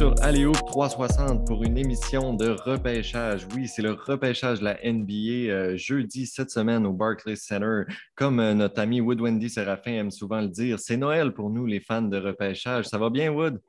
sur 0.00 0.14
Aléo 0.22 0.52
360 0.52 1.46
pour 1.46 1.62
une 1.62 1.76
émission 1.76 2.32
de 2.32 2.48
repêchage. 2.48 3.46
Oui, 3.54 3.68
c'est 3.68 3.82
le 3.82 3.92
repêchage 3.92 4.60
de 4.60 4.64
la 4.64 4.78
NBA 4.82 5.52
euh, 5.52 5.76
jeudi 5.76 6.26
cette 6.26 6.50
semaine 6.50 6.86
au 6.86 6.94
Barclays 6.94 7.36
Center. 7.36 7.82
Comme 8.14 8.40
euh, 8.40 8.54
notre 8.54 8.80
ami 8.80 9.02
Wood 9.02 9.20
Wendy 9.20 9.50
Séraphin 9.50 9.92
aime 9.92 10.10
souvent 10.10 10.40
le 10.40 10.48
dire, 10.48 10.78
c'est 10.78 10.96
Noël 10.96 11.34
pour 11.34 11.50
nous, 11.50 11.66
les 11.66 11.80
fans 11.80 12.00
de 12.00 12.16
repêchage. 12.16 12.86
Ça 12.86 12.96
va 12.96 13.10
bien, 13.10 13.30
Wood? 13.30 13.60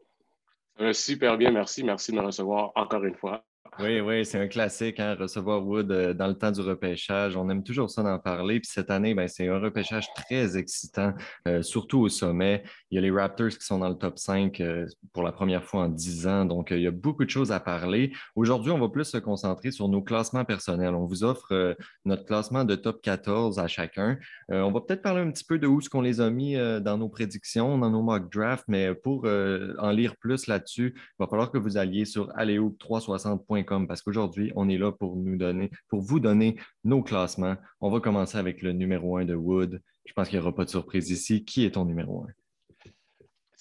super 0.94 1.38
bien, 1.38 1.52
merci. 1.52 1.84
Merci 1.84 2.12
de 2.12 2.16
me 2.16 2.22
recevoir 2.22 2.72
encore 2.76 3.04
une 3.04 3.16
fois. 3.16 3.44
Oui, 3.84 4.00
oui, 4.00 4.26
c'est 4.26 4.38
un 4.38 4.48
classique, 4.48 5.00
hein, 5.00 5.16
recevoir 5.20 5.66
Wood 5.66 5.92
euh, 5.92 6.14
dans 6.14 6.28
le 6.28 6.36
temps 6.36 6.52
du 6.52 6.62
repêchage. 6.62 7.36
On 7.36 7.50
aime 7.50 7.64
toujours 7.64 7.90
ça 7.90 8.04
d'en 8.04 8.20
parler. 8.20 8.60
Puis 8.60 8.70
cette 8.72 8.92
année, 8.92 9.16
ben, 9.16 9.28
c'est 9.28 9.48
un 9.48 9.60
repêchage 9.60 10.06
très 10.14 10.56
excitant, 10.56 11.14
euh, 11.48 11.64
surtout 11.64 12.02
au 12.02 12.10
sommet. 12.10 12.64
Il 12.92 12.96
y 12.96 12.98
a 13.00 13.02
les 13.02 13.10
Raptors 13.10 13.50
qui 13.50 13.66
sont 13.66 13.80
dans 13.80 13.90
le 13.90 13.96
top 13.96 14.20
5 14.20 14.60
euh, 14.60 14.86
pour 15.14 15.24
la 15.24 15.32
première 15.32 15.64
fois 15.64 15.86
en 15.86 15.90
10 15.90 16.28
ans. 16.28 16.46
Donc, 16.46 16.70
il 16.70 16.82
y 16.82 16.86
a 16.86 16.92
beaucoup 16.92 17.26
de 17.26 17.30
choses 17.32 17.52
à 17.52 17.60
parler. 17.60 18.12
Aujourd'hui, 18.36 18.72
on 18.72 18.78
va 18.78 18.90
plus 18.90 19.06
se 19.06 19.18
concentrer 19.18 19.72
sur 19.72 19.88
nos 19.88 20.04
classements 20.04 20.46
personnels. 20.46 20.94
On 20.94 21.06
vous 21.06 21.24
offre 21.24 21.76
notre 22.06 22.26
classement 22.26 22.66
de 22.66 22.76
top 22.76 23.02
14 23.02 23.58
à 23.58 23.68
chacun. 23.68 24.18
on 24.50 24.72
va 24.72 24.82
peut-être 24.82 25.02
parler 25.02 25.22
un 25.22 25.32
petit 25.32 25.44
peu 25.44 25.58
de 25.58 25.66
où 25.66 25.82
ce 25.82 25.90
qu'on 25.90 26.02
les 26.02 26.22
a 26.22 26.30
mis 26.30 26.56
dans 26.82 26.98
nos 26.98 27.10
prédictions, 27.10 27.78
dans 27.78 27.90
nos 27.90 28.02
mock 28.02 28.32
drafts, 28.32 28.66
mais 28.68 28.94
pour 28.94 29.26
en 29.26 29.92
lire 29.92 30.16
plus 30.18 30.48
là-dessus, 30.48 30.94
il 30.96 31.16
va 31.20 31.28
falloir 31.28 31.52
que 31.52 31.58
vous 31.58 31.78
alliez 31.78 32.06
sur 32.06 32.30
aléo360.com 32.36 33.71
parce 33.88 34.02
qu'aujourd'hui, 34.02 34.52
on 34.56 34.70
est 34.70 34.78
là 34.78 34.92
pour 34.92 35.16
nous 35.16 35.38
donner, 35.38 35.72
pour 35.88 36.02
vous 36.02 36.20
donner 36.20 36.58
nos 36.84 37.02
classements. 37.02 37.56
On 37.80 37.90
va 37.90 38.00
commencer 38.00 38.38
avec 38.38 38.62
le 38.62 38.74
numéro 38.74 39.18
1 39.18 39.26
de 39.26 39.36
Wood. 39.36 39.82
Je 40.06 40.14
pense 40.14 40.30
qu'il 40.30 40.40
n'y 40.40 40.44
aura 40.44 40.56
pas 40.56 40.66
de 40.66 40.70
surprise 40.70 41.10
ici. 41.10 41.46
Qui 41.46 41.66
est 41.66 41.72
ton 41.72 41.86
numéro 41.86 42.24
1? 42.24 42.28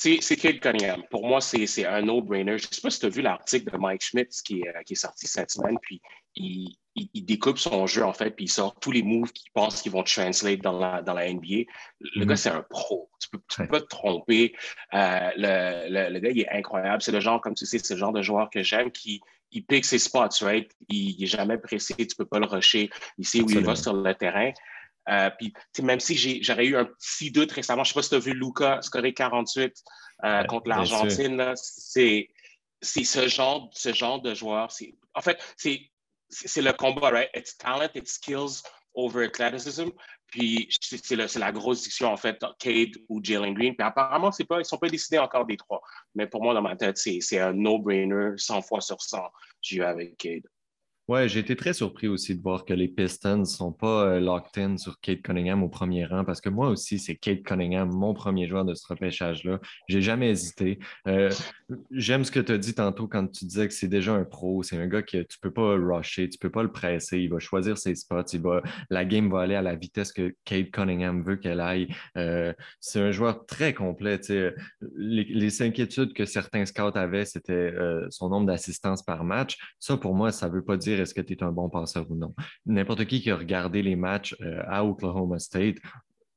C'est 0.00 0.36
Kate 0.36 0.60
Cunningham. 0.60 1.02
Pour 1.10 1.26
moi, 1.26 1.42
c'est 1.42 1.84
un 1.84 2.00
no-brainer. 2.00 2.56
Je 2.56 2.68
ne 2.68 2.72
sais 2.72 2.80
pas 2.80 2.88
si 2.88 3.00
tu 3.00 3.06
as 3.06 3.10
vu 3.10 3.20
l'article 3.20 3.70
de 3.70 3.76
Mike 3.76 4.00
Schmidt 4.00 4.30
qui 4.42 4.62
est, 4.62 4.68
euh, 4.68 4.82
qui 4.82 4.94
est, 4.94 4.96
sorti 4.96 5.26
cette 5.26 5.50
semaine, 5.50 5.76
puis 5.82 6.00
il, 6.36 6.74
découpe 7.26 7.58
son 7.58 7.86
jeu, 7.86 8.02
en 8.02 8.14
fait, 8.14 8.30
puis 8.30 8.46
il 8.46 8.48
sort 8.48 8.80
tous 8.80 8.92
les 8.92 9.02
moves 9.02 9.30
qu'il 9.32 9.50
pense 9.52 9.82
qu'ils 9.82 9.92
vont 9.92 10.02
translate 10.02 10.60
dans 10.60 10.78
la, 10.78 11.02
dans 11.02 11.12
la 11.12 11.30
NBA. 11.30 11.64
Le 12.14 12.24
gars, 12.24 12.32
mm-hmm. 12.32 12.36
c'est 12.36 12.48
un 12.48 12.64
pro. 12.70 13.10
Tu 13.20 13.28
ne 13.34 13.64
peux, 13.66 13.70
pas 13.70 13.80
te 13.82 13.86
tromper. 13.86 14.54
Euh, 14.94 15.30
le, 15.36 16.08
le, 16.10 16.18
gars, 16.18 16.30
il 16.30 16.40
est 16.40 16.48
incroyable. 16.48 17.02
C'est 17.02 17.12
le 17.12 17.20
genre, 17.20 17.38
comme 17.42 17.54
tu 17.54 17.66
sais, 17.66 17.78
c'est 17.78 17.92
le 17.92 18.00
genre 18.00 18.14
de 18.14 18.22
joueur 18.22 18.48
que 18.48 18.62
j'aime 18.62 18.90
qui, 18.90 19.20
il 19.52 19.64
pique 19.64 19.84
ses 19.84 19.98
spots, 19.98 20.42
right? 20.42 20.70
Il 20.88 21.18
n'est 21.18 21.26
jamais 21.26 21.58
pressé, 21.58 21.94
tu 21.94 22.04
ne 22.04 22.14
peux 22.16 22.26
pas 22.26 22.38
le 22.38 22.46
rusher. 22.46 22.90
Il 23.18 23.26
sait 23.26 23.40
où 23.40 23.50
il 23.50 23.64
va 23.64 23.76
sur 23.76 23.94
le 23.94 24.14
terrain. 24.14 24.52
Euh, 25.08 25.30
puis, 25.38 25.52
même 25.82 26.00
si 26.00 26.42
j'aurais 26.42 26.66
eu 26.66 26.76
un 26.76 26.84
petit 26.84 27.30
doute 27.30 27.50
récemment, 27.52 27.84
je 27.84 27.90
ne 27.90 27.92
sais 27.92 27.98
pas 27.98 28.02
si 28.02 28.08
tu 28.10 28.14
as 28.16 28.18
vu 28.18 28.34
Luca 28.34 28.80
scorer 28.82 29.12
48 29.12 29.72
euh, 30.24 30.44
contre 30.44 30.68
l'Argentine, 30.68 31.54
c'est 31.56 32.28
ce 32.80 33.28
genre, 33.28 33.70
ce 33.72 33.92
genre 33.92 34.20
de 34.20 34.34
joueur. 34.34 34.68
En 35.14 35.20
fait, 35.20 35.38
c'est 35.56 35.90
le 36.56 36.72
combat, 36.72 37.10
right? 37.10 37.30
It's 37.34 37.56
talent, 37.56 37.90
it's 37.94 38.12
skills 38.12 38.62
over 38.94 39.26
athleticism. 39.26 39.90
Puis 40.26 40.68
c'est 40.80 41.16
la 41.16 41.52
grosse 41.52 41.78
discussion, 41.78 42.12
en 42.12 42.16
fait, 42.16 42.38
Cade 42.58 42.96
ou 43.08 43.20
Jalen 43.22 43.54
Green. 43.54 43.74
Puis 43.74 43.86
apparemment, 43.86 44.30
pas, 44.30 44.56
ils 44.56 44.58
ne 44.58 44.64
sont 44.64 44.78
pas 44.78 44.88
décidés 44.88 45.18
encore 45.18 45.46
des 45.46 45.56
trois. 45.56 45.80
Mais 46.14 46.26
pour 46.26 46.42
moi, 46.42 46.54
dans 46.54 46.62
ma 46.62 46.76
tête, 46.76 46.98
c'est 46.98 47.38
un 47.38 47.52
no-brainer, 47.52 48.32
100 48.36 48.62
fois 48.62 48.80
sur 48.80 49.00
100, 49.02 49.18
j'ai 49.60 49.76
eu 49.76 49.82
avec 49.82 50.16
Cade. 50.16 50.46
Ouais, 51.10 51.28
j'ai 51.28 51.40
été 51.40 51.56
très 51.56 51.72
surpris 51.72 52.06
aussi 52.06 52.36
de 52.36 52.40
voir 52.40 52.64
que 52.64 52.72
les 52.72 52.86
Pistons 52.86 53.38
ne 53.38 53.44
sont 53.44 53.72
pas 53.72 54.04
euh, 54.04 54.20
locked 54.20 54.62
in 54.62 54.76
sur 54.76 55.00
Kate 55.00 55.22
Cunningham 55.22 55.64
au 55.64 55.68
premier 55.68 56.04
rang 56.04 56.24
parce 56.24 56.40
que 56.40 56.48
moi 56.48 56.68
aussi, 56.68 57.00
c'est 57.00 57.16
Kate 57.16 57.42
Cunningham, 57.42 57.90
mon 57.90 58.14
premier 58.14 58.46
joueur 58.46 58.64
de 58.64 58.74
ce 58.74 58.86
repêchage-là. 58.86 59.58
J'ai 59.88 60.02
jamais 60.02 60.30
hésité. 60.30 60.78
Euh, 61.08 61.32
j'aime 61.90 62.24
ce 62.24 62.30
que 62.30 62.40
tu 62.40 62.52
as 62.52 62.58
dit 62.58 62.74
tantôt 62.74 63.06
quand 63.08 63.26
tu 63.26 63.44
disais 63.44 63.68
que 63.68 63.74
c'est 63.74 63.88
déjà 63.88 64.12
un 64.12 64.24
pro. 64.24 64.62
C'est 64.62 64.76
un 64.76 64.86
gars 64.86 65.02
que 65.02 65.22
tu 65.22 65.38
peux 65.38 65.50
pas 65.50 65.74
rusher, 65.74 66.28
tu 66.28 66.38
peux 66.38 66.50
pas 66.50 66.62
le 66.62 66.72
presser. 66.72 67.18
Il 67.18 67.30
va 67.30 67.38
choisir 67.38 67.78
ses 67.78 67.94
spots. 67.94 68.22
Il 68.32 68.42
va, 68.42 68.62
la 68.90 69.04
game 69.04 69.30
va 69.30 69.40
aller 69.42 69.54
à 69.54 69.62
la 69.62 69.74
vitesse 69.74 70.12
que 70.12 70.34
Kate 70.44 70.70
Cunningham 70.70 71.22
veut 71.22 71.36
qu'elle 71.36 71.60
aille. 71.60 71.88
Euh, 72.16 72.52
c'est 72.80 73.00
un 73.00 73.10
joueur 73.12 73.46
très 73.46 73.74
complet. 73.74 74.20
Les, 74.96 75.60
inquiétudes 75.60 76.14
que 76.14 76.24
certains 76.24 76.64
scouts 76.64 76.96
avaient, 76.96 77.24
c'était 77.24 77.74
son 78.08 78.28
nombre 78.28 78.46
d'assistances 78.46 79.02
par 79.02 79.24
match. 79.24 79.58
Ça, 79.78 79.96
pour 79.96 80.14
moi, 80.14 80.32
ça 80.32 80.48
veut 80.48 80.62
pas 80.62 80.76
dire 80.76 81.00
est-ce 81.00 81.14
que 81.14 81.20
tu 81.20 81.34
es 81.34 81.42
un 81.42 81.52
bon 81.52 81.68
passeur 81.68 82.10
ou 82.10 82.16
non. 82.16 82.34
N'importe 82.66 83.04
qui 83.04 83.20
qui 83.20 83.30
a 83.30 83.36
regardé 83.36 83.82
les 83.82 83.96
matchs 83.96 84.36
euh, 84.40 84.62
à 84.66 84.84
Oklahoma 84.84 85.38
State, 85.38 85.76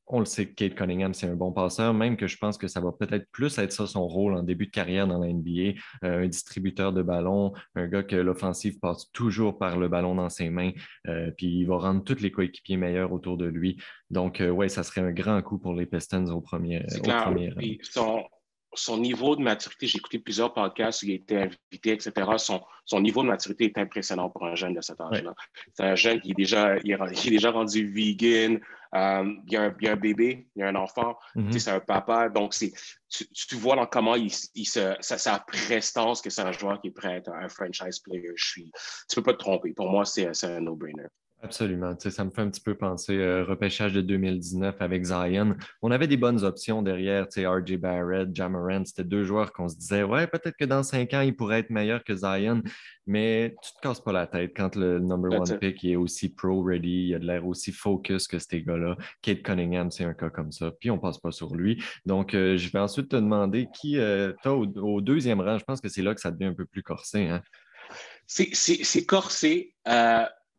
on 0.06 0.18
le 0.18 0.26
sait, 0.26 0.52
Kate 0.52 0.74
Cunningham, 0.74 1.14
c'est 1.14 1.28
un 1.28 1.34
bon 1.34 1.52
passeur, 1.52 1.94
même 1.94 2.16
que 2.16 2.26
je 2.26 2.36
pense 2.36 2.58
que 2.58 2.68
ça 2.68 2.80
va 2.80 2.92
peut-être 2.92 3.30
plus 3.30 3.58
être 3.58 3.72
ça 3.72 3.86
son 3.86 4.06
rôle 4.06 4.34
en 4.34 4.42
début 4.42 4.66
de 4.66 4.70
carrière 4.70 5.06
dans 5.06 5.18
la 5.18 5.32
NBA, 5.32 5.78
euh, 6.04 6.24
un 6.24 6.26
distributeur 6.26 6.92
de 6.92 7.02
ballon, 7.02 7.52
un 7.74 7.86
gars 7.86 8.02
que 8.02 8.16
l'offensive 8.16 8.78
passe 8.80 9.10
toujours 9.12 9.58
par 9.58 9.78
le 9.78 9.88
ballon 9.88 10.14
dans 10.14 10.28
ses 10.28 10.50
mains, 10.50 10.72
euh, 11.08 11.30
puis 11.36 11.46
il 11.46 11.64
va 11.64 11.78
rendre 11.78 12.04
tous 12.04 12.20
les 12.20 12.30
coéquipiers 12.30 12.76
meilleurs 12.76 13.12
autour 13.12 13.36
de 13.36 13.46
lui. 13.46 13.78
Donc, 14.10 14.42
oui, 14.46 14.70
ça 14.70 14.82
serait 14.82 15.00
un 15.00 15.12
grand 15.12 15.40
coup 15.42 15.58
pour 15.58 15.74
les 15.74 15.86
Pistons 15.86 16.26
au 16.26 16.40
premier, 16.40 16.84
au 16.98 17.02
premier 17.02 17.52
son 18.74 18.98
niveau 18.98 19.36
de 19.36 19.42
maturité, 19.42 19.86
j'ai 19.86 19.98
écouté 19.98 20.18
plusieurs 20.18 20.52
podcasts 20.52 21.02
où 21.02 21.06
il 21.06 21.12
a 21.12 21.14
été 21.14 21.36
invité, 21.36 21.92
etc. 21.92 22.12
Son, 22.36 22.62
son, 22.84 23.00
niveau 23.00 23.22
de 23.22 23.28
maturité 23.28 23.64
est 23.64 23.78
impressionnant 23.78 24.30
pour 24.30 24.46
un 24.46 24.54
jeune 24.54 24.74
de 24.74 24.80
cet 24.80 25.00
âge-là. 25.00 25.34
C'est 25.72 25.84
un 25.84 25.94
jeune 25.94 26.20
qui 26.20 26.32
est 26.32 26.34
déjà, 26.34 26.76
il 26.84 26.92
est, 26.92 27.30
déjà 27.30 27.50
rendu 27.50 27.90
vegan, 27.90 28.60
euh, 28.94 29.32
il, 29.46 29.52
y 29.52 29.56
a 29.56 29.62
un, 29.62 29.74
un, 29.92 29.96
bébé, 29.96 30.46
il 30.54 30.60
y 30.60 30.62
a 30.62 30.68
un 30.68 30.74
enfant, 30.76 31.18
mm-hmm. 31.36 31.58
c'est 31.58 31.70
un 31.70 31.80
papa. 31.80 32.28
Donc, 32.28 32.54
tu, 32.54 33.28
tu, 33.28 33.54
vois 33.56 33.76
dans 33.76 33.86
comment 33.86 34.14
il, 34.14 34.30
il 34.54 34.66
se, 34.66 34.94
sa, 35.00 35.38
prestance 35.40 36.22
que 36.22 36.30
c'est 36.30 36.42
un 36.42 36.52
joueur 36.52 36.80
qui 36.80 36.88
est 36.88 36.92
prêt 36.92 37.08
à 37.08 37.16
être 37.16 37.30
un 37.30 37.48
franchise 37.48 38.00
player. 38.00 38.32
Je 38.36 38.46
suis, 38.46 38.72
tu 39.08 39.18
ne 39.18 39.22
peux 39.22 39.32
pas 39.32 39.32
te 39.32 39.38
tromper. 39.38 39.72
Pour 39.72 39.90
moi, 39.90 40.04
c'est 40.04 40.44
un 40.44 40.60
no-brainer. 40.60 41.08
Absolument. 41.44 41.94
ça 41.98 42.24
me 42.24 42.30
fait 42.30 42.40
un 42.40 42.48
petit 42.48 42.62
peu 42.62 42.74
penser 42.74 43.18
euh, 43.18 43.44
repêchage 43.44 43.92
de 43.92 44.00
2019 44.00 44.76
avec 44.80 45.04
Zion. 45.04 45.54
On 45.82 45.90
avait 45.90 46.06
des 46.06 46.16
bonnes 46.16 46.42
options 46.42 46.80
derrière, 46.80 47.26
RJ 47.36 47.76
Barrett, 47.76 48.34
Jamarant. 48.34 48.82
C'était 48.86 49.04
deux 49.04 49.24
joueurs 49.24 49.52
qu'on 49.52 49.68
se 49.68 49.76
disait, 49.76 50.04
ouais, 50.04 50.26
peut-être 50.26 50.56
que 50.56 50.64
dans 50.64 50.82
cinq 50.82 51.12
ans, 51.12 51.20
il 51.20 51.36
pourrait 51.36 51.58
être 51.58 51.68
meilleur 51.68 52.02
que 52.02 52.16
Zion, 52.16 52.62
mais 53.06 53.54
tu 53.62 53.72
te 53.74 53.80
casses 53.86 54.00
pas 54.00 54.12
la 54.12 54.26
tête 54.26 54.52
quand 54.56 54.74
le 54.74 55.00
number 55.00 55.38
one 55.38 55.58
pick 55.58 55.84
est 55.84 55.96
aussi 55.96 56.34
pro-ready, 56.34 57.08
il 57.08 57.14
a 57.14 57.18
de 57.18 57.26
l'air 57.26 57.46
aussi 57.46 57.72
focus 57.72 58.26
que 58.26 58.38
ces 58.38 58.62
gars-là. 58.62 58.96
Kate 59.20 59.42
Cunningham, 59.42 59.90
c'est 59.90 60.04
un 60.04 60.14
cas 60.14 60.30
comme 60.30 60.50
ça. 60.50 60.70
Puis 60.80 60.90
on 60.90 60.98
passe 60.98 61.18
pas 61.18 61.30
sur 61.30 61.54
lui. 61.54 61.84
Donc, 62.06 62.32
euh, 62.32 62.56
je 62.56 62.72
vais 62.72 62.78
ensuite 62.78 63.10
te 63.10 63.16
demander 63.16 63.68
qui, 63.74 63.98
euh, 63.98 64.32
toi, 64.42 64.54
au, 64.54 65.00
deuxième 65.02 65.42
rang, 65.42 65.58
je 65.58 65.64
pense 65.64 65.82
que 65.82 65.90
c'est 65.90 66.02
là 66.02 66.14
que 66.14 66.22
ça 66.22 66.30
devient 66.30 66.46
un 66.46 66.54
peu 66.54 66.64
plus 66.64 66.82
corsé. 66.82 67.28
Hein? 67.28 67.42
C'est 68.26 69.04
corsé. 69.04 69.74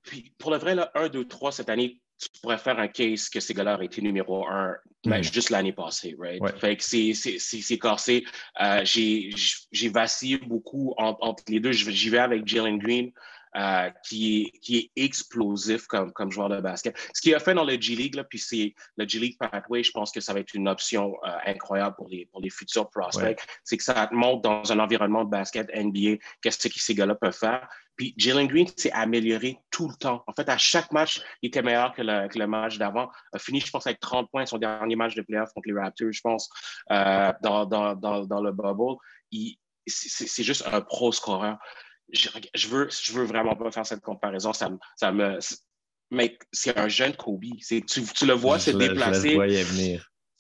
Puis 0.06 0.34
pour 0.38 0.52
le 0.52 0.58
vrai, 0.58 0.76
là, 0.76 0.92
1, 0.96 1.10
2, 1.10 1.26
3 1.26 1.52
cette 1.52 1.70
année, 1.70 2.00
tu 2.18 2.30
pourrais 2.42 2.58
faire 2.58 2.80
un 2.80 2.88
case 2.88 3.30
que 3.30 3.40
ces 3.40 3.54
gars-là 3.54 3.76
auraient 3.76 3.88
été 3.88 4.02
numéro 4.02 4.48
1 4.48 4.76
mais 5.06 5.20
mm. 5.20 5.24
juste 5.24 5.50
l'année 5.50 5.74
passée, 5.74 6.16
right? 6.20 6.42
Fait 6.58 6.76
que 6.78 6.84
c'est 6.84 7.78
corsé. 7.78 8.26
Euh, 8.62 8.82
J'ai 8.84 9.90
vacillé 9.90 10.38
beaucoup 10.38 10.94
entre, 10.98 11.44
les 11.48 11.60
deux. 11.60 11.72
J'y 11.72 12.10
vais 12.10 12.18
avec 12.18 12.48
Jalen 12.48 12.78
Green. 12.78 13.12
Euh, 13.56 13.90
qui, 14.04 14.42
est, 14.42 14.60
qui 14.60 14.78
est 14.78 14.92
explosif 14.98 15.88
comme, 15.88 16.12
comme 16.12 16.30
joueur 16.30 16.50
de 16.50 16.60
basket. 16.60 16.94
Ce 17.14 17.22
qu'il 17.22 17.34
a 17.36 17.40
fait 17.40 17.54
dans 17.54 17.64
le 17.64 17.80
G 17.80 17.96
League, 17.96 18.16
là, 18.16 18.26
puis 18.26 18.38
c'est 18.38 18.76
le 18.98 19.08
G 19.08 19.18
League 19.18 19.38
Pathway, 19.40 19.82
je 19.82 19.92
pense 19.92 20.12
que 20.12 20.20
ça 20.20 20.34
va 20.34 20.42
être 20.42 20.54
une 20.56 20.68
option 20.68 21.16
euh, 21.24 21.30
incroyable 21.46 21.96
pour 21.96 22.10
les, 22.10 22.26
pour 22.26 22.42
les 22.42 22.50
futurs 22.50 22.90
prospects. 22.90 23.40
C'est 23.64 23.78
que 23.78 23.84
ça 23.84 24.08
te 24.08 24.14
montre 24.14 24.42
dans 24.42 24.70
un 24.74 24.80
environnement 24.80 25.24
de 25.24 25.30
basket 25.30 25.74
NBA 25.74 26.18
qu'est-ce 26.42 26.68
que 26.68 26.80
ces 26.80 26.96
gars-là 26.96 27.16
peuvent 27.16 27.32
faire. 27.32 27.66
Puis 27.96 28.14
Jalen 28.18 28.48
Green 28.48 28.68
s'est 28.76 28.92
amélioré 28.92 29.58
tout 29.72 29.88
le 29.88 29.96
temps. 29.96 30.22
En 30.28 30.34
fait, 30.34 30.50
à 30.50 30.58
chaque 30.58 30.92
match, 30.92 31.22
il 31.42 31.48
était 31.48 31.62
meilleur 31.62 31.94
que 31.94 32.02
le, 32.02 32.28
que 32.28 32.38
le 32.38 32.48
match 32.48 32.78
d'avant. 32.78 33.10
A 33.32 33.40
fini, 33.40 33.62
je 33.62 33.72
pense, 33.72 33.88
avec 33.88 34.02
30 34.02 34.30
points 34.30 34.46
son 34.46 34.58
dernier 34.58 34.98
match 34.98 35.16
de 35.16 35.22
playoff 35.22 35.54
contre 35.54 35.70
les 35.70 35.80
Raptors, 35.80 36.12
je 36.12 36.22
pense, 36.22 36.50
euh, 36.92 37.32
dans, 37.42 37.66
dans, 37.66 37.96
dans, 37.96 38.26
dans, 38.26 38.42
le 38.42 38.52
bubble. 38.52 38.98
C'est 39.88 40.44
juste 40.44 40.68
un 40.70 40.82
pro 40.82 41.14
scoreur 41.14 41.58
je, 42.12 42.30
je, 42.54 42.68
veux, 42.68 42.88
je 42.90 43.14
veux 43.14 43.26
vraiment 43.26 43.56
pas 43.56 43.72
faire 43.72 43.86
cette 43.86 44.02
comparaison. 44.02 44.54
Ça, 44.54 44.70
ça 44.96 45.12
me, 45.12 45.40
c'est 46.52 46.78
un 46.78 46.88
jeune 46.88 47.16
Kobe. 47.16 47.44
Tu, 47.68 47.84
tu 47.84 48.26
le 48.26 48.34
vois 48.34 48.60
se 48.60 48.72
déplacer. 48.72 49.38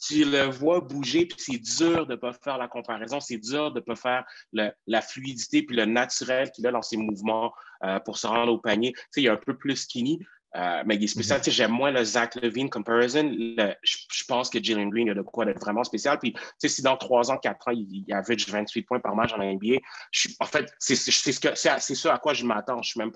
Tu 0.08 0.26
le 0.26 0.44
vois 0.44 0.82
bouger, 0.82 1.26
puis 1.26 1.38
c'est 1.40 1.58
dur 1.58 2.06
de 2.06 2.12
ne 2.12 2.18
pas 2.18 2.34
faire 2.34 2.58
la 2.58 2.68
comparaison. 2.68 3.20
C'est 3.20 3.38
dur 3.38 3.72
de 3.72 3.80
ne 3.80 3.84
pas 3.84 3.96
faire 3.96 4.24
le, 4.52 4.70
la 4.88 5.02
fluidité 5.02 5.64
puis 5.64 5.76
le 5.76 5.86
naturel 5.86 6.52
qu'il 6.52 6.68
a 6.68 6.72
dans 6.72 6.82
ses 6.82 6.98
mouvements 6.98 7.54
euh, 7.84 8.00
pour 8.02 8.18
se 8.18 8.28
rendre 8.28 8.52
au 8.52 8.60
panier. 8.60 8.92
Tu 8.94 9.02
sais, 9.12 9.22
il 9.22 9.26
est 9.28 9.30
un 9.30 9.38
peu 9.38 9.58
plus 9.58 9.78
skinny. 9.78 10.20
Euh, 10.56 10.84
mais 10.86 10.96
il 10.96 11.04
est 11.04 11.08
spécial. 11.08 11.40
Mm-hmm. 11.40 11.52
J'aime 11.52 11.72
moins 11.72 11.92
le 11.92 12.04
Zach 12.04 12.36
Levine 12.36 12.70
comparison. 12.70 13.30
je, 13.30 14.24
pense 14.28 14.50
que 14.50 14.64
Jalen 14.64 14.90
Green 14.90 15.10
a 15.10 15.14
de 15.14 15.22
quoi 15.22 15.46
être 15.48 15.60
vraiment 15.60 15.84
spécial. 15.84 16.18
Puis, 16.20 16.34
si 16.66 16.82
dans 16.82 16.98
trois 16.98 17.30
ans, 17.30 17.38
quatre 17.38 17.68
ans, 17.68 17.72
il, 17.72 18.04
il 18.08 18.14
average 18.14 18.48
28 18.48 18.82
points 18.84 19.00
par 19.00 19.16
match 19.16 19.34
en 19.34 19.38
NBA, 19.38 19.78
je, 20.12 20.30
en 20.40 20.46
fait, 20.46 20.72
c'est 20.80 20.96
ce, 20.96 22.08
à 22.08 22.18
quoi 22.18 22.34
je 22.34 22.46
m'attends. 22.46 22.82
Je 22.82 23.00
ne 23.00 23.10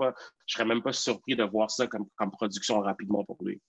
serais 0.48 0.66
même 0.66 0.82
pas 0.82 0.94
surpris 0.94 1.36
de 1.36 1.44
voir 1.44 1.72
ça 1.72 1.88
comme, 1.88 2.08
comme 2.16 2.32
production 2.32 2.80
rapidement 2.82 3.24
pour 3.24 3.38
lui. 3.42 3.62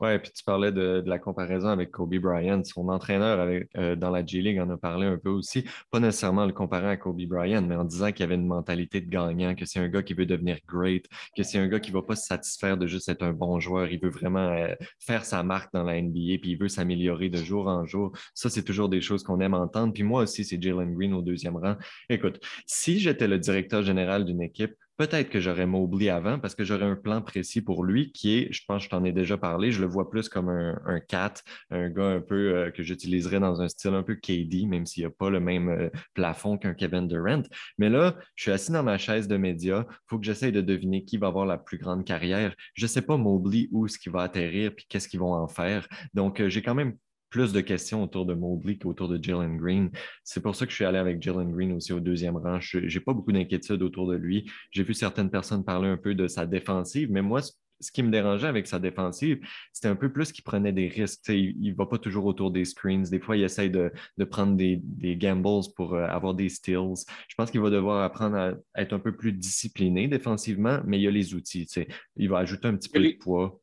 Oui, 0.00 0.16
puis 0.20 0.30
tu 0.30 0.44
parlais 0.44 0.70
de, 0.70 1.02
la 1.06 1.18
comparaison 1.18 1.68
avec 1.68 1.90
Kobe 1.90 2.14
Bryant. 2.16 2.62
Son 2.62 2.88
entraîneur 2.88 3.48
euh, 3.76 3.96
dans 3.96 4.10
la 4.10 4.24
G-League 4.24 4.60
en 4.60 4.70
a 4.70 4.76
parlé 4.76 5.06
un 5.06 5.18
peu 5.18 5.30
aussi. 5.30 5.64
Pas 5.90 5.98
nécessairement 5.98 6.46
le 6.46 6.52
comparer 6.52 6.88
à 6.88 6.96
Kobe 6.96 7.20
Bryant, 7.22 7.62
mais 7.62 7.74
en 7.74 7.84
disant 7.84 8.12
qu'il 8.12 8.24
avait 8.24 8.36
une 8.36 8.46
mentalité 8.46 9.00
de 9.00 9.10
gagnant, 9.10 9.56
que 9.56 9.64
c'est 9.64 9.80
un 9.80 9.88
gars 9.88 10.02
qui 10.02 10.14
veut 10.14 10.26
devenir 10.26 10.58
great, 10.68 11.06
que 11.36 11.42
c'est 11.42 11.58
un 11.58 11.66
gars 11.66 11.80
qui 11.80 11.90
ne 11.90 11.96
va 11.96 12.02
pas 12.02 12.14
se 12.14 12.26
satisfaire 12.26 12.76
de 12.76 12.86
juste 12.86 13.08
être 13.08 13.24
un 13.24 13.32
bon 13.32 13.58
joueur. 13.58 13.88
Il 13.88 14.00
veut 14.00 14.10
vraiment 14.10 14.50
euh, 14.50 14.72
faire 15.00 15.24
sa 15.24 15.42
marque 15.42 15.72
dans 15.72 15.82
la 15.82 16.00
NBA, 16.00 16.38
puis 16.40 16.52
il 16.52 16.58
veut 16.58 16.68
s'améliorer 16.68 17.28
de 17.28 17.38
jour 17.38 17.66
en 17.66 17.84
jour. 17.84 18.12
Ça, 18.34 18.48
c'est 18.50 18.62
toujours 18.62 18.88
des 18.88 19.00
choses 19.00 19.24
qu'on 19.24 19.40
aime 19.40 19.54
entendre. 19.54 19.92
Puis 19.92 20.04
moi 20.04 20.22
aussi, 20.22 20.44
c'est 20.44 20.62
Jalen 20.62 20.94
Green 20.94 21.12
au 21.12 21.22
deuxième 21.22 21.56
rang. 21.56 21.74
Écoute, 22.08 22.38
si 22.66 23.00
j'étais 23.00 23.26
le 23.26 23.38
directeur 23.38 23.82
général 23.82 24.24
d'une 24.24 24.42
équipe, 24.42 24.74
Peut-être 24.98 25.30
que 25.30 25.38
j'aurais 25.38 25.66
m'oublié 25.66 26.10
avant 26.10 26.40
parce 26.40 26.56
que 26.56 26.64
j'aurais 26.64 26.84
un 26.84 26.96
plan 26.96 27.22
précis 27.22 27.62
pour 27.62 27.84
lui 27.84 28.10
qui 28.10 28.36
est, 28.36 28.52
je 28.52 28.64
pense 28.66 28.82
je 28.82 28.88
t'en 28.88 29.04
ai 29.04 29.12
déjà 29.12 29.38
parlé, 29.38 29.70
je 29.70 29.80
le 29.80 29.86
vois 29.86 30.10
plus 30.10 30.28
comme 30.28 30.48
un, 30.48 30.80
un 30.86 30.98
cat, 30.98 31.34
un 31.70 31.88
gars 31.88 32.08
un 32.08 32.20
peu 32.20 32.56
euh, 32.56 32.70
que 32.72 32.82
j'utiliserais 32.82 33.38
dans 33.38 33.62
un 33.62 33.68
style 33.68 33.94
un 33.94 34.02
peu 34.02 34.16
KD, 34.16 34.66
même 34.66 34.86
s'il 34.86 35.02
n'y 35.02 35.06
a 35.06 35.10
pas 35.10 35.30
le 35.30 35.38
même 35.38 35.68
euh, 35.68 35.88
plafond 36.14 36.58
qu'un 36.58 36.74
Kevin 36.74 37.06
Durant. 37.06 37.42
Mais 37.78 37.90
là, 37.90 38.16
je 38.34 38.42
suis 38.42 38.50
assis 38.50 38.72
dans 38.72 38.82
ma 38.82 38.98
chaise 38.98 39.28
de 39.28 39.36
média, 39.36 39.86
il 39.88 39.96
faut 40.08 40.18
que 40.18 40.26
j'essaye 40.26 40.50
de 40.50 40.60
deviner 40.60 41.04
qui 41.04 41.16
va 41.16 41.28
avoir 41.28 41.46
la 41.46 41.58
plus 41.58 41.78
grande 41.78 42.04
carrière. 42.04 42.52
Je 42.74 42.84
ne 42.84 42.88
sais 42.88 43.02
pas 43.02 43.16
Mobley 43.16 43.68
où 43.70 43.86
ce 43.86 44.00
qui 44.00 44.08
va 44.08 44.22
atterrir 44.22 44.74
puis 44.74 44.86
qu'est-ce 44.88 45.06
qu'ils 45.08 45.20
vont 45.20 45.32
en 45.32 45.46
faire. 45.46 45.86
Donc, 46.12 46.40
euh, 46.40 46.48
j'ai 46.48 46.60
quand 46.62 46.74
même 46.74 46.96
plus 47.30 47.52
de 47.52 47.60
questions 47.60 48.02
autour 48.02 48.26
de 48.26 48.34
Mobley 48.34 48.78
qu'autour 48.78 49.08
de 49.08 49.22
Jalen 49.22 49.56
Green. 49.56 49.90
C'est 50.24 50.42
pour 50.42 50.54
ça 50.54 50.66
que 50.66 50.70
je 50.70 50.76
suis 50.76 50.84
allé 50.84 50.98
avec 50.98 51.22
Jalen 51.22 51.52
Green 51.52 51.72
aussi 51.72 51.92
au 51.92 52.00
deuxième 52.00 52.36
rang. 52.36 52.60
Je 52.60 52.78
n'ai 52.78 53.00
pas 53.00 53.12
beaucoup 53.12 53.32
d'inquiétude 53.32 53.82
autour 53.82 54.08
de 54.08 54.16
lui. 54.16 54.50
J'ai 54.70 54.82
vu 54.82 54.94
certaines 54.94 55.30
personnes 55.30 55.64
parler 55.64 55.88
un 55.88 55.96
peu 55.96 56.14
de 56.14 56.26
sa 56.26 56.46
défensive, 56.46 57.10
mais 57.10 57.22
moi, 57.22 57.40
ce 57.80 57.92
qui 57.92 58.02
me 58.02 58.10
dérangeait 58.10 58.48
avec 58.48 58.66
sa 58.66 58.78
défensive, 58.78 59.38
c'était 59.72 59.88
un 59.88 59.96
peu 59.96 60.12
plus 60.12 60.32
qu'il 60.32 60.44
prenait 60.44 60.72
des 60.72 60.88
risques. 60.88 61.28
il 61.28 61.70
ne 61.70 61.74
va 61.74 61.86
pas 61.86 61.98
toujours 61.98 62.24
autour 62.26 62.50
des 62.50 62.64
screens. 62.64 63.04
Des 63.10 63.20
fois, 63.20 63.36
il 63.36 63.44
essaye 63.44 63.70
de, 63.70 63.92
prendre 64.30 64.56
des, 64.56 64.80
gambles 65.16 65.72
pour 65.76 65.94
euh, 65.94 66.06
avoir 66.06 66.34
des 66.34 66.48
steals. 66.48 67.04
Je 67.28 67.34
pense 67.36 67.50
qu'il 67.50 67.60
va 67.60 67.70
devoir 67.70 68.02
apprendre 68.02 68.36
à 68.36 68.54
être 68.80 68.92
un 68.92 68.98
peu 68.98 69.16
plus 69.16 69.32
discipliné 69.32 70.08
défensivement, 70.08 70.80
mais 70.86 70.98
il 70.98 71.02
y 71.02 71.08
a 71.08 71.10
les 71.10 71.34
outils. 71.34 71.68
Il 72.16 72.28
va 72.28 72.38
ajouter 72.38 72.68
un 72.68 72.76
petit 72.76 72.88
peu 72.88 73.00
de 73.00 73.16
poids 73.18 73.60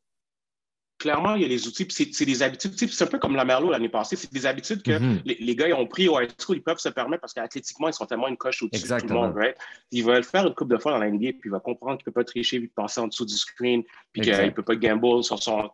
clairement, 0.98 1.34
il 1.34 1.42
y 1.42 1.44
a 1.44 1.48
les 1.48 1.66
outils, 1.66 1.84
puis 1.84 2.08
c'est 2.12 2.24
des 2.24 2.42
habitudes. 2.42 2.72
C'est 2.76 3.04
un 3.04 3.06
peu 3.06 3.18
comme 3.18 3.36
la 3.36 3.44
Merlot 3.44 3.70
l'année 3.70 3.88
passée. 3.88 4.16
C'est 4.16 4.32
des 4.32 4.46
habitudes 4.46 4.82
que 4.82 4.92
mm-hmm. 4.92 5.22
les, 5.24 5.56
gars 5.56 5.68
ils 5.68 5.74
ont 5.74 5.86
pris 5.86 6.08
au 6.08 6.20
high 6.20 6.30
school, 6.38 6.56
ils 6.56 6.62
peuvent 6.62 6.78
se 6.78 6.88
permettre 6.88 7.20
parce 7.20 7.34
qu'athlétiquement, 7.34 7.88
ils 7.88 7.92
sont 7.92 8.06
tellement 8.06 8.28
une 8.28 8.36
coche 8.36 8.62
au-dessus 8.62 8.88
de 8.88 9.00
tout 9.00 9.06
le 9.08 9.14
monde. 9.14 9.34
Right? 9.34 9.56
Ils 9.90 10.04
veulent 10.04 10.16
le 10.16 10.22
faire 10.22 10.46
une 10.46 10.54
couple 10.54 10.74
de 10.74 10.80
fois 10.80 10.92
dans 10.92 10.98
la 10.98 11.10
NBA, 11.10 11.32
puis 11.32 11.42
il 11.46 11.50
va 11.50 11.60
comprendre 11.60 11.98
qu'il 11.98 12.08
ne 12.08 12.12
peut 12.12 12.20
pas 12.20 12.24
tricher, 12.24 12.58
puis 12.58 12.68
passer 12.68 13.00
en 13.00 13.08
dessous 13.08 13.26
du 13.26 13.36
screen, 13.36 13.82
puis 14.12 14.22
qu'il 14.22 14.32
ne 14.32 14.50
peut 14.50 14.62
pas 14.62 14.76
gamble 14.76 15.22
sur 15.22 15.42
son. 15.42 15.70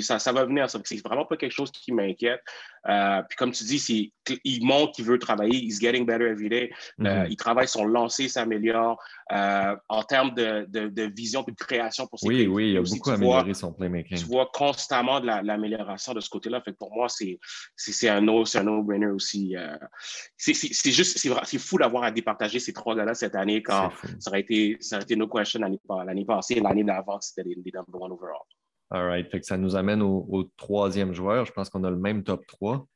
ça, 0.00 0.18
ça 0.18 0.32
va 0.32 0.44
venir. 0.44 0.68
C'est 0.70 1.04
vraiment 1.04 1.24
pas 1.24 1.36
quelque 1.36 1.54
chose 1.54 1.70
qui 1.70 1.92
m'inquiète. 1.92 2.42
Euh, 2.88 3.22
puis 3.28 3.36
comme 3.36 3.52
tu 3.52 3.64
dis, 3.64 4.12
il 4.44 4.64
montre 4.64 4.92
qu'il 4.92 5.04
veut 5.04 5.18
travailler, 5.18 5.58
he's 5.64 5.80
getting 5.80 6.06
better 6.06 6.26
every 6.26 6.48
day. 6.48 6.70
Euh, 7.00 7.04
mm-hmm. 7.04 7.26
il 7.30 7.36
travaille 7.36 7.68
son 7.68 7.84
lancer, 7.84 8.28
s'améliore. 8.28 8.98
Euh, 9.32 9.76
en 9.88 10.02
termes 10.02 10.34
de, 10.34 10.66
de, 10.68 11.02
vision 11.14 11.44
et 11.46 11.50
de 11.50 11.56
création 11.56 12.06
pour 12.06 12.18
ses 12.18 12.26
Oui, 12.26 12.46
oui, 12.46 12.70
il 12.70 12.76
a 12.78 12.82
beaucoup 12.82 13.10
amélioré 13.10 13.54
son 13.54 13.72
playmaking. 13.72 14.16
Tu 14.16 14.24
vois 14.24 14.48
constamment 14.52 15.20
de 15.20 15.26
l'amélioration 15.26 16.14
de 16.14 16.20
ce 16.20 16.30
côté-là. 16.30 16.62
Fait 16.62 16.72
pour 16.72 16.94
moi, 16.94 17.08
c'est 17.08 18.08
un 18.08 18.20
no-brainer 18.20 19.06
no 19.06 19.14
aussi. 19.14 19.54
c'est 20.36 20.90
juste, 20.90 21.18
c'est 21.18 21.58
fou 21.58 21.78
d'avoir 21.78 22.04
à 22.04 22.10
départager 22.10 22.58
ces 22.58 22.72
trois 22.72 22.94
gars-là 22.96 23.14
cette 23.14 23.34
année 23.34 23.62
quand 23.62 23.90
ça 24.18 24.30
aurait, 24.30 24.40
été, 24.40 24.76
ça 24.80 24.96
aurait 24.96 25.04
été 25.04 25.16
no 25.16 25.28
question 25.28 25.60
l'année 25.60 26.24
passée 26.24 26.54
et 26.54 26.60
l'année 26.60 26.84
d'avant, 26.84 27.20
c'était 27.20 27.46
les, 27.46 27.54
les 27.54 27.72
number 27.74 28.00
one 28.00 28.12
overall. 28.12 28.44
All 28.90 29.04
right. 29.04 29.30
Fait 29.30 29.40
que 29.40 29.46
ça 29.46 29.58
nous 29.58 29.76
amène 29.76 30.02
au, 30.02 30.50
troisième 30.56 31.12
joueur. 31.12 31.44
Je 31.44 31.52
pense 31.52 31.68
qu'on 31.68 31.84
a 31.84 31.90
le 31.90 31.96
même 31.96 32.24
top 32.24 32.46
3. 32.46 32.86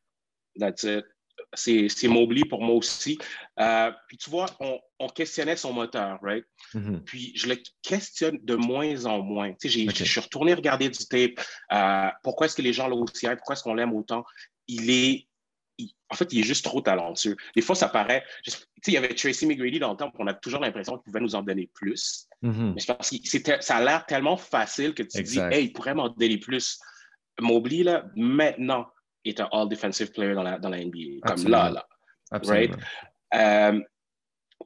That's 0.58 0.84
it. 0.84 1.04
C'est 1.54 2.08
Mobley 2.08 2.44
pour 2.44 2.62
moi 2.62 2.76
aussi. 2.76 3.18
Euh, 3.60 3.90
puis 4.08 4.16
tu 4.16 4.30
vois, 4.30 4.46
on, 4.60 4.80
questionnait 5.08 5.56
son 5.56 5.72
moteur, 5.72 6.18
right? 6.22 6.44
Mm-hmm. 6.74 7.00
Puis 7.00 7.32
je 7.34 7.48
le 7.48 7.56
questionne 7.82 8.38
de 8.42 8.54
moins 8.54 9.04
en 9.04 9.20
moins. 9.20 9.52
Tu 9.60 9.68
sais, 9.68 9.86
Je 9.94 10.04
suis 10.04 10.20
retourné 10.20 10.54
regarder 10.54 10.88
du 10.88 11.06
tape. 11.06 11.44
Euh, 11.72 12.08
pourquoi 12.22 12.46
est-ce 12.46 12.56
que 12.56 12.62
les 12.62 12.72
gens 12.72 12.88
l'ont 12.88 13.02
aussi 13.02 13.26
Pourquoi 13.26 13.54
est-ce 13.54 13.62
qu'on 13.62 13.74
l'aime 13.74 13.92
autant? 13.92 14.24
Il 14.68 14.90
est 14.90 15.26
en 16.10 16.14
fait, 16.14 16.32
il 16.32 16.40
est 16.40 16.44
juste 16.44 16.64
trop 16.64 16.80
talentueux. 16.80 17.36
Des 17.56 17.62
fois, 17.62 17.74
ça 17.74 17.88
paraît. 17.88 18.22
Tu 18.44 18.50
sais, 18.50 18.58
il 18.88 18.94
y 18.94 18.96
avait 18.96 19.14
Tracy 19.14 19.46
McGrady 19.46 19.78
dans 19.78 19.90
le 19.90 19.96
temps, 19.96 20.12
on 20.18 20.26
a 20.26 20.34
toujours 20.34 20.60
l'impression 20.60 20.96
qu'il 20.98 21.04
pouvait 21.04 21.20
nous 21.20 21.34
en 21.34 21.42
donner 21.42 21.70
plus. 21.72 22.28
Mm-hmm. 22.42 22.74
Mais 22.74 22.82
parce 22.86 23.10
que 23.10 23.62
ça 23.62 23.76
a 23.76 23.84
l'air 23.84 24.06
tellement 24.06 24.36
facile 24.36 24.94
que 24.94 25.02
tu 25.02 25.22
te 25.22 25.22
dis, 25.22 25.38
hey, 25.38 25.64
il 25.66 25.72
pourrait 25.72 25.94
m'en 25.94 26.10
donner 26.10 26.38
plus. 26.38 26.78
Mobley, 27.40 27.82
là, 27.82 28.04
maintenant, 28.14 28.86
est 29.24 29.40
un 29.40 29.48
all-defensive 29.52 30.12
player 30.12 30.34
dans 30.34 30.42
la, 30.42 30.58
dans 30.58 30.68
la 30.68 30.84
NBA. 30.84 31.26
Comme 31.26 31.48
là, 31.48 31.70
là. 31.70 31.86
Right? 32.44 32.74
Euh, 33.34 33.80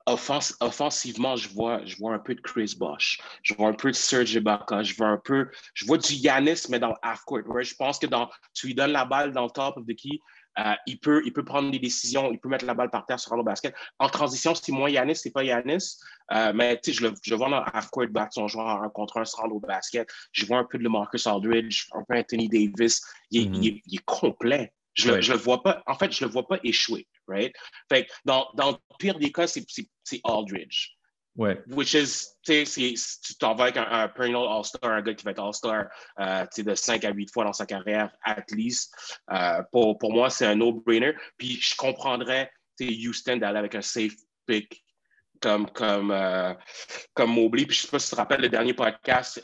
offensivement, 0.07 1.37
je 1.37 1.49
vois, 1.49 1.85
je 1.85 1.97
vois 1.97 2.15
un 2.15 2.19
peu 2.19 2.35
de 2.35 2.41
Chris 2.41 2.75
Bosh, 2.79 3.21
je 3.43 3.55
vois 3.55 3.69
un 3.69 3.75
peu 3.75 3.91
de 3.91 3.97
Serge 3.97 4.35
Ibaka, 4.35 4.83
je 4.83 4.95
vois 4.95 5.09
un 5.09 5.21
peu, 5.23 5.49
je 5.75 5.85
vois 5.85 5.99
du 5.99 6.15
Yanis, 6.15 6.67
mais 6.69 6.79
dans 6.79 6.95
half-court. 7.03 7.41
Je 7.61 7.75
pense 7.75 7.99
que 7.99 8.07
dans, 8.07 8.29
tu 8.55 8.69
lui 8.69 8.75
donnes 8.75 8.93
la 8.93 9.05
balle 9.05 9.33
dans 9.33 9.45
le 9.45 9.51
top 9.51 9.77
of 9.77 9.87
the 9.87 9.97
key, 9.97 10.21
euh, 10.59 10.75
il, 10.87 10.99
peut, 10.99 11.23
il 11.27 11.33
peut 11.33 11.45
prendre 11.45 11.71
des 11.71 11.79
décisions, 11.79 12.33
il 12.33 12.39
peut 12.39 12.49
mettre 12.49 12.65
la 12.65 12.75
balle 12.75 12.91
par 12.91 13.05
terre, 13.05 13.19
rendre 13.29 13.43
au 13.43 13.45
basket. 13.45 13.75
En 13.99 14.09
transition, 14.09 14.55
c'est 14.55 14.73
moins 14.73 14.89
Yanis, 14.89 15.17
c'est 15.17 15.33
pas 15.33 15.45
Yanis. 15.45 15.99
Euh, 16.33 16.53
mais 16.55 16.81
je 16.87 17.07
le, 17.07 17.15
je 17.23 17.31
le 17.31 17.37
vois 17.37 17.49
dans 17.49 17.63
half-court 17.63 18.09
back, 18.09 18.33
son 18.33 18.49
joueur 18.49 18.83
un 18.83 18.89
contre 18.89 19.19
un 19.19 19.25
se 19.25 19.37
rendre 19.37 19.55
au 19.55 19.61
basket. 19.61 20.09
Je 20.33 20.47
vois 20.47 20.59
un 20.59 20.65
peu 20.65 20.79
de 20.79 20.89
Marcus 20.89 21.27
Aldridge, 21.27 21.87
un 21.93 22.03
peu 22.09 22.17
Anthony 22.17 22.49
Davis. 22.49 23.03
Il, 23.31 23.51
mm-hmm. 23.51 23.83
il, 23.87 23.95
est 23.97 24.05
complet. 24.05 24.73
Je 24.95 25.13
ne 25.13 25.17
le 25.17 25.37
vois 25.37 25.63
pas, 25.63 25.83
en 25.87 25.95
fait, 25.95 26.11
je 26.11 26.25
le 26.25 26.31
vois 26.31 26.47
pas 26.47 26.59
échouer. 26.65 27.07
Right? 27.29 27.55
Fait 27.89 28.09
dans, 28.25 28.49
dans 28.55 28.73
le 28.73 28.77
pire 28.99 29.19
des 29.19 29.31
cas, 29.31 29.47
c'est 29.47 29.65
Aldridge. 30.25 30.97
Ouais. 31.37 31.63
Which 31.69 31.93
is, 31.93 32.29
tu 32.43 32.65
sais, 32.65 32.95
tu 33.23 33.35
t'en 33.37 33.55
vas 33.55 33.65
avec 33.65 33.77
un, 33.77 34.09
perennial 34.09 34.47
All-Star, 34.49 34.91
un 34.91 35.03
gars 35.03 35.13
qui 35.13 35.23
va 35.23 35.33
être 35.33 35.43
All-Star 35.43 35.85
euh, 36.19 36.47
de 36.57 36.75
5 36.75 37.05
à 37.05 37.11
8 37.11 37.31
fois 37.31 37.45
dans 37.45 37.53
sa 37.53 37.67
carrière, 37.67 38.11
at 38.25 38.45
least. 38.53 38.95
Euh, 39.31 39.63
pour, 39.71 39.99
pour 39.99 40.13
moi, 40.15 40.31
c'est 40.31 40.47
un 40.47 40.55
no-brainer. 40.55 41.13
Puis 41.37 41.61
je 41.61 41.77
comprendrais 41.77 42.51
Houston 42.81 43.37
d'aller 43.37 43.59
avec 43.59 43.75
un 43.75 43.83
safe 43.83 44.15
pick 44.47 44.83
comme, 45.41 45.69
comme, 45.71 46.11
euh, 46.11 46.55
comme 47.15 47.33
Mobley. 47.33 47.67
Puis 47.67 47.77
je 47.77 47.83
ne 47.83 47.85
sais 47.87 47.91
pas 47.91 47.99
si 47.99 48.09
tu 48.09 48.11
te 48.13 48.17
rappelles 48.17 48.41
le 48.41 48.49
dernier 48.49 48.75
podcast, 48.75 49.43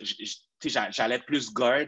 j'allais 0.90 1.18
plus 1.20 1.52
guard. 1.52 1.86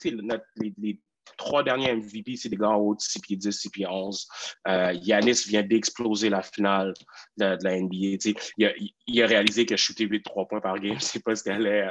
Tu 0.00 0.10
sais, 0.10 0.16
les, 0.56 0.74
les, 0.78 1.00
trois 1.36 1.62
derniers 1.62 1.94
MVP, 1.94 2.36
c'est 2.36 2.48
des 2.48 2.56
gars 2.56 2.70
en 2.70 2.76
haut 2.76 2.94
de 2.94 3.00
6 3.00 3.20
pieds 3.20 3.36
10, 3.36 3.52
6 3.52 3.70
pieds 3.70 3.86
11. 3.86 4.26
Euh, 4.66 4.92
Yanis 5.02 5.44
vient 5.46 5.62
d'exploser 5.62 6.30
la 6.30 6.42
finale 6.42 6.94
de, 7.36 7.56
la 7.62 7.80
NBA. 7.80 8.18
Il 8.56 8.66
a, 8.66 8.72
il 9.06 9.22
a, 9.22 9.26
réalisé 9.26 9.66
qu'il 9.66 9.74
a 9.74 9.76
shooté 9.76 10.06
8-3 10.06 10.48
points 10.48 10.60
par 10.60 10.78
game. 10.78 10.92
Je 10.92 10.94
ne 10.94 11.00
sais 11.00 11.20
pas 11.20 11.36
ce 11.36 11.44
qu'elle 11.44 11.66
est. 11.66 11.86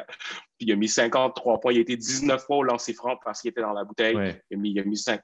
Puis 0.57 0.67
il 0.67 0.71
a 0.71 0.75
mis 0.75 0.89
53 0.89 1.59
points. 1.59 1.73
Il 1.73 1.77
a 1.77 1.81
été 1.81 1.95
19 1.95 2.43
fois 2.43 2.57
au 2.57 2.63
lancer 2.63 2.93
franc 2.93 3.17
parce 3.23 3.41
qu'il 3.41 3.49
était 3.49 3.61
dans 3.61 3.73
la 3.73 3.83
bouteille. 3.83 4.15
Il, 4.49 4.57
a 4.57 4.59
mis, 4.59 4.71
il 4.71 4.79
a 4.79 4.83
mis 4.83 4.97
5. 4.97 5.21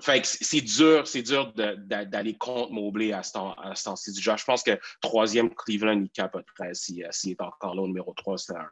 C'est. 0.00 0.24
c'est 0.24 0.60
dur, 0.60 1.06
c'est 1.06 1.22
dur 1.22 1.52
d'aller 1.54 2.34
contre 2.34 2.72
Mobley 2.72 3.12
à 3.12 3.22
ce 3.22 3.32
temps-ci 3.32 4.12
du 4.12 4.20
Je 4.20 4.44
pense 4.44 4.62
que 4.62 4.78
troisième 5.00 5.54
Cleveland, 5.54 6.00
il 6.00 6.10
capoterait 6.10 6.74
s'il 6.74 7.00
est 7.00 7.40
encore 7.40 7.74
là 7.74 7.82
au 7.82 7.86
numéro 7.86 8.12
3. 8.14 8.38
C'est 8.38 8.54
un, 8.54 8.70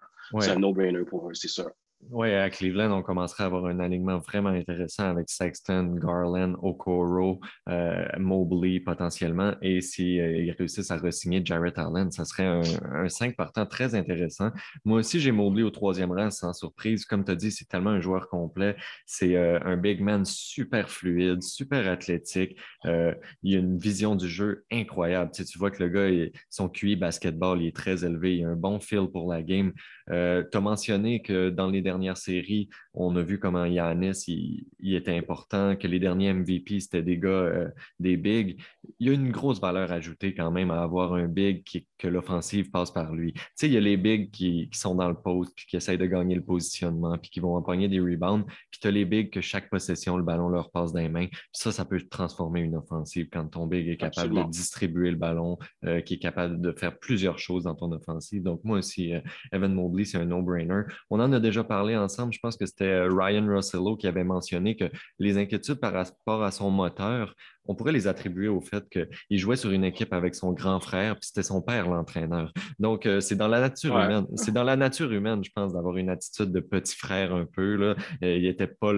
un 0.52 0.58
no-brainer 0.58 1.04
pour 1.04 1.30
eux, 1.30 1.34
c'est 1.34 1.48
sûr. 1.48 1.70
Oui, 2.08 2.32
à 2.32 2.48
Cleveland, 2.50 2.90
on 2.90 3.02
commencerait 3.02 3.44
à 3.44 3.46
avoir 3.46 3.66
un 3.66 3.78
alignement 3.78 4.18
vraiment 4.18 4.48
intéressant 4.48 5.04
avec 5.04 5.28
Sexton, 5.28 5.96
Garland, 6.02 6.54
Okoro, 6.60 7.40
euh, 7.68 8.04
Mobley 8.18 8.80
potentiellement. 8.80 9.54
Et 9.62 9.80
s'ils 9.80 10.16
si, 10.16 10.20
euh, 10.20 10.52
réussissent 10.58 10.90
à 10.90 10.96
re-signer 10.96 11.42
Jarrett 11.44 11.78
Allen, 11.78 12.10
ça 12.10 12.24
serait 12.24 12.46
un, 12.46 12.62
un 12.90 13.08
5 13.08 13.36
partant 13.36 13.64
très 13.66 13.94
intéressant. 13.94 14.50
Moi 14.84 15.00
aussi, 15.00 15.20
j'ai 15.20 15.30
Mobley 15.30 15.62
au 15.62 15.70
troisième 15.70 16.10
rang 16.10 16.30
sans 16.30 16.52
surprise. 16.52 17.04
Comme 17.04 17.24
tu 17.24 17.30
as 17.30 17.36
dit, 17.36 17.52
c'est 17.52 17.68
tellement 17.68 17.90
un 17.90 18.00
joueur 18.00 18.28
complet. 18.28 18.76
C'est 19.06 19.36
euh, 19.36 19.60
un 19.62 19.76
big 19.76 20.00
man 20.00 20.24
super 20.24 20.90
fluide, 20.90 21.42
super 21.42 21.86
athlétique. 21.86 22.58
il 22.86 23.54
a 23.54 23.58
une 23.58 23.78
vision 23.78 24.16
du 24.16 24.28
jeu 24.28 24.64
incroyable. 24.72 25.30
Tu, 25.32 25.58
vois 25.58 25.70
que 25.70 25.82
le 25.84 25.88
gars, 25.90 26.30
son 26.48 26.68
QI 26.68 26.96
basketball 26.96 27.60
il 27.60 27.68
est 27.68 27.76
très 27.76 28.04
élevé. 28.04 28.38
Il 28.38 28.44
a 28.46 28.48
un 28.48 28.56
bon 28.56 28.80
feel 28.80 29.06
pour 29.12 29.30
la 29.30 29.42
game. 29.42 29.72
tu 30.08 30.12
as 30.12 30.60
mentionné 30.60 31.22
que 31.22 31.50
dans 31.50 31.68
les 31.68 31.82
dernières 31.90 32.16
séries, 32.16 32.68
on 32.94 33.14
a 33.16 33.22
vu 33.22 33.38
comment 33.38 33.64
Yanis 33.64 34.24
il, 34.26 34.94
était 34.94 35.16
important, 35.16 35.76
que 35.76 35.86
les 35.86 35.98
derniers 35.98 36.32
MVP, 36.32 36.80
c'était 36.80 37.02
des 37.02 37.18
gars, 37.18 37.28
euh, 37.28 37.68
des 37.98 38.16
bigs. 38.16 38.60
Il 38.98 39.08
y 39.08 39.10
a 39.10 39.12
une 39.12 39.30
grosse 39.30 39.60
valeur 39.60 39.90
ajoutée 39.90 40.34
quand 40.34 40.50
même 40.50 40.70
à 40.70 40.82
avoir 40.82 41.14
un 41.14 41.26
big 41.26 41.64
qui, 41.64 41.86
que 41.98 42.08
l'offensive 42.08 42.70
passe 42.70 42.90
par 42.90 43.12
lui. 43.12 43.32
Tu 43.32 43.42
sais, 43.56 43.66
il 43.68 43.72
y 43.72 43.76
a 43.76 43.80
les 43.80 43.96
bigs 43.96 44.30
qui, 44.30 44.68
sont 44.72 44.94
dans 44.94 45.08
le 45.08 45.14
post, 45.14 45.52
puis 45.54 45.66
qui 45.66 45.76
essayent 45.76 45.98
de 45.98 46.06
gagner 46.06 46.34
le 46.34 46.44
positionnement, 46.44 47.18
puis 47.18 47.30
qui 47.30 47.40
vont 47.40 47.56
empoigner 47.56 47.88
des 47.88 48.00
rebounds. 48.00 48.46
Puis 48.70 48.80
tu 48.80 48.86
as 48.86 48.90
les 48.90 49.04
bigs 49.04 49.30
que 49.30 49.40
chaque 49.40 49.68
possession, 49.68 50.16
le 50.16 50.22
ballon 50.22 50.48
leur 50.48 50.70
passe 50.70 50.92
dans 50.92 51.00
les 51.00 51.08
mains. 51.08 51.26
Puis 51.26 51.40
ça, 51.52 51.72
ça 51.72 51.84
peut 51.84 52.00
transformer 52.08 52.60
une 52.60 52.76
offensive 52.76 53.28
quand 53.30 53.46
ton 53.46 53.66
big 53.66 53.88
est 53.88 53.96
capable 53.96 54.34
de 54.34 54.50
distribuer 54.50 55.10
le 55.10 55.16
ballon, 55.16 55.58
euh, 55.84 56.00
qui 56.00 56.14
est 56.14 56.18
capable 56.18 56.60
de 56.60 56.72
faire 56.72 56.98
plusieurs 56.98 57.38
choses 57.38 57.64
dans 57.64 57.74
ton 57.74 57.92
offensive. 57.92 58.42
Donc, 58.42 58.60
moi 58.64 58.78
aussi, 58.78 59.12
euh, 59.12 59.20
Evan 59.52 59.74
Mobley, 59.74 60.04
c'est 60.04 60.18
un 60.18 60.24
no-brainer. 60.24 60.82
On 61.10 61.20
en 61.20 61.32
a 61.32 61.40
déjà 61.40 61.64
parlé 61.64 61.79
ensemble. 61.96 62.32
Je 62.32 62.38
pense 62.40 62.56
que 62.56 62.66
c'était 62.66 62.84
euh, 62.84 63.08
Ryan 63.12 63.46
Rossello 63.46 63.96
qui 63.96 64.06
avait 64.06 64.24
mentionné 64.24 64.76
que 64.76 64.84
les 65.18 65.36
inquiétudes 65.38 65.80
par 65.80 65.92
rapport 65.92 66.42
à 66.42 66.50
son 66.50 66.70
moteur, 66.70 67.34
on 67.66 67.74
pourrait 67.74 67.92
les 67.92 68.06
attribuer 68.06 68.48
au 68.48 68.60
fait 68.60 68.84
qu'il 68.88 69.38
jouait 69.38 69.56
sur 69.56 69.70
une 69.70 69.84
équipe 69.84 70.12
avec 70.12 70.34
son 70.34 70.52
grand 70.52 70.80
frère, 70.80 71.14
puis 71.14 71.26
c'était 71.26 71.42
son 71.42 71.62
père 71.62 71.88
l'entraîneur. 71.88 72.52
Donc, 72.78 73.06
c'est 73.20 73.36
dans 73.36 73.48
la 73.48 73.60
nature 73.60 73.96
humaine. 73.96 74.26
C'est 74.34 74.52
dans 74.52 74.64
la 74.64 74.76
nature 74.76 75.12
humaine, 75.12 75.44
je 75.44 75.50
pense, 75.54 75.74
d'avoir 75.74 75.96
une 75.96 76.08
attitude 76.08 76.52
de 76.52 76.60
petit 76.60 76.96
frère 76.96 77.32
un 77.34 77.44
peu. 77.44 77.76
Là. 77.76 77.94
il 78.22 78.42
n'était 78.42 78.66
pas 78.66 78.92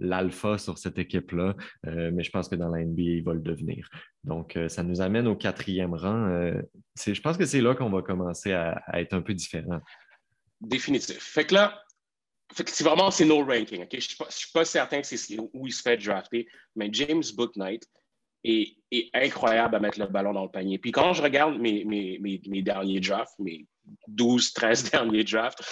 l'alpha 0.00 0.58
sur 0.58 0.78
cette 0.78 0.98
équipe-là, 0.98 1.54
mais 1.84 2.24
je 2.24 2.30
pense 2.30 2.48
que 2.48 2.56
dans 2.56 2.70
la 2.70 2.82
NBA, 2.84 3.02
il 3.02 3.24
va 3.24 3.34
le 3.34 3.40
devenir. 3.40 3.88
Donc, 4.24 4.56
euh, 4.56 4.68
ça 4.68 4.82
nous 4.82 5.00
amène 5.00 5.26
au 5.26 5.34
quatrième 5.34 5.94
rang. 5.94 6.28
Euh, 6.28 6.62
je 7.04 7.20
pense 7.20 7.36
que 7.36 7.46
c'est 7.46 7.60
là 7.60 7.74
qu'on 7.74 7.90
va 7.90 8.02
commencer 8.02 8.52
à, 8.52 8.80
être 8.94 9.14
un 9.14 9.22
peu 9.22 9.34
différent. 9.34 9.80
Définitif. 10.60 11.18
Fait 11.18 11.44
que 11.44 11.54
là, 11.54 11.81
c'est 12.54 12.84
vraiment 12.84 13.10
c'est 13.10 13.24
no 13.24 13.44
ranking. 13.44 13.86
Je 13.90 13.96
ne 13.96 14.00
suis, 14.00 14.50
pas 14.52 14.64
certain 14.64 15.00
que 15.00 15.06
c'est 15.06 15.38
où 15.38 15.66
il 15.66 15.72
se 15.72 15.82
fait 15.82 15.96
drafter, 15.96 16.46
mais 16.76 16.88
James 16.92 17.22
Booknight 17.34 17.86
est, 18.44 18.76
est, 18.90 19.10
incroyable 19.14 19.76
à 19.76 19.80
mettre 19.80 19.98
le 19.98 20.06
ballon 20.06 20.32
dans 20.32 20.44
le 20.44 20.50
panier. 20.50 20.78
Puis 20.78 20.92
quand 20.92 21.12
je 21.12 21.22
regarde 21.22 21.58
mes, 21.58 21.84
mes, 21.84 22.18
mes 22.20 22.62
derniers 22.62 23.00
drafts, 23.00 23.38
mes 23.38 23.66
12, 24.08 24.52
13 24.52 24.90
derniers 24.90 25.24
drafts, 25.24 25.62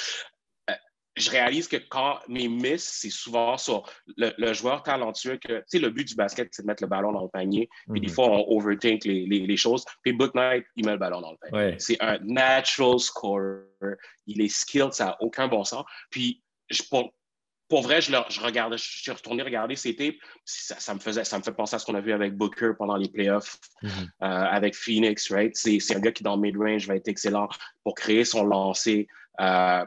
je 1.17 1.31
réalise 1.31 1.69
que 1.69 1.77
quand 1.77 2.19
mes 2.29 2.49
misses, 2.49 2.99
c'est 3.01 3.11
souvent 3.11 3.57
sur 3.57 3.89
le, 4.17 4.53
joueur 4.53 4.83
talentueux 4.83 5.37
que, 5.37 5.59
tu 5.59 5.65
sais, 5.67 5.79
le 5.79 5.91
but 5.91 6.07
du 6.07 6.15
basket, 6.15 6.49
c'est 6.53 6.63
de 6.63 6.67
mettre 6.67 6.83
le 6.83 6.89
ballon 6.89 7.13
dans 7.13 7.23
le 7.23 7.29
panier. 7.29 7.69
Puis 7.91 8.01
des 8.01 8.09
mhm. 8.09 8.13
fois, 8.13 8.31
on 8.31 8.57
overthink 8.57 9.05
les, 9.05 9.27
les, 9.27 9.57
choses. 9.57 9.85
Puis 10.03 10.13
Book 10.13 10.35
Knight, 10.35 10.65
il 10.77 10.87
met 10.87 10.93
le 10.93 10.99
ballon 10.99 11.21
dans 11.21 11.33
le 11.33 11.51
panier. 11.51 11.77
C'est 11.79 12.01
un 12.01 12.19
natural 12.23 12.99
scorer. 12.99 13.63
Il 14.27 14.41
est 14.41 14.49
skilled, 14.49 14.93
ça 14.93 15.07
n'a 15.07 15.17
aucun 15.21 15.49
bon 15.49 15.65
sens. 15.65 15.85
Puis 16.11 16.43
je, 16.71 16.83
pour, 16.89 17.13
pour 17.71 17.83
vrai, 17.83 18.01
je, 18.01 18.13
je, 18.29 18.77
suis 18.77 19.13
retourné 19.13 19.43
regarder 19.43 19.77
ses 19.77 19.95
tapes. 19.95 20.17
Ça, 20.45 20.79
ça, 20.79 20.93
me 20.93 20.99
faisait, 20.99 21.25
ça 21.25 21.39
me 21.39 21.43
fait 21.43 21.53
penser 21.53 21.77
à 21.77 21.79
ce 21.79 21.87
qu'on 21.87 21.95
a 21.95 22.01
vu 22.01 22.13
avec 22.13 22.37
Booker 22.37 22.73
pendant 22.77 22.97
les 22.97 23.09
playoffs, 23.09 23.59
mhm. 23.83 23.91
euh, 23.91 24.27
avec 24.27 24.75
Phoenix, 24.75 25.31
right? 25.31 25.57
C'est 25.57 25.95
un 25.95 26.01
gars 26.01 26.13
qui, 26.13 26.25
dans 26.25 26.35
le 26.35 26.43
mid-range, 26.43 26.89
va 26.89 26.97
être 26.97 27.09
excellent 27.09 27.49
pour 27.85 27.95
créer 27.95 28.25
son 28.25 28.45
lancer. 28.45 29.07
Euh, 29.41 29.85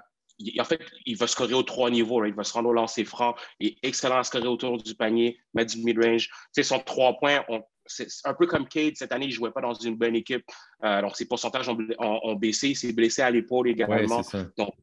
en 0.60 0.64
fait, 0.64 0.82
il 1.06 1.18
va 1.18 1.28
scorer 1.28 1.54
aux 1.54 1.64
trois 1.64 1.90
niveaux. 1.90 2.24
Il 2.26 2.34
va 2.34 2.44
se 2.44 2.54
rendre 2.54 2.70
au 2.70 2.74
lancer 2.74 3.04
franc. 3.04 3.36
Il 3.60 3.68
est 3.68 3.78
excellent 3.84 4.18
à 4.18 4.24
scorer 4.24 4.48
autour 4.48 4.82
du 4.82 4.96
panier, 4.96 5.38
mettre 5.54 5.76
du 5.76 5.84
mid-range. 5.84 6.30
Son 6.62 6.80
trois 6.80 7.18
points, 7.20 7.44
c'est 7.86 8.08
un 8.24 8.34
peu 8.34 8.48
comme 8.48 8.68
Cade. 8.68 8.96
Cette 8.96 9.12
année, 9.12 9.26
il 9.26 9.30
ne 9.30 9.34
jouait 9.34 9.52
pas 9.52 9.62
dans 9.62 9.74
une 9.74 9.96
bonne 9.96 10.16
équipe. 10.16 10.46
Euh, 10.84 11.02
donc, 11.02 11.18
ses 11.18 11.28
pourcentages 11.28 11.68
ont, 11.70 12.36
baissé. 12.36 12.70
Il 12.70 12.76
s'est 12.76 12.94
blessé 12.94 13.22
à 13.22 13.30
l'épaule 13.30 13.70
également. 13.70 14.22
donc, 14.58 14.74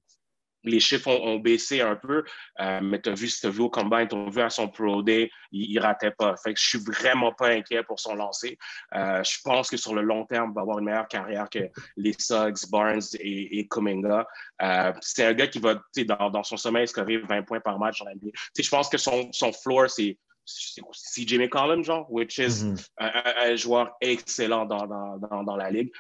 les 0.64 0.80
chiffres 0.80 1.08
ont, 1.08 1.38
baissé 1.38 1.80
un 1.80 1.96
peu, 1.96 2.24
euh, 2.60 2.80
mais 2.82 3.00
tu 3.00 3.08
as 3.08 3.14
vu, 3.14 3.28
si 3.28 3.40
tu 3.40 3.46
as 3.46 3.50
vu 3.50 3.60
au 3.60 3.70
combine, 3.70 4.06
tu 4.08 4.16
as 4.16 4.30
vu 4.30 4.40
à 4.40 4.50
son 4.50 4.68
Pro 4.68 5.02
Day, 5.02 5.30
il, 5.52 5.74
ne 5.74 5.80
ratait 5.80 6.10
pas. 6.10 6.34
Fait 6.36 6.54
que 6.54 6.60
je 6.60 6.68
suis 6.68 6.78
vraiment 6.78 7.32
pas 7.32 7.48
inquiet 7.48 7.82
pour 7.82 7.98
son 7.98 8.14
lancer. 8.14 8.58
Euh, 8.94 9.22
je 9.24 9.38
pense 9.42 9.70
que 9.70 9.76
sur 9.76 9.94
le 9.94 10.02
long 10.02 10.26
terme, 10.26 10.50
il 10.52 10.54
va 10.54 10.62
avoir 10.62 10.78
une 10.78 10.84
meilleure 10.84 11.08
carrière 11.08 11.48
que 11.48 11.70
les 11.96 12.14
Suggs, 12.18 12.68
Barnes 12.70 13.00
et, 13.18 13.58
et 13.58 13.68
Kuminga. 13.68 14.26
Euh, 14.62 14.92
c'est 15.00 15.24
un 15.24 15.32
gars 15.32 15.46
qui 15.46 15.58
va, 15.58 15.80
dans, 16.06 16.30
dans 16.30 16.42
son 16.42 16.56
sommeil, 16.56 16.86
scorer 16.86 17.18
20 17.18 17.42
points 17.42 17.60
par 17.60 17.78
match 17.78 18.00
dans 18.00 18.06
la. 18.06 18.12
Je 18.58 18.68
pense 18.68 18.88
que 18.88 18.98
son, 18.98 19.32
son 19.32 19.52
floor, 19.52 19.88
c'est 19.88 20.18
CJ 20.46 21.38
McCollum, 21.38 21.84
genre, 21.84 22.10
which 22.10 22.38
is 22.38 22.64
mm-hmm. 22.64 22.86
un, 22.98 23.56
joueur 23.56 23.92
excellent 24.00 24.66
dans, 24.66 24.86
dans, 24.86 25.44
dans, 25.44 25.56
la 25.56 25.70
ligue. 25.70 25.92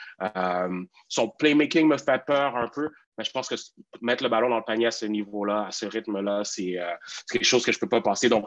son 1.08 1.28
playmaking 1.38 1.86
me 1.86 1.96
fait 1.96 2.24
peur 2.26 2.56
un 2.56 2.68
peu, 2.68 2.90
je 3.22 3.30
pense 3.30 3.48
que 3.48 3.54
mettre 4.00 4.22
le 4.22 4.28
ballon 4.28 4.48
dans 4.48 4.58
le 4.58 4.64
panier 4.64 4.86
à 4.86 4.90
ce 4.90 5.06
niveau-là, 5.06 5.66
à 5.66 5.70
ce 5.70 5.86
rythme-là, 5.86 6.42
c'est 6.44 6.78
euh, 6.78 6.92
quelque 7.30 7.44
chose 7.44 7.64
que 7.64 7.72
je 7.72 7.78
ne 7.78 7.80
peux 7.80 7.88
pas 7.88 8.00
passer. 8.00 8.28
Donc, 8.28 8.46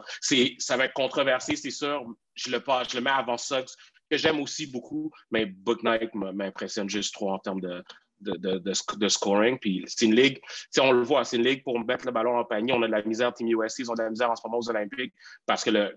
ça 0.58 0.76
va 0.76 0.86
être 0.86 0.94
controversé, 0.94 1.56
c'est 1.56 1.70
sûr. 1.70 2.04
Je 2.34 2.50
le, 2.50 2.62
je 2.88 2.96
le 2.96 3.02
mets 3.02 3.10
avant 3.10 3.36
Suggs, 3.36 3.68
que 4.10 4.16
j'aime 4.16 4.40
aussi 4.40 4.66
beaucoup, 4.66 5.10
mais 5.30 5.46
Book 5.46 5.82
Knight 5.82 6.14
m'impressionne 6.14 6.88
juste 6.88 7.14
trop 7.14 7.32
en 7.32 7.38
termes 7.38 7.60
de, 7.60 9.08
scoring. 9.08 9.58
Puis 9.58 9.84
c'est 9.86 10.06
une 10.06 10.14
ligue, 10.14 10.40
on 10.78 10.92
le 10.92 11.02
voit, 11.02 11.24
c'est 11.24 11.36
une 11.36 11.44
ligue 11.44 11.62
pour 11.62 11.78
mettre 11.84 12.06
le 12.06 12.12
ballon 12.12 12.38
le 12.38 12.44
panier. 12.44 12.72
On 12.72 12.82
a 12.82 12.86
de 12.86 12.92
la 12.92 13.02
misère, 13.02 13.32
Team 13.32 13.48
USC, 13.48 13.80
ils 13.80 13.90
ont 13.90 13.94
de 13.94 14.02
la 14.02 14.10
misère 14.10 14.30
en 14.30 14.36
ce 14.36 14.42
moment 14.44 14.58
aux 14.58 14.70
Olympiques 14.70 15.14
parce 15.46 15.64
que 15.64 15.94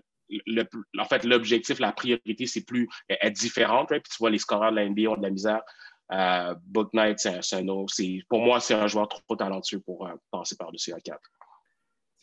en 0.98 1.04
fait, 1.04 1.24
l'objectif, 1.24 1.78
la 1.78 1.92
priorité, 1.92 2.46
c'est 2.46 2.64
plus 2.64 2.88
être 3.08 3.32
différente. 3.32 3.88
Puis 3.88 4.02
tu 4.02 4.16
vois, 4.18 4.30
les 4.30 4.38
scoreurs 4.38 4.70
de 4.70 4.76
la 4.76 4.88
NBA 4.88 5.10
ont 5.10 5.16
de 5.16 5.22
la 5.22 5.30
misère. 5.30 5.62
Euh, 6.12 6.54
Book 6.66 6.92
Knight, 6.94 7.18
c'est 7.18 7.54
un, 7.54 7.68
autre. 7.68 7.94
Pour 8.28 8.40
moi, 8.40 8.60
c'est 8.60 8.74
un 8.74 8.86
joueur 8.86 9.08
trop 9.08 9.36
talentueux 9.36 9.80
pour 9.80 10.06
euh, 10.06 10.14
passer 10.30 10.56
par-dessus 10.56 10.90
la 10.90 11.00
4. 11.00 11.20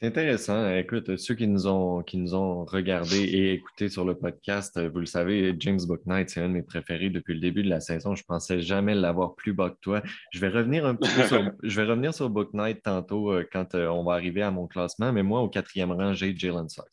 C'est 0.02 0.08
intéressant. 0.08 0.70
Écoute, 0.75 1.16
ceux 1.16 1.36
qui 1.36 1.48
nous 1.48 1.68
ont, 1.68 2.04
qui 2.04 2.18
nous 2.18 2.36
ont 2.36 2.66
regardés 2.66 3.24
et 3.24 3.54
écoutés 3.54 3.88
sur 3.88 4.04
le 4.04 4.14
podcast, 4.14 4.78
vous 4.78 5.00
le 5.00 5.06
savez, 5.06 5.56
James 5.60 5.80
Booknight, 5.88 6.30
c'est 6.30 6.42
un 6.42 6.50
de 6.50 6.54
mes 6.54 6.64
préférés 6.64 7.10
depuis 7.10 7.34
le 7.34 7.40
début 7.40 7.64
de 7.64 7.70
la 7.70 7.80
saison. 7.80 8.14
Je 8.14 8.24
pensais 8.25 8.60
jamais 8.60 8.94
l'avoir 8.94 9.36
plus 9.36 9.54
bas 9.54 9.70
que 9.70 9.78
toi. 9.80 10.04
Je 10.34 10.40
vais 10.42 10.50
revenir 10.50 10.86
un 10.86 10.96
peu 10.96 11.08
sur, 11.08 11.50
je 11.64 11.82
vais 11.82 11.88
revenir 11.88 12.14
sur 12.14 12.30
Booknight 12.30 12.84
tantôt 12.84 13.32
euh, 13.32 13.48
quand 13.50 13.74
euh, 13.74 13.88
on 13.88 14.04
va 14.04 14.16
arriver 14.16 14.42
à 14.42 14.52
mon 14.52 14.68
classement, 14.68 15.14
mais 15.14 15.24
moi, 15.24 15.40
au 15.40 15.48
quatrième 15.48 15.94
rang, 15.94 16.14
j'ai 16.14 16.36
Jalen 16.36 16.68
Suggs. 16.68 16.84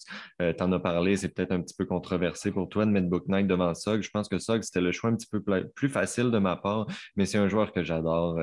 Euh, 0.40 0.52
tu 0.56 0.62
en 0.62 0.70
as 0.70 0.78
parlé, 0.78 1.16
c'est 1.16 1.30
peut-être 1.30 1.50
un 1.50 1.60
petit 1.60 1.74
peu 1.76 1.86
controversé 1.86 2.52
pour 2.52 2.68
toi 2.68 2.86
de 2.86 2.92
mettre 2.92 3.08
Booknight 3.08 3.48
devant 3.48 3.74
Suggs. 3.74 4.02
Je 4.02 4.10
pense 4.10 4.28
que 4.28 4.38
Suggs, 4.38 4.62
c'était 4.62 4.80
le 4.80 4.92
choix 4.92 5.10
un 5.10 5.16
petit 5.16 5.28
peu 5.28 5.42
plus 5.74 5.88
facile 5.88 6.30
de 6.30 6.38
ma 6.38 6.54
part, 6.54 6.86
mais 7.16 7.26
c'est 7.26 7.38
un 7.38 7.48
joueur 7.48 7.72
que 7.72 7.82
j'adore. 7.82 8.38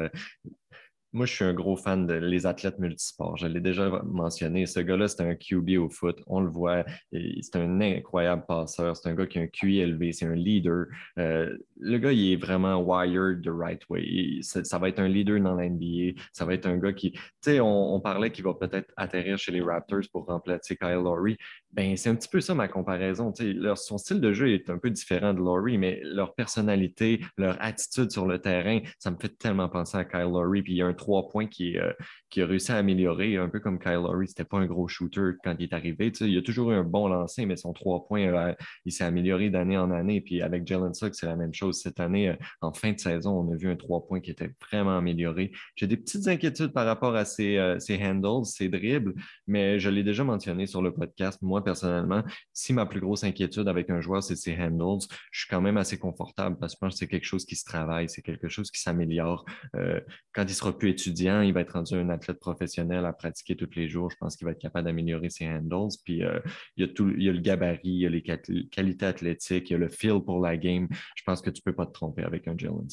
Moi, 1.11 1.25
je 1.25 1.33
suis 1.33 1.45
un 1.45 1.53
gros 1.53 1.75
fan 1.75 2.05
de 2.05 2.13
les 2.13 2.45
athlètes 2.45 2.77
multisports. 2.77 3.35
Je 3.35 3.47
l'ai 3.47 3.61
déjà 3.61 3.89
mentionné. 4.05 4.67
Ce 4.67 4.79
gars-là, 4.79 5.07
c'est 5.07 5.23
un 5.23 5.33
QB 5.33 5.77
au 5.79 5.89
foot. 5.89 6.21
On 6.27 6.39
le 6.39 6.49
voit. 6.51 6.85
C'est 7.11 7.55
un 7.55 7.81
incroyable 7.81 8.45
passeur. 8.47 8.95
C'est 8.95 9.09
un 9.09 9.15
gars 9.15 9.25
qui 9.25 9.39
a 9.39 9.41
un 9.41 9.47
QI 9.47 9.79
élevé. 9.79 10.11
C'est 10.11 10.27
un 10.27 10.35
leader. 10.35 10.85
Euh, 11.17 11.57
le 11.77 11.97
gars, 11.97 12.11
il 12.11 12.33
est 12.33 12.35
vraiment 12.35 12.77
wired 12.77 13.43
the 13.43 13.49
right 13.49 13.81
way. 13.89 14.39
ça 14.41 14.77
va 14.77 14.89
être 14.89 14.99
un 14.99 15.07
leader 15.07 15.39
dans 15.39 15.55
l'NBA. 15.55 16.19
Ça 16.31 16.45
va 16.45 16.53
être 16.53 16.67
un 16.67 16.77
gars 16.77 16.93
qui, 16.93 17.13
tu 17.13 17.21
sais, 17.41 17.59
on, 17.59 17.99
parlait 17.99 18.31
qu'il 18.31 18.43
va 18.43 18.53
peut-être 18.53 18.93
atterrir 18.95 19.37
chez 19.39 19.51
les 19.51 19.61
Raptors 19.61 20.03
pour 20.11 20.25
remplacer 20.25 20.77
Kyle 20.77 21.01
Lowry. 21.03 21.37
Ben, 21.71 21.95
c'est 21.97 22.09
un 22.09 22.15
petit 22.15 22.27
peu 22.27 22.41
ça 22.41 22.55
ma 22.55 22.67
comparaison. 22.67 23.31
Leur, 23.39 23.77
son 23.77 23.99
style 23.99 24.19
de 24.19 24.33
jeu 24.33 24.51
est 24.51 24.71
un 24.71 24.79
peu 24.79 24.89
différent 24.89 25.35
de 25.35 25.37
Laurie, 25.37 25.77
mais 25.77 26.01
leur 26.03 26.33
personnalité, 26.33 27.21
leur 27.37 27.57
attitude 27.61 28.09
sur 28.11 28.25
le 28.25 28.39
terrain, 28.39 28.79
ça 28.97 29.11
me 29.11 29.17
fait 29.17 29.37
tellement 29.37 29.69
penser 29.69 29.95
à 29.95 30.03
Kyle 30.03 30.31
Lowry. 30.31 30.63
Puis 30.63 30.73
il 30.73 30.77
y 30.77 30.81
a 30.81 30.87
un 30.87 30.95
trois 30.95 31.29
points 31.29 31.45
qui, 31.45 31.77
euh, 31.77 31.93
qui 32.31 32.41
a 32.41 32.47
réussi 32.47 32.71
à 32.71 32.77
améliorer, 32.77 33.37
un 33.37 33.49
peu 33.49 33.59
comme 33.59 33.77
Kyle 33.77 33.93
Lowry. 33.93 34.27
C'était 34.27 34.45
pas 34.45 34.57
un 34.57 34.65
gros 34.65 34.87
shooter 34.87 35.33
quand 35.43 35.55
il 35.59 35.65
est 35.65 35.73
arrivé. 35.73 36.11
il 36.21 36.37
a 36.39 36.41
toujours 36.41 36.71
eu 36.71 36.73
un 36.73 36.83
bon 36.83 37.07
lancer, 37.07 37.45
mais 37.45 37.55
son 37.55 37.71
trois 37.71 38.03
points, 38.03 38.21
euh, 38.21 38.53
il 38.85 38.91
s'est 38.91 39.03
amélioré 39.03 39.51
d'année 39.51 39.77
en 39.77 39.91
année. 39.91 40.21
Puis 40.21 40.41
avec 40.41 40.65
Jalen 40.65 40.95
Suggs, 40.95 41.13
c'est 41.13 41.27
la 41.27 41.35
même 41.35 41.53
chose. 41.53 41.81
Cette 41.81 41.99
année, 41.99 42.29
euh, 42.29 42.35
en 42.61 42.73
fin 42.73 42.93
de 42.93 42.99
saison, 42.99 43.41
on 43.41 43.53
a 43.53 43.55
vu 43.55 43.69
un 43.69 43.75
trois 43.75 44.07
points 44.07 44.21
qui 44.21 44.31
était 44.31 44.49
vraiment 44.71 44.97
amélioré. 44.97 45.51
J'ai 45.75 45.85
des 45.85 45.97
petites 45.97 46.27
inquiétudes 46.27 46.73
par 46.73 46.87
rapport 46.87 47.15
à 47.15 47.25
ses, 47.25 47.75
ses 47.77 48.03
handles, 48.03 48.45
ses 48.45 48.69
dribbles, 48.69 49.13
mais 49.45 49.79
je 49.79 49.89
l'ai 49.91 50.03
déjà 50.03 50.23
mentionné 50.23 50.65
sur 50.65 50.81
le 50.81 50.91
podcast. 50.91 51.39
Moi, 51.43 51.58
personnellement, 51.61 52.23
si 52.53 52.73
ma 52.73 52.85
plus 52.85 52.99
grosse 52.99 53.23
inquiétude 53.23 53.67
avec 53.67 53.89
un 53.89 54.01
joueur, 54.01 54.23
c'est 54.23 54.35
ses 54.35 54.55
handles, 54.57 55.05
je 55.31 55.41
suis 55.41 55.49
quand 55.49 55.61
même 55.61 55.77
assez 55.77 55.97
confortable 55.97 56.57
parce 56.59 56.73
que 56.73 56.77
je 56.77 56.79
pense 56.79 56.93
que 56.93 56.99
c'est 56.99 57.07
quelque 57.07 57.25
chose 57.25 57.45
qui 57.45 57.55
se 57.55 57.65
travaille, 57.65 58.09
c'est 58.09 58.21
quelque 58.21 58.49
chose 58.49 58.71
qui 58.71 58.81
s'améliore. 58.81 59.45
Euh, 59.75 59.99
quand 60.33 60.43
il 60.43 60.53
sera 60.53 60.77
plus 60.77 60.89
étudiant, 60.89 61.41
il 61.41 61.53
va 61.53 61.61
être 61.61 61.73
rendu 61.73 61.95
un 61.95 62.09
athlète 62.09 62.39
professionnel 62.39 63.05
à 63.05 63.13
pratiquer 63.13 63.55
tous 63.55 63.69
les 63.75 63.89
jours. 63.89 64.09
Je 64.11 64.17
pense 64.17 64.35
qu'il 64.35 64.45
va 64.45 64.51
être 64.51 64.61
capable 64.61 64.85
d'améliorer 64.85 65.29
ses 65.29 65.47
handles. 65.47 65.93
Puis 66.03 66.23
euh, 66.23 66.39
il, 66.77 66.85
y 66.85 66.89
a 66.89 66.93
tout, 66.93 67.09
il 67.09 67.23
y 67.23 67.29
a 67.29 67.33
le 67.33 67.39
gabarit, 67.39 67.79
il 67.83 67.99
y 67.99 68.05
a 68.05 68.09
les 68.09 68.23
qualités 68.69 69.05
athlétiques, 69.05 69.69
il 69.69 69.73
y 69.73 69.75
a 69.75 69.79
le 69.79 69.89
feel 69.89 70.21
pour 70.23 70.39
la 70.39 70.57
game. 70.57 70.87
Je 71.15 71.23
pense 71.23 71.41
que 71.41 71.49
tu 71.49 71.61
ne 71.65 71.71
peux 71.71 71.75
pas 71.75 71.85
te 71.85 71.91
tromper 71.91 72.23
avec 72.23 72.47
un 72.47 72.57
Jalen 72.57 72.87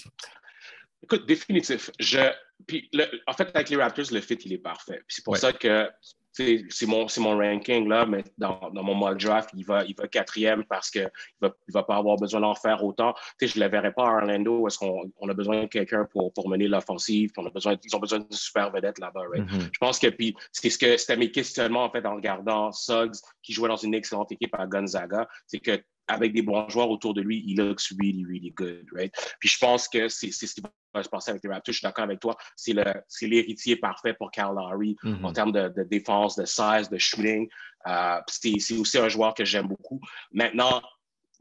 Écoute, 1.03 1.27
définitif. 1.27 1.91
Je, 2.01 2.19
puis 2.67 2.91
en 3.27 3.33
fait, 3.33 3.51
avec 3.55 3.69
les 3.69 3.77
Raptors, 3.77 4.07
le 4.13 4.21
fit, 4.21 4.35
il 4.35 4.53
est 4.53 4.59
parfait. 4.59 5.03
C'est 5.09 5.25
pour 5.25 5.37
ça 5.37 5.53
que 5.53 5.89
c'est 6.37 6.87
mon, 6.87 7.07
mon 7.19 7.39
ranking, 7.39 7.89
là, 7.89 8.05
mais 8.05 8.23
dans, 8.37 8.71
dans, 8.73 8.83
mon 8.83 8.95
mock 8.95 9.19
draft, 9.19 9.51
il 9.55 9.65
va, 9.65 9.85
il 9.85 9.95
va 9.95 10.07
quatrième 10.07 10.65
parce 10.65 10.91
qu'il 10.91 11.11
ne 11.41 11.49
va, 11.49 11.55
il 11.69 11.73
va 11.73 11.83
pas 11.83 11.97
avoir 11.97 12.17
besoin 12.17 12.41
d'en 12.41 12.55
faire 12.55 12.85
autant. 12.85 13.15
je 13.41 13.59
ne 13.59 13.65
le 13.65 13.71
verrai 13.71 13.93
pas 13.93 14.07
à 14.07 14.13
Orlando. 14.17 14.67
Est-ce 14.67 14.79
qu'on 14.79 15.11
on 15.19 15.29
a 15.29 15.35
besoin 15.35 15.63
de 15.63 15.67
quelqu'un 15.67 16.05
pour, 16.05 16.33
pour 16.33 16.49
mener 16.49 16.69
l'offensive? 16.69 17.31
On 17.39 17.47
a 17.47 17.51
besoin, 17.51 17.77
ils 17.83 17.97
ont 17.97 18.01
besoin 18.01 18.19
d'une 18.19 18.33
super 18.33 18.71
vedette 18.71 18.99
là-bas. 18.99 19.23
Mm-hmm. 19.35 19.71
Je 19.73 19.79
pense 19.79 19.99
que 19.99 20.09
puis 20.09 20.37
c'est 20.53 20.71
ce 20.71 20.79
que 20.79 20.97
c'était 20.97 21.17
mes 21.17 21.31
questionnements 21.31 21.85
en 21.85 21.91
fait 21.91 22.05
en 22.05 22.17
regardant 22.17 22.73
Suggs 22.73 23.17
qui 23.43 23.53
jouait 23.53 23.69
dans 23.69 23.77
une 23.77 23.95
excellente 23.95 24.31
équipe 24.33 24.55
à 24.55 24.67
Gonzaga. 24.67 25.29
C'est 25.47 25.61
que 25.61 25.83
avec 26.09 26.33
des 26.33 26.43
bons 26.43 26.69
joueurs 26.69 26.91
autour 26.91 27.15
de 27.15 27.21
lui, 27.21 27.43
il 27.47 27.57
looks 27.57 27.89
really, 28.01 28.25
really 28.25 28.51
good, 28.53 28.87
right? 28.93 29.13
Puis 29.41 29.49
je 29.49 29.59
pense 29.59 29.89
que 29.89 30.09
c'est 30.09 30.31
ce 30.31 30.55
qui 30.55 30.63
va 30.95 31.03
se 31.03 31.09
passer 31.09 31.31
avec 31.31 31.43
les 31.43 31.51
Raptors. 31.51 31.73
Je 31.73 31.79
suis 31.79 31.85
d'accord 31.85 32.05
avec 32.05 32.21
toi. 32.21 32.37
C'est 32.57 32.75
l'héritier 33.23 33.77
parfait 33.77 34.15
pour 34.15 34.31
Cal 34.31 34.55
Lowry 34.55 34.97
mm-hmm. 35.03 35.25
en 35.25 35.33
termes 35.33 35.53
de, 35.53 35.83
défense, 35.85 36.37
de 36.37 36.45
size, 36.45 36.89
de 36.91 36.99
shooting. 36.99 37.49
Euh, 37.87 38.21
c'est 38.29 38.79
aussi 38.79 38.99
un 38.99 39.09
joueur 39.09 39.35
que 39.35 39.45
j'aime 39.45 39.69
beaucoup. 39.69 40.01
Maintenant, 40.33 40.83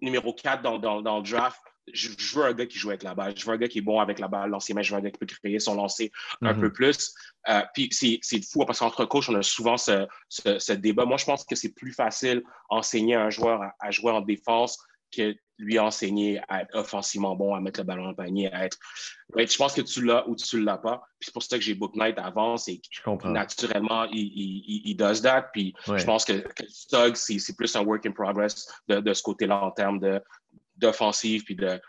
numéro 0.01 0.33
4 0.33 0.61
dans, 0.61 0.79
dans, 0.79 1.01
dans 1.01 1.17
le 1.17 1.23
draft, 1.23 1.59
je, 1.93 2.09
veux 2.35 2.45
un 2.45 2.53
gars 2.53 2.65
qui 2.65 2.77
joue 2.77 2.89
avec 2.89 3.03
la 3.03 3.13
balle. 3.13 3.33
Je 3.37 3.45
veux 3.45 3.53
un 3.53 3.57
gars 3.57 3.67
qui 3.67 3.79
est 3.79 3.83
bon 3.83 3.99
avec 3.99 4.19
la 4.19 4.27
balle, 4.27 4.49
lancer 4.49 4.73
Je 4.81 4.91
veux 4.91 4.99
un 4.99 5.01
gars 5.01 5.11
qui 5.11 5.19
peut 5.19 5.25
créer 5.25 5.59
son 5.59 5.75
lancer 5.75 6.11
un 6.41 6.53
mm-hmm. 6.53 6.59
peu 6.59 6.71
plus. 6.71 7.13
Euh, 7.49 7.61
puis 7.73 7.89
c'est 7.91 8.19
fou 8.43 8.65
parce 8.65 8.79
qu'entre 8.79 9.05
coachs, 9.05 9.29
on 9.29 9.35
a 9.35 9.43
souvent 9.43 9.77
ce, 9.77 10.07
ce, 10.29 10.73
débat. 10.73 11.05
Moi, 11.05 11.17
je 11.17 11.25
pense 11.25 11.45
que 11.45 11.55
c'est 11.55 11.73
plus 11.73 11.93
facile 11.93 12.43
enseigner 12.69 13.15
un 13.15 13.29
joueur 13.29 13.61
à, 13.79 13.91
jouer 13.91 14.11
en 14.11 14.21
défense 14.21 14.79
que 15.15 15.35
lui 15.57 15.79
enseigner 15.79 16.41
à 16.49 16.63
être 16.63 16.75
offensivement 16.75 17.33
bon, 17.35 17.55
à 17.55 17.61
mettre 17.61 17.79
le 17.79 17.85
ballon 17.85 18.03
dans 18.03 18.09
le 18.09 18.15
panier, 18.15 18.51
à 18.51 18.65
être. 18.65 18.77
je 19.37 19.57
pense 19.57 19.73
que 19.73 19.79
tu 19.79 20.03
l'as 20.03 20.27
ou 20.27 20.35
tu 20.35 20.57
ne 20.57 20.65
l'as 20.65 20.77
pas. 20.77 21.03
Puis 21.19 21.27
c'est 21.27 21.33
pour 21.33 21.43
ça 21.43 21.57
que 21.57 21.63
j'ai 21.63 21.75
Book 21.75 21.95
Knight 21.95 22.17
avant. 22.17 22.57
C'est 22.57 22.81
naturellement, 23.23 24.03
il, 24.05 24.19
il, 24.19 24.81
il, 24.85 24.97
does 24.97 25.21
that. 25.21 25.43
Puis 25.53 25.73
je 25.87 26.03
pense 26.03 26.25
que, 26.25 26.33
que 26.33 27.15
c'est 27.15 27.55
plus 27.55 27.73
un 27.75 27.85
work 27.85 28.05
in 28.05 28.11
progress 28.11 28.67
de, 28.89 28.99
de 28.99 29.13
ce 29.13 29.23
côté-là 29.23 29.63
en 29.63 29.71
termes 29.71 29.99
de, 29.99 30.21
d'offensive. 30.77 31.43
Puis 31.43 31.55
de... 31.55 31.79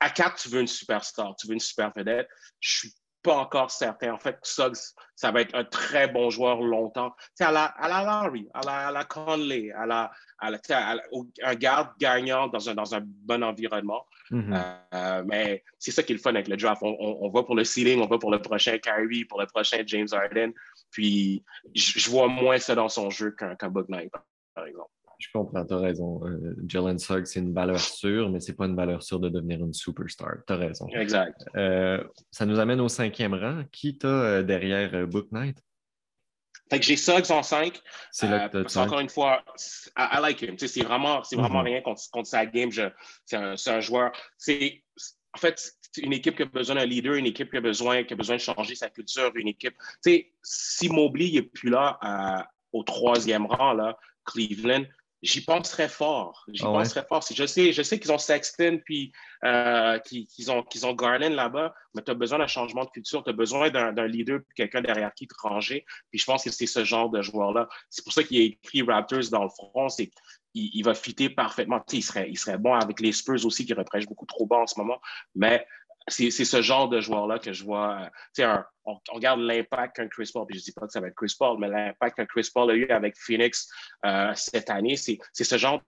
À 0.00 0.10
4, 0.10 0.42
tu 0.42 0.48
veux 0.48 0.60
une 0.60 0.66
superstar, 0.66 1.34
tu 1.36 1.46
veux 1.46 1.54
une 1.54 1.60
super 1.60 1.92
vedette. 1.96 2.28
Je 2.60 2.78
suis 2.78 2.94
pas 3.22 3.36
encore 3.36 3.70
certain. 3.70 4.12
En 4.12 4.18
fait, 4.18 4.36
Suggs, 4.42 4.76
ça 5.14 5.30
va 5.30 5.40
être 5.42 5.54
un 5.54 5.64
très 5.64 6.08
bon 6.08 6.28
joueur 6.30 6.60
longtemps. 6.60 7.14
Tu 7.36 7.44
à 7.44 7.52
la, 7.52 7.66
à 7.66 7.88
la 7.88 8.04
Larry, 8.04 8.48
à 8.52 8.60
la, 8.64 8.88
à 8.88 8.92
la 8.92 9.04
Conley, 9.04 9.70
à 9.72 9.86
la, 9.86 10.10
à 10.38 10.50
la, 10.50 10.58
un 11.42 11.54
garde 11.54 11.90
gagnant 11.98 12.48
dans 12.48 12.68
un, 12.68 12.74
dans 12.74 12.94
un 12.94 13.00
bon 13.02 13.42
environnement. 13.44 14.04
Mm-hmm. 14.30 14.76
Euh, 14.94 15.22
mais 15.26 15.62
c'est 15.78 15.92
ça 15.92 16.02
qui 16.02 16.12
est 16.12 16.16
le 16.16 16.20
fun 16.20 16.30
avec 16.30 16.48
le 16.48 16.56
draft. 16.56 16.82
On, 16.82 16.96
on, 16.98 17.30
va 17.30 17.42
pour 17.42 17.54
le 17.54 17.64
ceiling, 17.64 18.00
on 18.00 18.06
va 18.06 18.18
pour 18.18 18.30
le 18.30 18.40
prochain 18.40 18.78
Kyrie, 18.78 19.24
pour 19.24 19.40
le 19.40 19.46
prochain 19.46 19.82
James 19.86 20.08
Harden. 20.10 20.52
Puis 20.90 21.44
je, 21.74 22.10
vois 22.10 22.28
moins 22.28 22.58
ça 22.58 22.74
dans 22.74 22.88
son 22.88 23.10
jeu 23.10 23.30
qu'un 23.30 23.54
qu 23.54 23.68
Book 23.68 23.88
Knight, 23.88 24.10
par 24.54 24.66
exemple. 24.66 24.90
Je 25.22 25.28
comprends, 25.32 25.64
tu 25.64 25.72
as 25.72 25.78
raison. 25.78 26.20
Euh, 26.26 26.56
Jalen 26.66 26.98
Suggs, 26.98 27.26
c'est 27.26 27.38
une 27.38 27.54
valeur 27.54 27.78
sûre, 27.78 28.28
mais 28.28 28.40
c'est 28.40 28.54
pas 28.54 28.66
une 28.66 28.74
valeur 28.74 29.04
sûre 29.04 29.20
de 29.20 29.28
devenir 29.28 29.60
une 29.60 29.72
superstar. 29.72 30.38
Tu 30.46 30.52
as 30.52 30.56
raison. 30.56 30.88
Exact. 30.88 31.44
Euh, 31.54 32.02
ça 32.32 32.44
nous 32.44 32.58
amène 32.58 32.80
au 32.80 32.88
cinquième 32.88 33.34
rang. 33.34 33.62
Qui 33.70 33.98
t'a 33.98 34.08
euh, 34.08 34.42
derrière 34.42 35.06
Book 35.06 35.28
Knight? 35.30 35.62
Fait 36.68 36.80
que 36.80 36.84
j'ai 36.84 36.96
Suggs 36.96 37.30
en 37.30 37.44
5. 37.44 37.80
C'est 38.10 38.26
là 38.26 38.48
que 38.48 38.64
tu 38.64 38.78
Encore 38.78 38.98
une 38.98 39.08
fois, 39.08 39.44
I, 39.96 40.18
like 40.20 40.42
him. 40.42 40.56
C'est 40.58 40.82
vraiment, 40.82 41.22
vraiment 41.32 41.62
mm-hmm. 41.62 41.64
rien 41.64 41.80
contre, 41.82 42.02
contre, 42.10 42.28
sa 42.28 42.44
game. 42.44 42.70
C'est 42.72 43.36
un, 43.36 43.54
un, 43.64 43.80
joueur. 43.80 44.10
C'est 44.38 44.82
en 45.34 45.38
fait, 45.38 45.72
une 45.98 46.12
équipe 46.12 46.36
qui 46.36 46.42
a 46.42 46.46
besoin 46.46 46.76
d'un 46.76 46.84
leader, 46.84 47.14
une 47.14 47.26
équipe 47.26 47.50
qui 47.50 47.58
a 47.58 47.60
besoin, 47.60 48.02
qui 48.02 48.14
a 48.14 48.16
besoin 48.16 48.36
de 48.36 48.40
changer 48.40 48.74
sa 48.74 48.90
culture, 48.90 49.30
une 49.36 49.48
équipe. 49.48 49.74
Tu 50.04 50.10
sais, 50.10 50.32
si 50.42 50.88
Mobley 50.88 51.30
n'est 51.30 51.42
plus 51.42 51.70
là 51.70 52.48
au 52.72 52.82
troisième 52.82 53.46
rang, 53.46 53.74
là, 53.74 53.96
Cleveland, 54.24 54.84
j'y 55.22 55.44
penserais 55.44 55.88
fort. 55.88 56.44
J'y 56.48 56.62
ah 56.64 56.66
penserais 56.66 57.04
fort. 57.08 57.24
Je 57.32 57.46
sais, 57.46 57.72
je 57.72 57.82
sais 57.82 57.98
qu'ils 57.98 58.12
ont 58.12 58.18
Sexton 58.18 58.80
puis 58.84 59.12
euh, 59.44 59.98
qu'ils 60.00 60.50
ont, 60.50 60.64
ont 60.82 60.92
Garland 60.94 61.30
là-bas, 61.30 61.74
mais 61.94 62.02
tu 62.02 62.10
as 62.10 62.14
besoin 62.14 62.38
d'un 62.38 62.46
changement 62.46 62.84
de 62.84 62.90
culture, 62.90 63.22
tu 63.22 63.30
as 63.30 63.32
besoin 63.32 63.70
d'un 63.70 64.06
leader, 64.06 64.40
quelqu'un 64.56 64.80
derrière 64.80 65.14
qui 65.14 65.28
te 65.28 65.34
ranger. 65.40 65.84
Puis 66.10 66.18
je 66.18 66.24
pense 66.24 66.44
que 66.44 66.50
c'est 66.50 66.66
ce 66.66 66.84
genre 66.84 67.08
de 67.08 67.22
joueur-là. 67.22 67.68
C'est 67.88 68.04
pour 68.04 68.12
ça 68.12 68.22
qu'il 68.24 68.40
a 68.40 68.44
écrit 68.44 68.82
Raptors 68.82 69.30
dans 69.30 69.44
le 69.44 69.50
front. 69.50 69.88
C'est 69.88 70.10
il, 70.54 70.70
il, 70.74 70.84
va 70.84 70.94
fitter 70.94 71.30
parfaitement. 71.30 71.82
Il 71.92 72.02
serait, 72.02 72.28
il 72.28 72.36
serait 72.36 72.58
bon 72.58 72.74
avec 72.74 73.00
les 73.00 73.12
Spurs 73.12 73.46
aussi 73.46 73.64
qui 73.64 73.74
reprêchent 73.74 74.06
beaucoup 74.06 74.26
trop 74.26 74.46
bas 74.46 74.58
en 74.58 74.66
ce 74.66 74.78
moment. 74.78 75.00
Mais 75.34 75.66
c'est 76.08 76.30
ce 76.30 76.62
genre 76.62 76.88
de 76.88 77.00
joueur-là 77.00 77.38
que 77.38 77.52
je 77.52 77.64
vois. 77.64 78.08
Un, 78.38 78.64
on, 78.84 78.98
regarde 79.12 79.40
l'impact 79.40 79.96
qu'un 79.96 80.08
Chris 80.08 80.30
Paul, 80.32 80.46
puis 80.46 80.58
je 80.58 80.62
ne 80.62 80.64
dis 80.64 80.72
pas 80.72 80.86
que 80.86 80.92
ça 80.92 81.00
va 81.00 81.08
être 81.08 81.14
Chris 81.14 81.34
Paul, 81.38 81.58
mais 81.58 81.68
l'impact 81.68 82.16
qu'un 82.16 82.26
Chris 82.26 82.50
Paul 82.52 82.70
a 82.70 82.74
eu 82.74 82.88
avec 82.88 83.16
Phoenix 83.16 83.68
euh, 84.04 84.32
cette 84.34 84.70
année, 84.70 84.96
c'est 84.96 85.18
ce 85.32 85.58
genre 85.58 85.80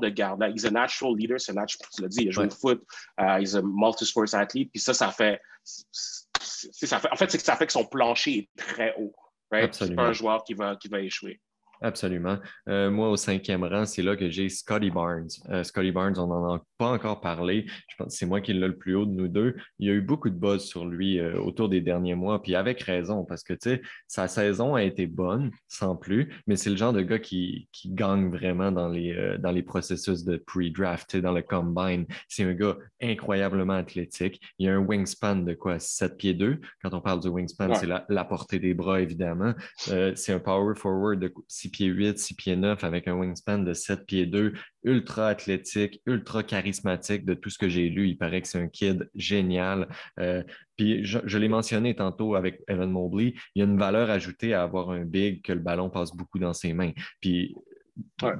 de 0.00 0.08
garde-là. 0.08 0.48
Il 0.48 0.56
est 0.56 0.68
un 0.68 0.70
natural 0.70 1.14
leader, 1.16 1.40
c'est 1.40 1.52
natural, 1.52 1.88
tu 1.94 2.02
l'as 2.02 2.08
dit, 2.08 2.22
il 2.22 2.28
a 2.28 2.30
joué 2.30 2.46
au 2.46 2.50
foot, 2.50 2.82
euh, 3.20 3.38
il 3.40 3.48
est 3.48 3.54
un 3.54 3.62
multi-sports 3.62 4.34
athlete, 4.34 4.70
puis 4.72 4.80
ça, 4.80 4.94
ça 4.94 5.10
fait, 5.10 5.40
ça 5.64 6.98
fait. 6.98 7.12
En 7.12 7.16
fait, 7.16 7.30
c'est 7.30 7.38
que 7.38 7.44
ça 7.44 7.56
fait 7.56 7.66
que 7.66 7.72
son 7.72 7.84
plancher 7.84 8.38
est 8.38 8.48
très 8.56 8.94
haut. 8.98 9.14
Right? 9.50 9.74
C'est 9.74 9.94
pas 9.94 10.04
un 10.04 10.12
joueur 10.14 10.44
qui 10.44 10.54
va, 10.54 10.76
qui 10.76 10.88
va 10.88 11.00
échouer. 11.00 11.38
Absolument. 11.82 12.38
Euh, 12.68 12.90
moi, 12.92 13.10
au 13.10 13.16
cinquième 13.16 13.64
rang, 13.64 13.84
c'est 13.86 14.02
là 14.02 14.14
que 14.14 14.30
j'ai 14.30 14.48
Scotty 14.48 14.90
Barnes. 14.90 15.28
Euh, 15.50 15.64
Scotty 15.64 15.90
Barnes, 15.90 16.16
on 16.16 16.28
n'en 16.28 16.54
a 16.54 16.62
pas 16.78 16.90
encore 16.90 17.20
parlé. 17.20 17.66
Je 17.88 17.96
pense 17.96 18.12
que 18.12 18.18
c'est 18.18 18.26
moi 18.26 18.40
qui 18.40 18.52
l'ai 18.52 18.68
le 18.68 18.76
plus 18.76 18.94
haut 18.94 19.04
de 19.04 19.10
nous 19.10 19.26
deux. 19.26 19.56
Il 19.80 19.88
y 19.88 19.90
a 19.90 19.94
eu 19.94 20.00
beaucoup 20.00 20.30
de 20.30 20.36
buzz 20.36 20.62
sur 20.62 20.86
lui 20.86 21.18
euh, 21.18 21.40
autour 21.40 21.68
des 21.68 21.80
derniers 21.80 22.14
mois, 22.14 22.40
puis 22.40 22.54
avec 22.54 22.80
raison, 22.82 23.24
parce 23.24 23.42
que, 23.42 23.52
tu 23.52 23.70
sais, 23.70 23.82
sa 24.06 24.28
saison 24.28 24.76
a 24.76 24.84
été 24.84 25.08
bonne, 25.08 25.50
sans 25.66 25.96
plus, 25.96 26.32
mais 26.46 26.54
c'est 26.54 26.70
le 26.70 26.76
genre 26.76 26.92
de 26.92 27.02
gars 27.02 27.18
qui, 27.18 27.68
qui 27.72 27.90
gagne 27.90 28.30
vraiment 28.30 28.70
dans 28.70 28.88
les, 28.88 29.36
dans 29.40 29.50
les 29.50 29.62
processus 29.62 30.24
de 30.24 30.36
pre-draft, 30.36 31.16
dans 31.16 31.32
le 31.32 31.42
combine. 31.42 32.06
C'est 32.28 32.44
un 32.44 32.54
gars 32.54 32.76
incroyablement 33.02 33.74
athlétique. 33.74 34.40
Il 34.58 34.68
a 34.68 34.74
un 34.74 34.78
wingspan 34.78 35.36
de 35.36 35.54
quoi, 35.54 35.80
7 35.80 36.16
pieds 36.16 36.34
2. 36.34 36.60
Quand 36.82 36.94
on 36.94 37.00
parle 37.00 37.20
du 37.20 37.28
wingspan, 37.28 37.74
c'est 37.74 37.86
la, 37.86 38.04
la, 38.08 38.24
portée 38.24 38.60
des 38.60 38.72
bras, 38.72 39.00
évidemment. 39.00 39.54
c'est 39.76 40.32
un 40.32 40.38
power 40.38 40.74
forward 40.76 41.18
de 41.18 41.32
6 41.48 41.71
pieds 41.72 41.86
8, 41.86 42.18
6 42.18 42.34
pieds 42.34 42.56
9 42.56 42.84
avec 42.84 43.08
un 43.08 43.14
wingspan 43.14 43.58
de 43.58 43.74
7 43.74 44.06
pieds 44.06 44.26
2, 44.26 44.52
ultra 44.84 45.28
athlétique, 45.28 46.00
ultra 46.06 46.44
charismatique 46.44 47.24
de 47.24 47.34
tout 47.34 47.50
ce 47.50 47.58
que 47.58 47.68
j'ai 47.68 47.88
lu. 47.88 48.08
Il 48.08 48.16
paraît 48.16 48.42
que 48.42 48.48
c'est 48.48 48.60
un 48.60 48.68
kid 48.68 49.10
génial. 49.14 49.88
Euh, 50.20 50.44
puis 50.76 51.04
je, 51.04 51.38
l'ai 51.38 51.48
mentionné 51.48 51.94
tantôt 51.94 52.34
avec 52.34 52.60
Evan 52.68 52.90
Mobley, 52.90 53.34
il 53.54 53.60
y 53.60 53.62
a 53.62 53.64
une 53.64 53.78
valeur 53.78 54.10
ajoutée 54.10 54.54
à 54.54 54.62
avoir 54.62 54.90
un 54.90 55.04
big 55.04 55.42
que 55.42 55.52
le 55.52 55.60
ballon 55.60 55.90
passe 55.90 56.14
beaucoup 56.14 56.38
dans 56.38 56.52
ses 56.52 56.72
mains. 56.72 56.92
Puis 57.20 57.54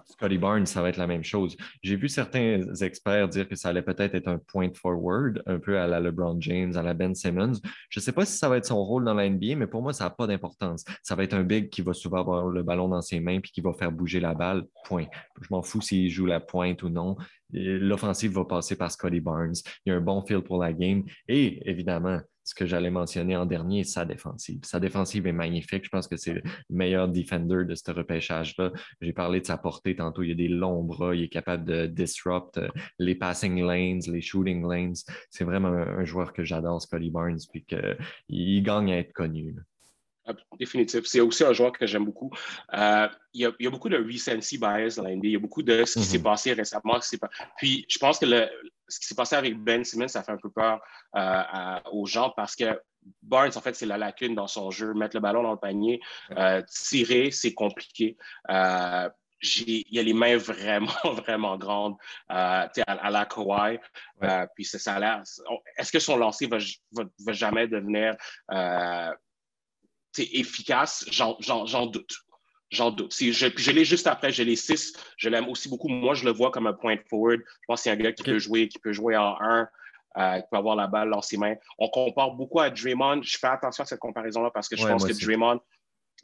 Scotty 0.05 0.39
Barnes, 0.39 0.67
ça 0.67 0.81
va 0.81 0.89
être 0.89 0.97
la 0.97 1.07
même 1.07 1.25
chose. 1.25 1.57
J'ai 1.83 1.97
vu 1.97 2.09
certains 2.09 2.63
experts 2.81 3.29
dire 3.29 3.49
que 3.49 3.57
ça 3.57 3.69
allait 3.69 3.83
peut-être 3.83 4.15
être 4.15 4.29
un 4.29 4.39
point 4.39 4.71
forward, 4.75 5.43
un 5.47 5.59
peu 5.59 5.79
à 5.79 5.87
la 5.87 6.01
LeBron 6.01 6.41
James, 6.41 6.77
à 6.77 6.83
la 6.83 6.95
Ben 6.95 7.15
Simmons. 7.15 7.61
Je 7.91 8.01
ne 8.01 8.03
sais 8.03 8.13
pas 8.13 8.25
si 8.25 8.37
ça 8.37 8.49
va 8.49 8.59
être 8.59 8.67
son 8.67 8.83
rôle 8.83 9.05
dans 9.05 9.15
la 9.15 9.29
NBA, 9.29 9.57
mais 9.57 9.67
pour 9.67 9.83
moi, 9.83 9.93
ça 9.93 10.05
n'a 10.05 10.11
pas 10.11 10.27
d'importance. 10.27 10.85
Ça 11.03 11.15
va 11.15 11.25
être 11.25 11.35
un 11.35 11.43
big 11.43 11.71
qui 11.71 11.83
va 11.83 11.93
souvent 11.93 12.21
avoir 12.21 12.47
le 12.47 12.63
ballon 12.63 12.89
dans 12.89 13.03
ses 13.03 13.21
mains 13.21 13.41
puis 13.41 13.51
qui 13.51 13.61
va 13.61 13.73
faire 13.73 13.93
bouger 13.93 14.21
la 14.21 14.35
balle, 14.35 14.65
point. 14.85 15.07
Je 15.41 15.49
m'en 15.51 15.63
fous 15.63 15.81
s'il 15.81 16.09
joue 16.11 16.27
la 16.27 16.41
pointe 16.41 16.83
ou 16.83 16.89
non. 16.89 17.17
L'offensive 17.51 18.33
va 18.33 18.45
passer 18.45 18.77
par 18.77 18.91
Scotty 18.91 19.21
Barnes. 19.21 19.55
Il 19.85 19.91
y 19.91 19.93
a 19.93 19.97
un 19.97 20.01
bon 20.01 20.23
feel 20.23 20.41
pour 20.41 20.59
la 20.59 20.73
game. 20.73 21.05
Et 21.29 21.69
évidemment, 21.69 22.21
ce 22.53 22.55
que 22.55 22.67
j'allais 22.67 22.91
mentionner 22.91 23.35
en 23.35 23.47
dernier, 23.47 23.83
sa 23.83 24.05
défensive. 24.05 24.61
Sa 24.65 24.79
défensive 24.79 25.27
est 25.27 25.33
magnifique. 25.33 25.85
Je 25.85 25.89
pense 25.89 26.07
que 26.07 26.19
c'est 26.19 26.35
le 26.35 26.43
meilleur 26.69 27.09
defender 27.09 27.65
de 27.65 27.75
ce 27.75 27.91
repêchage-là. 27.91 28.73
J'ai 29.01 29.15
parlé 29.15 29.41
de 29.41 29.47
sa 29.47 29.57
portée 29.57 29.97
tantôt. 29.97 30.23
Il 30.23 30.33
a 30.33 30.35
des 30.35 30.49
longs 30.49 30.85
bras. 30.85 31.15
Il 31.15 31.23
est 31.23 31.29
capable 31.31 31.65
de 31.65 31.87
disrupt 31.87 32.59
euh, 32.59 32.69
les 32.99 33.15
passing 33.15 33.65
lanes, 33.65 34.03
les 34.07 34.21
shooting 34.21 34.69
lanes. 34.69 34.97
C'est 35.31 35.45
vraiment 35.45 35.69
un, 35.69 36.05
joueur 36.05 36.35
que 36.35 36.45
j'adore, 36.45 36.83
Scotty 36.83 37.11
Barnes, 37.11 37.39
puis 37.51 37.65
qu'il 37.65 38.63
gagne 38.63 38.93
à 38.93 38.99
être 38.99 39.15
connu. 39.15 39.57
Définitif. 40.59 41.05
C'est 41.05 41.21
aussi 41.21 41.45
un 41.45 41.53
joueur 41.53 41.73
que 41.73 41.87
j'aime 41.87 42.05
beaucoup. 42.05 42.31
Euh, 42.75 43.09
il, 43.35 43.53
y 43.59 43.67
a, 43.67 43.71
beaucoup 43.71 43.89
de 43.89 43.97
recency 43.97 44.59
bias 44.59 44.95
dans 44.97 45.05
la 45.05 45.13
Il 45.13 45.27
y 45.27 45.37
a 45.37 45.39
beaucoup 45.39 45.63
de 45.63 45.85
ce 45.85 45.99
qui 45.99 46.05
s'est 46.05 46.19
mm-hmm. 46.19 46.23
passé 46.23 46.53
récemment. 46.53 46.99
Puis 47.57 47.85
je 47.89 47.99
pense 47.99 48.19
que 48.19 48.27
le, 48.27 48.49
ce 48.89 49.01
qui 49.01 49.07
s'est 49.07 49.15
passé 49.15 49.37
avec 49.37 49.59
Ben 49.59 49.85
Simmons, 49.85 50.09
ça 50.09 50.23
fait 50.23 50.33
un 50.33 50.39
peu 50.39 50.51
peur 50.51 50.81
euh, 51.17 51.81
aux 51.93 52.07
gens 52.07 52.31
parce 52.37 52.57
que 52.57 52.81
Barnes, 53.23 53.51
en 53.57 53.61
fait, 53.61 53.75
c'est 53.75 53.87
la 53.87 53.99
lacune 53.99 54.37
dans 54.37 54.47
son 54.47 54.71
jeu. 54.71 54.95
Mettre 54.95 55.17
le 55.17 55.21
ballon 55.21 55.43
dans 55.43 55.53
le 55.53 55.59
panier, 55.59 56.01
euh, 56.39 56.63
tirer, 56.69 57.33
c'est 57.33 57.53
compliqué. 57.53 58.17
Il 58.49 59.85
y 59.91 59.99
a 59.99 60.03
les 60.05 60.13
mains 60.13 60.37
vraiment, 60.37 60.93
vraiment 61.05 61.59
grandes 61.59 61.97
à, 62.29 62.71
la 63.11 63.27
Kawhi. 63.27 63.81
puis 64.55 64.65
ça, 64.65 64.95
a 64.95 65.01
l'air. 65.01 65.23
Est-ce 65.77 65.91
que 65.91 65.99
son 65.99 66.17
lancer 66.17 66.47
va, 66.47 66.59
va, 66.93 67.33
jamais 67.33 67.67
devenir 67.67 68.15
efficace? 70.19 71.05
J'en 71.11 71.87
doute. 71.87 72.15
J'en 72.71 72.91
doute. 72.91 73.13
Si 73.13 73.33
je, 73.33 73.49
je 73.55 73.71
l'ai 73.71 73.85
juste 73.85 74.07
après, 74.07 74.33
j'ai 74.33 74.45
les 74.45 74.57
six. 74.57 74.95
Je 75.19 75.29
l'aime 75.29 75.49
aussi 75.49 75.69
beaucoup. 75.69 75.89
Moi, 75.89 76.15
je 76.15 76.25
le 76.25 76.33
vois 76.33 76.51
comme 76.51 76.67
un 76.67 76.73
point 76.73 76.97
forward. 77.09 77.41
Je 77.41 77.67
pense 77.67 77.81
que 77.81 77.85
c'est 77.85 77.91
un 77.91 77.97
gars 77.97 78.13
qui 78.13 78.23
peut 78.23 78.39
jouer, 78.39 78.69
qui 78.69 78.79
peut 78.79 78.93
jouer 78.93 79.15
en 79.15 79.37
un, 79.41 79.69
euh, 80.17 80.41
qui 80.41 80.47
peut 80.51 80.57
avoir 80.57 80.75
la 80.75 80.87
balle 80.87 81.11
dans 81.11 81.21
ses 81.21 81.37
mains. 81.37 81.55
On 81.79 81.89
compare 81.89 82.33
beaucoup 82.33 82.61
à 82.61 82.71
Draymond. 82.71 83.23
Je 83.23 83.37
fais 83.39 83.47
attention 83.47 83.83
à 83.83 83.87
cette 83.87 83.99
comparaison-là 83.99 84.51
parce 84.53 84.69
que 84.69 84.77
je 84.77 84.87
pense 84.87 85.05
que 85.05 85.13
Draymond, 85.13 85.61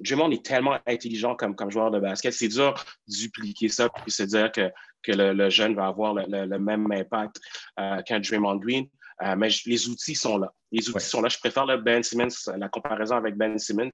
Draymond 0.01 0.31
est 0.31 0.45
tellement 0.45 0.79
intelligent 0.87 1.35
comme, 1.35 1.55
comme 1.55 1.71
joueur 1.71 1.91
de 1.91 1.99
basket. 1.99 2.33
C'est 2.33 2.49
dur 2.49 2.75
de 3.07 3.15
dupliquer 3.15 3.69
ça 3.69 3.89
puis 3.89 4.11
se 4.11 4.23
dire 4.23 4.51
que, 4.53 4.71
que 5.03 5.13
le, 5.13 5.51
jeune 5.51 5.75
va 5.75 5.87
avoir 5.87 6.15
le, 6.15 6.59
même 6.59 6.91
impact 6.91 7.41
euh, 7.79 8.03
qu'un 8.03 8.21
Draymond 8.21 8.57
Green. 8.57 8.87
Euh, 9.23 9.35
mais 9.37 9.49
les 9.67 9.89
outils 9.89 10.15
sont 10.15 10.39
là. 10.39 10.53
Les 10.71 10.89
outils 10.89 11.07
sont 11.07 11.21
là. 11.21 11.29
Je 11.29 11.39
préfère 11.39 11.67
le 11.67 11.79
Ben 11.79 12.03
Simmons, 12.03 12.29
la 12.57 12.69
comparaison 12.69 13.17
avec 13.17 13.37
Ben 13.37 13.59
Simmons. 13.59 13.91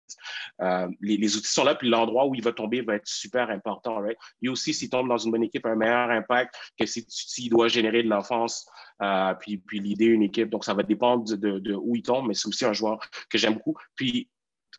Euh, 0.61 0.89
les, 1.01 1.37
outils 1.37 1.53
sont 1.53 1.65
là, 1.65 1.75
puis 1.75 1.89
l'endroit 1.89 2.27
où 2.27 2.35
il 2.35 2.43
va 2.43 2.53
tomber 2.53 2.83
va 2.83 2.97
être 2.97 3.07
super 3.07 3.49
important. 3.51 3.97
Right? 4.01 4.19
Lui 4.43 4.51
aussi, 4.51 4.75
s'il 4.75 4.91
tombe 4.91 5.09
dans 5.09 5.19
une 5.19 5.31
bonne 5.31 5.45
équipe, 5.45 5.65
un 5.67 5.77
meilleur 5.77 6.11
impact 6.11 6.55
que 6.79 6.85
s'il 6.87 7.51
doit 7.51 7.69
générer 7.69 8.03
de 8.03 8.09
l'offense, 8.09 8.67
euh, 9.03 9.35
puis, 9.35 9.59
puis 9.59 9.81
l'idée 9.81 10.07
une 10.07 10.23
équipe. 10.23 10.51
Donc, 10.51 10.65
ça 10.65 10.75
va 10.75 10.83
dépendre 10.83 11.25
de, 11.25 11.59
de 11.59 11.75
où 11.75 11.97
il 11.97 12.03
tombe, 12.03 12.29
mais 12.29 12.35
c'est 12.35 12.49
aussi 12.49 12.65
un 12.65 12.73
joueur 12.73 12.99
que 13.31 13.39
j'aime 13.39 13.55
beaucoup. 13.55 13.77
Puis, 13.95 14.29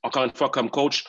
encore 0.04 0.26
une 0.26 0.36
fois, 0.36 0.50
comme 0.50 0.70
coach, 0.70 1.06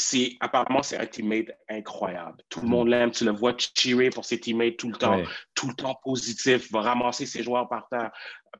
c'est 0.00 0.36
apparemment 0.40 0.82
c'est 0.82 0.98
un 0.98 1.06
teammate 1.06 1.50
incroyable. 1.68 2.42
Tout 2.48 2.60
le 2.60 2.66
mm. 2.66 2.70
monde 2.70 2.88
l'aime, 2.88 3.10
tu 3.10 3.24
le 3.24 3.30
vois 3.30 3.54
cheerer 3.56 4.10
pour 4.10 4.24
ses 4.24 4.40
teammates 4.40 4.76
tout 4.76 4.88
le 4.88 4.96
temps, 4.96 5.22
tout 5.54 5.68
le 5.68 5.74
temps 5.74 5.98
positif, 6.02 6.70
va 6.72 6.80
ramasser 6.80 7.26
ses 7.26 7.42
joueurs 7.42 7.68
par 7.68 7.88
terre. 7.88 8.10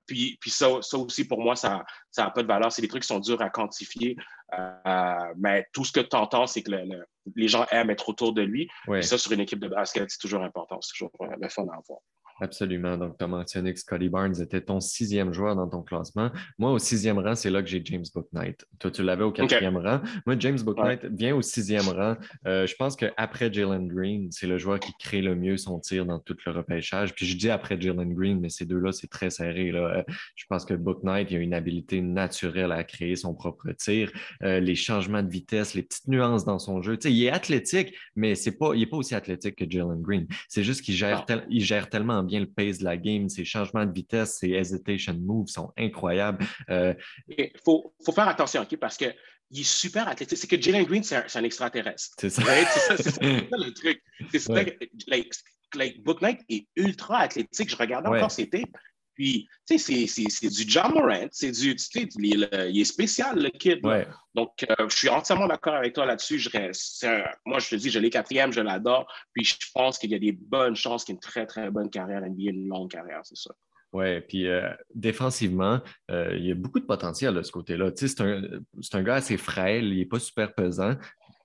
Puis, 0.07 0.38
puis 0.40 0.50
ça, 0.50 0.68
ça 0.83 0.98
aussi 0.98 1.26
pour 1.26 1.40
moi 1.40 1.57
ça 1.57 1.85
ça 2.11 2.26
a 2.26 2.31
pas 2.31 2.42
de 2.42 2.48
valeur. 2.48 2.70
C'est 2.70 2.83
des 2.83 2.88
trucs 2.88 3.03
qui 3.03 3.09
sont 3.09 3.18
durs 3.18 3.42
à 3.42 3.50
quantifier, 3.50 4.16
euh, 4.57 5.35
mais 5.37 5.66
tout 5.72 5.85
ce 5.85 5.92
que 5.92 6.00
tu 6.00 6.16
entends 6.16 6.46
c'est 6.46 6.62
que 6.62 6.70
les 7.35 7.48
gens 7.48 7.66
aiment 7.70 7.90
être 7.90 8.09
autour 8.09 8.33
de 8.33 8.42
lui. 8.42 8.68
Et 8.94 9.03
ça 9.03 9.18
sur 9.18 9.33
une 9.33 9.40
équipe 9.40 9.61
de 9.61 9.68
basket 9.68 10.11
c'est 10.11 10.18
toujours 10.18 10.42
important, 10.42 10.81
c'est 10.81 10.92
toujours 10.92 11.11
le 11.18 11.48
fun 11.48 11.66
à 11.68 11.76
avoir. 11.76 12.00
Absolument. 12.40 12.96
Donc, 12.96 13.18
tu 13.18 13.24
as 13.24 13.29
mentionné 13.29 13.74
que 13.74 13.81
Scotty 13.81 14.09
Barnes 14.09 14.40
était 14.40 14.62
ton 14.62 14.81
sixième 14.81 15.33
joueur 15.33 15.55
dans 15.57 15.68
ton 15.68 15.83
classement. 15.83 16.31
Moi, 16.59 16.72
au 16.72 16.79
sixième 16.79 17.18
rang, 17.18 17.35
c'est 17.35 17.50
là 17.50 17.62
que 17.62 17.68
j'ai 17.68 17.83
James 17.85 18.05
Booknight. 18.14 18.64
Toi, 18.79 18.90
tu 18.90 19.03
l'avais 19.03 19.24
au 19.24 19.33
quatrième 19.33 19.76
rang. 19.76 20.00
Moi, 20.24 20.37
James 20.38 20.59
Booknight 20.59 21.05
vient 21.05 21.37
au 21.37 21.42
sixième 21.42 21.88
rang. 21.88 22.16
Euh, 22.46 22.66
je 22.66 22.74
pense 22.76 22.96
qu'après 22.96 23.53
Jalen 23.53 23.88
Green, 23.88 24.29
c'est 24.31 24.46
le 24.46 24.57
joueur 24.57 24.81
qui 24.81 24.92
crée 24.98 25.20
le 25.20 25.35
mieux 25.35 25.59
son 25.59 25.79
tir 25.81 26.07
dans 26.07 26.18
tout 26.18 26.37
le 26.46 26.53
repêchage. 26.53 27.14
Puis 27.14 27.26
je 27.26 27.37
dis 27.37 27.50
après 27.50 27.79
Jalen 27.79 28.14
Green, 28.14 28.40
mais 28.40 28.48
ces 28.48 28.64
deux-là, 28.64 28.92
c'est 28.92 29.09
très 29.09 29.29
serré. 29.29 29.70
Là. 29.70 29.98
Euh, 29.98 30.03
je 30.35 30.46
pense 30.48 30.64
que 30.64 30.72
Booknight, 30.72 31.31
il 31.31 31.37
a 31.37 31.40
une 31.40 31.55
habilité 31.55 32.00
naturelle 32.00 32.72
à 32.72 32.85
créer 32.85 33.16
son 33.16 33.35
propre 33.35 33.70
tir. 33.72 34.11
Euh, 34.42 34.61
les 34.61 34.74
changements 34.74 35.22
de 35.22 35.31
vitesse, 35.31 35.74
les 35.74 35.83
petites 35.83 36.09
nuances 36.09 36.46
dans 36.46 36.59
son 36.59 36.81
jeu. 36.81 36.96
Tu 36.96 37.09
sais, 37.09 37.14
il 37.14 37.22
est 37.24 37.31
athlétique, 37.31 37.94
mais 38.16 38.35
c'est 38.35 38.57
pas, 38.57 38.72
il 38.74 38.81
n'est 38.81 38.87
pas 38.87 38.96
aussi 38.96 39.14
athlétique 39.14 39.57
que 39.57 39.64
Jalen 39.68 40.00
Green. 40.00 40.26
C'est 40.48 40.64
juste 40.64 40.81
qu'il 40.81 40.94
gère, 40.94 41.26
il 41.50 41.62
gère 41.62 41.90
tellement 41.90 42.22
bien 42.22 42.29
bien 42.30 42.40
le 42.40 42.46
pace 42.46 42.78
de 42.78 42.84
la 42.84 42.96
game. 42.96 43.28
Ses 43.28 43.44
changements 43.44 43.84
de 43.84 43.92
vitesse, 43.92 44.38
ses 44.38 44.50
hesitation 44.50 45.14
moves 45.14 45.48
sont 45.48 45.72
incroyables. 45.76 46.44
Il 46.68 46.74
euh, 46.74 46.94
faut, 47.64 47.92
faut, 48.04 48.12
faire 48.12 48.28
attention, 48.28 48.62
OK, 48.62 48.76
parce 48.76 48.96
qu'il 48.96 49.14
est 49.54 49.62
super 49.62 50.08
athlétique. 50.08 50.38
C'est 50.38 50.46
que 50.46 50.60
Jalen 50.60 50.84
Green, 50.84 51.02
c'est 51.02 51.16
un, 51.36 51.44
extraterrestre. 51.44 52.14
C'est 52.18 52.30
ça. 52.30 52.42
c'est 52.96 53.10
ça, 53.10 53.20
le 53.22 53.72
truc. 53.72 54.02
C'est 54.30 54.38
ça, 54.38 54.54
like, 55.74 56.02
Book 56.02 56.20
Knight 56.22 56.40
est 56.48 56.66
ultra 56.76 57.18
athlétique. 57.18 57.70
Je 57.70 57.76
regardais 57.76 58.08
encore 58.08 58.30
ses 58.30 58.48
tapes. 58.48 58.76
Puis, 59.20 59.46
tu 59.68 59.78
sais, 59.78 60.06
c'est 60.06 60.48
du 60.48 60.64
John 60.66 60.94
Morant, 60.94 61.28
c'est 61.30 61.50
du, 61.50 61.76
tu 61.76 61.85
sais, 61.85 62.09
il, 62.16 62.80
est 62.80 62.85
spécial, 62.85 63.38
le 63.38 63.50
kid. 63.50 63.83
Donc, 64.35 64.64
euh, 64.64 64.88
je 64.88 64.96
suis 64.96 65.11
entièrement 65.11 65.46
d'accord 65.46 65.74
avec 65.74 65.92
toi 65.92 66.06
là-dessus. 66.06 66.38
Je 66.38 66.48
moi, 67.44 67.59
je 67.59 67.68
te 67.68 67.74
dis, 67.74 67.90
je 67.90 67.98
l'ai 67.98 68.09
quatrième, 68.09 68.50
je 68.50 68.62
l'adore. 68.62 69.06
Puis, 69.35 69.44
je 69.44 69.56
pense 69.74 69.98
qu'il 69.98 70.11
y 70.12 70.14
a 70.14 70.18
des 70.18 70.33
bonnes 70.33 70.74
chances 70.74 71.04
qu'il 71.04 71.12
ait 71.12 71.16
une 71.16 71.20
très, 71.20 71.44
très 71.44 71.70
bonne 71.70 71.90
carrière 71.90 72.22
NBA, 72.22 72.48
une 72.48 72.66
longue 72.66 72.90
carrière, 72.90 73.20
c'est 73.24 73.37
ça. 73.37 73.50
Oui, 73.92 74.22
puis 74.22 74.48
euh, 74.48 74.70
défensivement, 74.94 75.80
euh, 76.11 76.35
il 76.38 76.46
y 76.46 76.52
a 76.52 76.54
beaucoup 76.54 76.80
de 76.80 76.87
potentiel 76.87 77.35
de 77.35 77.42
ce 77.42 77.52
côté-là. 77.52 77.92
Tu 77.92 78.09
sais, 78.09 78.14
c'est 78.16 78.22
un, 78.22 78.98
un, 78.98 79.02
gars 79.02 79.16
assez 79.16 79.37
frêle, 79.37 79.92
il 79.92 79.98
n'est 79.98 80.06
pas 80.06 80.20
super 80.20 80.54
pesant, 80.54 80.94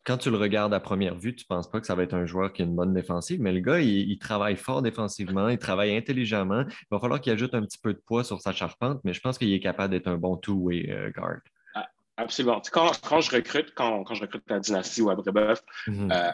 quand 0.06 0.18
tu 0.18 0.30
le 0.30 0.38
regardes 0.38 0.74
à 0.74 0.80
première 0.80 1.15
vue, 1.15 1.36
tu 1.36 1.46
ne 1.50 1.56
penses 1.56 1.70
pas 1.70 1.82
que 1.82 1.88
ça 1.88 1.96
va 1.96 2.04
être 2.04 2.13
un 2.13 2.28
joueur 2.28 2.54
qui 2.54 2.62
a 2.62 2.65
une 2.65 2.76
bonne 2.76 2.94
défensive, 2.94 3.41
mais 3.41 3.52
le 3.52 3.60
gars, 3.60 3.80
il, 3.80 4.18
travaille 4.20 4.56
fort 4.56 4.84
défensivement, 4.84 5.50
il 5.50 5.58
travaille 5.58 5.98
intelligemment. 5.98 6.63
Il 6.68 6.88
va 6.91 7.00
falloir 7.00 7.20
qu'il 7.20 7.34
ajoute 7.34 7.56
un 7.56 7.63
petit 7.63 7.80
peu 7.80 7.94
de 7.94 8.02
poids 8.06 8.24
sur 8.24 8.39
sa 8.39 8.54
charpente, 8.54 9.02
mais 9.04 9.13
je 9.13 9.20
pense 9.20 9.39
qu'il 9.39 9.52
est 9.52 9.60
capable 9.60 9.91
d'être 9.91 10.08
un 10.08 10.18
bon 10.18 10.38
two-way 10.38 10.91
euh, 10.91 11.10
guard. 11.10 11.39
Ah, 11.74 11.89
absolument. 12.18 12.62
Quand, 12.72 13.22
je 13.22 13.32
recrute, 13.32 13.74
quand, 13.74 14.06
je 14.13 14.22
recrute 14.22 14.44
la 14.48 14.60
dynastie 14.60 15.02
ou 15.02 15.10
à 15.10 15.15
Brébeuf, 15.15 15.63
euh, 15.88 16.32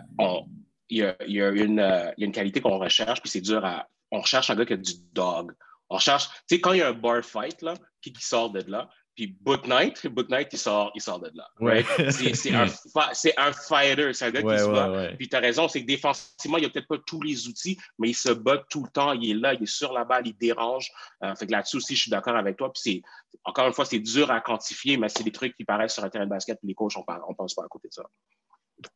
il, 0.90 1.16
y 1.28 1.42
a, 1.42 1.50
une, 1.52 2.32
qualité 2.34 2.60
qu'on 2.60 2.78
recherche, 2.78 3.22
puis 3.22 3.30
c'est 3.30 3.42
dur 3.42 3.64
à. 3.64 3.88
On 4.12 4.20
recherche 4.20 4.50
un 4.50 4.56
gars 4.56 4.66
qui 4.66 4.74
a 4.74 4.78
du 4.78 4.94
dog. 5.14 5.54
On 5.90 5.96
recherche, 5.96 6.28
tu 6.28 6.56
sais, 6.56 6.62
quand 6.62 6.74
il 6.74 6.80
y 6.80 6.82
a 6.82 6.90
un 6.90 6.94
bar 6.94 7.24
fight, 7.24 7.62
là, 7.62 7.76
qui 8.02 8.14
sort 8.20 8.50
de 8.52 8.70
là, 8.70 8.90
puis 9.16 9.36
Book 9.42 9.68
Knight, 9.68 10.08
Book 10.08 10.30
Knight, 10.30 10.50
il 10.52 10.58
sort, 10.58 10.92
il 10.96 11.02
sort 11.02 11.20
de 11.20 11.32
là. 11.34 11.48
Right? 11.60 11.86
C'est 12.12 12.54
un, 12.54 12.66
un, 12.66 13.52
fighter, 13.52 14.14
c'est 14.14 14.26
un 14.26 14.32
gars 14.32 14.42
qui 14.42 14.60
se 14.60 14.72
bat. 14.72 15.14
Puis 15.18 15.28
tu 15.28 15.36
as 15.36 15.40
raison, 15.40 15.68
c'est 15.68 15.82
que 15.82 15.88
défensivement, 15.88 16.58
il 16.58 16.64
n'a 16.64 16.70
peut-être 16.70 16.88
pas 16.88 16.98
tous 17.06 17.22
les 17.22 17.48
outils, 17.48 17.78
mais 18.00 18.10
il 18.10 18.14
se 18.14 18.32
bat 18.32 18.64
tout 18.70 18.84
le 18.84 18.90
temps, 18.90 19.14
il 19.14 19.30
est 19.30 19.34
là, 19.34 19.54
il 19.54 19.64
est 19.64 19.66
sur 19.66 19.94
la 19.94 20.06
balle, 20.06 20.28
il 20.28 20.38
dérange. 20.38 20.90
Euh, 21.24 21.36
fait 21.36 21.46
que 21.46 21.52
là-dessus 21.52 21.78
aussi, 21.78 21.96
je 21.96 22.04
suis 22.04 22.12
d'accord 22.12 22.36
avec 22.36 22.58
toi. 22.58 22.72
Puis 22.74 23.04
encore 23.44 23.68
une 23.68 23.74
fois, 23.74 23.86
c'est 23.86 24.00
dur 24.00 24.32
à 24.32 24.40
quantifier, 24.42 24.98
mais 24.98 25.10
c'est 25.10 25.24
des 25.24 25.32
trucs 25.32 25.56
qui 25.56 25.66
paraissent 25.66 25.94
sur 25.94 26.04
un 26.04 26.10
terrain 26.10 26.26
de 26.26 26.30
basket, 26.30 26.58
puis 26.60 26.68
les 26.70 26.74
coachs, 26.74 26.96
on 26.96 27.02
ne 27.02 27.36
pense 27.36 27.54
pas 27.54 27.64
à 27.64 27.68
côté 27.68 27.90
de 27.90 27.94
ça. 27.94 28.04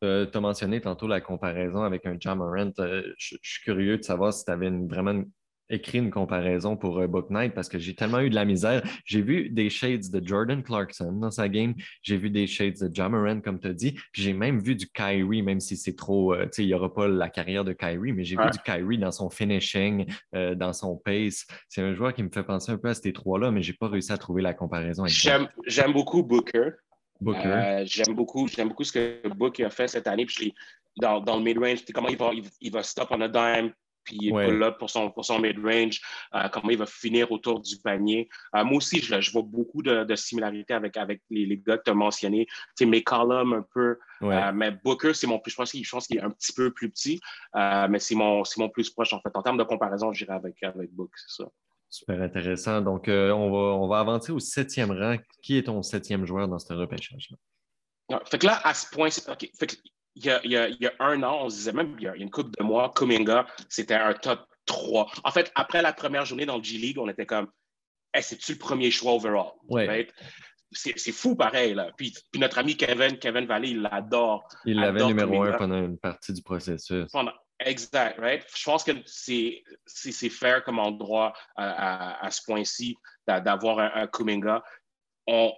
Euh, 0.02 0.26
tu 0.26 0.36
as 0.36 0.40
mentionné 0.40 0.80
tantôt 0.80 1.06
la 1.06 1.20
comparaison 1.20 1.82
avec 1.82 2.06
un 2.06 2.16
Jamarant. 2.18 2.72
Euh, 2.78 3.02
je 3.18 3.36
suis 3.42 3.62
curieux 3.62 3.98
de 3.98 4.02
savoir 4.02 4.32
si 4.32 4.44
tu 4.44 4.50
avais 4.50 4.70
vraiment 4.70 5.12
une 5.12 5.30
écrit 5.68 5.98
une 5.98 6.10
comparaison 6.10 6.76
pour 6.76 6.98
euh, 6.98 7.06
Book 7.06 7.30
Night 7.30 7.54
parce 7.54 7.68
que 7.68 7.78
j'ai 7.78 7.94
tellement 7.94 8.20
eu 8.20 8.30
de 8.30 8.34
la 8.34 8.44
misère. 8.44 8.82
J'ai 9.04 9.22
vu 9.22 9.50
des 9.50 9.70
shades 9.70 10.10
de 10.10 10.26
Jordan 10.26 10.62
Clarkson 10.62 11.12
dans 11.12 11.30
sa 11.30 11.48
game. 11.48 11.74
J'ai 12.02 12.16
vu 12.16 12.30
des 12.30 12.46
shades 12.46 12.78
de 12.78 12.94
Jamoran, 12.94 13.40
comme 13.40 13.58
tu 13.58 13.68
as 13.68 13.72
dit. 13.72 13.92
Puis 14.12 14.22
j'ai 14.22 14.32
même 14.32 14.60
vu 14.60 14.74
du 14.76 14.86
Kyrie, 14.88 15.42
même 15.42 15.60
si 15.60 15.76
c'est 15.76 15.96
trop, 15.96 16.34
euh, 16.34 16.44
tu 16.44 16.50
sais, 16.52 16.62
il 16.64 16.68
n'y 16.68 16.74
aura 16.74 16.92
pas 16.92 17.08
la 17.08 17.28
carrière 17.28 17.64
de 17.64 17.72
Kyrie, 17.72 18.12
mais 18.12 18.24
j'ai 18.24 18.36
vu 18.36 18.50
du 18.50 18.58
Kyrie 18.64 18.98
dans 18.98 19.12
son 19.12 19.30
finishing, 19.30 20.06
euh, 20.34 20.54
dans 20.54 20.72
son 20.72 20.96
pace. 20.96 21.46
C'est 21.68 21.82
un 21.82 21.94
joueur 21.94 22.14
qui 22.14 22.22
me 22.22 22.30
fait 22.30 22.44
penser 22.44 22.72
un 22.72 22.78
peu 22.78 22.88
à 22.88 22.94
ces 22.94 23.12
trois-là, 23.12 23.50
mais 23.50 23.62
je 23.62 23.72
n'ai 23.72 23.76
pas 23.76 23.88
réussi 23.88 24.12
à 24.12 24.18
trouver 24.18 24.42
la 24.42 24.54
comparaison. 24.54 25.04
J'aime 25.06 25.48
beaucoup 25.92 26.22
Booker. 26.22 26.70
Booker? 27.20 27.84
j'aime 27.86 28.14
beaucoup, 28.14 28.46
beaucoup 28.46 28.84
ce 28.84 28.92
que 28.92 29.28
Booker 29.28 29.64
a 29.64 29.70
fait 29.70 29.88
cette 29.88 30.06
année. 30.06 30.26
Puis 30.26 30.54
dans, 30.98 31.20
dans 31.20 31.36
le 31.36 31.42
mid-range, 31.42 31.84
comment 31.94 32.08
il 32.08 32.16
va, 32.16 32.30
il 32.60 32.70
va 32.70 32.82
stop 32.82 33.08
on 33.10 33.20
a 33.20 33.28
dime, 33.28 33.72
puis 34.06 34.16
il 34.20 34.36
est 34.36 34.52
là 34.52 34.72
pour 34.72 34.88
son, 34.88 35.10
pour 35.10 35.24
son 35.24 35.38
mid-range, 35.40 36.00
euh, 36.34 36.48
comment 36.48 36.70
il 36.70 36.78
va 36.78 36.86
finir 36.86 37.30
autour 37.32 37.60
du 37.60 37.76
panier. 37.76 38.28
Euh, 38.54 38.64
moi 38.64 38.78
aussi, 38.78 39.00
je, 39.00 39.20
je, 39.20 39.32
vois 39.32 39.42
beaucoup 39.42 39.82
de, 39.82 40.04
de 40.04 40.14
similarités 40.14 40.72
avec, 40.72 40.96
avec 40.96 41.20
les, 41.28 41.44
les, 41.44 41.58
gars 41.58 41.76
que 41.76 41.82
tu 41.84 41.90
as 41.90 41.94
mentionnés. 41.94 42.46
Tu 42.46 42.84
sais, 42.84 42.86
McCollum 42.86 43.52
un 43.52 43.66
peu, 43.74 43.98
euh, 44.22 44.52
mais 44.54 44.70
Booker, 44.70 45.12
c'est 45.12 45.26
mon 45.26 45.38
plus, 45.38 45.50
je 45.50 45.56
pense 45.90 46.06
qu'il 46.06 46.16
est 46.16 46.22
un 46.22 46.30
petit 46.30 46.52
peu 46.52 46.72
plus 46.72 46.90
petit, 46.90 47.20
mais 47.54 47.98
c'est 47.98 48.14
mon, 48.14 48.42
mon 48.56 48.68
plus 48.68 48.88
proche 48.88 49.12
en 49.12 49.20
fait. 49.20 49.34
En 49.34 49.42
termes 49.42 49.58
de 49.58 49.64
comparaison, 49.64 50.12
je 50.12 50.24
dirais 50.24 50.36
avec, 50.36 50.62
avec 50.62 50.90
Book, 50.92 51.10
c'est 51.16 51.42
ça. 51.42 51.50
Super 51.88 52.20
intéressant. 52.20 52.80
Donc, 52.80 53.04
on, 53.08 53.50
va, 53.50 53.58
on 53.76 53.88
va 53.88 54.00
avancer 54.00 54.32
au 54.32 54.38
septième 54.38 54.90
rang. 54.90 55.16
Qui 55.42 55.58
est 55.58 55.64
ton 55.64 55.82
septième 55.82 56.26
joueur 56.26 56.48
dans 56.48 56.58
ce 56.58 56.72
repêchage-là? 56.72 57.36
Fait 58.24 58.38
que 58.38 58.46
là, 58.46 58.60
à 58.64 58.74
ce 58.74 58.88
point, 58.90 59.08
OK. 59.28 59.50
Fait 59.58 59.66
que 59.66 59.76
il 60.16 60.24
y, 60.24 60.30
a, 60.30 60.40
il, 60.44 60.78
y 60.80 60.86
a, 60.86 60.92
un 60.98 61.22
an, 61.22 61.44
on 61.44 61.50
se 61.50 61.56
disait 61.56 61.72
même, 61.72 61.94
il 61.98 62.04
y 62.04 62.08
a 62.08 62.16
une 62.16 62.30
couple 62.30 62.50
de 62.58 62.64
mois, 62.64 62.90
Kuminga, 62.96 63.46
c'était 63.68 63.94
un 63.94 64.14
top 64.14 64.46
3. 64.64 65.10
En 65.24 65.30
fait, 65.30 65.52
après 65.54 65.82
la 65.82 65.92
première 65.92 66.24
journée 66.24 66.46
dans 66.46 66.56
le 66.56 66.62
G-League, 66.62 66.98
on 66.98 67.08
était 67.08 67.26
comme, 67.26 67.48
hey, 68.14 68.22
c'est-tu 68.22 68.52
le 68.52 68.58
premier 68.58 68.90
choix 68.90 69.12
overall? 69.12 69.52
C'est 70.72 71.12
fou 71.12 71.36
pareil. 71.36 71.74
Là. 71.74 71.90
Puis, 71.96 72.14
puis, 72.32 72.40
notre 72.40 72.58
ami 72.58 72.76
Kevin, 72.76 73.18
Kevin 73.18 73.46
Valley, 73.46 73.70
il 73.70 73.82
l'adore. 73.82 74.48
Il 74.64 74.80
l'avait 74.80 75.04
numéro 75.04 75.42
un 75.42 75.52
pendant 75.52 75.78
une 75.78 75.98
partie 75.98 76.32
du 76.32 76.42
processus. 76.42 77.12
exact, 77.60 78.18
right? 78.18 78.44
Je 78.54 78.64
pense 78.64 78.84
que 78.84 78.92
c'est 79.04 80.30
fair 80.30 80.64
comme 80.64 80.78
endroit 80.78 81.34
à, 81.56 82.20
à, 82.20 82.26
à 82.26 82.30
ce 82.30 82.40
point-ci 82.42 82.96
d'avoir 83.26 83.78
un, 83.78 83.90
un 83.94 84.06
Kuminga. 84.06 84.62
On, 85.26 85.52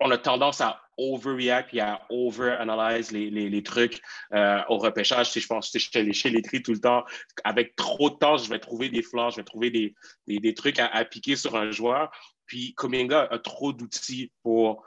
on 0.00 0.10
a 0.10 0.18
tendance 0.18 0.60
à 0.60 0.80
overreact 0.98 1.74
et 1.74 1.80
à 1.80 2.00
over-analyse 2.10 3.12
les, 3.12 3.30
les, 3.30 3.48
les, 3.48 3.62
trucs 3.62 4.00
euh, 4.32 4.60
au 4.68 4.78
repêchage. 4.78 5.30
Si 5.30 5.40
je 5.40 5.46
pense 5.46 5.70
que 5.70 5.78
je 5.78 6.28
l'écrit 6.28 6.62
tout 6.62 6.72
le 6.72 6.80
temps, 6.80 7.04
avec 7.44 7.76
trop 7.76 8.10
de 8.10 8.16
temps, 8.16 8.36
je 8.36 8.48
vais 8.48 8.58
trouver 8.58 8.88
des 8.88 9.02
flancs, 9.02 9.30
je 9.30 9.36
vais 9.36 9.44
trouver 9.44 9.70
des, 9.70 9.94
des, 10.26 10.38
des 10.38 10.54
trucs 10.54 10.78
à, 10.78 11.04
piquer 11.04 11.36
sur 11.36 11.56
un 11.56 11.70
joueur. 11.70 12.10
Puis 12.46 12.74
Kuminga 12.76 13.28
a 13.30 13.38
trop 13.38 13.72
d'outils 13.72 14.32
pour 14.42 14.84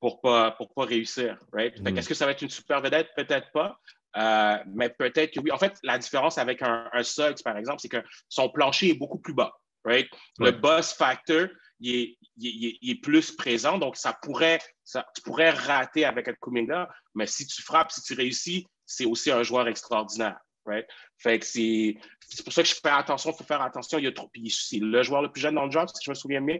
pour 0.00 0.20
pas 0.20 0.50
pour 0.52 0.72
pas 0.74 0.84
réussir, 0.84 1.38
right? 1.52 1.78
Mm. 1.80 1.96
Est-ce 1.98 2.08
que 2.08 2.14
ça 2.14 2.26
va 2.26 2.32
être 2.32 2.42
une 2.42 2.50
super 2.50 2.80
vedette? 2.80 3.10
Peut-être 3.16 3.50
pas. 3.52 3.78
Euh, 4.16 4.58
mais 4.66 4.90
peut-être 4.90 5.32
que 5.32 5.40
oui. 5.40 5.50
En 5.52 5.58
fait, 5.58 5.78
la 5.82 5.98
différence 5.98 6.38
avec 6.38 6.62
un, 6.62 6.88
un 6.92 7.02
Suggs, 7.02 7.42
par 7.44 7.56
exemple, 7.56 7.80
c'est 7.80 7.88
que 7.88 8.02
son 8.28 8.48
plancher 8.48 8.90
est 8.90 8.94
beaucoup 8.94 9.18
plus 9.18 9.34
bas. 9.34 9.52
Right? 9.84 10.08
Le 10.38 10.52
boss 10.52 10.92
factor, 10.92 11.48
il 11.82 12.90
est, 12.90 12.94
plus 13.02 13.32
présent. 13.32 13.78
Donc, 13.78 13.96
ça 13.96 14.12
pourrait, 14.22 14.60
ça, 14.84 15.06
tu 15.14 15.22
pourrais 15.22 15.50
rater 15.50 16.04
avec 16.04 16.28
un 16.28 16.34
Kuminga, 16.40 16.88
mais 17.14 17.26
si 17.26 17.46
tu 17.46 17.62
frappes, 17.62 17.90
si 17.90 18.02
tu 18.02 18.14
réussis, 18.14 18.66
c'est 18.86 19.04
aussi 19.04 19.30
un 19.30 19.42
joueur 19.42 19.68
extraordinaire. 19.68 20.38
Right? 20.64 20.86
Fait 21.18 21.40
que 21.40 21.46
c'est, 21.46 21.96
pour 22.44 22.52
ça 22.52 22.62
que 22.62 22.68
je 22.68 22.74
fais 22.74 22.88
attention, 22.88 23.32
il 23.32 23.36
faut 23.36 23.44
faire 23.44 23.62
attention. 23.62 23.98
Il 23.98 24.04
y 24.04 24.08
a 24.08 24.12
trop, 24.12 24.30
c'est 24.48 24.78
le 24.78 25.02
joueur 25.02 25.22
le 25.22 25.30
plus 25.30 25.40
jeune 25.40 25.56
dans 25.56 25.66
le 25.66 25.70
job, 25.70 25.88
si 25.88 26.04
je 26.04 26.10
me 26.10 26.14
souviens 26.14 26.40
bien. 26.40 26.58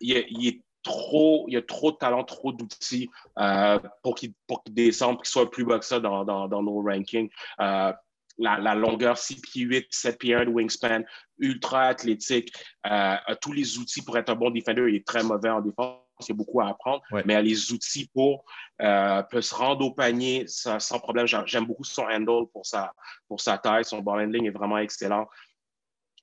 Il, 0.00 0.16
est, 0.46 0.62
trop, 0.82 1.46
il 1.48 1.54
y 1.54 1.56
a 1.56 1.62
trop 1.62 1.90
de 1.90 1.96
talent, 1.96 2.22
trop 2.24 2.52
d'outils 2.52 3.10
euh, 3.38 3.78
pour 4.02 4.14
qu'il 4.14 4.32
descende, 4.70 5.16
pour 5.16 5.22
qu'il 5.22 5.30
soit 5.30 5.50
plus 5.50 5.64
bas 5.64 5.78
que 5.78 5.84
ça 5.84 5.98
dans, 5.98 6.24
dans, 6.24 6.62
nos 6.62 6.80
rankings. 6.82 7.28
Euh, 7.60 7.92
la, 8.40 8.74
longueur 8.74 9.18
6 9.18 9.40
pieds 9.40 9.62
8, 9.64 9.86
7 9.90 10.18
pieds 10.18 10.34
1 10.34 10.46
de 10.46 10.50
wingspan, 10.50 11.02
ultra 11.38 11.84
athlétique, 11.84 12.52
euh, 12.86 13.16
a 13.24 13.36
tous 13.40 13.52
les 13.52 13.78
outils 13.78 14.02
pour 14.02 14.16
être 14.18 14.30
un 14.30 14.34
bon 14.34 14.50
defender. 14.50 14.84
Il 14.88 14.96
est 14.96 15.06
très 15.06 15.22
mauvais 15.22 15.50
en 15.50 15.60
défense. 15.60 15.98
Il 16.22 16.28
y 16.28 16.32
a 16.32 16.34
beaucoup 16.34 16.60
à 16.60 16.68
apprendre, 16.68 17.02
mais 17.24 17.32
il 17.32 17.36
a 17.36 17.42
les 17.42 17.72
outils 17.72 18.10
pour 18.12 18.44
peut 18.78 19.40
se 19.40 19.54
rendre 19.54 19.86
au 19.86 19.92
panier 19.92 20.44
sans, 20.48 20.98
problème. 20.98 21.26
J'aime 21.26 21.64
beaucoup 21.64 21.84
son 21.84 22.02
handle 22.02 22.46
pour 22.52 22.66
sa, 22.66 22.92
pour 23.26 23.40
sa 23.40 23.56
taille. 23.56 23.86
Son 23.86 24.00
ball 24.00 24.26
handling 24.26 24.46
est 24.46 24.50
vraiment 24.50 24.76
excellent 24.76 25.26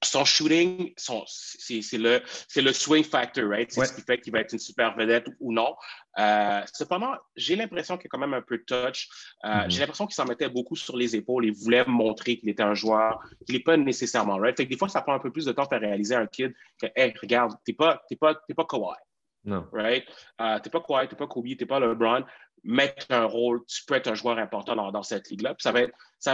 son 0.04 0.26
shooting, 0.26 0.94
c'est 0.98 1.98
le, 1.98 2.22
le 2.56 2.74
swing 2.74 3.04
factor, 3.04 3.50
right? 3.50 3.72
C'est 3.72 3.86
ce 3.86 3.94
qui 3.94 4.02
fait 4.02 4.20
qu'il 4.20 4.32
va 4.32 4.40
être 4.42 4.54
une 4.54 4.60
super 4.60 4.96
vedette 4.96 5.28
ou 5.40 5.52
non. 5.52 5.76
Euh, 6.20 6.62
cependant, 6.74 7.16
j'ai 7.36 7.56
l'impression 7.56 7.98
qu'il 7.98 8.06
y 8.06 8.08
a 8.08 8.10
quand 8.10 8.20
même 8.20 8.34
un 8.34 8.42
peu 8.42 8.58
de 8.58 8.64
touch. 8.64 9.10
Euh, 9.44 9.48
mm-hmm. 9.48 9.70
J'ai 9.70 9.80
l'impression 9.80 10.06
qu'il 10.06 10.16
s'en 10.16 10.26
mettait 10.26 10.50
beaucoup 10.50 10.76
sur 10.76 10.98
les 10.98 11.16
épaules 11.16 11.46
et 11.46 11.52
voulait 11.52 11.86
montrer 11.86 12.38
qu'il 12.38 12.50
était 12.50 12.64
un 12.64 12.76
joueur, 12.76 13.20
qu'il 13.46 13.56
n'est 13.56 13.64
pas 13.64 13.78
nécessairement, 13.78 14.38
right? 14.38 14.56
Fait 14.56 14.66
que 14.66 14.70
des 14.70 14.78
fois, 14.78 14.90
ça 14.90 15.02
prend 15.02 15.14
un 15.14 15.20
peu 15.20 15.32
plus 15.32 15.46
de 15.46 15.52
temps 15.52 15.66
pour 15.66 15.80
réaliser 15.80 16.16
à 16.16 16.20
un 16.20 16.28
kid 16.28 16.54
que, 16.80 16.88
hey, 16.96 17.14
regarde, 17.20 17.54
t'es 17.66 17.74
pas, 17.74 18.04
t'es 18.08 18.16
pas, 18.16 18.36
t'es 18.48 18.54
pas 18.54 18.66
Kawhi. 18.66 18.96
Non. 19.48 19.66
Right? 19.72 20.04
Uh, 20.40 20.60
t'es 20.62 20.70
pas 20.70 20.82
Kawhi, 20.82 21.08
t'es 21.08 21.16
pas 21.16 21.26
Kobe, 21.26 21.56
t'es 21.58 21.66
pas 21.66 21.80
LeBron, 21.80 22.26
mettre 22.64 23.06
un 23.10 23.24
rôle, 23.24 23.64
tu 23.66 23.84
peux 23.86 23.96
être 23.96 24.08
un 24.08 24.14
joueur 24.14 24.38
important 24.38 24.76
dans, 24.92 25.04
cette 25.04 25.30
ligue-là. 25.30 25.56
ça 25.58 25.72
va 25.72 25.82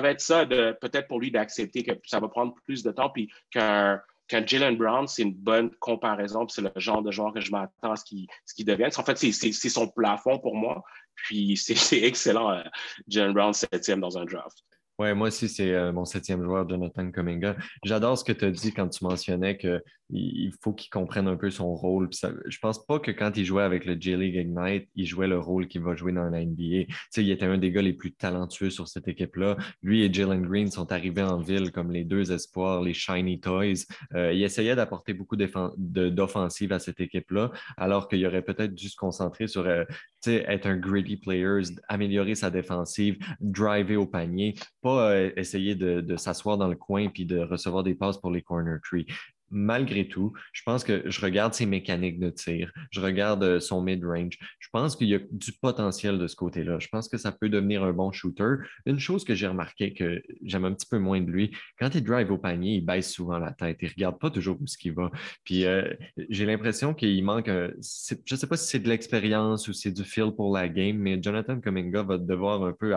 être 0.10 0.21
ça, 0.21 0.45
de 0.45 0.76
peut-être 0.82 1.08
pour 1.08 1.19
lui 1.19 1.30
d'accepter 1.30 1.84
que 1.84 1.91
ça 2.06 2.19
va 2.19 2.28
prendre 2.28 2.56
plus 2.65 2.82
de 2.82 2.91
temps, 2.91 3.12
puis 3.12 3.32
qu'un 3.52 4.02
Jalen 4.30 4.78
Brown, 4.78 5.08
c'est 5.08 5.21
une 5.21 5.36
bonne 5.36 5.69
comparaison, 5.76 6.47
c'est 6.47 6.63
le 6.63 6.71
genre 6.78 7.04
de 7.04 7.12
joueur 7.12 7.34
que 7.34 7.39
je 7.39 7.52
m'attends 7.52 7.91
à 7.91 7.95
ce 7.95 8.04
qu'il 8.04 8.28
qu 8.58 8.63
devienne. 8.63 8.89
En 8.97 9.04
fait, 9.04 9.17
c'est 9.17 9.69
son 9.69 9.88
plafond 9.88 10.39
pour 10.39 10.56
moi. 10.56 10.84
Puis 11.15 11.56
c'est 11.58 12.02
excellent, 12.02 12.52
euh, 12.52 12.63
Jalen 13.08 13.34
Brown, 13.34 13.54
septième 13.54 13.99
dans 13.99 14.17
un 14.17 14.26
draft. 14.26 14.63
Oui, 14.99 15.12
moi 15.15 15.29
aussi, 15.29 15.49
c'est 15.49 15.73
euh, 15.73 15.91
mon 15.91 16.06
septième 16.06 16.43
joueur, 16.43 16.69
Jonathan 16.69 17.10
Cominga. 17.12 17.56
J'adore 17.84 18.15
ce 18.15 18.23
que 18.23 18.32
tu 18.32 18.45
as 18.45 18.51
dit 18.51 18.71
quand 18.73 18.88
tu 18.89 19.03
mentionnais 19.03 19.58
qu'il 19.58 20.53
faut 20.62 20.71
qu'il 20.71 20.91
comprenne 20.91 21.27
un 21.27 21.36
peu 21.36 21.49
son 21.49 21.73
rôle. 21.73 22.10
Je 22.45 22.60
pense 22.60 22.86
pas 22.86 22.99
que 22.99 23.10
quand 23.10 23.36
il 23.36 23.43
jouait 23.43 23.63
avec 23.63 23.86
le 23.86 23.95
J-League 23.99 24.36
Ignite, 24.36 24.88
il 24.95 25.08
jouait 25.08 25.27
le 25.27 25.39
rôle 25.39 25.67
qu'il 25.67 25.82
va 25.82 25.95
jouer 25.95 26.12
dans 26.12 26.29
la 26.29 26.45
NBA. 26.45 26.86
Il 27.17 27.32
était 27.32 27.45
un 27.45 27.58
des 27.58 27.71
gars 27.71 27.82
les 27.82 27.93
plus 27.93 28.13
talentueux 28.13 28.69
sur 28.69 28.88
cette 28.88 29.08
équipe-là. 29.08 29.58
Lui 29.82 30.03
et 30.03 30.13
Jalen 30.13 30.43
Green 30.43 30.69
sont 30.69 30.91
arrivés 30.91 31.23
en 31.23 31.39
ville 31.39 31.71
comme 31.71 31.91
les 31.91 32.03
deux 32.03 32.32
espoirs, 32.32 32.84
les 32.84 32.93
Shiny 32.93 33.39
Toys. 33.39 33.86
Euh, 34.13 34.32
il 34.32 34.43
essayait 34.43 34.75
d'apporter 34.75 35.15
beaucoup 35.15 35.38
d'offensive 35.38 36.71
à 36.71 36.77
cette 36.77 36.99
équipe-là, 36.99 37.51
alors 37.77 38.08
qu'il 38.08 38.23
aurait 38.27 38.43
peut-être 38.43 38.75
dû 38.75 38.89
se 38.89 38.95
concentrer 38.95 39.47
sur 39.47 39.65
euh, 39.65 39.86
être 40.27 40.67
un 40.67 40.77
gritty 40.77 41.17
player, 41.17 41.62
améliorer 41.88 42.36
sa 42.36 42.49
défensive, 42.49 43.17
driver 43.39 43.97
au 43.97 44.06
panier, 44.06 44.53
pas 44.82 44.92
euh, 44.99 45.32
essayer 45.36 45.75
de, 45.75 46.15
s'asseoir 46.17 46.58
dans 46.58 46.67
le 46.67 46.75
coin 46.75 47.10
puis 47.10 47.25
de 47.25 47.39
recevoir 47.39 47.84
des 47.84 47.95
passes 47.95 48.17
pour 48.17 48.32
les 48.32 48.41
corner 48.41 48.79
trees 48.84 49.08
malgré 49.51 50.08
tout, 50.08 50.34
je 50.51 50.62
pense 50.65 50.84
que 50.84 51.03
je 51.10 51.21
regarde 51.21 51.53
ses 51.53 51.65
mécaniques 51.65 52.19
de 52.19 52.29
tir, 52.29 52.71
je 52.91 52.99
regarde 52.99 53.43
euh, 53.43 53.60
son 53.60 53.82
mid-range. 53.82 54.38
Je 54.60 54.67
pense 54.71 54.95
qu'il 54.95 55.08
y 55.08 55.15
a 55.15 55.19
du 55.32 55.51
potentiel 55.53 56.17
de 56.17 56.27
ce 56.27 56.36
côté-là. 56.36 56.79
Je 56.79 56.88
pense 56.88 57.08
que 57.08 57.17
ça 57.17 57.32
peut 57.32 57.49
devenir 57.49 57.84
un 57.84 57.93
bon 57.93 58.12
shooter. 58.12 58.56
Une 58.86 58.99
chose 58.99 59.23
que 59.23 59.36
j'ai 59.36 59.47
remarqué 59.47 59.93
que 59.93 60.21
j'aime 60.43 60.65
un 60.65 60.73
petit 60.73 60.88
peu 60.89 60.97
moins 60.97 61.21
de 61.21 61.29
lui, 61.29 61.51
quand 61.79 61.93
il 61.93 62.03
drive 62.03 62.32
au 62.32 62.38
panier, 62.38 62.75
il 62.75 62.86
baisse 62.86 63.12
souvent 63.12 63.38
la 63.38 63.51
tête. 63.51 63.77
Il 63.82 63.86
ne 63.86 63.91
regarde 63.91 64.19
pas 64.19 64.29
toujours 64.29 64.58
où 64.60 64.67
ce 64.67 64.89
va. 64.91 65.12
Puis 65.43 65.65
euh, 65.65 65.93
j'ai 66.29 66.45
l'impression 66.45 66.93
qu'il 66.93 67.23
manque, 67.23 67.47
je 67.47 68.15
ne 68.32 68.38
sais 68.38 68.47
pas 68.47 68.58
si 68.58 68.67
c'est 68.67 68.79
de 68.79 68.89
l'expérience 68.89 69.67
ou 69.67 69.73
c'est 69.73 69.91
du 69.91 70.03
feel 70.03 70.32
pour 70.36 70.53
la 70.53 70.67
game, 70.67 70.97
mais 70.97 71.21
Jonathan 71.21 71.60
Cominga 71.60 72.03
va 72.03 72.17
devoir 72.17 72.63
un 72.63 72.73
peu 72.73 72.95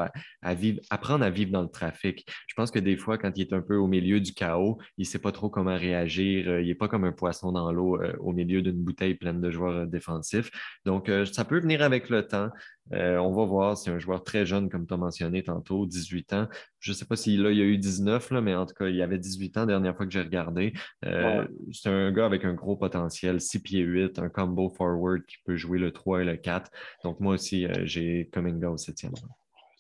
apprendre 0.91 1.25
à 1.25 1.31
vivre 1.31 1.51
dans 1.51 1.63
le 1.63 1.69
trafic. 1.69 2.27
Je 2.47 2.55
pense 2.55 2.71
que 2.71 2.79
des 2.79 2.97
fois, 2.97 3.19
quand 3.19 3.33
il 3.37 3.43
est 3.43 3.53
un 3.53 3.61
peu 3.61 3.77
au 3.77 3.87
milieu 3.87 4.21
du 4.21 4.33
chaos, 4.33 4.79
il 4.97 5.03
ne 5.03 5.07
sait 5.07 5.19
pas 5.19 5.33
trop 5.33 5.49
comment 5.49 5.77
réagir 5.77 6.36
euh, 6.45 6.61
il 6.63 6.69
n'est 6.69 6.75
pas 6.75 6.89
comme 6.89 7.05
un 7.05 7.13
poisson 7.13 7.53
dans 7.53 7.73
l'eau 7.73 8.01
euh, 8.01 8.13
au 8.19 8.33
milieu 8.33 8.63
d'une 8.63 8.83
bouteille 8.83 9.15
pleine 9.15 9.41
de 9.41 9.51
joueurs 9.51 9.83
euh, 9.83 9.87
défensifs. 9.87 10.51
Donc, 10.85 11.11
ça 11.33 11.45
peut 11.45 11.61
venir 11.61 11.83
avec 11.83 12.11
le 12.11 12.27
temps. 12.27 12.51
on 12.91 13.33
va 13.33 13.45
voir. 13.45 13.77
C'est 13.77 13.91
un 13.91 13.99
joueur 13.99 14.23
très 14.23 14.47
jeune, 14.47 14.69
comme 14.69 14.87
tu 14.87 14.95
as 14.95 14.97
mentionné 14.97 15.43
tantôt, 15.43 15.87
18 15.87 16.33
ans. 16.33 16.49
Je 16.79 16.93
ne 16.93 16.97
sais 16.97 17.05
pas 17.05 17.17
s'il 17.17 17.43
là, 17.43 17.51
il 17.51 17.61
a 17.61 17.65
eu 17.65 17.79
19, 17.79 18.31
là, 18.31 18.41
mais 18.41 18.55
en 18.55 18.67
tout 18.67 18.75
cas, 18.75 18.87
il 18.87 19.01
avait 19.03 19.19
18 19.19 19.57
ans 19.57 19.61
la 19.61 19.67
dernière 19.67 19.97
fois 19.97 20.07
que 20.07 20.13
j'ai 20.13 20.21
regardé. 20.21 20.73
C'est 21.03 21.89
un 21.89 22.13
gars 22.13 22.27
avec 22.27 22.45
un 22.45 22.55
gros 22.55 22.77
potentiel, 22.77 23.41
6 23.41 23.63
pieds 23.63 23.83
8, 23.83 24.19
un 24.19 24.29
combo 24.29 24.69
forward 24.71 25.25
qui 25.27 25.37
peut 25.45 25.57
jouer 25.57 25.79
le 25.79 25.93
3 25.93 26.23
et 26.23 26.25
le 26.25 26.37
4. 26.37 26.71
Donc, 27.05 27.21
moi 27.21 27.35
aussi, 27.35 27.67
j'ai 27.85 28.29
Cominga 28.33 28.71
au 28.71 28.77
7e 28.77 29.13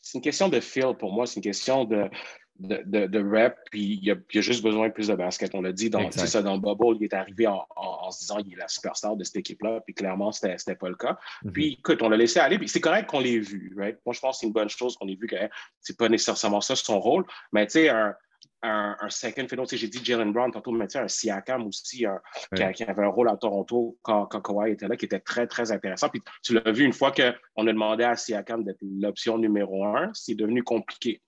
C'est 0.02 0.18
une 0.18 0.22
question 0.22 0.48
de 0.48 0.60
feel 0.60 0.94
pour 0.98 1.12
moi. 1.12 1.26
C'est 1.26 1.36
une 1.36 1.44
question 1.44 1.84
de 1.84 2.08
de, 2.58 3.06
de, 3.06 3.18
rep, 3.18 3.56
puis 3.70 3.98
il 4.02 4.10
a, 4.10 4.14
a, 4.14 4.40
juste 4.40 4.62
besoin 4.62 4.88
de 4.88 4.92
plus 4.92 5.08
de 5.08 5.14
basket. 5.14 5.54
On 5.54 5.62
l'a 5.62 5.72
dit, 5.72 5.90
dans, 5.90 6.10
ça, 6.10 6.42
dans 6.42 6.58
Bubble, 6.58 6.96
il 7.00 7.04
est 7.04 7.14
arrivé 7.14 7.46
en, 7.46 8.10
se 8.10 8.20
disant 8.20 8.42
qu'il 8.42 8.54
est 8.54 8.56
la 8.56 8.68
superstar 8.68 9.16
de 9.16 9.24
cette 9.24 9.36
équipe-là, 9.36 9.80
puis 9.80 9.94
clairement, 9.94 10.32
ce 10.32 10.46
n'était 10.46 10.74
pas 10.74 10.88
le 10.88 10.96
cas. 10.96 11.18
Mm-hmm. 11.44 11.52
Puis 11.52 11.72
écoute, 11.78 12.02
on 12.02 12.08
l'a 12.08 12.16
laissé 12.16 12.38
aller, 12.38 12.58
puis 12.58 12.68
c'est 12.68 12.80
correct 12.80 13.08
qu'on 13.08 13.20
l'ait 13.20 13.38
vu, 13.38 13.74
right? 13.76 13.98
Moi, 14.04 14.14
je 14.14 14.20
pense 14.20 14.36
que 14.36 14.40
c'est 14.40 14.46
une 14.46 14.52
bonne 14.52 14.68
chose 14.68 14.96
qu'on 14.96 15.08
ait 15.08 15.16
vu 15.16 15.26
que 15.26 15.36
c'est 15.80 15.96
pas 15.96 16.08
nécessairement 16.08 16.60
ça 16.60 16.76
son 16.76 17.00
rôle, 17.00 17.24
mais 17.52 17.66
tu 17.66 17.72
sais, 17.72 17.88
un, 17.88 18.14
un, 18.62 18.96
un, 19.00 19.10
second 19.10 19.46
fiddle. 19.48 19.66
J'ai 19.70 19.88
dit 19.88 20.04
Jalen 20.04 20.32
Brown 20.32 20.50
tantôt, 20.50 20.72
mais 20.72 20.94
un 20.96 21.08
Siakam 21.08 21.66
aussi, 21.66 22.04
qui, 22.54 22.84
avait 22.84 23.04
un 23.04 23.08
rôle 23.08 23.28
à 23.28 23.36
Toronto 23.36 23.98
quand, 24.02 24.26
quand 24.26 24.40
Kawhi 24.40 24.72
était 24.72 24.88
là, 24.88 24.96
qui 24.96 25.04
était 25.04 25.20
très, 25.20 25.46
très 25.46 25.72
intéressant. 25.72 26.08
Puis 26.08 26.22
tu 26.42 26.54
l'as 26.54 26.72
vu 26.72 26.84
une 26.84 26.92
fois 26.92 27.12
qu'on 27.12 27.66
a 27.66 27.72
demandé 27.72 28.04
à 28.04 28.16
Siakam 28.16 28.64
d'être 28.64 28.80
l'option 28.82 29.38
numéro 29.38 29.84
un, 29.84 30.10
c'est 30.14 30.34
devenu 30.34 30.62
compliqué. 30.62 31.22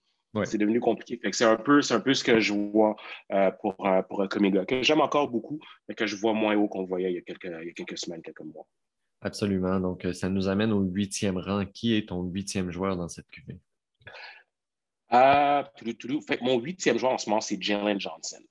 C'est 0.44 0.58
devenu 0.58 0.80
compliqué. 0.80 1.18
C'est 1.32 1.44
un, 1.44 1.56
peu, 1.56 1.80
un 1.90 2.00
peu 2.00 2.14
ce 2.14 2.22
que 2.22 2.38
je 2.38 2.52
vois 2.52 2.96
euh, 3.32 3.50
pour, 3.62 3.74
euh, 3.86 4.02
pour 4.02 4.22
un 4.22 4.28
Comiga, 4.28 4.64
que 4.64 4.82
j'aime 4.82 5.00
encore 5.00 5.28
beaucoup, 5.28 5.58
mais 5.88 5.94
que 5.94 6.06
je 6.06 6.16
vois 6.16 6.34
moins 6.34 6.54
haut 6.54 6.68
qu'on 6.68 6.84
voyait 6.84 7.10
il 7.10 7.14
y, 7.14 7.18
a 7.18 7.22
quelques, 7.22 7.44
il 7.44 7.66
y 7.66 7.70
a 7.70 7.72
quelques 7.72 7.98
semaines, 7.98 8.22
quelques 8.22 8.42
mois. 8.42 8.66
Absolument. 9.20 9.80
Donc, 9.80 10.04
euh, 10.04 10.12
ça 10.12 10.28
nous 10.28 10.48
amène 10.48 10.72
au 10.72 10.80
huitième 10.82 11.38
rang. 11.38 11.64
Qui 11.66 11.96
est 11.96 12.08
ton 12.08 12.22
huitième 12.22 12.70
joueur 12.70 12.96
dans 12.96 13.08
cette 13.08 13.28
cuvée? 13.30 13.58
Euh, 15.12 15.64
fait, 16.26 16.40
mon 16.42 16.60
huitième 16.60 16.98
joueur 16.98 17.12
en 17.12 17.18
ce 17.18 17.28
moment, 17.28 17.40
c'est 17.40 17.60
Jalen 17.60 17.98
Johnson. 17.98 18.42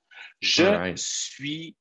Je 0.42 0.94
suis 0.96 1.76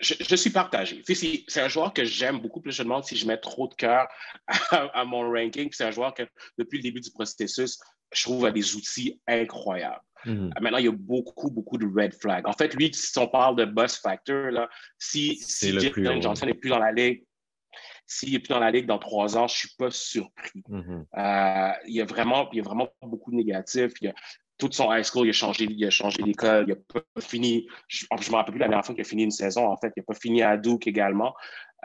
je, 0.00 0.36
suis 0.36 0.50
partagé. 0.50 1.02
C'est 1.08 1.60
un 1.60 1.68
joueur 1.68 1.92
que 1.92 2.04
j'aime 2.04 2.38
beaucoup. 2.38 2.60
Puis 2.60 2.72
je 2.72 2.82
me 2.82 2.84
demande 2.84 3.04
si 3.04 3.16
je 3.16 3.26
mets 3.26 3.38
trop 3.38 3.66
de 3.66 3.74
cœur 3.74 4.06
à, 4.46 5.04
mon 5.04 5.28
ranking. 5.28 5.68
C'est 5.72 5.84
un 5.84 5.90
joueur 5.90 6.14
que, 6.14 6.22
depuis 6.56 6.78
le 6.78 6.82
début 6.82 7.00
du 7.00 7.10
processus, 7.10 7.78
je 8.12 8.22
trouve, 8.22 8.46
a 8.46 8.50
des 8.50 8.74
outils 8.76 9.20
incroyables. 9.26 10.02
Mhm. 10.24 10.52
Euh, 10.56 10.60
maintenant, 10.60 10.78
il 10.78 10.86
y 10.86 10.88
a 10.88 10.92
beaucoup, 10.92 11.50
beaucoup 11.50 11.78
de 11.78 11.86
red 11.86 12.14
flags. 12.14 12.46
En 12.46 12.52
fait, 12.52 12.74
lui, 12.74 12.90
si 12.92 13.18
on 13.18 13.28
parle 13.28 13.56
de 13.56 13.64
buzz 13.64 13.96
factor, 13.96 14.50
là, 14.50 14.68
si, 14.98 15.36
si 15.36 15.78
Johnson 16.20 16.46
n'est 16.46 16.54
plus 16.54 16.70
dans 16.70 16.78
la 16.78 16.92
ligue, 16.92 17.24
s'il 18.06 18.32
n'est 18.32 18.38
plus 18.38 18.48
dans 18.48 18.58
la 18.58 18.70
ligue 18.70 18.86
dans 18.86 18.98
trois 18.98 19.36
ans, 19.36 19.46
je 19.46 19.54
ne 19.54 19.58
suis 19.58 19.76
pas 19.76 19.90
surpris. 19.90 20.62
Mhm. 20.68 21.06
Euh, 21.16 21.72
il, 21.86 21.94
y 21.94 22.00
a 22.00 22.04
vraiment, 22.04 22.48
il 22.52 22.58
y 22.58 22.60
a 22.60 22.64
vraiment 22.64 22.88
beaucoup 23.02 23.30
de 23.30 23.36
négatifs. 23.36 23.92
Il 24.00 24.06
y 24.06 24.08
a, 24.08 24.14
toute 24.58 24.74
son 24.74 24.92
high 24.92 25.04
school, 25.04 25.26
il 25.26 25.30
a 25.30 25.32
changé, 25.32 25.66
il 25.70 25.84
a 25.86 25.90
changé 25.90 26.22
d'école, 26.22 26.64
il 26.66 26.74
n'a 26.74 26.80
pas 26.92 27.20
fini, 27.20 27.68
je 27.86 28.06
ne 28.10 28.30
me 28.30 28.36
rappelle 28.36 28.52
plus 28.52 28.58
la 28.58 28.66
dernière 28.66 28.84
fois 28.84 28.94
qu'il 28.94 29.02
a 29.02 29.08
fini 29.08 29.22
une 29.22 29.30
saison, 29.30 29.68
en 29.68 29.76
fait, 29.76 29.92
il 29.96 30.00
n'a 30.00 30.04
pas 30.04 30.18
fini 30.18 30.42
à 30.42 30.56
Duke 30.56 30.88
également. 30.88 31.34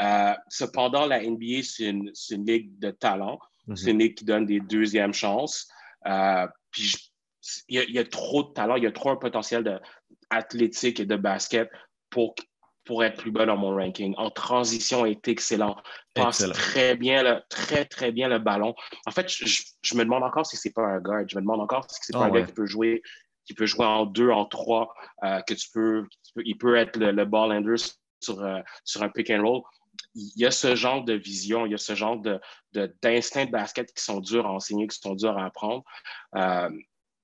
Euh, 0.01 0.33
cependant, 0.49 1.05
la 1.05 1.21
NBA, 1.21 1.61
c'est 1.61 1.89
une, 1.89 2.11
une, 2.31 2.45
ligue 2.45 2.79
de 2.79 2.89
talent, 2.89 3.39
mhm. 3.67 3.75
c'est 3.75 3.91
une 3.91 3.99
ligue 3.99 4.15
qui 4.15 4.25
donne 4.25 4.47
des 4.47 4.59
deuxièmes 4.59 5.13
chances. 5.13 5.69
Euh, 6.07 6.47
puis 6.71 6.93
il 7.67 7.91
y, 7.91 7.99
a, 7.99 8.05
trop 8.05 8.43
de 8.43 8.53
talent, 8.53 8.77
il 8.77 8.83
y 8.83 8.87
a 8.87 8.91
trop 8.91 9.09
un 9.09 9.17
potentiel 9.17 9.63
de, 9.63 9.79
athlétique 10.29 10.99
et 10.99 11.05
de 11.05 11.15
basket 11.15 11.69
pour, 12.09 12.35
pour 12.85 13.03
être 13.03 13.17
plus 13.17 13.31
bas 13.31 13.45
dans 13.45 13.57
mon 13.57 13.75
ranking. 13.75 14.13
En 14.17 14.29
transition, 14.29 15.05
est 15.05 15.27
excellent. 15.27 15.75
Passe 16.13 16.49
très 16.53 16.95
bien, 16.95 17.21
le, 17.23 17.41
très, 17.49 17.85
très 17.85 18.11
bien 18.11 18.29
le 18.29 18.39
ballon. 18.39 18.73
En 19.05 19.11
fait, 19.11 19.29
je, 19.29 19.95
me 19.95 20.03
demande 20.03 20.23
encore 20.23 20.45
si 20.45 20.55
c'est 20.55 20.71
pas 20.71 20.83
un 20.83 20.99
guard. 20.99 21.25
Je 21.27 21.35
me 21.35 21.41
demande 21.41 21.59
encore 21.59 21.85
si 21.89 21.99
c'est 22.01 22.13
pas 22.13 22.23
ah 22.23 22.27
un 22.27 22.31
gars 22.31 22.43
qui 22.43 22.53
peut 22.53 22.65
jouer 22.65 23.01
qui 23.45 23.53
peut 23.53 23.65
jouer 23.65 23.85
en 23.85 24.05
deux, 24.05 24.29
en 24.29 24.45
trois, 24.45 24.93
euh, 25.23 25.41
que 25.41 25.53
tu 25.53 25.67
peux, 25.73 26.07
il 26.45 26.57
peut 26.57 26.77
être 26.77 26.97
le, 26.97 27.25
ball 27.25 27.51
handler 27.51 27.75
sur, 28.21 28.41
euh, 28.41 28.61
sur 28.85 29.03
un 29.03 29.09
pick 29.09 29.29
and 29.29 29.41
roll 29.41 29.61
il 30.15 30.31
y 30.35 30.45
a 30.45 30.51
ce 30.51 30.75
genre 30.75 31.03
de 31.03 31.13
vision, 31.13 31.65
il 31.65 31.71
y 31.71 31.75
a 31.75 31.79
ce 31.79 31.95
genre 31.95 32.17
de, 32.17 32.39
d'instincts 33.01 33.45
de, 33.45 33.51
basket 33.51 33.93
qui 33.93 34.03
sont 34.03 34.19
durs 34.19 34.45
à 34.45 34.51
enseigner, 34.51 34.87
qui 34.87 34.97
sont 34.97 35.15
durs 35.15 35.37
à 35.37 35.45
apprendre. 35.45 35.83
Euh, 36.35 36.69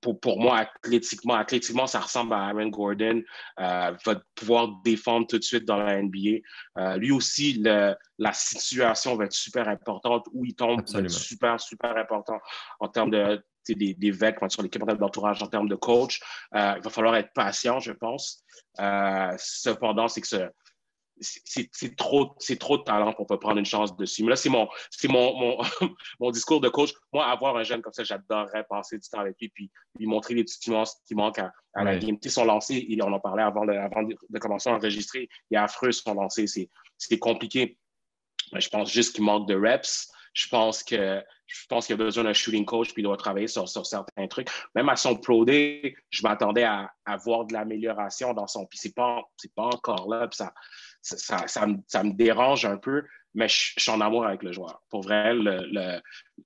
pour, 0.01 0.17
pour, 0.17 0.39
moi, 0.39 0.59
athlétiquement, 0.59 1.35
athlétiquement, 1.35 1.85
ça 1.85 1.99
ressemble 1.99 2.33
à 2.33 2.47
Aaron 2.47 2.69
Gordon. 2.69 3.21
Euh, 3.59 3.91
va 4.05 4.21
pouvoir 4.33 4.69
défendre 4.83 5.27
tout 5.27 5.37
de 5.37 5.43
suite 5.43 5.65
dans 5.65 5.75
la 5.77 6.01
NBA. 6.01 6.39
Euh, 6.77 6.95
lui 6.97 7.11
aussi, 7.11 7.53
le, 7.61 7.95
la 8.17 8.31
situation 8.31 9.17
va 9.17 9.25
être 9.25 9.33
super 9.33 9.67
importante. 9.67 10.25
Où 10.31 10.45
il 10.45 10.55
tombe 10.55 10.81
va 10.89 10.99
être 11.01 11.09
super, 11.09 11.59
super 11.59 11.97
important 11.97 12.39
en 12.79 12.87
termes 12.87 13.11
de 13.11 13.43
des, 13.67 13.93
des 13.93 14.13
sur 14.49 14.63
l'équipe 14.63 14.83
d'entourage, 14.83 15.43
en 15.43 15.47
termes 15.47 15.69
de 15.69 15.75
coach. 15.75 16.21
il 16.53 16.79
va 16.81 16.89
falloir 16.89 17.15
être 17.17 17.31
patient, 17.33 17.79
je 17.79 17.91
pense. 17.91 18.43
cependant, 19.37 20.07
c'est 20.07 20.21
que 20.21 20.27
ce, 20.27 20.49
c'est 21.21 21.95
trop, 21.95 22.35
trop 22.59 22.77
de 22.77 22.83
talent 22.83 23.13
pour 23.13 23.27
pas 23.27 23.37
prendre 23.37 23.57
une 23.57 23.65
chance 23.65 23.95
dessus. 23.95 24.23
Mais 24.23 24.31
là, 24.31 24.35
c'est 24.35 24.49
mon, 24.49 24.67
mon, 25.09 25.39
mon, 25.39 25.57
mon, 26.19 26.31
discours 26.31 26.61
de 26.61 26.69
coach. 26.69 26.91
Moi, 27.13 27.25
avoir 27.25 27.57
un 27.57 27.63
jeune 27.63 27.81
comme 27.81 27.93
ça, 27.93 28.03
j'adorerais 28.03 28.65
passer 28.69 28.97
du 28.97 29.07
temps 29.07 29.19
avec 29.19 29.35
lui 29.39 29.49
puis 29.49 29.71
lui 29.97 30.07
montrer 30.07 30.33
les 30.33 30.43
petites 30.43 30.67
nuances 30.67 30.97
qui 31.07 31.15
manquent 31.15 31.39
à, 31.39 31.51
la 31.75 31.97
game. 31.97 32.17
Son 32.27 32.45
lancer, 32.45 32.87
on 33.01 33.13
en 33.13 33.19
parlait 33.19 33.43
avant, 33.43 33.65
de, 33.65 33.73
avant 33.73 34.03
de, 34.03 34.39
commencer 34.39 34.69
à 34.69 34.73
enregistrer, 34.73 35.29
il 35.49 35.55
est 35.55 35.59
affreux 35.59 35.91
son 35.91 36.13
lancer, 36.13 36.45
c'est 36.97 37.19
compliqué. 37.19 37.77
Mais 38.53 38.61
je 38.61 38.69
pense 38.69 38.91
juste 38.91 39.15
qu'il 39.15 39.23
manque 39.23 39.47
de 39.47 39.55
reps. 39.55 40.09
Je 40.33 40.47
pense 40.47 40.83
que 40.83 41.21
je 41.49 41.65
pense 41.67 41.87
qu'il 41.87 41.93
a 41.93 41.97
besoin 41.97 42.23
d'un 42.23 42.33
shooting 42.33 42.63
coach 42.63 42.93
puis 42.93 43.01
il 43.01 43.05
doit 43.05 43.17
travailler 43.17 43.47
sur, 43.47 43.67
sur, 43.67 43.85
certains 43.85 44.27
trucs. 44.27 44.49
Même 44.75 44.87
à 44.89 44.95
son 44.95 45.15
Pro 45.15 45.45
Day, 45.45 45.95
je 46.11 46.21
m'attendais 46.21 46.63
à, 46.63 46.91
à, 47.05 47.17
voir 47.17 47.45
de 47.45 47.53
l'amélioration 47.53 48.33
dans 48.33 48.45
son. 48.45 48.67
Puis 48.67 48.77
c'est 48.77 48.93
pas, 48.93 49.23
pas 49.55 49.63
encore 49.63 50.07
là. 50.07 50.27
Puis 50.27 50.37
ça, 50.37 50.53
ça, 51.01 51.47
ça, 51.47 51.65
me, 51.65 51.77
ça, 51.87 52.03
me, 52.03 52.13
dérange 52.13 52.65
un 52.65 52.77
peu, 52.77 53.03
mais 53.33 53.47
je, 53.47 53.73
suis 53.77 53.91
en 53.91 54.01
amour 54.01 54.25
avec 54.25 54.43
le 54.43 54.51
joueur. 54.51 54.81
Pour 54.89 55.01
vrai, 55.01 55.33
le, 55.33 55.57
le, 55.71 56.01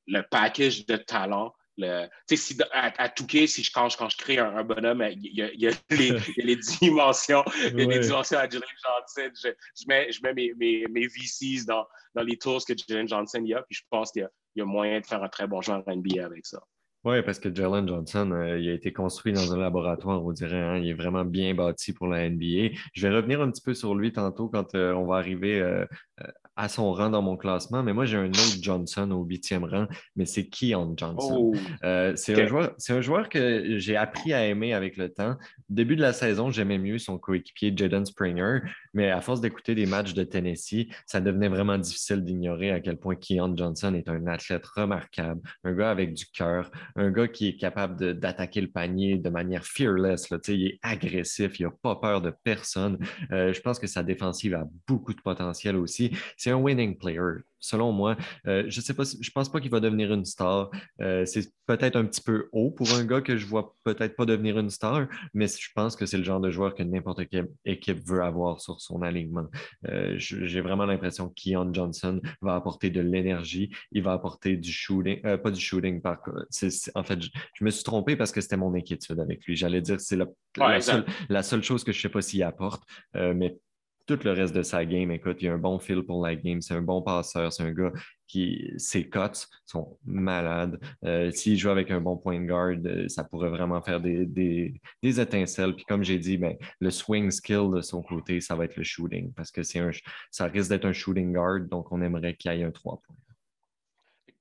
le 0.08 0.22
package 0.30 0.86
de 0.86 0.98
talent, 0.98 1.54
le, 1.78 2.08
si, 2.30 2.58
à, 2.72 3.02
à 3.02 3.10
Touquet, 3.10 3.48
si 3.48 3.64
je, 3.64 3.72
quand, 3.72 3.90
je, 3.90 3.98
quand 3.98 4.10
je 4.10 4.18
crée 4.18 4.38
un, 4.38 4.64
bonhomme, 4.64 5.04
il 5.12 5.36
y, 5.36 5.42
a, 5.42 5.52
il 5.52 5.62
y 5.62 5.68
a, 5.68 5.72
les, 5.90 6.08
il 6.08 6.34
y 6.38 6.42
a 6.42 6.46
les, 6.46 6.56
dimensions, 6.82 7.44
il 7.58 7.80
y 7.80 7.84
a 7.84 7.88
les 7.88 8.00
dimensions 8.00 8.38
à 8.38 8.48
Jalen 8.48 8.62
Johnson. 8.62 9.32
Je, 9.44 9.50
je, 9.50 9.88
mets, 9.88 10.12
je 10.12 10.20
mets 10.22 10.34
mes, 10.34 10.54
mes, 10.56 10.86
mes 10.90 11.08
VCs 11.08 11.66
dans, 11.66 11.86
dans 12.14 12.24
les 12.24 12.38
tours 12.38 12.64
que 12.66 12.74
Jalen 12.88 13.08
Johnson 13.08 13.44
y 13.44 13.54
a, 13.54 13.64
puis 13.64 13.76
je 13.76 13.84
pense 13.90 14.12
qu'il 14.12 14.28
y, 14.56 14.60
y, 14.60 14.62
a 14.62 14.66
moyen 14.66 15.00
de 15.00 15.06
faire 15.06 15.24
un 15.24 15.30
très 15.30 15.48
bon 15.48 15.62
joueur 15.62 15.84
NBA 15.88 16.24
avec 16.24 16.46
ça. 16.46 16.62
Oui, 17.06 17.22
parce 17.22 17.38
que 17.38 17.54
Jalen 17.54 17.86
Johnson, 17.86 18.32
euh, 18.32 18.58
il 18.58 18.70
a 18.70 18.74
été 18.74 18.94
construit 18.94 19.34
dans 19.34 19.52
un 19.54 19.58
laboratoire, 19.58 20.24
on 20.24 20.32
dirait. 20.32 20.62
Hein, 20.62 20.78
il 20.78 20.88
est 20.88 20.94
vraiment 20.94 21.26
bien 21.26 21.54
bâti 21.54 21.92
pour 21.92 22.08
la 22.08 22.30
NBA. 22.30 22.76
Je 22.94 23.08
vais 23.08 23.14
revenir 23.14 23.42
un 23.42 23.52
petit 23.52 23.62
peu 23.62 23.74
sur 23.74 23.94
lui 23.94 24.14
tantôt 24.14 24.48
quand 24.48 24.74
euh, 24.76 24.94
on 24.94 25.06
va 25.06 25.18
arriver 25.18 25.60
euh, 25.60 25.86
à 26.56 26.70
son 26.70 26.94
rang 26.94 27.10
dans 27.10 27.22
mon 27.22 27.36
classement, 27.36 27.84
mais 27.84 27.92
moi 27.92 28.06
j'ai 28.06 28.16
un 28.16 28.30
autre 28.30 28.58
Johnson 28.62 29.12
au 29.12 29.24
huitième 29.26 29.66
rang, 29.66 29.88
mais 30.16 30.26
c'est 30.26 30.46
Keon 30.46 30.94
Johnson. 30.96 31.52
Oh, 31.52 31.56
c'est 32.16 32.42
un, 32.42 32.48
joueur, 32.48 32.72
un 32.88 33.02
joueur 33.02 33.28
que 33.28 33.78
j'ai 33.80 33.98
appris 33.98 34.32
à 34.32 34.46
aimer 34.46 34.74
avec 34.74 34.96
le 34.96 35.12
temps. 35.12 35.36
début 35.68 35.98
de 35.98 36.02
la 36.02 36.14
saison, 36.14 36.52
j'aimais 36.52 36.78
mieux 36.78 37.00
son 37.00 37.18
coéquipier 37.18 37.74
Jaden 37.76 38.06
Springer, 38.06 38.60
mais 38.94 39.12
à 39.12 39.22
force 39.22 39.42
d'écouter 39.42 39.76
des 39.76 39.86
matchs 39.86 40.14
de 40.14 40.24
Tennessee, 40.24 40.88
ça 41.06 41.22
devenait 41.22 41.50
vraiment 41.50 41.78
difficile 41.78 42.24
d'ignorer 42.24 42.72
à 42.72 42.80
quel 42.80 42.98
point 42.98 43.16
Keon 43.16 43.56
Johnson 43.56 43.94
est 43.94 44.10
un 44.10 44.28
athlète 44.28 44.66
remarquable, 44.66 45.42
un 45.64 45.74
gars 45.74 45.92
avec 45.92 46.14
du 46.14 46.26
cœur, 46.28 46.72
un 46.96 47.12
gars 47.12 47.28
qui 47.28 47.48
est 47.50 47.58
capable 47.58 48.20
d'attaquer 48.20 48.62
le 48.62 48.70
panier 48.70 49.18
de 49.18 49.30
manière 49.30 49.66
fearless. 49.66 50.30
Là, 50.30 50.38
il 50.48 50.68
est 50.68 50.80
agressif, 50.82 51.60
il 51.60 51.64
n'a 51.64 51.72
pas 51.72 51.96
peur 51.96 52.22
de 52.22 52.34
personne. 52.44 52.98
Euh, 53.32 53.54
je 53.54 53.62
pense 53.62 53.80
que 53.80 53.88
sa 53.88 54.04
défensive 54.04 54.54
a 54.56 54.68
beaucoup 54.88 55.14
de 55.14 55.22
potentiel 55.22 55.76
aussi 55.76 56.12
c'est 56.38 56.52
un 56.52 56.58
winning 56.58 56.98
player, 56.98 57.42
selon 57.64 57.92
moi. 57.94 58.18
Euh, 58.46 58.66
je 58.68 58.82
sais 58.82 58.94
pas, 58.94 59.04
je 59.04 59.32
pense 59.32 59.50
pas 59.50 59.60
qu'il 59.62 59.72
va 59.72 59.80
devenir 59.80 60.14
une 60.14 60.26
star. 60.26 60.70
Euh, 61.02 61.26
c'est 61.26 61.50
peut-être 61.66 61.96
un 61.96 62.06
petit 62.06 62.22
peu 62.22 62.50
haut 62.52 62.70
pour 62.70 62.94
un 62.94 63.06
gars 63.06 63.22
que 63.22 63.38
je 63.38 63.48
vois 63.48 63.74
peut-être 63.84 64.16
pas 64.16 64.26
devenir 64.26 64.60
une 64.60 64.70
star, 64.70 65.08
mais 65.34 65.48
je 65.48 65.70
pense 65.74 65.96
que 65.96 66.06
c'est 66.06 66.18
le 66.18 66.24
genre 66.24 66.42
de 66.42 66.52
joueur 66.52 66.76
que 66.76 66.84
n'importe 66.84 67.28
quelle 67.30 67.48
équipe 67.66 68.06
veut 68.06 68.22
avoir 68.22 68.60
sur 68.60 68.82
son 68.82 69.02
alignement. 69.02 69.48
Euh, 69.88 70.16
j'ai 70.18 70.62
vraiment 70.62 70.86
l'impression 70.86 71.30
qu'Ian 71.30 71.74
Johnson 71.74 72.22
va 72.42 72.56
apporter 72.56 72.90
de 72.90 73.00
l'énergie, 73.00 73.74
il 73.94 74.04
va 74.04 74.12
apporter 74.12 74.58
du 74.58 74.72
shooting, 74.72 75.22
pas 75.22 75.52
du 75.52 75.62
shooting, 75.62 76.02
par 76.02 76.18
en 76.96 77.04
fait, 77.04 77.22
je, 77.22 77.64
me 77.64 77.70
suis 77.70 77.84
trompé 77.84 78.16
parce 78.16 78.32
que 78.32 78.42
c'était 78.42 78.58
mon 78.58 78.76
inquiétude 78.76 79.20
avec 79.20 79.46
lui. 79.46 79.56
J'allais 79.56 79.82
dire 79.82 79.98
que 79.98 80.02
c'est 80.02 80.18
la, 80.18 80.26
la, 81.30 81.44
seule, 81.44 81.64
chose 81.64 81.84
que 81.84 81.94
je 81.94 82.02
sais 82.02 82.10
pas 82.10 82.22
s'il 82.22 82.44
apporte, 82.44 82.84
mais 83.14 83.58
tout 84.06 84.20
le 84.24 84.32
reste 84.32 84.54
de 84.54 84.64
sa 84.64 84.86
game, 84.86 85.12
écoute, 85.12 85.38
il 85.42 85.48
a 85.48 85.54
un 85.54 85.58
bon 85.58 85.80
feel 85.80 86.04
pour 86.04 86.26
la 86.26 86.36
game, 86.36 86.62
c'est 86.62 86.74
un 86.74 86.82
bon 86.82 87.02
passeur, 87.02 87.52
c'est 87.54 87.64
un 87.64 87.72
gars 87.72 87.92
qui, 88.28 88.74
ses 88.78 89.10
cuts 89.10 89.48
sont 89.66 89.98
malades. 90.06 90.80
Euh, 91.06 91.32
s'il 91.32 91.58
joue 91.58 91.70
avec 91.70 91.92
un 91.92 92.02
bon 92.02 92.18
point 92.18 92.40
de 92.40 92.46
garde, 92.46 92.86
euh, 92.86 93.08
ça 93.08 93.24
pourrait 93.24 93.50
vraiment 93.50 93.82
faire 93.82 94.02
des, 94.02 94.26
des, 94.26 94.74
des 95.02 95.20
étincelles. 95.22 95.76
Puis 95.76 95.86
comme 95.86 96.04
j'ai 96.04 96.18
dit, 96.20 96.38
ben, 96.38 96.56
le 96.80 96.92
swing 96.92 97.32
skill 97.32 97.70
de 97.74 97.82
son 97.82 98.02
côté, 98.02 98.42
ça 98.42 98.56
va 98.56 98.66
être 98.66 98.76
le 98.76 98.84
shooting 98.84 99.32
parce 99.34 99.52
que 99.52 99.64
c'est 99.64 99.80
un, 99.80 99.92
ça 100.32 100.46
risque 100.46 100.70
d'être 100.70 100.86
un 100.86 100.94
shooting 100.94 101.32
guard, 101.34 101.62
donc 101.62 101.92
on 101.92 102.02
aimerait 102.02 102.36
qu'il 102.36 102.52
y 102.54 102.62
ait 102.62 102.64
un 102.64 102.72
3 102.72 103.02
points. 103.06 103.16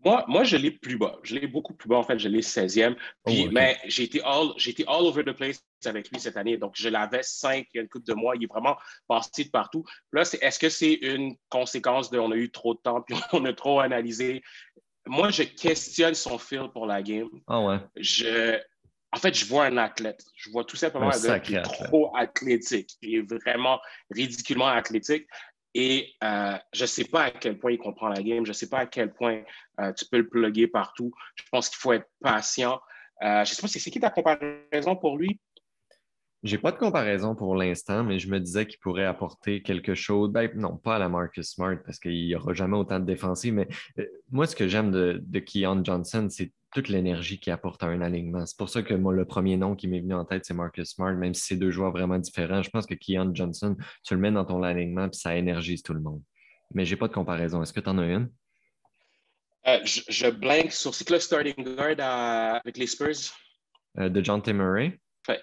Moi, 0.04 0.24
moi, 0.26 0.44
je 0.44 0.56
l'ai 0.56 0.70
plus 0.70 0.96
bas. 0.96 1.18
Je 1.22 1.34
l'ai 1.36 1.46
beaucoup 1.46 1.74
plus 1.74 1.88
bas. 1.88 1.96
En 1.96 2.02
fait, 2.02 2.18
je 2.18 2.28
l'ai 2.28 2.40
16e. 2.40 2.96
Puis, 3.24 3.48
Mais 3.52 3.78
j'ai 3.86 4.04
été, 4.04 4.20
all, 4.22 4.48
all 4.86 5.06
over 5.06 5.22
the 5.24 5.32
place 5.32 5.64
avec 5.84 6.10
lui 6.10 6.20
cette 6.20 6.36
année. 6.36 6.56
Donc, 6.56 6.72
je 6.74 6.88
l'avais 6.88 7.22
5 7.22 7.66
il 7.72 7.76
y 7.76 7.80
a 7.80 7.82
une 7.82 7.88
coupe 7.88 8.06
de 8.06 8.14
mois. 8.14 8.34
Il 8.36 8.44
est 8.44 8.48
vraiment 8.48 8.76
passé 9.06 9.44
de 9.44 9.50
partout. 9.50 9.84
Là, 10.12 10.22
est-ce 10.22 10.58
que 10.58 10.68
c'est 10.68 10.94
une 10.94 11.36
conséquence 11.48 12.10
de 12.10 12.18
on 12.18 12.32
a 12.32 12.36
eu 12.36 12.50
trop 12.50 12.74
de 12.74 12.80
temps 12.80 13.02
puis 13.02 13.16
on 13.32 13.44
a 13.44 13.52
trop 13.52 13.80
analysé? 13.80 14.42
Moi, 15.06 15.30
je 15.30 15.42
questionne 15.42 16.14
son 16.14 16.38
feel 16.38 16.68
pour 16.72 16.86
la 16.86 17.02
game. 17.02 17.28
Ah 17.46 17.60
ouais. 17.60 17.78
Je, 17.96 18.58
en 19.12 19.18
fait, 19.18 19.34
je 19.34 19.44
vois 19.44 19.66
un 19.66 19.76
athlète. 19.76 20.24
Je 20.36 20.50
vois 20.50 20.64
tout 20.64 20.76
simplement 20.76 21.10
un, 21.12 21.20
gars 21.20 21.40
qui 21.40 21.54
est 21.54 21.62
trop 21.62 22.16
athlétique. 22.16 22.96
Il 23.02 23.16
est 23.16 23.32
vraiment 23.40 23.80
ridiculement 24.10 24.68
athlétique. 24.68 25.26
Et 25.74 26.14
euh, 26.22 26.56
je 26.72 26.82
ne 26.82 26.86
sais 26.86 27.04
pas 27.04 27.24
à 27.24 27.30
quel 27.30 27.58
point 27.58 27.72
il 27.72 27.78
comprend 27.78 28.08
la 28.08 28.22
game, 28.22 28.44
je 28.44 28.50
ne 28.50 28.54
sais 28.54 28.68
pas 28.68 28.80
à 28.80 28.86
quel 28.86 29.12
point 29.12 29.42
euh, 29.80 29.92
tu 29.92 30.04
peux 30.04 30.18
le 30.18 30.28
plugger 30.28 30.66
partout. 30.66 31.12
Je 31.36 31.44
pense 31.50 31.68
qu'il 31.68 31.78
faut 31.78 31.92
être 31.92 32.08
patient. 32.20 32.80
Euh, 33.22 33.44
je 33.44 33.50
ne 33.50 33.54
sais 33.54 33.62
pas, 33.62 33.68
c'est 33.68 33.90
qui 33.90 34.00
ta 34.00 34.10
comparaison 34.10 34.96
pour 34.96 35.16
lui? 35.16 35.40
J'ai 36.42 36.58
pas 36.58 36.72
de 36.72 36.76
comparaison 36.76 37.36
pour 37.36 37.54
l'instant, 37.54 38.02
mais 38.02 38.18
je 38.18 38.28
me 38.28 38.40
disais 38.40 38.66
qu'il 38.66 38.80
pourrait 38.80 39.06
apporter 39.06 39.62
quelque 39.62 39.94
chose. 39.94 40.30
Ben, 40.30 40.50
non, 40.56 40.76
pas 40.76 40.96
à 40.96 40.98
la 40.98 41.08
Marcus 41.08 41.50
Smart, 41.50 41.76
parce 41.84 42.00
qu'il 42.00 42.26
n'y 42.26 42.34
aura 42.34 42.52
jamais 42.52 42.76
autant 42.76 42.98
de 42.98 43.04
défensifs, 43.04 43.52
mais 43.52 43.68
moi, 44.30 44.48
ce 44.48 44.56
que 44.56 44.66
j'aime 44.66 44.90
de, 44.90 45.22
de 45.24 45.38
Keon 45.38 45.84
Johnson, 45.84 46.26
c'est 46.28 46.52
toute 46.72 46.88
l'énergie 46.88 47.38
qu'il 47.38 47.52
apporte 47.52 47.82
à 47.82 47.86
un 47.86 48.00
alignement. 48.00 48.46
C'est 48.46 48.56
pour 48.56 48.68
ça 48.68 48.82
que 48.82 48.94
moi, 48.94 49.12
le 49.12 49.24
premier 49.24 49.56
nom 49.56 49.76
qui 49.76 49.88
m'est 49.88 50.00
venu 50.00 50.14
en 50.14 50.24
tête, 50.24 50.44
c'est 50.44 50.54
Marcus 50.54 50.90
Smart, 50.90 51.14
même 51.14 51.34
si 51.34 51.42
c'est 51.42 51.56
deux 51.56 51.70
joueurs 51.70 51.92
vraiment 51.92 52.18
différents. 52.18 52.62
Je 52.62 52.70
pense 52.70 52.86
que 52.86 52.94
Keon 52.94 53.34
Johnson, 53.34 53.76
tu 54.04 54.14
le 54.14 54.20
mets 54.20 54.32
dans 54.32 54.44
ton 54.44 54.62
alignement, 54.62 55.08
puis 55.08 55.20
ça 55.20 55.36
énergise 55.36 55.82
tout 55.82 55.94
le 55.94 56.00
monde. 56.00 56.22
Mais 56.74 56.84
je 56.84 56.94
n'ai 56.94 56.98
pas 56.98 57.08
de 57.08 57.12
comparaison. 57.12 57.62
Est-ce 57.62 57.72
que 57.72 57.80
tu 57.80 57.88
en 57.88 57.98
as 57.98 58.06
une? 58.06 58.30
Euh, 59.66 59.78
je, 59.84 60.00
je 60.08 60.28
blank 60.28 60.72
sur 60.72 60.94
c'est 60.94 61.08
le 61.08 61.18
starting 61.18 61.62
guard 61.62 62.00
avec 62.00 62.76
les 62.76 62.86
Spurs? 62.86 63.32
Euh, 63.98 64.08
de 64.08 64.24
John 64.24 64.42
T. 64.42 64.52
Murray? 65.28 65.40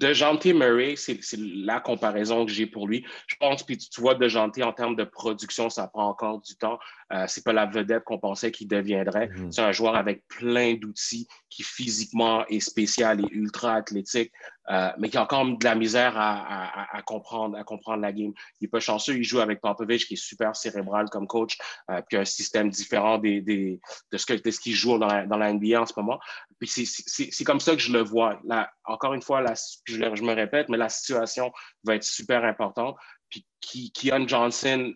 De, 0.00 0.12
Janté 0.12 0.52
Murray, 0.52 0.94
c'est 0.96 1.20
la 1.38 1.80
comparaison 1.80 2.46
que 2.46 2.52
j'ai 2.52 2.66
pour 2.66 2.86
lui. 2.88 3.04
Je 3.26 3.36
pense, 3.38 3.62
puis 3.62 3.76
tu, 3.76 4.00
vois, 4.00 4.14
De 4.14 4.28
Janté, 4.28 4.62
en 4.62 4.72
termes 4.72 4.96
de 4.96 5.04
production, 5.04 5.70
ça 5.70 5.88
prend 5.88 6.08
encore 6.08 6.40
du 6.40 6.56
temps. 6.56 6.78
Euh, 7.12 7.24
c'est 7.26 7.44
pas 7.44 7.52
la 7.52 7.66
vedette 7.66 8.04
qu'on 8.04 8.18
pensait 8.18 8.52
qu'il 8.52 8.68
deviendrait. 8.68 9.28
Mm-hmm. 9.28 9.52
C'est 9.52 9.62
un 9.62 9.72
joueur 9.72 9.96
avec 9.96 10.26
plein 10.28 10.74
d'outils 10.74 11.26
qui 11.48 11.62
physiquement 11.62 12.46
est 12.46 12.60
spécial 12.60 13.20
et 13.20 13.28
ultra 13.30 13.74
athlétique, 13.74 14.30
euh, 14.70 14.90
mais 14.98 15.08
qui 15.08 15.16
a 15.16 15.22
encore 15.22 15.46
de 15.46 15.64
la 15.64 15.74
misère 15.74 16.14
à, 16.16 17.02
comprendre, 17.06 17.56
à 17.56 17.64
comprendre 17.64 18.02
la 18.02 18.12
game. 18.12 18.32
Il 18.60 18.66
est 18.66 18.68
pas 18.68 18.80
chanceux, 18.80 19.16
il 19.16 19.24
joue 19.24 19.40
avec 19.40 19.60
Popovich, 19.60 20.06
qui 20.06 20.14
est 20.14 20.16
super 20.16 20.54
cérébral 20.54 21.08
comme 21.08 21.26
coach, 21.26 21.56
euh, 21.90 22.02
puis 22.06 22.18
un 22.18 22.24
système 22.24 22.68
différent 22.68 23.16
des, 23.18 23.40
des, 23.40 23.80
de 24.12 24.18
ce 24.18 24.60
qu'il 24.60 24.74
joue 24.74 24.98
dans 24.98 25.06
la, 25.06 25.26
dans 25.26 25.38
la 25.38 25.52
NBA 25.52 25.80
en 25.80 25.86
ce 25.86 25.94
moment. 25.96 26.20
Puis 26.58 26.68
c'est 26.68 27.44
comme 27.44 27.60
ça 27.60 27.72
que 27.72 27.80
je 27.80 27.92
le 27.92 28.02
vois. 28.02 28.40
Encore 28.84 29.14
une 29.14 29.22
fois, 29.22 29.40
la, 29.40 29.54
je, 29.84 29.94
je, 29.94 30.22
me 30.22 30.34
répète, 30.34 30.68
mais 30.68 30.76
la 30.76 30.88
situation 30.88 31.52
va 31.84 31.94
être 31.94 32.04
super 32.04 32.44
importante. 32.44 32.96
Puis 33.30 33.92
Keon 33.92 34.26
Johnson 34.26 34.92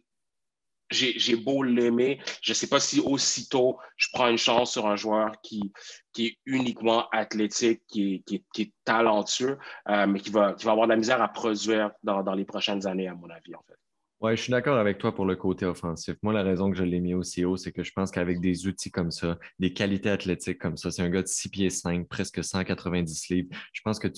j'ai 0.92 1.36
beau 1.36 1.62
l'aimer, 1.62 2.20
je 2.42 2.52
ne 2.52 2.54
sais 2.54 2.66
pas 2.66 2.80
si 2.80 3.00
aussitôt 3.00 3.78
je 3.96 4.08
prends 4.12 4.28
une 4.28 4.38
chance 4.38 4.72
sur 4.72 4.86
un 4.86 4.96
joueur 4.96 5.32
qui, 5.42 5.72
qui 6.12 6.26
est 6.26 6.38
uniquement 6.46 7.08
athlétique, 7.10 7.82
qui 7.88 8.22
est, 8.26 8.44
qui 8.52 8.62
est, 8.62 8.72
talentueux, 8.84 9.58
euh, 9.88 10.06
mais 10.06 10.20
qui 10.20 10.30
va, 10.30 10.54
qui 10.54 10.64
va 10.64 10.72
avoir 10.72 10.86
de 10.86 10.92
la 10.92 10.98
misère 10.98 11.22
à 11.22 11.28
produire 11.28 11.92
dans, 12.02 12.22
dans 12.22 12.34
les 12.34 12.44
prochaines 12.44 12.86
années, 12.86 13.08
à 13.08 13.14
mon 13.14 13.30
avis, 13.30 13.54
en 13.54 13.62
fait. 13.62 13.78
Oui, 14.22 14.36
je 14.36 14.42
suis 14.42 14.52
d'accord 14.52 14.78
avec 14.78 14.98
toi 14.98 15.12
pour 15.12 15.24
le 15.24 15.34
côté 15.34 15.66
offensif. 15.66 16.14
Moi, 16.22 16.32
la 16.32 16.44
raison 16.44 16.70
que 16.70 16.76
je 16.76 16.84
l'ai 16.84 17.00
mis 17.00 17.12
aussi 17.12 17.44
haut, 17.44 17.56
c'est 17.56 17.72
que 17.72 17.82
je 17.82 17.90
pense 17.90 18.12
qu'avec 18.12 18.40
des 18.40 18.68
outils 18.68 18.92
comme 18.92 19.10
ça, 19.10 19.36
des 19.58 19.72
qualités 19.72 20.10
athlétiques 20.10 20.60
comme 20.60 20.76
ça, 20.76 20.92
c'est 20.92 21.02
un 21.02 21.10
gars 21.10 21.22
de 21.22 21.26
6 21.26 21.48
pieds 21.48 21.70
5, 21.70 22.06
presque 22.06 22.44
190 22.44 23.30
livres. 23.30 23.48
Je 23.72 23.80
pense 23.82 23.98
qu'il 23.98 24.12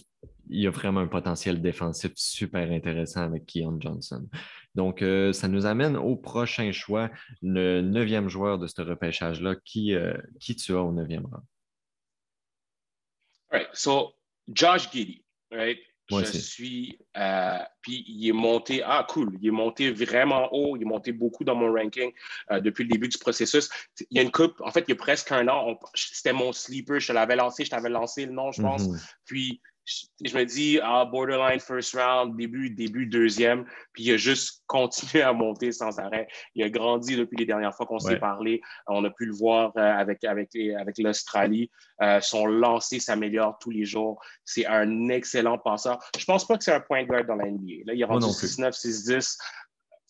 y 0.50 0.66
a 0.66 0.70
vraiment 0.70 1.00
un 1.00 1.06
potentiel 1.06 1.62
défensif 1.62 2.12
super 2.16 2.70
intéressant 2.70 3.22
avec 3.22 3.46
Keon 3.46 3.80
Johnson. 3.80 4.28
Donc, 4.74 5.00
euh, 5.00 5.32
ça 5.32 5.48
nous 5.48 5.64
amène 5.64 5.96
au 5.96 6.16
prochain 6.16 6.70
choix, 6.70 7.10
le 7.40 7.80
neuvième 7.80 8.28
joueur 8.28 8.58
de 8.58 8.66
ce 8.66 8.82
repêchage-là. 8.82 9.56
Qui, 9.64 9.94
euh, 9.94 10.12
tu 10.38 10.72
as 10.74 10.82
au 10.82 10.92
neuvième 10.92 11.24
rang? 11.24 11.42
All 13.48 13.60
right. 13.60 13.68
So, 13.72 14.12
Josh 14.52 14.90
Giddy, 14.92 15.24
right? 15.50 15.78
Je 16.10 16.38
suis. 16.38 16.98
Euh, 17.16 17.58
puis 17.80 18.04
il 18.06 18.28
est 18.28 18.32
monté. 18.32 18.82
Ah, 18.84 19.06
cool. 19.08 19.36
Il 19.40 19.48
est 19.48 19.52
monté 19.52 19.90
vraiment 19.90 20.52
haut. 20.52 20.76
Il 20.76 20.82
est 20.82 20.86
monté 20.86 21.12
beaucoup 21.12 21.44
dans 21.44 21.54
mon 21.54 21.72
ranking 21.72 22.12
depuis 22.50 22.84
le 22.84 22.90
début 22.90 23.08
du 23.08 23.18
processus. 23.18 23.68
Il 24.10 24.16
y 24.16 24.18
a 24.18 24.22
une 24.22 24.30
coupe. 24.30 24.60
En 24.60 24.70
fait, 24.70 24.84
il 24.86 24.90
y 24.90 24.92
a 24.92 24.96
presque 24.96 25.32
un 25.32 25.48
an. 25.48 25.78
C'était 25.94 26.32
mon 26.32 26.52
sleeper. 26.52 27.00
Je 27.00 27.12
l'avais 27.12 27.36
lancé. 27.36 27.64
Je 27.64 27.70
t'avais 27.70 27.90
lancé 27.90 28.26
le 28.26 28.32
nom, 28.32 28.52
je 28.52 28.62
pense. 28.62 28.82
Mm-hmm. 28.82 29.14
Puis 29.24 29.60
je, 29.84 30.36
me 30.36 30.44
dis, 30.44 30.78
ah, 30.82 31.04
borderline 31.04 31.60
first 31.60 31.94
round, 31.94 32.36
début, 32.36 32.70
début 32.70 33.06
deuxième, 33.06 33.64
puis 33.92 34.04
il 34.04 34.12
a 34.12 34.16
juste 34.16 34.62
continué 34.66 35.22
à 35.22 35.32
monter 35.32 35.72
sans 35.72 35.98
arrêt. 35.98 36.26
Il 36.54 36.64
a 36.64 36.70
grandi 36.70 37.16
depuis 37.16 37.36
les 37.36 37.44
dernières 37.44 37.74
fois 37.74 37.86
qu'on 37.86 37.98
s'est 37.98 38.18
parlé. 38.18 38.62
On 38.86 39.04
a 39.04 39.10
pu 39.10 39.26
le 39.26 39.34
voir 39.34 39.72
euh, 39.76 39.80
avec, 39.80 40.24
avec, 40.24 40.50
avec 40.56 40.98
l'Australie. 40.98 41.70
Euh, 42.02 42.20
son 42.20 42.46
lancer 42.46 42.98
s'améliore 42.98 43.58
tous 43.60 43.70
les 43.70 43.84
jours. 43.84 44.20
C'est 44.44 44.66
un 44.66 45.08
excellent 45.08 45.58
passeur. 45.58 45.98
Je 46.18 46.24
pense 46.24 46.46
pas 46.46 46.56
que 46.56 46.64
c'est 46.64 46.72
un 46.72 46.80
point 46.80 47.04
guard 47.04 47.24
dans 47.24 47.36
la 47.36 47.46
NBA. 47.46 47.84
Là, 47.86 47.94
il 47.94 48.00
est 48.00 48.04
rendu 48.04 48.26
6-9, 48.26 48.72
6-10. 48.72 49.38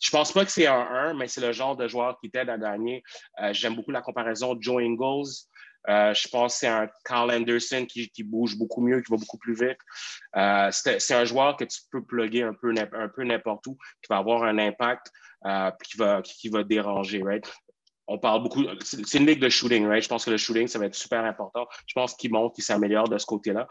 Je 0.01 0.11
pense 0.11 0.33
pas 0.33 0.45
que 0.45 0.51
c'est 0.51 0.67
un 0.67 0.87
1, 0.91 1.15
mais 1.15 1.29
c'est 1.29 1.41
le 1.41 1.53
genre 1.53 1.77
de 1.77 1.89
joueur 1.89 2.19
qui 2.21 2.31
t'aide 2.31 2.51
à 2.51 2.59
gagner. 2.59 3.03
Euh, 3.43 3.53
j'aime 3.53 3.75
beaucoup 3.75 3.91
la 3.91 4.03
comparaison 4.03 4.57
Joe 4.61 4.83
Ingles. 4.83 5.49
Euh, 5.89 6.15
je 6.15 6.29
pense 6.29 6.55
que 6.55 6.59
c'est 6.61 6.69
un 6.69 6.89
Carl 7.05 7.31
Anderson 7.31 7.87
qui, 7.87 8.23
bouge 8.23 8.57
beaucoup 8.57 8.81
mieux, 8.81 9.01
qui 9.01 9.11
va 9.11 9.19
beaucoup 9.19 9.39
plus 9.39 9.55
vite. 9.55 9.79
Euh, 10.37 10.71
c'est 10.71 11.15
un 11.15 11.25
joueur 11.25 11.57
que 11.57 11.65
tu 11.65 11.81
peux 11.91 12.03
plugger 12.03 12.43
un 12.43 12.55
peu, 12.55 12.73
n'importe 13.25 13.67
où, 13.67 13.77
qui 14.03 14.09
va 14.09 14.19
avoir 14.19 14.45
un 14.45 14.59
impact, 14.59 15.11
euh, 15.47 15.71
qui, 15.83 16.49
va, 16.49 16.63
déranger. 16.63 17.23
Right? 17.23 17.51
On 18.07 18.19
parle 18.19 18.43
beaucoup, 18.43 18.65
c'est 18.83 19.19
une 19.19 19.27
ligue 19.27 19.41
de 19.41 19.49
shooting, 19.49 19.87
right? 19.87 20.03
Je 20.03 20.09
pense 20.09 20.27
que 20.27 20.31
le 20.31 20.37
shooting, 20.37 20.69
ça 20.69 20.79
va 20.79 20.87
être 20.87 20.95
super 20.95 21.25
important. 21.25 21.67
Je 21.87 21.95
pense 21.95 22.15
qu'il 22.15 22.33
monte, 22.33 22.55
qu'il 22.55 22.65
s'améliore 22.65 23.09
de 23.09 23.17
ce 23.17 23.25
côté-là. 23.25 23.67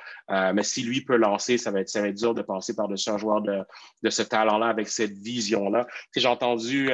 mais 0.53 0.63
si 0.63 0.83
lui 0.83 1.01
peut 1.01 1.17
lancer, 1.17 1.57
ça 1.57 1.71
va 1.71 1.81
être, 1.81 2.15
dur 2.15 2.33
de 2.33 2.41
passer 2.41 2.75
par-dessus 2.75 3.09
un 3.09 3.17
joueur 3.17 3.41
de 3.41 4.09
ce 4.09 4.23
talent-là 4.23 4.67
avec 4.67 4.87
cette 4.87 5.13
vision-là. 5.13 5.85
J'ai 6.15 6.27
entendu 6.27 6.89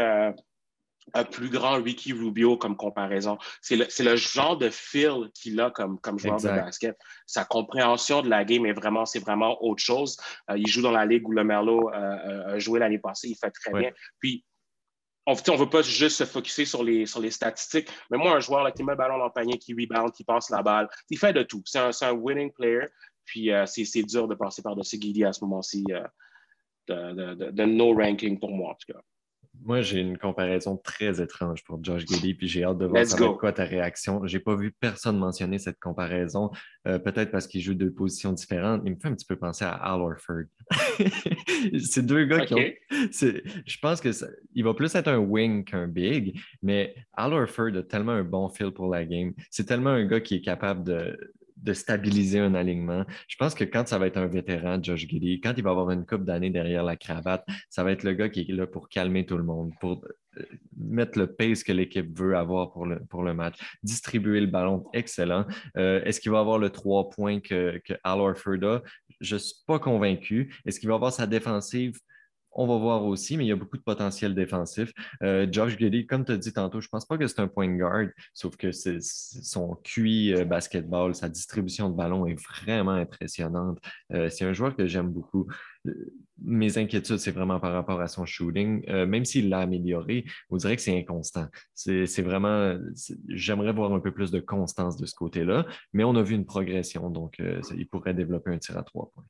un 1.13 1.23
plus 1.23 1.49
grand 1.49 1.81
Ricky 1.81 2.13
Rubio 2.13 2.57
comme 2.57 2.75
comparaison. 2.75 3.37
C'est 3.61 3.75
le, 3.75 4.15
genre 4.15 4.57
de 4.57 4.69
feel 4.69 5.29
qu'il 5.33 5.59
a 5.59 5.71
comme, 5.71 5.99
comme 5.99 6.19
joueur 6.19 6.37
de 6.37 6.47
basket. 6.47 6.97
Sa 7.25 7.45
compréhension 7.45 8.21
de 8.21 8.29
la 8.29 8.43
game 8.43 8.65
est 8.65 8.73
vraiment, 8.73 9.05
c'est 9.05 9.19
vraiment 9.19 9.63
autre 9.63 9.81
chose. 9.81 10.17
Euh, 10.49 10.57
il 10.57 10.67
joue 10.67 10.81
dans 10.81 10.91
la 10.91 11.05
ligue 11.05 11.27
où 11.27 11.31
le 11.31 11.43
Merlot 11.43 11.89
euh, 11.89 11.95
euh, 11.95 12.55
a 12.55 12.59
joué 12.59 12.79
l'année 12.79 12.99
passée. 12.99 13.29
Il 13.29 13.35
fait 13.35 13.51
très 13.51 13.71
bien. 13.71 13.91
Puis, 14.19 14.45
on 15.25 15.33
ne 15.33 15.57
veut 15.57 15.69
pas 15.69 15.83
juste 15.83 16.17
se 16.17 16.25
focuser 16.25 16.65
sur 16.65 16.83
les, 16.83 17.05
sur 17.05 17.19
les 17.19 17.29
statistiques, 17.29 17.89
mais 18.09 18.17
moi, 18.17 18.35
un 18.35 18.39
joueur 18.39 18.63
là, 18.63 18.71
qui 18.71 18.83
met 18.83 18.93
le 18.93 18.97
ballon 18.97 19.19
dans 19.19 19.25
le 19.25 19.31
panier, 19.31 19.59
qui 19.59 19.73
rebound, 19.73 20.11
qui 20.11 20.23
passe 20.23 20.49
la 20.49 20.63
balle, 20.63 20.89
il 21.11 21.19
fait 21.19 21.33
de 21.33 21.43
tout. 21.43 21.61
C'est 21.65 21.77
un, 21.77 22.11
winning 22.13 22.51
player. 22.51 22.87
Puis, 23.25 23.51
c'est 23.67 24.03
dur 24.03 24.27
de 24.27 24.33
passer 24.33 24.63
par-dessus 24.63 24.97
Guidi 24.97 25.23
à 25.23 25.33
ce 25.33 25.43
moment-ci 25.43 25.83
de, 26.87 27.13
de, 27.13 27.51
de 27.51 27.65
no 27.65 27.93
ranking 27.93 28.39
pour 28.39 28.51
moi, 28.51 28.71
en 28.71 28.73
tout 28.73 28.91
cas. 28.91 28.99
Moi, 29.63 29.81
j'ai 29.81 29.99
une 29.99 30.17
comparaison 30.17 30.77
très 30.77 31.21
étrange 31.21 31.63
pour 31.63 31.83
Josh 31.83 32.05
Giddy, 32.05 32.33
puis 32.33 32.47
j'ai 32.47 32.63
hâte 32.63 32.77
de 32.77 32.85
voir 32.85 33.37
quoi 33.37 33.51
ta 33.51 33.63
réaction. 33.63 34.25
J'ai 34.25 34.39
pas 34.39 34.55
vu 34.55 34.71
personne 34.71 35.17
mentionner 35.17 35.59
cette 35.59 35.79
comparaison, 35.79 36.51
euh, 36.87 36.99
peut-être 36.99 37.31
parce 37.31 37.47
qu'il 37.47 37.61
joue 37.61 37.73
deux 37.73 37.91
positions 37.91 38.31
différentes. 38.31 38.81
Il 38.85 38.93
me 38.93 38.99
fait 38.99 39.09
un 39.09 39.15
petit 39.15 39.25
peu 39.25 39.35
penser 39.35 39.65
à 39.65 39.71
Al 39.71 40.01
Orford. 40.01 40.45
c'est 41.79 42.05
deux 42.05 42.25
gars 42.25 42.45
qui 42.45 42.53
ont. 42.53 42.71
Je 43.11 43.77
pense 43.81 44.01
que 44.01 44.09
il 44.53 44.63
va 44.63 44.73
plus 44.73 44.93
être 44.95 45.07
un 45.07 45.17
wing 45.17 45.63
qu'un 45.63 45.87
big, 45.87 46.39
mais 46.61 46.95
Al 47.13 47.33
Orford 47.33 47.75
a 47.75 47.83
tellement 47.83 48.13
un 48.13 48.23
bon 48.23 48.49
feel 48.49 48.71
pour 48.71 48.87
la 48.87 49.05
game. 49.05 49.33
C'est 49.51 49.65
tellement 49.65 49.91
un 49.91 50.05
gars 50.05 50.21
qui 50.21 50.35
est 50.35 50.41
capable 50.41 50.83
de, 50.83 51.17
de 51.61 51.73
stabiliser 51.73 52.39
un 52.39 52.55
alignement. 52.55 53.05
Je 53.27 53.35
pense 53.37 53.53
que 53.53 53.63
quand 53.63 53.87
ça 53.87 53.97
va 53.97 54.07
être 54.07 54.17
un 54.17 54.27
vétéran, 54.27 54.79
Josh 54.81 55.07
Giddy, 55.07 55.41
quand 55.41 55.53
il 55.57 55.63
va 55.63 55.71
avoir 55.71 55.91
une 55.91 56.05
coupe 56.05 56.23
d'années 56.23 56.49
derrière 56.49 56.83
la 56.83 56.95
cravate, 56.95 57.45
ça 57.69 57.83
va 57.83 57.91
être 57.91 58.03
le 58.03 58.13
gars 58.13 58.29
qui 58.29 58.41
est 58.41 58.53
là 58.53 58.67
pour 58.67 58.89
calmer 58.89 59.25
tout 59.25 59.37
le 59.37 59.43
monde, 59.43 59.71
pour 59.79 60.01
euh, 60.37 60.43
mettre 60.77 61.17
le 61.17 61.27
pace 61.27 61.63
que 61.63 61.71
l'équipe 61.71 62.17
veut 62.17 62.35
avoir 62.37 62.71
pour 62.71 62.85
le, 62.85 63.33
match, 63.33 63.59
distribuer 63.83 64.41
le 64.41 64.47
ballon, 64.47 64.85
excellent. 64.93 65.45
Euh, 65.77 66.03
est-ce 66.03 66.19
qu'il 66.19 66.31
va 66.31 66.39
avoir 66.39 66.57
le 66.57 66.69
trois 66.69 67.09
points 67.09 67.39
que, 67.39 67.79
que 67.85 67.93
Al 68.03 68.19
Orford 68.19 68.63
a? 68.63 68.81
Je 69.19 69.35
ne 69.35 69.39
suis 69.39 69.63
pas 69.67 69.79
convaincu. 69.79 70.55
Est-ce 70.65 70.79
qu'il 70.79 70.89
va 70.89 70.95
avoir 70.95 71.11
sa 71.11 71.27
défensive? 71.27 71.99
On 72.51 72.67
va 72.67 72.77
voir 72.77 73.05
aussi, 73.05 73.37
mais 73.37 73.45
il 73.45 73.47
y 73.47 73.51
a 73.51 73.55
beaucoup 73.55 73.77
de 73.77 73.83
potentiel 73.83 74.33
défensif. 74.33 74.91
Euh, 75.23 75.47
Josh 75.51 75.77
Giddy, 75.77 76.07
comme 76.07 76.25
tu 76.25 76.31
as 76.31 76.37
dit 76.37 76.51
tantôt, 76.51 76.81
je 76.81 76.87
ne 76.87 76.89
pense 76.89 77.05
pas 77.05 77.17
que 77.17 77.27
c'est 77.27 77.39
un 77.39 77.47
point 77.47 77.67
guard, 77.67 78.07
sauf 78.33 78.57
que 78.57 78.71
son 78.71 79.75
QI 79.83 80.33
euh, 80.33 80.45
basketball, 80.45 81.13
sa 81.13 81.29
distribution 81.29 81.89
de 81.89 81.95
ballon 81.95 82.25
est 82.25 82.39
vraiment 82.63 82.93
impressionnante. 82.93 83.79
Euh, 84.13 84.29
c'est 84.29 84.45
un 84.45 84.53
joueur 84.53 84.75
que 84.75 84.87
j'aime 84.87 85.09
beaucoup. 85.09 85.47
Mes 86.41 86.77
inquiétudes, 86.77 87.17
c'est 87.17 87.31
vraiment 87.31 87.59
par 87.59 87.73
rapport 87.73 88.01
à 88.01 88.07
son 88.07 88.25
shooting. 88.25 88.85
même 89.05 89.25
s'il 89.25 89.49
l'a 89.49 89.59
amélioré, 89.59 90.25
on 90.49 90.57
dirait 90.57 90.75
que 90.75 90.81
c'est 90.81 90.97
inconstant. 90.97 91.47
C'est 91.73 92.21
vraiment, 92.21 92.77
j'aimerais 93.27 93.73
voir 93.73 93.93
un 93.93 93.99
peu 93.99 94.11
plus 94.11 94.31
de 94.31 94.39
constance 94.39 94.97
de 94.97 95.05
ce 95.05 95.15
côté-là, 95.15 95.65
mais 95.93 96.03
on 96.03 96.15
a 96.15 96.23
vu 96.23 96.35
une 96.35 96.45
progression, 96.45 97.09
donc 97.09 97.41
il 97.75 97.87
pourrait 97.87 98.13
développer 98.13 98.51
un 98.51 98.57
tir 98.57 98.77
à 98.77 98.83
trois 98.83 99.09
points. 99.13 99.25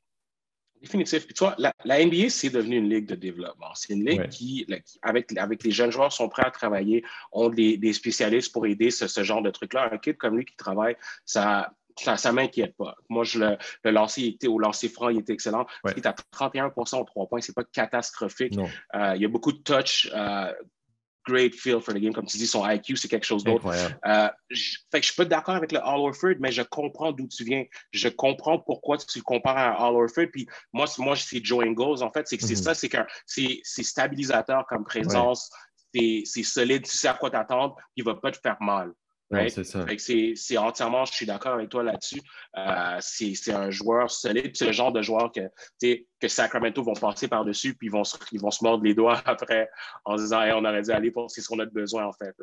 Définitif. 0.82 1.26
Puis 1.26 1.34
tu 1.34 1.44
vois, 1.44 1.56
la, 1.58 2.06
NBA, 2.06 2.30
c'est 2.30 2.50
devenu 2.50 2.78
une 2.78 2.90
ligue 2.90 3.06
de 3.06 3.16
développement. 3.16 3.74
C'est 3.76 3.94
une 3.94 4.06
ligue 4.06 4.30
qui, 4.30 4.66
avec, 5.02 5.36
avec 5.38 5.64
les 5.64 5.72
jeunes 5.72 5.92
joueurs, 5.92 6.14
sont 6.14 6.30
prêts 6.30 6.46
à 6.46 6.52
travailler, 6.52 7.04
ont 7.32 7.50
des, 7.50 7.78
des 7.78 7.94
spécialistes 7.94 8.54
pour 8.54 8.66
aider 8.66 8.90
ce, 8.90 9.08
ce 9.08 9.24
genre 9.24 9.42
de 9.42 9.50
trucs-là. 9.50 9.90
Un 9.92 9.98
kid 9.98 10.18
comme 10.18 10.38
lui 10.38 10.46
qui 10.46 10.56
travaille, 10.56 10.96
ça, 11.26 11.74
ça 11.98 12.30
ne 12.30 12.36
m'inquiète 12.36 12.76
pas. 12.78 12.96
Moi, 13.10 13.24
je 13.24 13.40
le, 13.40 13.58
le 13.84 13.92
lancer 13.92 14.24
était, 14.24 14.48
au 14.48 14.60
lancer 14.60 14.90
franc, 14.90 15.10
il 15.10 15.20
était 15.20 15.34
excellent. 15.34 15.66
Il 15.86 15.98
est 15.98 16.06
à 16.06 16.16
31% 16.34 17.02
au 17.02 17.04
3 17.04 17.28
points, 17.28 17.42
ce 17.42 17.52
n'est 17.52 17.54
pas 17.54 17.64
catastrophique. 17.64 18.58
Euh, 18.96 19.14
il 19.16 19.22
y 19.22 19.26
a 19.26 19.30
beaucoup 19.30 19.52
de 19.52 19.60
touch. 19.60 20.10
Euh, 20.14 20.54
great 21.26 21.56
feel 21.56 21.80
for 21.82 21.94
the 21.94 22.00
game. 22.00 22.14
Comme 22.14 22.26
tu 22.26 22.38
dis, 22.38 22.48
son 22.48 22.68
IQ, 22.68 22.96
c'est 22.96 23.08
quelque 23.08 23.26
chose 23.26 23.44
d'autre. 23.44 23.68
Euh, 23.68 24.30
fait 24.92 25.00
que 25.00 25.02
je 25.02 25.12
suis 25.12 25.16
pas 25.16 25.26
d'accord 25.26 25.56
avec 25.56 25.72
le 25.72 25.80
All 25.80 26.00
Orford, 26.00 26.36
mais 26.40 26.52
je 26.52 26.62
comprends 26.62 27.12
d'où 27.12 27.28
tu 27.28 27.44
viens. 27.44 27.66
Je 27.92 28.10
comprends 28.10 28.60
pourquoi 28.60 28.98
tu 28.98 29.22
compares 29.22 29.58
à 29.58 29.88
All 29.88 29.96
Orford. 29.96 30.28
Puis 30.32 30.48
moi, 30.74 30.86
moi 30.98 31.16
c'est 31.16 31.44
Joe 31.44 31.66
Ingles. 31.66 32.04
En 32.04 32.12
fait, 32.12 32.28
c'est 32.28 32.38
que 32.38 32.44
c'est 32.44 32.54
mm-hmm. 32.54 32.64
ça, 32.64 32.74
c'est 32.74 32.90
que 32.90 32.98
c'est 33.26 33.84
stabilisateur 33.84 34.66
comme 34.68 34.84
présence. 34.84 35.50
C'est 35.94 36.44
solide, 36.44 36.86
tu 36.86 36.98
sais 36.98 37.08
à 37.08 37.14
quoi 37.16 37.32
t'attendre, 37.32 37.76
il 37.96 38.04
va 38.04 38.16
pas 38.16 38.32
te 38.32 38.38
faire 38.38 38.58
mal 38.62 38.94
c'est 39.50 39.64
ça. 39.64 39.86
C'est 40.36 40.58
entièrement, 40.58 41.06
je 41.06 41.14
suis 41.14 41.26
d'accord 41.26 41.54
avec 41.54 41.70
toi 41.70 41.84
là-dessus. 41.84 42.22
Euh, 42.58 42.98
c'est 43.00 43.54
un 43.54 43.70
joueur 43.70 44.10
solide. 44.10 44.56
C'est 44.56 44.66
le 44.66 44.72
genre 44.72 44.92
de 44.92 45.02
joueur 45.02 45.32
que, 45.32 45.42
que 46.20 46.28
Sacramento 46.28 46.82
vont 46.84 46.94
passer 46.94 47.28
par-dessus, 47.28 47.76
puis 47.76 47.88
ils 47.88 47.92
vont, 47.92 48.04
se, 48.04 48.18
ils 48.32 48.42
vont 48.42 48.52
se 48.52 48.64
mordre 48.64 48.84
les 48.84 48.94
doigts 48.94 49.22
après 49.26 49.70
en 50.06 50.16
disant 50.16 50.42
on 50.56 50.66
aurait 50.66 50.82
dû 50.82 50.92
aller 50.92 51.12
pour 51.12 51.30
ce 51.30 51.46
qu'on 51.48 51.60
a 51.60 51.66
besoin, 51.66 52.06
en 52.06 52.14
fait. 52.14 52.36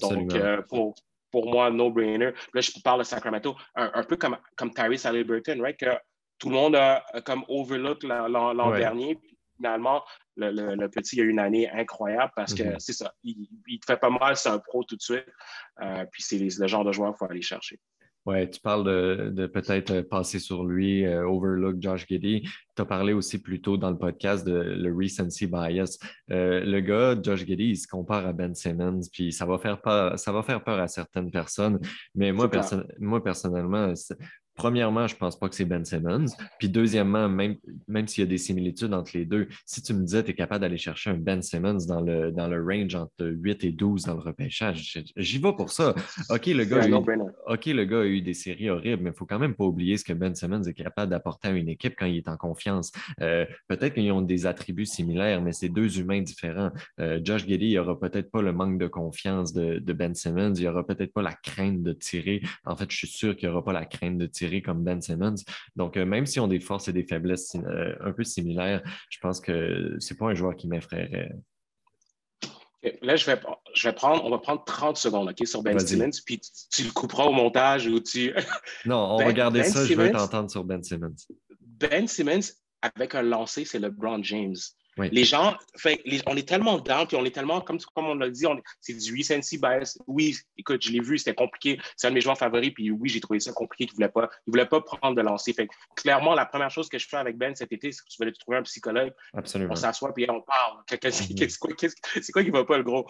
Donc, 0.00 0.34
euh, 0.34 0.62
pour, 0.68 0.94
pour 1.30 1.50
moi, 1.50 1.70
no-brainer. 1.70 2.32
Là, 2.54 2.60
je 2.60 2.70
parle 2.82 3.00
de 3.00 3.04
Sacramento, 3.04 3.54
un, 3.74 4.02
peu 4.04 4.16
comme, 4.16 4.38
comme 4.56 4.72
Tyrese 4.72 5.06
Halliburton, 5.06 5.60
right? 5.60 5.76
que 5.78 5.90
tout 6.38 6.48
le 6.48 6.54
monde 6.54 6.76
a, 6.76 7.04
comme 7.24 7.44
overlook 7.48 8.02
l'an 8.02 8.70
dernier 8.76 9.18
finalement, 9.56 10.02
le, 10.36 10.86
petit 10.88 11.20
a 11.20 11.24
eu 11.24 11.30
une 11.30 11.38
année 11.38 11.68
incroyable 11.70 12.32
parce 12.36 12.54
que 12.54 12.62
mhm. 12.62 12.78
c'est 12.78 12.92
ça, 12.92 13.12
il, 13.24 13.48
il, 13.66 13.80
te 13.80 13.86
fait 13.86 13.96
pas 13.96 14.10
mal, 14.10 14.36
c'est 14.36 14.48
un 14.48 14.58
pro 14.58 14.84
tout 14.84 14.96
de 14.96 15.02
suite. 15.02 15.26
Euh, 15.82 16.04
puis 16.10 16.22
c'est 16.22 16.38
le 16.38 16.66
genre 16.66 16.84
de 16.84 16.92
joueur 16.92 17.10
qu'il 17.12 17.18
faut 17.18 17.30
aller 17.30 17.42
chercher. 17.42 17.80
Oui, 18.26 18.50
tu 18.50 18.60
parles 18.60 18.84
de, 18.84 19.46
peut-être 19.46 20.00
passer 20.00 20.40
sur 20.40 20.64
lui, 20.64 21.06
euh, 21.06 21.24
overlook 21.28 21.76
Josh 21.80 22.08
Giddy. 22.08 22.42
Tu 22.74 22.82
as 22.82 22.84
parlé 22.84 23.12
aussi 23.12 23.40
plus 23.40 23.62
tôt 23.62 23.76
dans 23.76 23.90
le 23.90 23.96
podcast 23.96 24.44
de 24.44 24.52
le 24.52 24.92
recency 24.92 25.46
bias. 25.46 25.96
Euh, 26.32 26.60
le 26.64 26.80
gars, 26.80 27.14
Josh 27.22 27.46
Giddy, 27.46 27.66
il 27.66 27.76
se 27.76 27.86
compare 27.86 28.26
à 28.26 28.32
Ben 28.32 28.52
Simmons, 28.52 29.02
puis 29.12 29.32
ça 29.32 29.46
va 29.46 29.58
faire 29.58 29.80
peur, 29.80 30.18
ça 30.18 30.32
va 30.32 30.42
faire 30.42 30.64
peur 30.64 30.80
à 30.80 30.88
certaines 30.88 31.30
personnes. 31.30 31.78
Mais 32.16 32.32
moi, 32.32 32.50
moi 32.98 33.22
personnellement, 33.22 33.94
Premièrement, 34.56 35.06
je 35.06 35.14
ne 35.14 35.18
pense 35.18 35.38
pas 35.38 35.48
que 35.50 35.54
c'est 35.54 35.66
Ben 35.66 35.84
Simmons. 35.84 36.26
Puis 36.58 36.70
deuxièmement, 36.70 37.28
même, 37.28 37.56
même 37.88 38.08
s'il 38.08 38.24
y 38.24 38.26
a 38.26 38.30
des 38.30 38.38
similitudes 38.38 38.94
entre 38.94 39.10
les 39.14 39.26
deux, 39.26 39.48
si 39.66 39.82
tu 39.82 39.92
me 39.92 40.02
disais 40.02 40.22
que 40.22 40.26
tu 40.26 40.32
es 40.32 40.34
capable 40.34 40.62
d'aller 40.62 40.78
chercher 40.78 41.10
un 41.10 41.18
Ben 41.18 41.42
Simmons 41.42 41.84
dans 41.86 42.00
le, 42.00 42.32
dans 42.32 42.48
le 42.48 42.62
range 42.64 42.94
entre 42.94 43.26
8 43.26 43.64
et 43.64 43.72
12 43.72 44.04
dans 44.04 44.14
le 44.14 44.20
repêchage, 44.20 44.98
j'y 45.14 45.38
vais 45.38 45.52
pour 45.52 45.70
ça. 45.70 45.94
OK, 46.30 46.46
le 46.46 46.64
gars, 46.64 46.82
a 46.82 46.86
eu, 46.86 46.90
le 46.90 47.84
gars 47.84 48.00
a 48.00 48.04
eu 48.04 48.22
des 48.22 48.32
séries 48.32 48.70
horribles, 48.70 49.02
mais 49.02 49.10
il 49.10 49.12
ne 49.12 49.16
faut 49.16 49.26
quand 49.26 49.38
même 49.38 49.54
pas 49.54 49.64
oublier 49.64 49.98
ce 49.98 50.04
que 50.04 50.14
Ben 50.14 50.34
Simmons 50.34 50.62
est 50.62 50.74
capable 50.74 51.10
d'apporter 51.10 51.48
à 51.48 51.50
une 51.50 51.68
équipe 51.68 51.94
quand 51.98 52.06
il 52.06 52.16
est 52.16 52.28
en 52.28 52.38
confiance. 52.38 52.92
Euh, 53.20 53.44
peut-être 53.68 53.92
qu'ils 53.92 54.10
ont 54.10 54.22
des 54.22 54.46
attributs 54.46 54.86
similaires, 54.86 55.42
mais 55.42 55.52
c'est 55.52 55.68
deux 55.68 55.98
humains 56.00 56.22
différents. 56.22 56.70
Euh, 57.00 57.20
Josh 57.22 57.46
Giddy, 57.46 57.72
il 57.72 57.78
aura 57.78 57.98
peut-être 58.00 58.30
pas 58.30 58.40
le 58.40 58.52
manque 58.52 58.78
de 58.78 58.86
confiance 58.86 59.52
de, 59.52 59.80
de 59.80 59.92
Ben 59.92 60.14
Simmons, 60.14 60.54
il 60.54 60.66
aura 60.66 60.86
peut-être 60.86 61.12
pas 61.12 61.22
la 61.22 61.34
crainte 61.34 61.82
de 61.82 61.92
tirer. 61.92 62.40
En 62.64 62.74
fait, 62.74 62.90
je 62.90 62.96
suis 62.96 63.06
sûr 63.06 63.36
qu'il 63.36 63.48
n'y 63.48 63.52
aura 63.52 63.62
pas 63.62 63.74
la 63.74 63.84
crainte 63.84 64.16
de 64.16 64.26
tirer 64.26 64.45
comme 64.62 64.82
Ben 64.82 65.00
Simmons. 65.00 65.36
Donc, 65.76 65.96
euh, 65.96 66.04
même 66.04 66.26
si 66.26 66.40
on 66.40 66.48
des 66.48 66.60
forces 66.60 66.88
et 66.88 66.92
des 66.92 67.04
faiblesses 67.04 67.54
euh, 67.56 67.94
un 68.00 68.12
peu 68.12 68.24
similaires, 68.24 68.82
je 69.10 69.18
pense 69.20 69.40
que 69.40 69.96
c'est 69.98 70.16
pas 70.16 70.26
un 70.26 70.34
joueur 70.34 70.56
qui 70.56 70.68
m'effraierait. 70.68 71.32
Là, 73.02 73.16
je 73.16 73.26
vais, 73.26 73.40
je 73.74 73.88
vais 73.88 73.94
prendre, 73.94 74.24
on 74.24 74.30
va 74.30 74.38
prendre 74.38 74.62
30 74.64 74.96
secondes 74.96 75.28
OK, 75.28 75.46
sur 75.46 75.62
Ben 75.62 75.78
Simmons, 75.78 76.10
puis 76.24 76.40
tu, 76.70 76.84
le 76.84 76.92
couperas 76.92 77.24
au 77.24 77.32
montage 77.32 77.86
ou 77.88 77.98
tu. 78.00 78.32
non, 78.84 79.14
on 79.14 79.18
va 79.18 79.24
ben, 79.26 79.32
garder 79.32 79.60
ben 79.62 79.70
ça, 79.70 79.84
je 79.84 79.94
vais 79.94 80.10
t'entendre 80.10 80.50
sur 80.50 80.64
Ben 80.64 80.82
Simmons. 80.82 81.16
Ben 81.60 82.06
Simmons, 82.06 82.52
avec 82.82 83.14
un 83.14 83.22
lancer, 83.22 83.64
c'est 83.64 83.78
LeBron 83.78 84.22
James. 84.22 84.56
Les 84.98 85.24
gens, 85.24 85.56
on 86.26 86.36
est 86.36 86.48
tellement 86.48 86.78
down, 86.78 87.06
puis 87.06 87.16
on 87.16 87.24
est 87.24 87.30
tellement, 87.30 87.60
comme, 87.60 87.78
comme 87.94 88.06
on 88.06 88.14
l'a 88.14 88.30
dit, 88.30 88.44
c'est 88.80 88.94
du 88.94 89.16
recency 89.16 89.58
bias. 89.58 89.98
Oui, 90.06 90.36
écoute, 90.56 90.82
je 90.82 90.90
l'ai 90.90 91.00
vu, 91.00 91.18
c'était 91.18 91.34
compliqué. 91.34 91.78
C'est 91.96 92.06
un 92.06 92.10
de 92.10 92.14
mes 92.14 92.20
joueurs 92.20 92.38
favoris, 92.38 92.70
puis 92.70 92.90
oui, 92.90 93.08
j'ai 93.08 93.20
trouvé 93.20 93.40
ça 93.40 93.52
compliqué 93.52 93.86
qu'il 93.86 93.94
ne 93.94 93.96
voulait 93.96 94.12
pas. 94.12 94.30
Il 94.46 94.50
voulait 94.50 94.66
pas 94.66 94.80
prendre 94.80 95.14
de 95.14 95.22
lancer. 95.22 95.52
Fait 95.52 95.68
clairement, 95.96 96.34
la 96.34 96.46
première 96.46 96.70
chose 96.70 96.88
que 96.88 96.98
je 96.98 97.06
fais 97.06 97.18
avec 97.18 97.36
Ben 97.36 97.54
cet 97.54 97.72
été, 97.72 97.92
c'est 97.92 98.02
que 98.02 98.08
tu 98.08 98.22
aller 98.22 98.32
trouver 98.32 98.56
un 98.56 98.62
psychologue. 98.62 99.12
Absolument. 99.34 99.72
On 99.72 99.76
s'assoit, 99.76 100.14
puis 100.14 100.26
on 100.30 100.40
parle. 100.40 100.82
C'est 100.88 102.32
quoi, 102.32 102.42
qui 102.42 102.50
va 102.50 102.64
pas, 102.64 102.78
le 102.78 102.84
gros? 102.84 103.06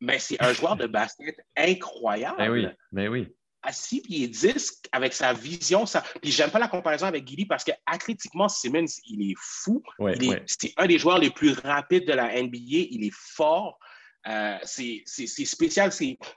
Mais 0.00 0.18
c'est 0.18 0.40
un 0.42 0.52
joueur 0.52 0.76
de 0.76 0.86
basket 0.86 1.36
incroyable. 1.56 2.36
Ben 2.38 2.50
oui, 2.50 2.66
mais 2.92 3.08
ben 3.08 3.26
oui 3.64 3.68
à 3.68 3.72
6 3.72 4.00
pieds 4.02 4.28
10 4.28 4.82
avec 4.92 5.12
sa 5.12 5.32
vision. 5.32 5.86
Ça... 5.86 6.02
Puis 6.20 6.30
j'aime 6.30 6.50
pas 6.50 6.58
la 6.58 6.68
comparaison 6.68 7.06
avec 7.06 7.26
Gilly 7.26 7.46
parce 7.46 7.64
qu'athlétiquement, 7.64 8.48
Simmons, 8.48 8.86
il 9.06 9.30
est 9.30 9.36
fou. 9.38 9.82
C'est 10.46 10.72
un 10.76 10.86
des 10.86 10.98
joueurs 10.98 11.18
les 11.18 11.30
plus 11.30 11.52
rapides 11.52 12.06
de 12.06 12.12
la 12.12 12.42
NBA. 12.42 12.88
Il 12.90 13.04
est 13.04 13.14
fort. 13.14 13.78
Euh, 14.26 14.58
c'est 14.64 15.02
spécial. 15.44 15.90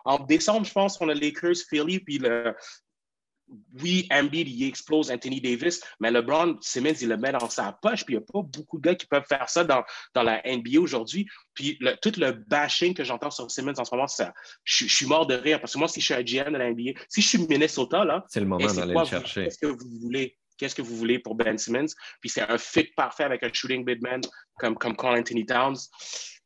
En 0.05 0.19
décembre, 0.19 0.65
je 0.65 0.71
pense, 0.71 0.99
on 1.01 1.09
a 1.09 1.13
Lakers, 1.13 1.57
Philly, 1.69 1.99
puis 1.99 2.17
le, 2.17 2.55
oui, 3.81 4.07
Embiid, 4.11 4.47
il 4.47 4.67
explose 4.67 5.11
Anthony 5.11 5.41
Davis, 5.41 5.81
mais 5.99 6.11
LeBron 6.11 6.57
Simmons, 6.61 6.95
il 7.01 7.09
le 7.09 7.17
met 7.17 7.31
dans 7.31 7.49
sa 7.49 7.71
poche, 7.71 8.05
puis 8.05 8.15
il 8.15 8.17
n'y 8.17 8.23
a 8.23 8.25
pas 8.25 8.41
beaucoup 8.41 8.77
de 8.77 8.83
gars 8.83 8.95
qui 8.95 9.05
peuvent 9.05 9.25
faire 9.27 9.49
ça 9.49 9.63
dans, 9.63 9.83
dans 10.13 10.23
la 10.23 10.41
NBA 10.45 10.79
aujourd'hui. 10.79 11.27
Puis 11.53 11.77
tout 12.01 12.13
le 12.17 12.31
bashing 12.31 12.93
que 12.93 13.03
j'entends 13.03 13.31
sur 13.31 13.49
Simmons 13.51 13.73
en 13.77 13.85
ce 13.85 13.93
moment, 13.93 14.07
ça, 14.07 14.33
je, 14.63 14.85
suis 14.85 15.05
mort 15.05 15.27
de 15.27 15.35
rire, 15.35 15.59
parce 15.59 15.73
que 15.73 15.79
moi, 15.79 15.87
si 15.87 16.01
je 16.01 16.05
suis 16.05 16.13
un 16.13 16.23
GM 16.23 16.53
de 16.53 16.57
la 16.57 16.71
NBA, 16.71 16.99
si 17.09 17.21
je 17.21 17.27
suis 17.27 17.47
Minnesota, 17.47 18.03
là, 18.05 18.23
c'est 18.29 18.39
le 18.39 18.45
moment 18.45 18.71
d'aller 18.71 18.93
le 18.93 19.05
chercher. 19.05 19.43
Qu'est-ce 19.45 19.59
que 19.59 19.67
vous 19.67 19.99
voulez? 20.01 20.37
Qu'est-ce 20.57 20.75
que 20.75 20.81
vous 20.81 20.95
voulez 20.95 21.19
pour 21.19 21.35
Ben 21.35 21.57
Simmons? 21.57 21.87
Puis 22.21 22.29
c'est 22.29 22.41
un 22.41 22.57
fit 22.57 22.87
parfait 22.95 23.23
avec 23.23 23.43
un 23.43 23.49
shooting 23.51 23.83
big 23.83 24.01
man 24.01 24.21
comme, 24.59 24.75
comme 24.75 24.95
Carl 24.95 25.17
Anthony 25.17 25.45
Towns. 25.45 25.89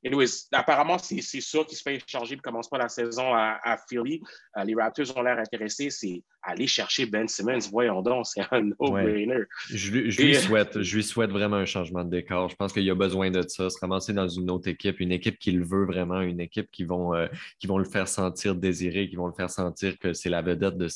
Anyways, 0.08 0.48
apparemment, 0.54 0.98
c'est 0.98 1.22
sûr 1.22 1.66
qu'il 1.66 1.78
se 1.78 1.84
fait 1.84 1.96
échanger 1.96 2.38
ne 2.38 2.42
commence 2.42 2.70
pas 2.70 2.78
la 2.78 2.88
saison 2.88 3.34
à, 3.34 3.78
Philly. 3.90 4.22
Euh, 4.58 4.64
les 4.64 4.74
Raptors 4.74 5.18
ont 5.18 5.22
l'air 5.22 5.38
intéressés. 5.38 5.90
C'est 5.90 6.24
aller 6.42 6.66
chercher 6.66 7.06
Ben 7.06 7.28
Simmons. 7.28 7.60
Voyons 7.70 8.02
donc, 8.02 8.26
c'est 8.26 8.42
un 8.52 8.62
no-brainer. 8.62 9.44
Je, 9.70 9.92
lui 9.92 10.36
souhaite, 10.36 10.82
je 10.82 10.96
lui 10.96 11.04
souhaite 11.04 11.32
vraiment 11.32 11.58
un 11.58 11.66
changement 11.66 12.06
de 12.06 12.10
décor. 12.10 12.50
Je 12.50 12.56
pense 12.56 12.72
qu'il 12.72 12.90
a 12.90 12.96
besoin 12.96 13.32
de 13.32 13.46
ça, 13.48 13.70
se 13.70 13.78
ramasser 13.80 14.14
dans 14.14 14.30
une 14.30 14.50
autre 14.50 14.70
équipe, 14.70 15.00
une 15.02 15.12
équipe 15.12 15.38
qui 15.40 15.52
le 15.52 15.66
veut 15.66 15.86
vraiment, 15.86 16.22
une 16.22 16.40
équipe 16.40 16.72
qui 16.72 16.86
vont, 16.86 17.14
euh, 17.14 17.28
qui 17.60 17.68
vont 17.68 17.78
le 17.78 17.86
faire 17.86 18.08
sentir 18.08 18.56
désiré, 18.56 19.10
qui 19.10 19.18
vont 19.18 19.28
le 19.28 19.34
faire 19.34 19.50
sentir 19.50 20.00
que 20.00 20.14
c'est 20.14 20.30
la 20.30 20.42
vedette 20.42 20.78
de 20.78 20.88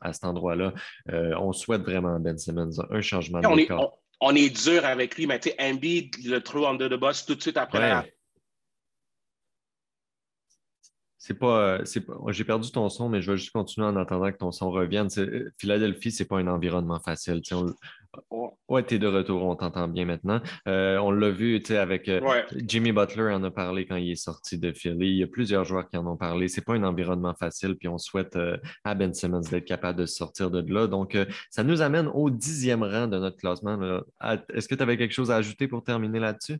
à 0.00 0.12
cet 0.12 0.24
endroit-là. 0.24 0.72
Euh, 1.12 1.34
on 1.38 1.52
souhaite 1.52 1.82
vraiment 1.82 2.18
Ben 2.18 2.38
Simmons 2.38 2.70
un 2.90 3.00
changement 3.02 3.40
de 3.40 3.56
décor. 3.56 3.98
on, 4.20 4.34
est 4.34 4.48
dur 4.48 4.86
avec 4.86 5.16
lui, 5.16 5.26
mais 5.26 5.38
tu 5.38 5.50
sais, 5.50 5.56
Embiid 5.60 6.14
le 6.24 6.40
throw 6.40 6.66
under 6.66 6.88
the 6.88 6.98
bus 6.98 7.26
tout 7.26 7.34
de 7.34 7.42
suite 7.42 7.58
après 7.58 7.80
la 7.80 8.04
c'est 11.26 11.38
pas, 11.38 11.78
c'est 11.86 12.02
pas 12.02 12.12
j'ai 12.28 12.44
perdu 12.44 12.70
ton 12.70 12.90
son, 12.90 13.08
mais 13.08 13.22
je 13.22 13.30
vais 13.30 13.38
juste 13.38 13.50
continuer 13.50 13.86
en 13.86 13.96
attendant 13.96 14.30
que 14.30 14.36
ton 14.36 14.52
son 14.52 14.70
revienne. 14.70 15.08
Euh, 15.16 15.48
Philadelphie, 15.56 16.10
c'est 16.10 16.26
pas 16.26 16.36
un 16.36 16.46
environnement 16.48 17.00
facile. 17.00 17.40
Ouais, 18.68 18.84
tu 18.84 18.96
es 18.96 18.98
de 18.98 19.06
retour, 19.06 19.42
on 19.42 19.56
t'entend 19.56 19.88
bien 19.88 20.04
maintenant. 20.04 20.42
Euh, 20.68 20.98
on 20.98 21.10
l'a 21.10 21.30
vu 21.30 21.62
avec 21.70 22.10
euh, 22.10 22.42
Jimmy 22.68 22.92
Butler 22.92 23.32
en 23.32 23.42
a 23.42 23.50
parlé 23.50 23.86
quand 23.86 23.96
il 23.96 24.10
est 24.10 24.16
sorti 24.16 24.58
de 24.58 24.70
Philly. 24.70 25.08
Il 25.08 25.16
y 25.16 25.22
a 25.22 25.26
plusieurs 25.26 25.64
joueurs 25.64 25.88
qui 25.88 25.96
en 25.96 26.06
ont 26.06 26.18
parlé. 26.18 26.48
C'est 26.48 26.60
pas 26.60 26.74
un 26.74 26.84
environnement 26.84 27.34
facile, 27.34 27.74
puis 27.76 27.88
on 27.88 27.96
souhaite 27.96 28.38
à 28.84 28.94
Ben 28.94 29.14
Simmons 29.14 29.40
d'être 29.50 29.64
capable 29.64 30.00
de 30.00 30.06
sortir 30.06 30.50
de 30.50 30.60
là. 30.70 30.86
Donc, 30.88 31.16
ça 31.48 31.64
nous 31.64 31.80
amène 31.80 32.08
au 32.08 32.28
dixième 32.28 32.82
rang 32.82 33.06
de 33.06 33.18
notre 33.18 33.38
classement. 33.38 33.78
Est-ce 34.52 34.68
que 34.68 34.74
tu 34.74 34.82
avais 34.82 34.98
quelque 34.98 35.14
chose 35.14 35.30
à 35.30 35.36
ajouter 35.36 35.68
pour 35.68 35.82
terminer 35.82 36.20
là-dessus? 36.20 36.58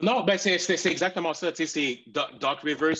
Non, 0.00 0.24
ben 0.24 0.38
c'est 0.38 0.86
exactement 0.86 1.34
ça. 1.34 1.52
C'est 1.54 2.04
Doc, 2.06 2.60
Rivers, 2.62 2.96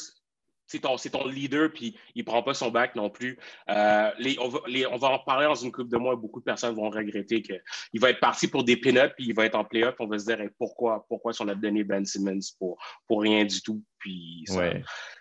c'est 0.67 0.81
ton, 0.81 0.97
ton, 0.97 1.29
leader, 1.29 1.71
puis 1.73 1.97
il 2.15 2.21
ne 2.21 2.25
prend 2.25 2.43
pas 2.43 2.55
son 2.55 2.71
bac 2.71 2.95
non 2.95 3.11
plus. 3.11 3.39
Euh, 3.69 4.11
les, 4.19 4.39
on, 4.39 4.49
va, 4.49 4.61
on, 4.91 4.97
va, 4.97 5.09
en 5.09 5.19
parler 5.19 5.47
dans 5.47 5.55
une 5.55 5.73
couple 5.73 5.91
de 5.91 5.99
mois. 5.99 6.17
Beaucoup 6.17 6.41
de 6.41 6.45
personnes 6.45 6.75
vont 6.75 6.89
regretter 6.89 7.43
qu'il 7.43 8.01
va 8.01 8.11
être 8.11 8.21
parti 8.21 8.49
pour 8.49 8.65
des 8.65 8.77
pin 8.77 9.09
puis 9.09 9.27
il 9.27 9.35
va 9.35 9.45
être 9.45 9.57
en 9.57 9.65
play-up. 9.65 9.97
On 9.99 10.07
va 10.07 10.19
se 10.19 10.25
dire 10.25 10.39
pourquoi, 10.59 11.05
pourquoi 11.09 11.33
on 11.41 11.49
a 11.49 11.55
donné 11.55 11.85
Ben 11.85 12.05
Simmons 12.05 12.41
pour, 12.59 12.79
pour 13.07 13.23
rien 13.23 13.45
du 13.45 13.61
tout. 13.61 13.83
Puis 13.99 14.45
ça, 14.47 14.73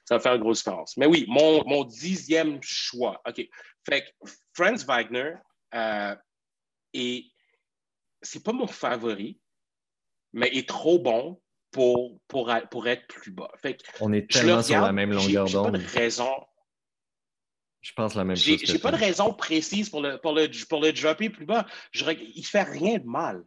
va 0.10 0.20
faire 0.20 0.36
une 0.36 0.42
grosse 0.42 0.60
différence. 0.60 0.96
Mais 0.96 1.08
oui, 1.08 1.26
mon, 1.28 1.64
mon 1.68 1.84
dixième 1.84 2.60
choix. 2.62 3.22
OK. 3.28 3.46
Fait 3.86 4.02
que 4.02 4.30
Franz 4.54 4.86
Wagner, 4.86 5.34
euh, 5.74 6.16
et 6.94 7.26
c'est 8.22 8.44
pas 8.44 8.54
mon 8.54 8.68
favori, 8.68 9.40
mais 10.32 10.50
il 10.54 10.60
est 10.60 10.70
trop 10.70 11.00
bon 11.00 11.42
pour, 11.74 12.18
pour, 12.28 12.54
pour 12.72 12.88
être 12.88 13.08
plus 13.08 13.32
bas. 13.32 13.52
Fait 13.62 13.78
On 14.00 14.14
est 14.14 14.30
tellement 14.30 14.64
sur 14.64 14.80
la 14.80 14.94
même 14.94 15.12
longueur 15.12 15.50
d'onde. 15.50 15.74
pas 15.74 15.78
de 15.78 15.88
raison. 15.88 16.32
Je 17.82 17.92
pense 17.92 18.16
la 18.16 18.24
même 18.24 18.38
chose. 18.38 18.60
J'ai 18.64 18.80
pas 18.80 18.92
de 18.92 18.98
raison 18.98 19.34
précise 19.34 19.90
pour 19.90 20.02
le, 20.02 20.18
pour 20.18 20.34
le, 20.34 20.50
pour 20.70 20.82
le 20.82 20.94
dropper 20.94 21.30
plus 21.30 21.46
bas. 21.46 21.66
Je, 21.92 22.06
il 22.36 22.46
fait 22.46 22.64
rien 22.64 22.98
de 23.00 23.06
mal. 23.06 23.44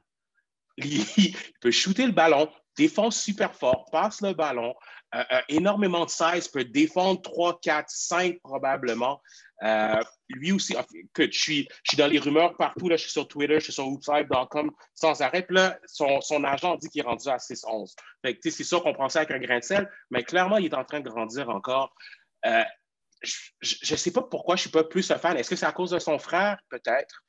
Il, 0.78 1.34
peut 1.62 1.70
shooter 1.70 2.04
le 2.04 2.12
ballon, 2.12 2.50
défendre 2.76 3.12
super 3.12 3.54
fort, 3.54 3.86
passe 3.90 4.20
le 4.20 4.32
ballon, 4.32 4.74
euh, 5.14 5.22
euh, 5.32 5.40
énormément 5.48 6.04
de 6.04 6.10
size, 6.10 6.48
peut 6.48 6.64
défendre 6.64 7.22
3, 7.22 7.60
4, 7.60 7.88
5 7.88 8.38
probablement. 8.40 9.20
Euh, 9.62 10.02
lui 10.28 10.52
aussi, 10.52 10.74
que 11.14 11.30
je 11.30 11.38
suis, 11.38 11.68
je 11.84 11.90
suis 11.90 11.96
dans 11.96 12.08
les 12.08 12.18
rumeurs 12.18 12.56
partout, 12.56 12.88
là, 12.88 12.96
je 12.96 13.02
suis 13.02 13.12
sur 13.12 13.26
Twitter, 13.26 13.54
je 13.54 13.64
suis 13.64 13.72
sur 13.72 13.86
hoopside.com 13.86 14.70
sans 14.94 15.22
arrêt. 15.22 15.46
Là, 15.48 15.78
son, 15.86 16.20
son 16.20 16.44
agent 16.44 16.76
dit 16.76 16.88
qu'il 16.88 17.00
est 17.00 17.04
rendu 17.04 17.28
à 17.28 17.36
6-11. 17.36 17.94
C'est 18.42 18.64
sûr 18.64 18.82
qu'on 18.82 18.92
prend 18.92 19.08
ça 19.08 19.20
avec 19.20 19.30
un 19.30 19.38
grain 19.38 19.60
de 19.60 19.64
sel, 19.64 19.90
mais 20.10 20.24
clairement, 20.24 20.58
il 20.58 20.66
est 20.66 20.74
en 20.74 20.84
train 20.84 21.00
de 21.00 21.08
grandir 21.08 21.48
encore. 21.48 21.94
Je 22.42 23.92
ne 23.92 23.96
sais 23.96 24.12
pas 24.12 24.22
pourquoi 24.22 24.56
je 24.56 24.60
ne 24.60 24.62
suis 24.62 24.70
pas 24.70 24.84
plus 24.84 25.10
un 25.10 25.18
fan. 25.18 25.36
Est-ce 25.36 25.48
que 25.48 25.56
c'est 25.56 25.66
à 25.66 25.72
cause 25.72 25.90
de 25.90 25.98
son 25.98 26.18
frère? 26.18 26.58
Peut-être. 26.68 27.24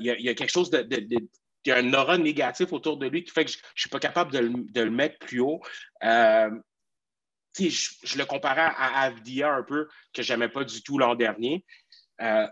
Il 0.00 0.06
y, 0.06 0.28
a 0.28 0.34
quelque 0.34 0.52
chose 0.52 0.70
de, 0.70 0.82
il 1.64 1.70
y 1.70 1.72
a 1.72 1.76
un 1.76 1.94
aura 1.94 2.18
négatif 2.18 2.72
autour 2.72 2.98
de 2.98 3.06
lui 3.06 3.24
qui 3.24 3.30
fait 3.30 3.44
que 3.44 3.50
je 3.50 3.58
ne 3.58 3.62
suis 3.76 3.90
pas 3.90 4.00
capable 4.00 4.32
de 4.32 4.38
le, 4.38 4.50
de 4.70 4.82
le 4.82 4.90
mettre 4.90 5.18
plus 5.18 5.40
haut. 5.40 5.60
Euh, 6.02 6.50
je, 7.58 8.18
le 8.18 8.24
comparais 8.24 8.62
à 8.76 9.02
Avdia 9.02 9.54
un 9.54 9.62
peu, 9.62 9.88
que 10.12 10.22
je 10.22 10.32
n'aimais 10.32 10.48
pas 10.48 10.64
du 10.64 10.82
tout 10.82 10.98
l'an 10.98 11.14
dernier. 11.14 11.64
Euh, 12.20 12.46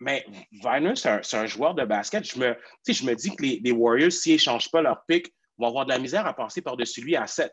mais 0.00 0.26
Viner, 0.52 0.94
c'est 0.96 1.36
un, 1.36 1.46
joueur 1.46 1.74
de 1.74 1.84
basket. 1.84 2.24
Je 2.24 2.38
me, 2.38 2.56
je 2.86 3.04
me 3.04 3.14
dis 3.14 3.34
que 3.34 3.42
les, 3.42 3.72
Warriors, 3.72 4.12
s'ils 4.12 4.32
n'échangent 4.32 4.70
pas 4.70 4.82
leur 4.82 5.04
pick, 5.06 5.32
vont 5.58 5.68
avoir 5.68 5.86
de 5.86 5.90
la 5.90 5.98
misère 5.98 6.26
à 6.26 6.34
passer 6.34 6.60
par-dessus 6.60 7.00
lui 7.00 7.16
à 7.16 7.26
7. 7.26 7.52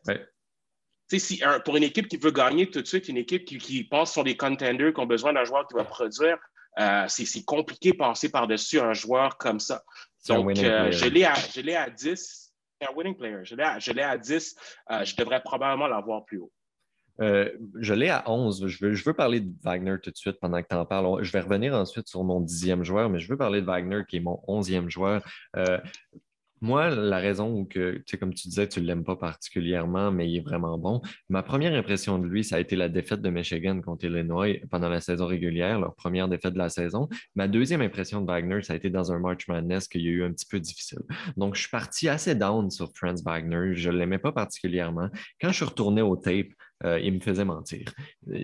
Si, 1.09 1.41
pour 1.63 1.77
une 1.77 1.83
équipe 1.83 2.07
qui 2.07 2.17
veut 2.17 2.31
gagner 2.31 2.69
tout 2.69 2.81
de 2.81 2.87
suite, 2.87 3.07
une 3.07 3.17
équipe 3.17 3.45
qui, 3.45 3.57
qui 3.59 3.83
pense 3.83 4.11
sur 4.11 4.23
des 4.23 4.35
contenders, 4.35 4.93
qui 4.93 4.99
ont 4.99 5.05
besoin 5.05 5.31
d'un 5.31 5.45
joueur 5.45 5.67
qui 5.67 5.75
va 5.75 5.83
produire, 5.83 6.37
euh, 6.79 7.05
c'est 7.07 7.45
compliqué 7.45 7.91
de 7.91 7.97
passer 7.97 8.29
par-dessus 8.29 8.79
un 8.79 8.93
joueur 8.93 9.37
comme 9.37 9.59
ça. 9.59 9.83
Donc, 10.27 10.57
euh, 10.57 10.91
je 10.91 11.05
l'ai 11.07 11.23
à, 11.25 11.83
à 11.83 11.89
10. 11.89 12.53
C'est 12.81 12.87
un 12.89 12.93
winning 12.95 13.15
player. 13.15 13.39
Je 13.43 13.55
l'ai 13.55 13.63
à, 14.01 14.09
à, 14.09 14.17
10. 14.17 14.55
je 14.89 15.15
devrais 15.15 15.41
probablement 15.41 15.87
l'avoir 15.87 16.25
plus 16.25 16.39
haut. 16.39 16.51
Euh, 17.21 17.51
je 17.79 17.93
l'ai 17.93 18.09
à 18.09 18.29
11. 18.29 18.67
Je 18.67 18.85
veux, 18.85 18.93
je 18.93 19.03
veux, 19.03 19.13
parler 19.13 19.41
de 19.41 19.51
Wagner 19.63 19.95
tout 20.01 20.11
de 20.11 20.17
suite 20.17 20.39
pendant 20.39 20.61
que 20.61 20.67
tu 20.67 20.75
en 20.75 20.85
parles. 20.85 21.23
Je 21.23 21.31
vais 21.31 21.41
revenir 21.41 21.73
ensuite 21.73 22.07
sur 22.07 22.23
mon 22.23 22.39
dixième 22.39 22.83
joueur, 22.83 23.09
mais 23.09 23.19
je 23.19 23.29
veux 23.29 23.37
parler 23.37 23.61
de 23.61 23.65
Wagner 23.65 24.01
qui 24.07 24.17
est 24.17 24.21
mon 24.21 24.41
onzième 24.47 24.89
joueur. 24.89 25.23
Euh, 25.55 25.77
moi, 26.63 26.89
la 26.89 27.17
raison 27.17 27.53
où 27.53 27.65
que, 27.65 28.01
comme 28.17 28.33
tu 28.33 28.47
disais, 28.47 28.69
tu 28.69 28.79
ne 28.79 28.85
l'aimes 28.85 29.03
pas 29.03 29.17
particulièrement, 29.17 30.11
mais 30.11 30.29
il 30.29 30.37
est 30.37 30.41
vraiment 30.41 30.77
bon. 30.77 31.01
Ma 31.27 31.43
première 31.43 31.73
impression 31.73 32.17
de 32.17 32.25
lui, 32.25 32.45
ça 32.45 32.55
a 32.55 32.59
été 32.59 32.77
la 32.77 32.87
défaite 32.87 33.21
de 33.21 33.29
Michigan 33.29 33.81
contre 33.81 34.05
Illinois 34.05 34.61
pendant 34.71 34.87
la 34.87 35.01
saison 35.01 35.25
régulière, 35.25 35.79
leur 35.81 35.93
première 35.93 36.29
défaite 36.29 36.53
de 36.53 36.59
la 36.59 36.69
saison. 36.69 37.09
Ma 37.35 37.49
deuxième 37.49 37.81
impression 37.81 38.21
de 38.21 38.27
Wagner, 38.27 38.61
ça 38.61 38.73
a 38.73 38.75
été 38.77 38.89
dans 38.89 39.11
un 39.11 39.19
March 39.19 39.45
Madness 39.49 39.89
qu'il 39.89 40.03
y 40.03 40.07
a 40.07 40.11
eu 40.11 40.23
un 40.23 40.31
petit 40.31 40.45
peu 40.45 40.61
difficile. 40.61 40.99
Donc, 41.35 41.55
je 41.55 41.61
suis 41.61 41.69
parti 41.69 42.07
assez 42.07 42.33
down 42.33 42.71
sur 42.71 42.91
Franz 42.95 43.21
Wagner. 43.25 43.75
Je 43.75 43.89
ne 43.89 43.97
l'aimais 43.97 44.19
pas 44.19 44.31
particulièrement. 44.31 45.09
Quand 45.41 45.49
je 45.49 45.55
suis 45.55 45.65
retourné 45.65 46.01
au 46.01 46.15
tape, 46.15 46.47
euh, 46.85 46.99
il 46.99 47.13
me 47.13 47.19
faisait 47.19 47.45
mentir. 47.45 47.93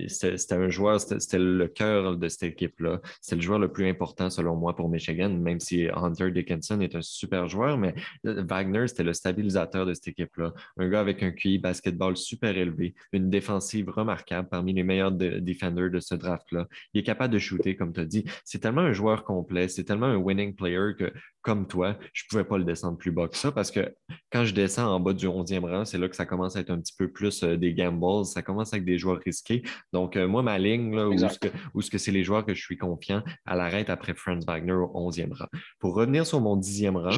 C'était 0.07 0.55
un 0.55 0.69
joueur, 0.69 0.99
c'était 0.99 1.39
le 1.39 1.67
cœur 1.67 2.17
de 2.17 2.27
cette 2.27 2.43
équipe-là. 2.43 3.01
C'est 3.21 3.35
le 3.35 3.41
joueur 3.41 3.59
le 3.59 3.71
plus 3.71 3.87
important 3.87 4.29
selon 4.29 4.55
moi 4.55 4.75
pour 4.75 4.89
Michigan, 4.89 5.29
même 5.29 5.59
si 5.59 5.87
Hunter 5.93 6.31
Dickinson 6.31 6.79
est 6.81 6.95
un 6.95 7.01
super 7.01 7.47
joueur, 7.47 7.77
mais 7.77 7.95
euh, 8.25 8.43
Wagner, 8.47 8.87
c'était 8.87 9.03
le 9.03 9.13
stabilisateur 9.13 9.85
de 9.85 9.93
cette 9.93 10.09
équipe-là. 10.09 10.53
Un 10.77 10.89
gars 10.89 11.01
avec 11.01 11.23
un 11.23 11.31
QI 11.31 11.57
basketball 11.59 12.17
super 12.17 12.57
élevé, 12.57 12.95
une 13.11 13.29
défensive 13.29 13.89
remarquable 13.89 14.49
parmi 14.49 14.73
les 14.73 14.83
meilleurs 14.83 15.11
defenders 15.11 15.91
de 15.91 15.99
ce 15.99 16.15
draft-là. 16.15 16.67
Il 16.93 17.01
est 17.01 17.03
capable 17.03 17.33
de 17.33 17.39
shooter, 17.39 17.75
comme 17.75 17.93
tu 17.93 17.99
as 17.99 18.05
dit. 18.05 18.25
C'est 18.45 18.59
tellement 18.59 18.81
un 18.81 18.93
joueur 18.93 19.23
complet, 19.23 19.67
c'est 19.67 19.83
tellement 19.83 20.07
un 20.07 20.17
winning 20.17 20.55
player 20.55 20.93
que 20.97 21.11
comme 21.49 21.65
toi, 21.65 21.97
je 22.13 22.25
ne 22.25 22.29
pouvais 22.29 22.43
pas 22.43 22.59
le 22.59 22.63
descendre 22.63 22.95
plus 22.95 23.09
bas 23.09 23.27
que 23.27 23.35
ça 23.35 23.51
parce 23.51 23.71
que 23.71 23.91
quand 24.31 24.45
je 24.45 24.53
descends 24.53 24.85
en 24.85 24.99
bas 24.99 25.13
du 25.13 25.25
11e 25.25 25.65
rang, 25.65 25.83
c'est 25.83 25.97
là 25.97 26.07
que 26.07 26.15
ça 26.15 26.27
commence 26.27 26.55
à 26.55 26.59
être 26.59 26.69
un 26.69 26.79
petit 26.79 26.93
peu 26.95 27.11
plus 27.11 27.41
euh, 27.41 27.57
des 27.57 27.73
gambles, 27.73 28.23
ça 28.25 28.43
commence 28.43 28.71
avec 28.71 28.85
des 28.85 28.99
joueurs 28.99 29.17
risqués. 29.17 29.63
Donc, 29.91 30.15
euh, 30.15 30.27
moi, 30.27 30.43
ma 30.43 30.59
ligne, 30.59 30.95
là, 30.95 31.09
où 31.09 31.81
ce 31.81 31.89
que, 31.89 31.97
c'est 31.97 32.11
les 32.11 32.23
joueurs 32.23 32.45
que 32.45 32.53
je 32.53 32.61
suis 32.61 32.77
confiant, 32.77 33.23
elle 33.47 33.61
arrête 33.61 33.89
après 33.89 34.13
Franz 34.13 34.45
Wagner 34.45 34.73
au 34.73 35.09
11e 35.09 35.33
rang. 35.33 35.47
Pour 35.79 35.95
revenir 35.95 36.23
sur 36.23 36.39
mon 36.39 36.55
10e 36.55 36.97
rang. 36.97 37.17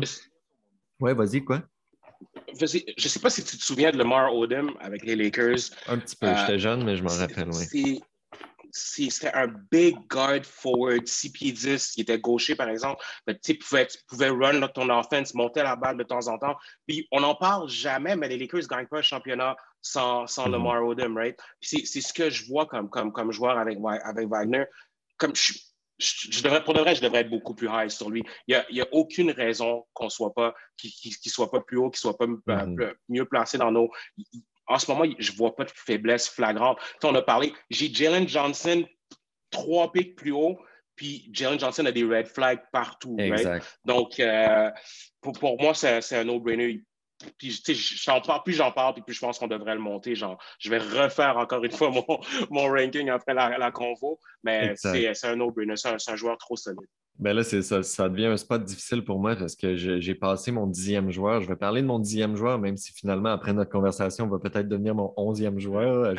Oui, 1.01 1.13
vas-y, 1.13 1.43
quoi? 1.43 1.63
je 2.57 2.63
ne 2.63 3.09
sais 3.09 3.19
pas 3.19 3.29
si 3.29 3.43
tu 3.43 3.57
te 3.57 3.63
souviens 3.63 3.91
de 3.91 3.97
Lamar 3.97 4.33
Odom 4.33 4.71
avec 4.79 5.03
les 5.03 5.17
Lakers. 5.17 5.71
Un 5.87 5.97
petit 5.97 6.15
peu, 6.15 6.27
j'étais 6.37 6.57
jeune, 6.59 6.85
mais 6.85 6.95
je 6.95 7.03
m'en 7.03 7.09
rappelle, 7.09 7.49
oui 7.49 7.99
c'était 8.71 9.33
un 9.33 9.47
big 9.47 9.95
guard 10.07 10.43
forward, 10.43 11.07
6 11.07 11.31
pieds 11.31 11.51
10, 11.51 11.91
qui 11.91 12.01
était 12.01 12.19
gaucher, 12.19 12.55
par 12.55 12.69
exemple. 12.69 13.03
tu 13.43 13.57
pouvais, 13.57 13.87
pouvais 14.07 14.29
run 14.29 14.67
ton 14.69 14.89
offense, 14.89 15.33
monter 15.33 15.63
la 15.63 15.75
balle 15.75 15.97
de 15.97 16.03
temps 16.03 16.27
en 16.27 16.37
temps. 16.37 16.55
Puis 16.87 17.07
on 17.11 17.21
n'en 17.21 17.35
parle 17.35 17.69
jamais, 17.69 18.15
mais 18.15 18.27
les 18.27 18.37
Lakers 18.37 18.61
ne 18.61 18.67
gagnent 18.67 18.87
pas 18.87 18.97
le 18.97 19.03
championnat 19.03 19.55
sans, 19.81 20.27
sans 20.27 20.47
mm-hmm. 20.47 20.51
Lamar 20.51 20.85
Odom, 20.85 21.15
right? 21.17 21.39
C'est 21.61 21.85
ce 21.85 22.13
que 22.13 22.29
je 22.29 22.45
vois 22.47 22.65
comme, 22.65 22.89
comme, 22.89 23.11
comme 23.11 23.31
joueur 23.31 23.57
avec, 23.57 23.77
avec 24.03 24.27
Wagner. 24.27 24.65
Comme 25.17 25.35
je, 25.35 25.53
je, 25.99 26.41
devrais, 26.41 26.63
pour 26.63 26.73
de 26.73 26.79
vrai, 26.79 26.95
je 26.95 27.01
devrais 27.01 27.21
être 27.21 27.29
beaucoup 27.29 27.53
plus 27.53 27.69
high 27.71 27.89
sur 27.89 28.09
lui. 28.09 28.23
Il 28.47 28.63
n'y 28.71 28.81
a, 28.81 28.83
a, 28.83 28.87
aucune 28.91 29.31
raison 29.31 29.85
qu'on 29.93 30.09
soit 30.09 30.33
pas, 30.33 30.53
qu'il 30.77 30.91
ne 31.25 31.29
soit 31.29 31.51
pas 31.51 31.61
plus 31.61 31.77
haut, 31.77 31.89
qu'il 31.89 31.99
soit 31.99 32.17
pas 32.17 32.27
mm-hmm. 32.27 32.93
mieux 33.09 33.25
placé 33.25 33.57
dans 33.57 33.71
nos 33.71 33.89
en 34.71 34.79
ce 34.79 34.91
moment, 34.91 35.05
je 35.19 35.31
ne 35.31 35.37
vois 35.37 35.55
pas 35.55 35.65
de 35.65 35.71
faiblesse 35.73 36.29
flagrante. 36.29 36.77
on 37.03 37.15
a 37.15 37.21
parlé, 37.21 37.53
j'ai 37.69 37.93
Jalen 37.93 38.27
Johnson 38.27 38.85
trois 39.49 39.91
pics 39.91 40.15
plus 40.15 40.31
haut, 40.31 40.59
puis 40.95 41.29
Jalen 41.33 41.59
Johnson 41.59 41.85
a 41.85 41.91
des 41.91 42.03
red 42.03 42.27
flags 42.27 42.61
partout. 42.71 43.17
Donc, 43.85 44.19
euh, 44.19 44.69
pour, 45.21 45.61
moi, 45.61 45.73
c'est 45.73 46.13
un 46.13 46.23
no-brainer. 46.23 46.83
Puis, 47.37 47.61
j'en 48.03 48.19
parle, 48.21 48.41
plus 48.43 48.53
j'en 48.53 48.71
parle, 48.71 48.95
puis 48.95 49.03
plus 49.03 49.13
je 49.13 49.19
pense 49.19 49.37
qu'on 49.37 49.47
devrait 49.47 49.75
le 49.75 49.81
monter. 49.81 50.15
Genre, 50.15 50.41
je 50.59 50.69
vais 50.69 50.79
refaire 50.79 51.37
encore 51.37 51.63
une 51.63 51.71
fois 51.71 51.91
mon, 52.49 52.63
ranking 52.63 53.09
après 53.09 53.33
la, 53.33 53.57
la 53.57 53.71
convo, 53.71 54.19
mais 54.43 54.73
c'est 54.75 55.25
un 55.25 55.35
no-brainer. 55.35 55.75
C'est 55.75 56.09
un, 56.09 56.15
joueur 56.15 56.37
trop 56.37 56.55
solide. 56.55 56.87
Ben 57.21 57.33
là, 57.33 57.43
c'est 57.43 57.61
ça, 57.61 57.83
ça 57.83 58.09
devient 58.09 58.25
un 58.25 58.37
spot 58.37 58.63
difficile 58.63 59.03
pour 59.03 59.19
moi 59.19 59.35
parce 59.35 59.55
que 59.55 59.75
j'ai 59.75 60.15
passé 60.15 60.51
mon 60.51 60.65
dixième 60.65 61.11
joueur. 61.11 61.41
Je 61.41 61.47
vais 61.47 61.55
parler 61.55 61.83
de 61.83 61.87
mon 61.87 61.99
dixième 61.99 62.35
joueur, 62.35 62.57
même 62.57 62.77
si 62.77 62.91
finalement, 62.93 63.29
après 63.29 63.53
notre 63.53 63.69
conversation, 63.69 64.25
on 64.25 64.27
va 64.27 64.39
peut-être 64.39 64.67
devenir 64.67 64.95
mon 64.95 65.13
onzième 65.17 65.59
joueur. 65.59 66.15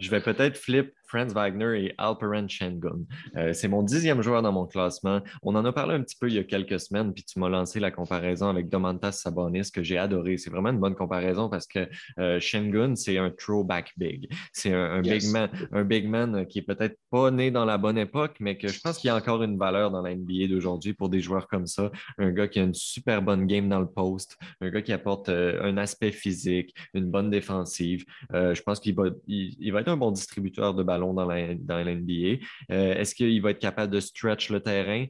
Je 0.00 0.10
vais 0.10 0.22
peut-être 0.22 0.56
flip 0.56 0.94
Franz 1.12 1.34
Wagner 1.34 1.84
et 1.84 1.94
Alperen 1.98 2.48
Schengen. 2.48 3.04
Euh, 3.36 3.52
c'est 3.52 3.68
mon 3.68 3.82
dixième 3.82 4.22
joueur 4.22 4.40
dans 4.40 4.52
mon 4.52 4.64
classement. 4.64 5.20
On 5.42 5.54
en 5.54 5.64
a 5.66 5.70
parlé 5.70 5.94
un 5.94 6.00
petit 6.00 6.16
peu 6.18 6.28
il 6.28 6.34
y 6.34 6.38
a 6.38 6.44
quelques 6.44 6.80
semaines, 6.80 7.12
puis 7.12 7.22
tu 7.22 7.38
m'as 7.38 7.50
lancé 7.50 7.80
la 7.80 7.90
comparaison 7.90 8.48
avec 8.48 8.70
Domantas 8.70 9.12
Sabonis, 9.12 9.70
que 9.70 9.82
j'ai 9.82 9.98
adoré. 9.98 10.38
C'est 10.38 10.48
vraiment 10.48 10.70
une 10.70 10.80
bonne 10.80 10.94
comparaison 10.94 11.50
parce 11.50 11.66
que 11.66 11.86
euh, 12.18 12.40
Schengen, 12.40 12.96
c'est 12.96 13.18
un 13.18 13.30
throwback 13.30 13.92
big. 13.98 14.32
C'est 14.54 14.72
un, 14.72 15.02
big 15.02 15.26
man, 15.26 15.50
un 15.72 15.84
big 15.84 16.08
man 16.08 16.46
qui 16.46 16.60
est 16.60 16.62
peut-être 16.62 16.96
pas 17.10 17.30
né 17.30 17.50
dans 17.50 17.66
la 17.66 17.76
bonne 17.76 17.98
époque, 17.98 18.36
mais 18.40 18.56
que 18.56 18.68
je 18.68 18.80
pense 18.80 18.96
qu'il 18.96 19.08
y 19.08 19.10
a 19.10 19.16
encore 19.16 19.42
une 19.42 19.58
valeur 19.58 19.90
dans 19.90 20.00
la 20.00 20.14
NBA 20.14 20.46
d'aujourd'hui 20.48 20.94
pour 20.94 21.10
des 21.10 21.20
joueurs 21.20 21.46
comme 21.46 21.66
ça. 21.66 21.90
Un 22.16 22.30
gars 22.30 22.48
qui 22.48 22.58
a 22.58 22.62
une 22.62 22.74
super 22.74 23.20
bonne 23.20 23.46
game 23.46 23.68
dans 23.68 23.80
le 23.80 23.88
post, 23.88 24.38
un 24.62 24.70
gars 24.70 24.80
qui 24.80 24.94
apporte 24.94 25.28
euh, 25.28 25.62
un 25.62 25.76
aspect 25.76 26.12
physique, 26.12 26.74
une 26.94 27.10
bonne 27.10 27.28
défensive. 27.28 28.06
je 28.32 28.62
pense 28.62 28.80
qu'il 28.80 28.94
va, 28.94 29.04
il 29.26 29.70
va 29.72 29.80
être 29.80 29.88
un 29.88 29.98
bon 29.98 30.10
distributeur 30.10 30.72
de 30.72 30.82
ballon 30.82 31.01
dans 31.02 31.26
la, 31.26 31.54
dans 31.54 31.84
NBA. 31.84 32.44
Euh, 32.70 32.94
est-ce 32.94 33.14
qu'il 33.14 33.42
va 33.42 33.50
être 33.50 33.58
capable 33.58 33.92
de 33.92 34.00
stretch 34.00 34.50
le 34.50 34.60
terrain? 34.60 35.06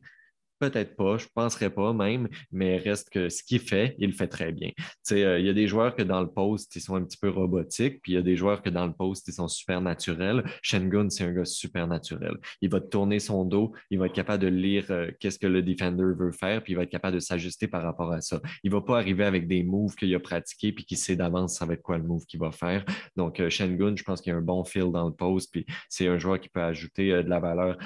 Peut-être 0.63 0.95
pas, 0.95 1.17
je 1.17 1.25
ne 1.25 1.31
penserais 1.35 1.71
pas 1.71 1.93
même, 1.93 2.29
mais 2.53 2.77
reste 2.77 3.11
que 3.11 3.29
ce 3.29 3.43
qu'il 3.43 3.59
fait, 3.59 3.97
il 3.99 4.11
le 4.11 4.13
fait 4.13 4.29
très 4.29 4.53
bien. 4.53 4.71
Euh, 5.11 5.41
il 5.41 5.45
y 5.45 5.49
a 5.49 5.53
des 5.53 5.67
joueurs 5.67 5.97
que 5.97 6.05
dans 6.05 6.21
le 6.21 6.29
post, 6.29 6.77
ils 6.77 6.81
sont 6.81 6.95
un 6.95 7.03
petit 7.03 7.19
peu 7.19 7.31
robotiques, 7.31 8.01
puis 8.01 8.13
il 8.13 8.15
y 8.15 8.19
a 8.19 8.23
des 8.23 8.37
joueurs 8.37 8.63
que 8.63 8.71
dans 8.71 8.87
le 8.87 8.93
post, 8.93 9.27
ils 9.27 9.33
sont 9.33 9.49
super 9.49 9.81
naturels. 9.81 10.45
Shengun, 10.63 11.11
c'est 11.11 11.25
un 11.25 11.33
gars 11.33 11.45
super 11.45 11.89
naturel. 11.89 12.37
Il 12.61 12.71
va 12.71 12.79
tourner 12.79 13.19
son 13.19 13.45
dos, 13.45 13.73
il 13.91 13.99
va 13.99 14.07
être 14.07 14.13
capable 14.13 14.45
de 14.45 14.47
lire 14.47 14.87
euh, 14.91 15.11
qu'est-ce 15.19 15.41
que 15.41 15.49
le 15.49 15.65
defender 15.65 16.05
veut 16.17 16.31
faire, 16.31 16.63
puis 16.63 16.75
il 16.75 16.77
va 16.77 16.85
être 16.85 16.91
capable 16.91 17.17
de 17.17 17.21
s'ajuster 17.21 17.67
par 17.67 17.83
rapport 17.83 18.13
à 18.13 18.21
ça. 18.21 18.41
Il 18.63 18.71
ne 18.71 18.77
va 18.77 18.83
pas 18.83 18.99
arriver 18.99 19.25
avec 19.25 19.49
des 19.49 19.65
moves 19.65 19.97
qu'il 19.97 20.15
a 20.15 20.21
pratiqués, 20.21 20.71
puis 20.71 20.85
qu'il 20.85 20.97
sait 20.97 21.17
d'avance 21.17 21.61
avec 21.61 21.83
quoi 21.83 21.99
le 21.99 22.05
move 22.05 22.25
qu'il 22.27 22.39
va 22.39 22.53
faire. 22.53 22.85
Donc, 23.17 23.41
euh, 23.41 23.51
Shengun, 23.51 23.97
je 23.97 24.05
pense 24.05 24.21
qu'il 24.21 24.33
y 24.33 24.35
a 24.37 24.39
un 24.39 24.43
bon 24.43 24.63
feel 24.63 24.93
dans 24.93 25.09
le 25.09 25.15
post, 25.15 25.51
puis 25.51 25.67
c'est 25.89 26.07
un 26.07 26.19
joueur 26.19 26.39
qui 26.39 26.49
peut 26.49 26.63
ajouter 26.63 27.09
de 27.09 27.29
la 27.29 27.41
valeur. 27.41 27.79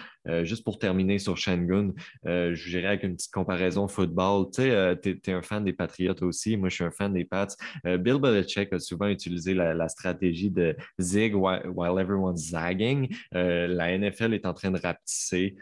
juste 0.42 0.62
pour 0.64 0.78
terminer 0.78 1.18
sur 1.18 1.38
Shengun, 1.38 1.92
je 2.24 2.65
je 2.66 2.78
dirais 2.78 2.88
avec 2.88 3.04
une 3.04 3.14
petite 3.14 3.32
comparaison 3.32 3.88
football. 3.88 4.46
Tu 4.52 4.62
sais, 4.62 4.70
euh, 4.70 4.94
es, 5.04 5.32
un 5.32 5.42
fan 5.42 5.64
des 5.64 5.72
Patriots 5.72 6.22
aussi. 6.22 6.56
Moi, 6.56 6.68
je 6.68 6.76
suis 6.76 6.84
un 6.84 6.90
fan 6.90 7.12
des 7.12 7.24
Pats. 7.24 7.46
Euh, 7.86 7.96
Bill 7.96 8.18
Belichick 8.18 8.72
a 8.72 8.78
souvent 8.78 9.06
utilisé 9.08 9.54
la, 9.54 9.88
stratégie 9.88 10.50
de 10.50 10.76
zig 10.98 11.34
while, 11.34 11.98
everyone's 11.98 12.50
zagging. 12.50 13.14
Euh, 13.34 13.68
la 13.68 13.96
NFL 13.96 14.34
est 14.34 14.46
en 14.46 14.52
train 14.52 14.70
de 14.70 14.80
rapetisser. 14.80 15.56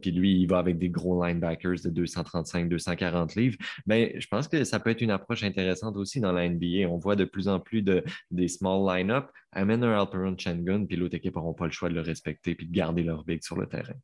puis 0.00 0.12
lui, 0.12 0.40
il 0.40 0.46
va 0.46 0.58
avec 0.58 0.78
des 0.78 0.90
gros 0.90 1.24
linebackers 1.24 1.80
de 1.84 1.90
235, 1.90 2.68
240 2.68 3.34
livres. 3.34 3.56
Ben, 3.86 4.10
je 4.16 4.26
pense 4.28 4.46
que 4.46 4.62
ça 4.64 4.78
peut 4.78 4.90
être 4.90 5.00
une 5.00 5.10
approche 5.10 5.42
intéressante 5.42 5.96
aussi 5.96 6.20
dans 6.20 6.32
la 6.32 6.48
NBA. 6.48 6.88
On 6.88 6.98
voit 6.98 7.16
de 7.16 7.24
plus 7.24 7.48
en 7.48 7.58
plus 7.60 7.82
de, 7.82 8.04
des 8.30 8.48
small 8.48 8.86
line-up. 8.86 9.30
Amène 9.52 9.82
un 9.82 9.98
Alperon 9.98 10.36
Shengun, 10.38 10.86
puis 10.86 10.96
l'autre 10.96 11.16
équipe 11.16 11.34
n'auront 11.34 11.54
pas 11.54 11.66
le 11.66 11.72
choix 11.72 11.88
de 11.88 11.94
le 11.94 12.00
respecter 12.00 12.54
puis 12.54 12.66
de 12.66 12.72
garder 12.72 13.02
leur 13.02 13.24
big 13.24 13.42
sur 13.42 13.56
le 13.56 13.66
terrain. 13.66 13.94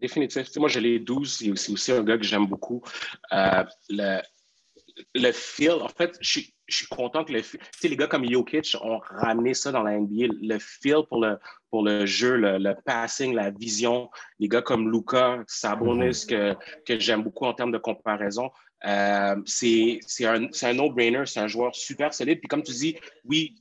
Définitif. 0.00 0.48
moi, 0.56 0.68
j'ai 0.68 0.80
les 0.80 0.98
12. 0.98 1.54
C'est 1.56 1.72
aussi 1.72 1.92
un 1.92 2.02
gars 2.02 2.18
que 2.18 2.24
j'aime 2.24 2.46
beaucoup. 2.46 2.82
Euh, 3.32 3.64
le, 3.88 4.20
le 5.14 5.32
feel, 5.32 5.72
en 5.82 5.88
fait, 5.88 6.16
je 6.20 6.28
suis, 6.28 6.54
je 6.66 6.76
suis 6.78 6.86
content 6.86 7.24
que 7.24 7.32
le 7.32 7.42
Tu 7.42 7.58
sais, 7.78 7.88
les 7.88 7.96
gars 7.96 8.06
comme 8.06 8.28
Jokic 8.28 8.76
ont 8.80 8.98
ramené 8.98 9.54
ça 9.54 9.72
dans 9.72 9.82
la 9.82 9.98
NBA. 9.98 10.34
Le 10.42 10.58
feel 10.58 11.02
pour 11.08 11.20
le, 11.20 11.38
pour 11.70 11.84
le 11.84 12.06
jeu, 12.06 12.36
le, 12.36 12.74
passing, 12.84 13.34
la 13.34 13.50
vision. 13.50 14.10
Les 14.38 14.48
gars 14.48 14.62
comme 14.62 14.90
Luca, 14.90 15.42
Sabonis, 15.46 16.08
mm-hmm. 16.08 16.26
que, 16.26 16.56
que 16.84 16.98
j'aime 16.98 17.22
beaucoup 17.22 17.44
en 17.44 17.54
termes 17.54 17.72
de 17.72 17.78
comparaison. 17.78 18.50
Euh, 18.84 19.36
c'est 19.46 20.00
un, 20.24 20.48
un 20.62 20.72
no-brainer, 20.74 21.24
c'est 21.26 21.40
un 21.40 21.46
joueur 21.46 21.74
super 21.74 22.12
solide. 22.12 22.40
Puis 22.40 22.48
comme 22.48 22.62
tu 22.62 22.72
dis, 22.72 22.96
oui, 23.24 23.54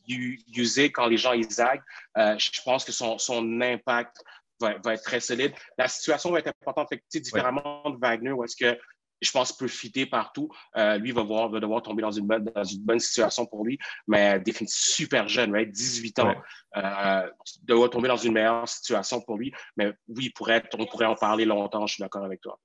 user 0.56 0.92
quand 0.92 1.08
les 1.08 1.18
gens 1.18 1.34
ils 1.34 1.50
zaguent, 1.50 1.82
euh, 2.18 2.36
je 2.38 2.62
pense 2.64 2.84
que 2.84 2.92
son, 2.92 3.18
son 3.18 3.62
impact 3.62 4.24
va, 4.60 4.94
être 4.94 5.04
très 5.04 5.20
solide. 5.20 5.54
La 5.78 5.88
situation 5.88 6.32
va 6.32 6.40
être 6.40 6.48
importante, 6.48 6.90
fait, 6.90 7.20
différemment 7.20 7.90
de 7.90 7.98
Wagner, 7.98 8.32
où 8.32 8.44
est-ce 8.44 8.56
que 8.56 8.78
je 9.22 9.32
pense 9.32 9.56
peut 9.56 9.68
fitter 9.68 10.06
partout. 10.06 10.50
Euh, 10.78 10.98
lui 10.98 11.12
va, 11.12 11.24
voir, 11.24 11.50
va 11.50 11.60
devoir 11.60 11.82
tomber 11.82 12.02
dans 12.02 12.12
une, 12.12 12.28
bonne, 12.28 12.44
dans 12.44 12.64
une 12.64 12.82
bonne 12.82 13.00
situation 13.00 13.46
pour 13.46 13.66
lui, 13.66 13.78
mais 14.08 14.40
définitivement 14.40 14.66
super 14.76 15.28
jeune, 15.28 15.52
right? 15.52 15.72
18 15.72 16.20
ans, 16.20 16.36
euh, 16.78 17.30
devoir 17.64 17.90
tomber 17.90 18.08
dans 18.08 18.18
une 18.18 18.34
meilleure 18.34 18.68
situation 18.68 19.22
pour 19.22 19.38
lui. 19.38 19.54
Mais 19.78 19.94
oui, 20.08 20.30
pourrait, 20.30 20.64
on 20.78 20.86
pourrait 20.86 21.06
en 21.06 21.16
parler 21.16 21.46
longtemps, 21.46 21.88
je 21.88 21.96
suis 21.96 22.02
d'accord 22.02 22.24
avec 22.24 22.42
toi. 22.42 22.60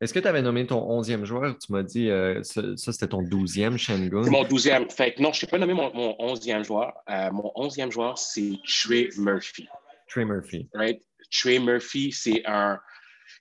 Est-ce 0.00 0.12
que 0.12 0.18
tu 0.18 0.26
avais 0.26 0.42
nommé 0.42 0.66
ton 0.66 0.80
11e 1.00 1.24
joueur? 1.24 1.56
Tu 1.58 1.72
m'as 1.72 1.82
dit, 1.82 2.10
euh, 2.10 2.42
ça, 2.42 2.92
c'était 2.92 3.08
ton 3.08 3.22
12e, 3.22 3.76
Shengun. 3.76 4.28
Mon 4.28 4.44
12e. 4.44 4.90
Fait 4.90 5.18
non, 5.20 5.32
je 5.32 5.46
n'ai 5.46 5.50
pas 5.50 5.58
nommé 5.58 5.72
mon, 5.72 5.94
mon 5.94 6.16
11e 6.34 6.64
joueur. 6.64 6.92
mon 7.32 7.52
11e 7.56 7.90
joueur, 7.90 8.18
c'est 8.18 8.58
Trey 8.66 9.08
Murphy. 9.16 9.68
Trey 10.08 10.24
Murphy. 10.24 10.68
Right? 10.74 11.00
Trey 11.30 11.58
Murphy, 11.58 12.12
c'est 12.12 12.44
un. 12.46 12.80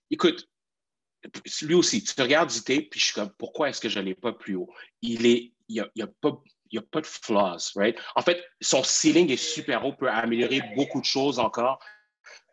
Écoute, 0.10 0.48
lui 1.62 1.74
aussi, 1.74 2.04
tu 2.04 2.22
regardes 2.22 2.50
du 2.50 2.62
tape, 2.62 2.90
puis 2.90 3.00
je 3.00 3.06
suis 3.06 3.14
comme, 3.14 3.32
pourquoi 3.38 3.70
est-ce 3.70 3.82
que 3.82 3.90
je 3.90 4.00
ne 4.00 4.06
l'ai 4.06 4.16
pas 4.16 4.34
plus 4.34 4.56
haut? 4.56 4.70
Il 5.02 5.26
est. 5.26 5.54
Il 5.70 5.76
n'y 5.96 6.02
a, 6.02 6.06
a, 6.06 6.08
pas. 6.22 6.42
A 6.76 6.82
pas 6.82 7.02
de 7.02 7.06
flaws, 7.06 7.72
right? 7.76 7.96
En 8.16 8.24
fait, 8.24 8.44
son 8.60 8.84
ceiling 8.84 9.30
est 9.30 9.38
super 9.38 9.86
haut, 9.86 9.94
peut 9.94 10.10
améliorer 10.10 10.60
beaucoup 10.76 11.00
de 11.00 11.06
choses 11.06 11.38
encore. 11.38 11.80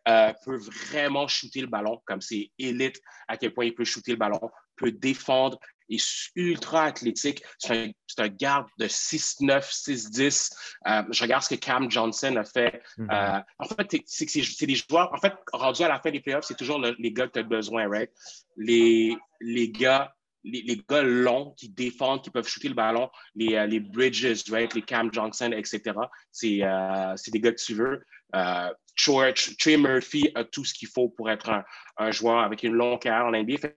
Euh, 0.09 0.33
peut 0.45 0.57
vraiment 0.57 1.27
shooter 1.29 1.61
le 1.61 1.67
ballon, 1.67 2.03
comme 2.05 2.21
c'est 2.21 2.51
élite 2.59 3.01
à 3.29 3.37
quel 3.37 3.55
point 3.55 3.67
il 3.67 3.75
peut 3.75 3.85
shooter 3.85 4.13
le 4.13 4.19
ballon, 4.19 4.41
peut 4.77 4.93
défendre, 4.93 5.59
est 5.91 6.31
ultra 6.37 6.85
athlétique. 6.85 7.43
C'est 7.59 7.93
un, 8.19 8.29
garde 8.29 8.67
de 8.79 8.87
6'9, 8.87 9.71
6'10. 9.71 10.53
Euh, 10.87 11.03
je 11.11 11.23
regarde 11.23 11.43
ce 11.43 11.55
que 11.55 11.61
Cam 11.61 11.91
Johnson 11.91 12.37
a 12.37 12.45
fait. 12.45 12.83
Mm-hmm. 12.99 13.39
Euh, 13.39 13.43
en 13.59 13.65
fait, 13.65 14.03
c'est 14.07 14.67
des 14.67 14.75
joueurs, 14.75 15.13
en 15.13 15.19
fait, 15.19 15.35
rendus 15.53 15.83
à 15.83 15.89
la 15.89 16.01
fin 16.01 16.11
des 16.11 16.21
playoffs, 16.21 16.45
c'est 16.47 16.57
toujours 16.57 16.81
les 16.81 17.13
gars 17.13 17.27
que 17.27 17.33
tu 17.33 17.39
as 17.39 17.45
besoin, 17.45 17.89
right? 17.89 18.11
Les, 18.57 19.17
les 19.41 19.71
gars 19.71 20.15
les, 20.45 20.83
gars 20.89 21.03
longs 21.03 21.53
qui 21.57 21.69
défendent, 21.69 22.23
qui 22.23 22.31
peuvent 22.31 22.49
shooter 22.49 22.69
le 22.69 22.75
ballon, 22.75 23.11
les, 23.35 23.55
euh, 23.57 23.67
les 23.67 23.81
Bridges, 23.81 24.51
right? 24.51 24.73
les 24.75 24.83
Cam 24.83 25.13
Johnson, 25.13 25.53
etc. 25.53 25.93
C'est 26.31 27.31
des 27.31 27.41
gars 27.41 27.53
que 27.53 27.63
tu 27.63 27.75
veux. 27.75 28.03
Trey 29.59 29.77
Murphy 29.77 30.31
a 30.35 30.45
tout 30.45 30.65
ce 30.65 30.75
qu'il 30.75 30.89
faut 30.89 31.09
pour 31.09 31.31
être 31.31 31.51
un, 31.99 32.11
joueur 32.11 32.41
avec 32.41 32.63
une 32.63 32.73
longue 32.73 33.01
carrière 33.01 33.27
en 33.27 33.33
NBA. 33.33 33.69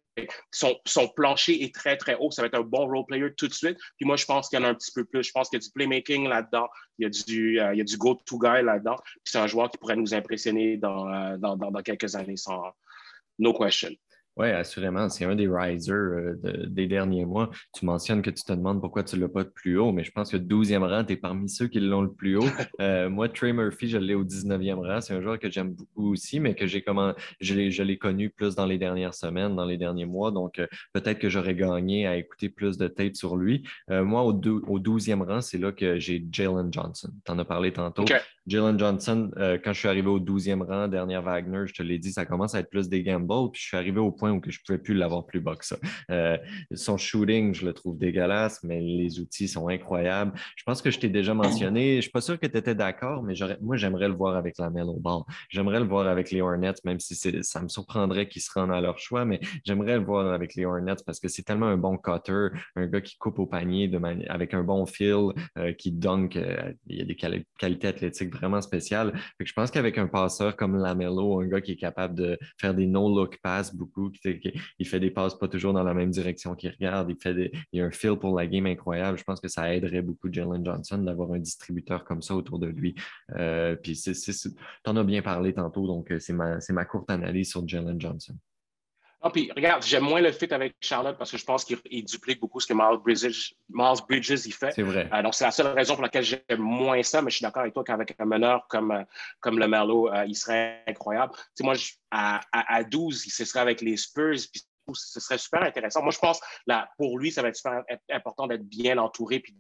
Son, 0.51 0.75
son, 0.85 1.07
plancher 1.09 1.63
est 1.63 1.73
très, 1.73 1.97
très 1.97 2.15
haut. 2.15 2.31
Ça 2.31 2.41
va 2.41 2.47
être 2.47 2.57
un 2.57 2.61
bon 2.61 2.87
role 2.87 3.05
player 3.05 3.33
tout 3.35 3.47
de 3.47 3.53
suite. 3.53 3.77
Puis 3.97 4.05
moi, 4.05 4.15
je 4.15 4.25
pense 4.25 4.49
qu'il 4.49 4.59
y 4.59 4.61
en 4.61 4.65
a 4.65 4.69
un 4.69 4.75
petit 4.75 4.91
peu 4.93 5.05
plus. 5.05 5.23
Je 5.23 5.31
pense 5.31 5.49
qu'il 5.49 5.59
y 5.59 5.63
a 5.63 5.65
du 5.65 5.71
playmaking 5.71 6.27
là-dedans. 6.27 6.67
Il 6.97 7.03
y 7.03 7.05
a 7.05 7.09
du, 7.09 7.59
euh, 7.59 7.73
il 7.73 7.77
y 7.77 7.81
a 7.81 7.83
du 7.83 7.97
go-to 7.97 8.37
guy 8.37 8.63
là-dedans. 8.63 8.95
Puis 8.95 9.21
c'est 9.25 9.39
un 9.39 9.47
joueur 9.47 9.69
qui 9.69 9.77
pourrait 9.77 9.95
nous 9.95 10.13
impressionner 10.13 10.77
dans, 10.77 11.11
euh, 11.11 11.37
dans, 11.37 11.57
dans, 11.57 11.81
quelques 11.81 12.15
années, 12.15 12.37
sans 12.37 12.63
no 13.39 13.53
question. 13.53 13.89
Oui, 14.35 14.47
assurément. 14.49 15.09
C'est 15.09 15.25
un 15.25 15.35
des 15.35 15.47
risers 15.47 15.93
euh, 15.93 16.65
des 16.67 16.87
derniers 16.87 17.25
mois. 17.25 17.51
Tu 17.73 17.85
mentionnes 17.85 18.23
que 18.23 18.31
tu 18.31 18.43
te 18.43 18.51
demandes 18.51 18.81
pourquoi 18.81 19.03
tu 19.03 19.15
ne 19.15 19.21
l'as 19.21 19.29
pas 19.29 19.43
de 19.43 19.49
plus 19.49 19.77
haut, 19.77 19.91
mais 19.91 20.03
je 20.03 20.11
pense 20.11 20.31
que 20.31 20.37
12e 20.37 20.83
rang, 20.83 21.03
tu 21.03 21.13
es 21.13 21.17
parmi 21.17 21.47
ceux 21.49 21.67
qui 21.67 21.79
l'ont 21.79 22.01
le 22.01 22.11
plus 22.11 22.37
haut. 22.37 22.43
Euh, 22.79 23.09
moi, 23.09 23.29
Trey 23.29 23.53
Murphy, 23.53 23.87
je 23.87 23.97
l'ai 23.97 24.15
au 24.15 24.25
19e 24.25 24.75
rang. 24.75 24.99
C'est 24.99 25.13
un 25.13 25.21
joueur 25.21 25.37
que 25.37 25.49
j'aime 25.49 25.73
beaucoup 25.73 26.11
aussi, 26.11 26.39
mais 26.39 26.55
que 26.55 26.65
j'ai 26.65 26.81
comment 26.81 27.13
je 27.39 27.53
l'ai 27.83 27.97
connu 27.97 28.29
plus 28.29 28.55
dans 28.55 28.65
les 28.65 28.77
dernières 28.77 29.13
semaines, 29.13 29.55
dans 29.55 29.65
les 29.65 29.77
derniers 29.77 30.05
mois. 30.05 30.31
Donc, 30.31 30.59
euh, 30.59 30.67
peut-être 30.91 31.19
que 31.19 31.29
j'aurais 31.29 31.55
gagné 31.55 32.07
à 32.07 32.17
écouter 32.17 32.49
plus 32.49 32.77
de 32.77 32.87
têtes 32.87 33.15
sur 33.15 33.37
lui. 33.37 33.63
moi, 33.89 34.23
au, 34.23 34.31
au 34.31 34.79
12e 34.79 35.23
rang, 35.23 35.41
c'est 35.41 35.59
là 35.59 35.71
que 35.71 35.99
j'ai 35.99 36.25
Jalen 36.31 36.73
Johnson. 36.73 37.09
Tu 37.25 37.31
en 37.31 37.39
as 37.39 37.45
parlé 37.45 37.71
tantôt. 37.71 38.05
Jalen 38.47 38.77
Johnson, 38.77 39.31
quand 39.63 39.73
je 39.73 39.79
suis 39.79 39.87
arrivé 39.87 40.07
au 40.07 40.19
12e 40.19 40.63
rang, 40.63 40.87
dernière 40.87 41.21
Wagner, 41.21 41.63
je 41.65 41.73
te 41.73 41.83
l'ai 41.83 41.97
dit, 41.97 42.11
ça 42.11 42.25
commence 42.25 42.55
à 42.55 42.59
être 42.59 42.69
plus 42.69 42.89
des 42.89 43.03
gambles. 43.03 43.51
Puis 43.51 43.61
je 43.61 43.67
suis 43.67 43.77
arrivé 43.77 43.99
au 43.99 44.11
point 44.11 44.31
où 44.31 44.41
je 44.45 44.57
ne 44.57 44.63
pouvais 44.65 44.77
plus 44.77 44.93
l'avoir 44.93 45.25
plus 45.25 45.39
bas 45.39 45.55
que 45.55 45.65
ça. 45.65 45.77
Euh, 46.11 46.37
son 46.73 46.97
shooting, 46.97 47.53
je 47.53 47.65
le 47.65 47.73
trouve 47.73 47.97
dégueulasse, 47.97 48.63
mais 48.63 48.79
les 48.81 49.19
outils 49.19 49.47
sont 49.47 49.67
incroyables. 49.67 50.33
Je 50.55 50.63
pense 50.63 50.81
que 50.81 50.91
je 50.91 50.99
t'ai 50.99 51.09
déjà 51.09 51.33
mentionné. 51.33 51.91
Je 51.91 51.95
ne 51.97 52.01
suis 52.01 52.11
pas 52.11 52.21
sûr 52.21 52.39
que 52.39 52.47
tu 52.47 52.57
étais 52.57 52.75
d'accord, 52.75 53.23
mais 53.23 53.33
moi, 53.61 53.77
j'aimerais 53.77 54.07
le 54.07 54.13
voir 54.13 54.35
avec 54.35 54.57
la 54.57 54.67
au 54.67 54.99
bord. 54.99 55.25
J'aimerais 55.49 55.79
le 55.79 55.85
voir 55.85 56.07
avec 56.07 56.31
les 56.31 56.41
Hornets, 56.41 56.73
même 56.83 56.99
si 56.99 57.15
ça 57.15 57.61
me 57.61 57.67
surprendrait 57.67 58.27
qu'ils 58.27 58.41
se 58.41 58.51
rendent 58.53 58.71
à 58.71 58.81
leur 58.81 58.97
choix, 58.97 59.23
mais 59.25 59.39
j'aimerais 59.65 59.97
le 59.97 60.03
voir 60.03 60.33
avec 60.33 60.55
les 60.55 60.65
Hornets 60.65 60.95
parce 61.05 61.19
que 61.19 61.27
c'est 61.27 61.43
tellement 61.43 61.67
un 61.67 61.77
bon 61.77 61.97
cutter, 61.97 62.47
un 62.75 62.87
gars 62.87 63.01
qui 63.01 63.17
coupe 63.17 63.39
au 63.39 63.45
panier 63.45 63.91
avec 64.27 64.53
un 64.53 64.63
bon 64.63 64.85
feel, 64.85 65.29
euh, 65.57 65.73
qui 65.73 65.91
dunk. 65.91 66.35
Euh, 66.35 66.73
il 66.87 66.97
y 66.97 67.01
a 67.01 67.05
des 67.05 67.15
qualités 67.15 67.87
athlétiques 67.87 68.32
vraiment 68.33 68.61
spéciales. 68.61 69.13
je 69.39 69.53
pense 69.53 69.71
qu'avec 69.71 69.97
un 69.97 70.07
passeur 70.07 70.55
comme 70.55 70.77
Lamelo, 70.77 71.41
un 71.41 71.47
gars 71.47 71.61
qui 71.61 71.71
est 71.71 71.77
capable 71.77 72.15
de 72.15 72.37
faire 72.57 72.73
des 72.73 72.85
no-look 72.85 73.37
pass 73.41 73.75
beaucoup, 73.75 74.09
qui, 74.09 74.53
il 74.79 74.87
fait 74.87 74.99
des 74.99 75.11
passes 75.11 75.37
pas 75.37 75.47
toujours 75.47 75.73
dans 75.73 75.83
la 75.83 75.93
même 75.93 76.11
direction 76.11 76.55
qu'il 76.55 76.71
regarde. 76.71 77.09
Il, 77.09 77.17
fait 77.21 77.51
a 77.79 77.85
un 77.85 77.91
feel 77.91 78.17
pour 78.17 78.37
la 78.37 78.47
game 78.47 78.65
incroyable. 78.65 79.17
Je 79.17 79.23
pense 79.23 79.39
que 79.39 79.47
ça 79.47 79.73
aiderait 79.73 80.01
beaucoup 80.01 80.31
Jalen 80.31 80.65
Johnson 80.65 80.97
d'avoir 80.99 81.31
un 81.33 81.39
distributeur 81.39 82.03
comme 82.03 82.21
ça 82.21 82.35
autour 82.35 82.59
de 82.59 82.67
lui. 82.67 82.95
Euh, 83.35 83.75
puis 83.75 83.95
tu 83.95 84.09
en 84.85 84.95
as 84.95 85.03
bien 85.03 85.21
parlé 85.21 85.53
tantôt, 85.53 85.87
donc 85.87 86.11
euh, 86.11 86.19
c'est 86.19 86.33
ma, 86.33 86.57
ma 86.69 86.85
courte 86.85 87.09
analyse 87.09 87.49
sur 87.49 87.67
Jalen 87.67 87.99
Johnson. 87.99 88.35
Ah, 89.25 89.29
puis 89.29 89.49
regarde, 89.55 89.81
j'aime 89.83 90.03
moins 90.03 90.19
le 90.19 90.33
fit 90.33 90.53
avec 90.53 90.75
Charlotte 90.81 91.17
parce 91.17 91.31
que 91.31 91.37
je 91.37 91.45
pense 91.45 91.63
qu'il 91.63 92.03
duplique 92.03 92.41
beaucoup 92.41 92.59
ce 92.59 92.67
que 92.67 92.73
Miles 92.73 92.99
Bridges, 93.01 93.53
Miles 93.69 94.01
Bridges 94.05 94.45
il 94.45 94.53
fait. 94.53 94.71
C'est 94.71 94.81
vrai. 94.81 95.09
Euh, 95.13 95.23
donc, 95.23 95.33
c'est 95.33 95.45
la 95.45 95.51
seule 95.51 95.67
raison 95.67 95.93
pour 95.93 96.03
laquelle 96.03 96.25
j'aime 96.25 96.41
moins 96.59 97.01
ça, 97.03 97.21
mais 97.21 97.31
je 97.31 97.37
suis 97.37 97.43
d'accord 97.43 97.61
avec 97.61 97.73
toi 97.73 97.85
qu'avec 97.85 98.13
un 98.19 98.25
meneur 98.25 98.67
comme, 98.67 98.91
euh, 98.91 99.03
comme 99.39 99.59
le 99.59 99.67
Merlot, 99.69 100.09
euh, 100.09 100.25
il 100.27 100.35
serait 100.35 100.83
incroyable. 100.87 101.31
Tu 101.55 101.63
moi, 101.63 101.75
à, 102.11 102.41
à, 102.51 102.83
12, 102.83 103.23
ce 103.29 103.45
serait 103.45 103.61
avec 103.61 103.79
les 103.79 103.95
Spurs, 103.95 104.39
puis 104.51 104.61
ce 104.93 105.21
serait 105.21 105.37
super 105.37 105.63
intéressant. 105.63 106.01
Moi, 106.01 106.11
je 106.11 106.19
pense, 106.19 106.41
là, 106.67 106.89
pour 106.97 107.17
lui, 107.17 107.31
ça 107.31 107.41
va 107.41 107.47
être 107.47 107.55
super 107.55 107.81
important 108.11 108.47
d'être 108.47 108.67
bien 108.67 108.97
entouré 108.97 109.39
puis 109.39 109.55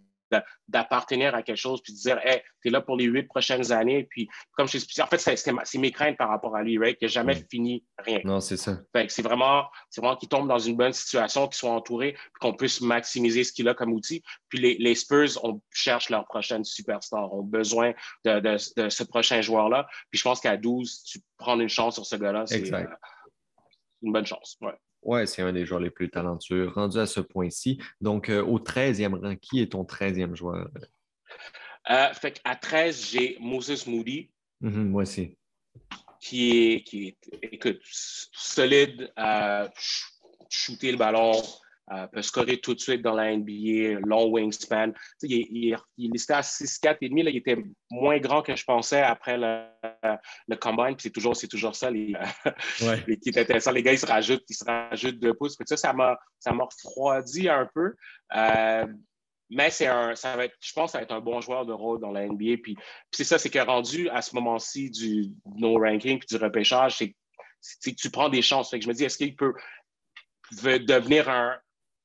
d'appartenir 0.67 1.35
à 1.35 1.43
quelque 1.43 1.57
chose, 1.57 1.81
puis 1.81 1.93
de 1.93 1.97
dire, 1.97 2.19
hey, 2.23 2.41
tu 2.61 2.67
es 2.67 2.71
là 2.71 2.81
pour 2.81 2.95
les 2.95 3.05
huit 3.05 3.23
prochaines 3.23 3.71
années. 3.71 4.07
Puis, 4.09 4.27
comme 4.53 4.67
je 4.67 4.77
en 5.01 5.07
fait, 5.07 5.17
c'est 5.17 5.77
mes 5.77 5.91
craintes 5.91 6.17
par 6.17 6.29
rapport 6.29 6.55
à 6.55 6.63
lui, 6.63 6.77
right, 6.77 6.97
qui 6.97 7.05
n'a 7.05 7.09
jamais 7.09 7.35
fini 7.49 7.83
rien. 7.97 8.19
Non, 8.23 8.39
c'est 8.39 8.57
ça. 8.57 8.77
c'est 9.07 9.21
vraiment, 9.21 9.65
vraiment 9.97 10.15
qu'il 10.15 10.29
tombe 10.29 10.47
dans 10.47 10.59
une 10.59 10.75
bonne 10.75 10.93
situation, 10.93 11.47
qu'il 11.47 11.57
soit 11.57 11.71
entouré, 11.71 12.13
puis 12.13 12.39
qu'on 12.39 12.53
puisse 12.53 12.81
maximiser 12.81 13.43
ce 13.43 13.51
qu'il 13.51 13.67
a 13.67 13.73
comme 13.73 13.91
outil. 13.91 14.23
Puis 14.49 14.59
les, 14.59 14.75
les 14.79 14.95
Spurs 14.95 15.43
on 15.43 15.61
cherche 15.71 16.09
leur 16.09 16.25
prochaine 16.25 16.63
superstar, 16.63 17.33
ont 17.33 17.43
besoin 17.43 17.93
de, 18.25 18.39
de, 18.39 18.89
ce 18.89 19.03
prochain 19.03 19.41
joueur-là. 19.41 19.87
Puis 20.09 20.19
je 20.19 20.23
pense 20.23 20.39
qu'à 20.39 20.57
12, 20.57 21.03
tu 21.03 21.19
prends 21.37 21.59
une 21.59 21.69
chance 21.69 21.95
sur 21.95 22.05
ce 22.05 22.15
gars-là, 22.15 22.45
c'est 22.45 22.71
euh, 22.73 22.85
une 24.01 24.11
bonne 24.11 24.25
chance. 24.25 24.57
Ouais. 24.61 24.73
Oui, 25.05 25.27
c'est 25.27 25.41
un 25.41 25.51
des 25.51 25.65
joueurs 25.65 25.79
les 25.79 25.89
plus 25.89 26.09
talentueux, 26.09 26.69
rendu 26.69 26.97
à 26.97 27.05
ce 27.05 27.19
point-ci. 27.19 27.79
Donc, 27.99 28.29
euh, 28.29 28.43
au 28.43 28.59
13e 28.59 29.15
rang, 29.15 29.35
qui 29.35 29.61
est 29.61 29.71
ton 29.71 29.83
13e 29.83 30.35
joueur? 30.35 30.69
Euh, 31.89 32.13
fait 32.13 32.39
à 32.43 32.55
13, 32.55 33.11
j'ai 33.11 33.37
Moses 33.39 33.85
Moody. 33.87 34.31
Mm-hmm, 34.61 34.85
moi 34.85 35.01
aussi. 35.03 35.37
Qui 36.21 36.73
est, 36.73 36.83
qui 36.83 37.07
est 37.07 37.17
écoute, 37.51 37.81
solide, 37.83 39.11
euh, 39.19 39.67
shooter 40.49 40.91
le 40.91 40.97
ballon, 40.97 41.33
euh, 41.91 42.07
peut 42.07 42.21
scorer 42.21 42.59
tout 42.59 42.73
de 42.73 42.79
suite 42.79 43.01
dans 43.01 43.13
la 43.13 43.35
NBA, 43.35 43.99
long 44.05 44.29
wingspan. 44.29 44.93
Il, 45.21 45.31
il, 45.51 45.77
il, 45.97 46.15
était 46.15 46.33
à 46.33 46.41
6-4 46.41 46.97
et 47.01 47.09
demi, 47.09 47.21
il 47.21 47.35
était 47.35 47.57
moins 47.91 48.19
grand 48.19 48.41
que 48.41 48.55
je 48.55 48.63
pensais 48.63 49.01
après 49.01 49.37
le, 49.37 49.65
le 50.47 50.55
combine. 50.55 50.95
C'est 50.97 51.09
toujours, 51.09 51.35
c'est 51.35 51.49
toujours 51.49 51.75
ça 51.75 51.91
les, 51.91 52.13
qui 53.21 53.29
est 53.29 53.37
intéressant. 53.37 53.71
Les 53.71 53.83
gars, 53.83 53.91
ils 53.91 53.99
se 53.99 54.05
rajoutent, 54.05 54.45
ils 54.49 54.55
se 54.55 54.63
rajoutent 54.63 55.19
deux 55.19 55.33
pouces. 55.33 55.57
Ça, 55.65 55.75
ça 55.75 55.91
m'a, 55.91 56.17
ça 56.39 56.53
m'a 56.53 56.63
refroidi 56.63 57.49
un 57.49 57.69
peu. 57.73 57.93
Euh, 58.35 58.87
mais 59.49 59.69
c'est 59.69 59.87
un, 59.87 60.15
ça 60.15 60.37
va 60.37 60.45
être, 60.45 60.55
je 60.61 60.71
pense 60.71 60.87
que 60.87 60.91
ça 60.93 60.97
va 60.99 61.03
être 61.03 61.13
un 61.13 61.19
bon 61.19 61.41
joueur 61.41 61.65
de 61.65 61.73
rôle 61.73 61.99
dans 61.99 62.11
la 62.11 62.25
NBA. 62.25 62.57
Puis, 62.63 62.77
c'est 63.11 63.25
ça, 63.25 63.37
c'est 63.37 63.49
que 63.49 63.59
rendu 63.59 64.09
à 64.09 64.21
ce 64.21 64.35
moment-ci 64.35 64.89
du 64.89 65.31
no 65.57 65.77
ranking 65.77 66.17
puis 66.17 66.27
du 66.27 66.41
repêchage, 66.41 66.97
c'est, 66.97 67.13
que 67.91 67.95
tu 67.95 68.09
prends 68.09 68.29
des 68.29 68.41
chances. 68.41 68.69
Fait 68.69 68.79
que 68.79 68.85
je 68.85 68.89
me 68.89 68.93
dis, 68.93 69.03
est-ce 69.03 69.17
qu'il 69.17 69.35
peut 69.35 69.53
devenir 70.53 71.29
un, 71.29 71.57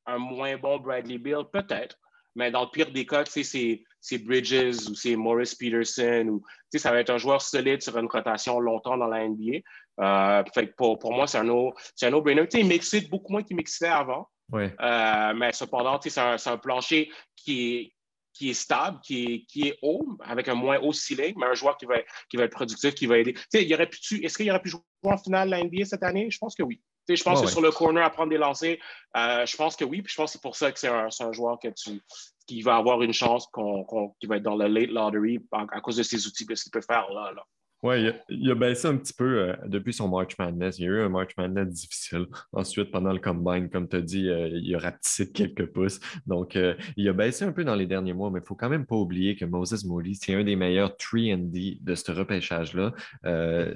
un 0.09 0.19
moins 0.19 0.57
bon 0.57 0.79
Bradley 0.79 1.19
Bill? 1.19 1.45
Peut-être. 1.53 1.97
Mais 2.35 2.51
dans 2.51 2.63
le 2.63 2.71
pire 2.71 2.91
des 2.93 3.05
cas, 3.05 3.25
c'est 3.27 4.19
Bridges 4.19 4.89
ou 4.89 4.95
c'est 4.95 5.17
Morris 5.17 5.55
Peterson 5.59 6.27
ou 6.29 6.79
ça 6.79 6.93
va 6.93 7.01
être 7.01 7.11
un 7.11 7.19
joueur 7.19 7.43
solide 7.43 7.83
sur 7.83 7.99
une 7.99 8.07
rotation 8.07 8.61
longtemps 8.61 8.97
dans 8.97 9.09
la 9.09 9.27
NBA. 9.27 9.59
Euh, 10.01 10.45
fait 10.55 10.67
pour, 10.77 10.99
pour 10.99 11.13
moi, 11.13 11.27
c'est 11.27 11.39
un 11.39 11.45
no-brainer. 11.45 12.47
il 12.55 12.69
m'excite 12.69 13.11
beaucoup 13.11 13.33
moins 13.33 13.43
qu'il 13.43 13.57
m'excitait 13.57 13.87
avant. 13.87 14.29
Euh, 14.55 15.35
mais 15.35 15.53
cependant, 15.53 15.99
c'est 16.01 16.17
un, 16.19 16.37
un, 16.43 16.57
plancher 16.59 17.11
qui 17.35 17.75
est, 17.75 17.95
qui 18.33 18.51
est 18.51 18.55
stable, 18.55 19.01
qui 19.03 19.25
est, 19.25 19.45
qui 19.47 19.69
est 19.69 19.79
haut, 19.83 20.17
avec 20.21 20.49
un 20.49 20.55
moins 20.55 20.79
haut 20.79 20.93
ceiling, 20.93 21.35
mais 21.37 21.47
un 21.47 21.55
joueur 21.55 21.77
qui 21.77 21.87
va, 21.87 21.97
qui 22.31 22.37
va 22.37 22.45
être 22.45 22.53
productif, 22.53 22.95
qui 22.95 23.07
va 23.07 23.19
aider. 23.19 23.35
Il 23.53 23.75
aurait 23.75 23.91
pu, 23.91 24.25
est-ce 24.25 24.39
qu'il 24.39 24.49
aurait 24.49 24.63
pu 24.63 24.71
jouer 24.71 24.81
en 25.03 25.19
finale 25.19 25.49
de 25.49 25.57
la 25.57 25.65
NBA 25.65 25.85
cette 25.87 26.05
année? 26.05 26.31
Je 26.31 26.39
pense 26.39 26.55
que 26.55 26.63
oui 26.63 26.81
je 27.17 27.23
pense 27.23 27.41
que 27.41 27.47
sur 27.49 27.61
le 27.61 27.71
corner 27.71 28.05
à 28.05 28.11
prendre 28.11 28.31
des 28.31 28.39
lancers, 28.39 28.79
euh, 29.17 29.47
je 29.47 29.57
pense 29.57 29.77
que 29.77 29.85
oui. 29.85 30.03
Puis 30.03 30.13
je 30.13 30.17
pense 30.17 30.31
que 30.31 30.33
c'est 30.33 30.43
pour 30.43 30.57
ça 30.57 30.73
que 30.73 30.79
c'est 30.79 30.89
un, 30.89 31.33
joueur 31.33 31.59
que 31.59 31.69
tu, 31.69 32.03
qui 32.47 32.63
va 32.63 32.77
avoir 32.77 33.03
une 33.03 33.13
chance 33.13 33.47
qu'on, 33.47 34.15
qui 34.21 34.27
va 34.27 34.37
être 34.37 34.43
dans 34.43 34.57
le 34.57 34.67
late 34.67 34.91
lottery 34.91 35.41
à, 35.53 35.81
cause 35.81 35.97
de 35.97 36.03
ses 36.03 36.27
outils, 36.27 36.47
de 36.47 36.55
ce 36.55 36.65
qu'il 36.65 36.73
peut 36.73 36.81
faire 36.81 37.11
là. 37.13 37.33
là. 37.35 37.45
Oui, 37.85 38.11
il, 38.29 38.51
a 38.51 38.57
baissé 38.57 38.89
un 38.89 38.97
petit 38.97 39.13
peu 39.13 39.39
euh, 39.39 39.57
depuis 39.67 39.93
son 39.93 40.09
March 40.09 40.37
Madness. 40.37 40.81
Il 40.81 40.87
y 40.87 40.89
a 40.89 40.91
eu 40.91 41.01
un 41.03 41.09
March 41.09 41.31
Madness 41.39 41.69
difficile. 41.69 42.27
Ensuite, 42.53 42.91
pendant 42.91 43.13
le 43.13 43.21
combine, 43.21 43.71
comme 43.71 43.89
tu 43.89 43.95
as 43.95 44.01
dit, 44.01 44.29
euh, 44.29 44.49
il 44.49 44.75
a 44.75 44.81
rapetissé 44.81 45.27
de 45.27 45.31
quelques 45.31 45.67
pouces. 45.67 46.01
Donc, 46.27 46.59
il 46.97 47.09
a 47.09 47.13
baissé 47.13 47.45
un 47.45 47.53
peu 47.53 47.63
dans 47.63 47.77
les 47.77 47.87
derniers 47.87 48.15
mois, 48.15 48.31
mais 48.31 48.41
il 48.41 48.43
ne 48.43 48.47
faut 48.47 48.57
quand 48.57 48.69
même 48.69 48.85
pas 48.85 48.97
oublier 48.97 49.37
que 49.37 49.45
Moses 49.45 49.85
Moody, 49.85 50.17
c'est 50.17 50.35
un 50.35 50.43
des 50.43 50.57
meilleurs 50.57 50.91
3D 50.97 51.81
de 51.81 51.95
ce 51.95 52.11
repêchage-là. 52.11 52.95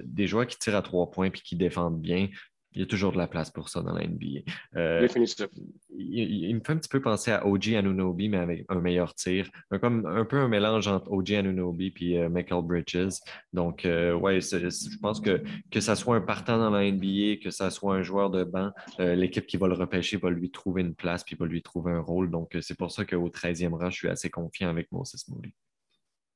des 0.05 0.27
joueurs 0.27 0.49
qui 0.49 0.59
tirent 0.59 0.77
à 0.77 0.83
trois 0.83 1.09
points 1.09 1.27
et 1.27 1.31
qui 1.31 1.55
défendent 1.55 2.01
bien 2.01 2.29
il 2.75 2.81
y 2.81 2.85
a 2.85 2.87
toujours 2.87 3.13
de 3.13 3.19
la 3.19 3.27
place 3.27 3.51
pour 3.51 3.69
ça 3.69 3.83
dans 3.83 3.93
la 3.93 4.07
NBA. 4.07 4.41
Euh, 4.77 5.07
il, 5.91 6.55
me 6.55 6.61
fait 6.61 6.73
un 6.73 6.77
petit 6.77 6.89
peu 6.89 7.01
penser 7.01 7.31
à 7.31 7.47
OG 7.47 7.75
Anunobi, 7.75 8.29
mais 8.29 8.39
avec 8.39 8.65
un 8.69 8.81
meilleur 8.81 9.15
tir. 9.15 9.51
Un, 9.71 9.79
comme, 9.79 10.07
un 10.07 10.25
peu 10.25 10.39
un 10.39 10.49
mélange 10.49 10.89
entre 10.89 11.11
OG 11.11 11.33
Anunobi 11.33 11.93
et 12.01 12.19
euh, 12.19 12.29
Michael 12.29 12.63
Bridges. 12.63 13.17
Donc, 13.53 13.85
euh, 13.85 14.15
ouais, 14.15 14.41
je 14.41 14.99
pense 15.01 15.21
que 15.21 15.43
que 15.71 15.81
ça 15.81 15.97
soit 15.97 16.17
un 16.17 16.21
partant 16.21 16.59
dans 16.59 16.71
la 16.71 16.91
NBA, 16.91 17.37
que 17.43 17.51
ça 17.51 17.71
soit 17.71 17.95
un 17.95 18.03
joueur 18.03 18.31
de 18.31 18.45
banc, 18.45 18.71
l'équipe 18.99 19.47
qui 19.47 19.57
va 19.57 19.69
le 19.69 19.75
repêcher 19.75 20.17
va 20.17 20.31
lui 20.31 20.51
trouver 20.51 20.83
une 20.83 20.95
place 20.95 21.25
puis 21.25 21.37
va 21.37 21.47
lui 21.47 21.63
trouver 21.63 21.93
un 21.93 22.01
rôle. 22.01 22.31
Donc, 22.31 22.57
c'est 22.61 22.77
pour 22.77 22.91
ça 22.91 23.05
qu'au 23.05 23.29
13e 23.29 23.75
rang, 23.75 23.91
je 23.91 23.97
suis 23.97 24.09
assez 24.09 24.31
confiant 24.31 24.69
avec 24.69 24.91
Moses 24.93 25.27
Moody. 25.29 25.55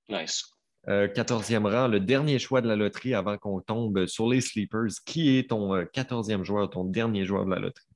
Nice. 0.08 0.55
14e 0.86 1.66
euh, 1.66 1.70
rang, 1.70 1.88
le 1.88 2.00
dernier 2.00 2.38
choix 2.38 2.60
de 2.60 2.68
la 2.68 2.76
loterie 2.76 3.14
avant 3.14 3.36
qu'on 3.38 3.60
tombe 3.60 4.06
sur 4.06 4.28
les 4.28 4.40
sleepers. 4.40 5.02
Qui 5.04 5.38
est 5.38 5.50
ton 5.50 5.74
14e 5.74 6.40
euh, 6.40 6.44
joueur, 6.44 6.70
ton 6.70 6.84
dernier 6.84 7.24
joueur 7.24 7.44
de 7.44 7.50
la 7.50 7.58
loterie? 7.58 7.86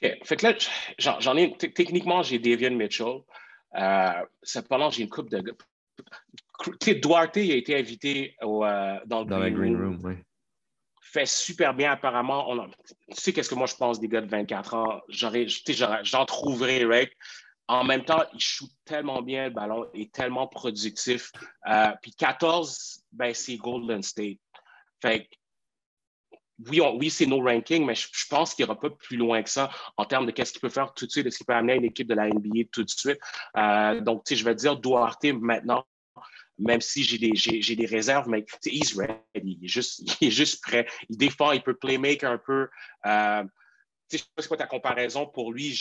Fait 0.00 0.36
que 0.36 0.46
là, 0.46 0.54
j'en 0.98 1.36
ai, 1.36 1.56
techniquement, 1.56 2.22
j'ai 2.22 2.38
Davian 2.38 2.70
Mitchell. 2.70 3.22
Euh, 3.74 4.12
cependant, 4.42 4.90
j'ai 4.90 5.02
une 5.02 5.08
coupe 5.08 5.28
de. 5.28 5.42
Duarte 7.00 7.36
a 7.36 7.40
été 7.40 7.76
invité 7.76 8.36
au, 8.42 8.64
dans 9.06 9.24
le 9.24 9.50
Green, 9.50 9.76
Room. 9.76 10.00
oui. 10.04 10.14
Fait 11.00 11.26
super 11.26 11.72
bien, 11.74 11.92
apparemment. 11.92 12.50
On 12.50 12.68
tu 12.68 12.74
sais, 13.12 13.32
qu'est-ce 13.32 13.48
que 13.48 13.54
moi 13.54 13.66
je 13.66 13.74
pense 13.74 13.98
des 13.98 14.08
gars 14.08 14.20
de 14.20 14.28
24 14.28 14.74
ans? 14.74 15.00
J'en 15.08 16.26
trouverai, 16.26 16.84
right? 16.84 17.10
En 17.68 17.84
même 17.84 18.04
temps, 18.04 18.24
il 18.32 18.40
shoot 18.40 18.70
tellement 18.84 19.22
bien 19.22 19.44
le 19.44 19.50
ballon, 19.50 19.86
est 19.92 20.12
tellement 20.12 20.46
productif. 20.46 21.30
Euh, 21.68 21.92
puis 22.00 22.12
14, 22.12 23.04
ben, 23.12 23.34
c'est 23.34 23.56
Golden 23.56 24.02
State. 24.02 24.38
Fait 25.00 25.28
oui, 26.66 26.80
oui 26.80 27.10
c'est 27.10 27.26
nos 27.26 27.40
rankings, 27.40 27.84
mais 27.84 27.94
je, 27.94 28.08
pense 28.28 28.54
qu'il 28.54 28.64
aura 28.64 28.78
pas 28.78 28.90
plus 28.90 29.16
loin 29.16 29.42
que 29.42 29.50
ça 29.50 29.70
en 29.96 30.04
termes 30.04 30.26
de 30.26 30.32
qu'est-ce 30.32 30.52
qu'il 30.52 30.60
peut 30.60 30.68
faire 30.68 30.92
tout 30.92 31.06
de 31.06 31.10
suite, 31.10 31.26
est-ce 31.26 31.36
qu'il 31.36 31.46
peut 31.46 31.54
amener 31.54 31.76
une 31.76 31.84
équipe 31.84 32.08
de 32.08 32.14
la 32.14 32.28
NBA 32.28 32.64
tout 32.72 32.82
de 32.82 32.90
suite. 32.90 33.18
Euh, 33.56 34.00
donc, 34.00 34.24
tu 34.24 34.34
sais, 34.34 34.40
je 34.40 34.44
vais 34.44 34.54
dire 34.54 34.76
Duarte 34.76 35.24
maintenant. 35.24 35.84
même 36.58 36.80
si 36.80 37.04
j'ai 37.04 37.18
des, 37.18 37.36
j'ai, 37.36 37.76
des 37.76 37.86
réserves, 37.86 38.28
mais 38.28 38.44
he's 38.64 38.96
ready. 38.96 39.20
Il 39.34 39.64
est, 39.64 39.68
juste, 39.68 40.00
il 40.20 40.28
est 40.28 40.30
juste 40.32 40.62
prêt. 40.62 40.86
Il 41.08 41.16
défend, 41.16 41.52
il 41.52 41.62
peut 41.62 41.76
playmaker 41.76 42.32
un 42.32 42.38
peu. 42.38 42.68
Euh, 43.06 43.44
je 44.10 44.16
ne 44.16 44.18
sais 44.18 44.24
pas 44.34 44.42
c'est 44.42 44.48
quoi 44.48 44.56
ta 44.56 44.66
comparaison 44.66 45.26
pour 45.26 45.52
lui. 45.52 45.78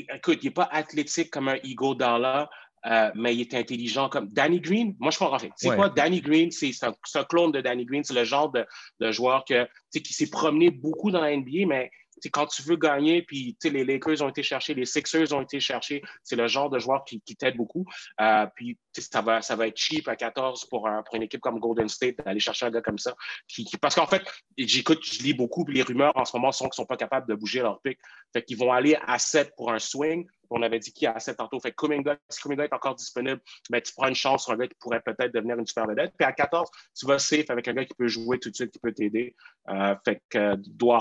Écoute, 0.00 0.38
il 0.42 0.46
n'est 0.46 0.52
pas 0.52 0.68
athlétique 0.70 1.30
comme 1.30 1.48
un 1.48 1.56
Ego 1.64 1.94
Dalla, 1.94 2.48
euh, 2.86 3.10
mais 3.14 3.34
il 3.34 3.40
est 3.40 3.54
intelligent 3.54 4.08
comme 4.08 4.28
Danny 4.28 4.60
Green. 4.60 4.96
Moi, 4.98 5.10
je 5.10 5.18
pense 5.18 5.32
en 5.32 5.38
fait. 5.38 5.52
Sais 5.56 5.74
quoi, 5.74 5.88
Danny 5.88 6.20
Green, 6.20 6.50
c'est 6.50 6.72
un, 6.82 7.24
clone 7.24 7.52
de 7.52 7.60
Danny 7.60 7.84
Green. 7.84 8.02
C'est 8.02 8.14
le 8.14 8.24
genre 8.24 8.50
de, 8.50 8.66
de 9.00 9.12
joueur 9.12 9.44
que, 9.44 9.68
qui 9.92 10.12
s'est 10.12 10.30
promené 10.30 10.70
beaucoup 10.70 11.10
dans 11.10 11.20
la 11.20 11.36
NBA, 11.36 11.66
mais 11.66 11.90
quand 12.30 12.46
tu 12.46 12.62
veux 12.62 12.76
gagner, 12.76 13.22
puis 13.22 13.56
les 13.64 13.84
Lakers 13.84 14.22
ont 14.22 14.28
été 14.28 14.42
cherchés, 14.42 14.74
les 14.74 14.86
Sixers 14.86 15.32
ont 15.32 15.40
été 15.40 15.60
cherchés, 15.60 16.02
c'est 16.22 16.36
le 16.36 16.46
genre 16.48 16.70
de 16.70 16.78
joueur 16.78 17.04
qui, 17.04 17.20
t'aide 17.36 17.56
beaucoup. 17.56 17.84
Euh, 18.20 18.46
puis 18.54 18.78
ça 18.96 19.22
va, 19.22 19.42
ça 19.42 19.56
va 19.56 19.66
être 19.66 19.76
cheap 19.76 20.06
à 20.08 20.16
14 20.16 20.66
pour, 20.66 20.88
pour 21.04 21.14
une 21.14 21.22
équipe 21.22 21.40
comme 21.40 21.58
Golden 21.58 21.88
State 21.88 22.16
d'aller 22.24 22.40
chercher 22.40 22.66
un 22.66 22.70
gars 22.70 22.82
comme 22.82 22.98
ça. 22.98 23.14
Qui, 23.48 23.66
parce 23.80 23.94
qu'en 23.94 24.06
fait, 24.06 24.22
j'écoute, 24.56 25.00
je 25.04 25.22
lis 25.22 25.34
beaucoup, 25.34 25.64
puis 25.64 25.74
les 25.74 25.82
rumeurs 25.82 26.16
en 26.16 26.24
ce 26.24 26.36
moment 26.36 26.52
sont 26.52 26.64
qu'ils 26.64 26.70
ne 26.72 26.84
sont 26.84 26.86
pas 26.86 26.96
capables 26.96 27.28
de 27.28 27.34
bouger 27.34 27.60
leur 27.60 27.80
pick. 27.80 27.98
Fait 28.32 28.42
qu'ils 28.42 28.58
vont 28.58 28.72
aller 28.72 28.96
à 29.06 29.18
7 29.18 29.54
pour 29.56 29.72
un 29.72 29.78
swing. 29.78 30.26
On 30.54 30.62
avait 30.62 30.78
dit 30.78 30.92
qu'il 30.92 31.06
y 31.06 31.08
a 31.08 31.18
7 31.18 31.36
tantôt. 31.36 31.58
Fait 31.60 31.70
que 31.70 31.76
Kuminga, 31.76 32.16
si 32.28 32.40
Kuminga 32.40 32.64
est 32.64 32.72
encore 32.72 32.94
disponible, 32.94 33.40
ben, 33.70 33.80
tu 33.80 33.92
prends 33.94 34.08
une 34.08 34.14
chance 34.14 34.44
sur 34.44 34.52
un 34.52 34.56
gars 34.56 34.68
qui 34.68 34.76
pourrait 34.78 35.00
peut-être 35.00 35.32
devenir 35.32 35.58
une 35.58 35.66
super 35.66 35.86
vedette. 35.86 36.12
Puis 36.16 36.26
à 36.26 36.32
14, 36.32 36.68
tu 36.94 37.06
vas 37.06 37.18
safe 37.18 37.50
avec 37.50 37.66
un 37.68 37.72
gars 37.72 37.84
qui 37.84 37.94
peut 37.94 38.08
jouer 38.08 38.38
tout 38.38 38.50
de 38.50 38.54
suite, 38.54 38.70
qui 38.70 38.78
peut 38.78 38.92
t'aider. 38.92 39.34
Euh, 39.68 39.94
fait 40.04 40.22
que 40.28 40.38
euh, 40.38 40.56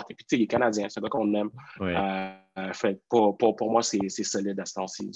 et 0.09 0.13
puis 0.13 0.25
tu 0.25 0.35
sais, 0.35 0.37
il 0.37 0.43
est 0.43 0.47
canadien, 0.47 0.87
c'est 0.89 0.99
un 0.99 1.03
gars 1.03 1.09
qu'on 1.09 1.33
aime. 1.33 1.49
Euh, 1.81 2.73
fait, 2.73 3.01
pour, 3.09 3.37
pour, 3.37 3.55
pour 3.55 3.71
moi, 3.71 3.81
c'est 3.81 4.09
solide 4.09 4.59
à 4.59 4.65
ce 4.65 4.73
temps-ci 4.73 5.09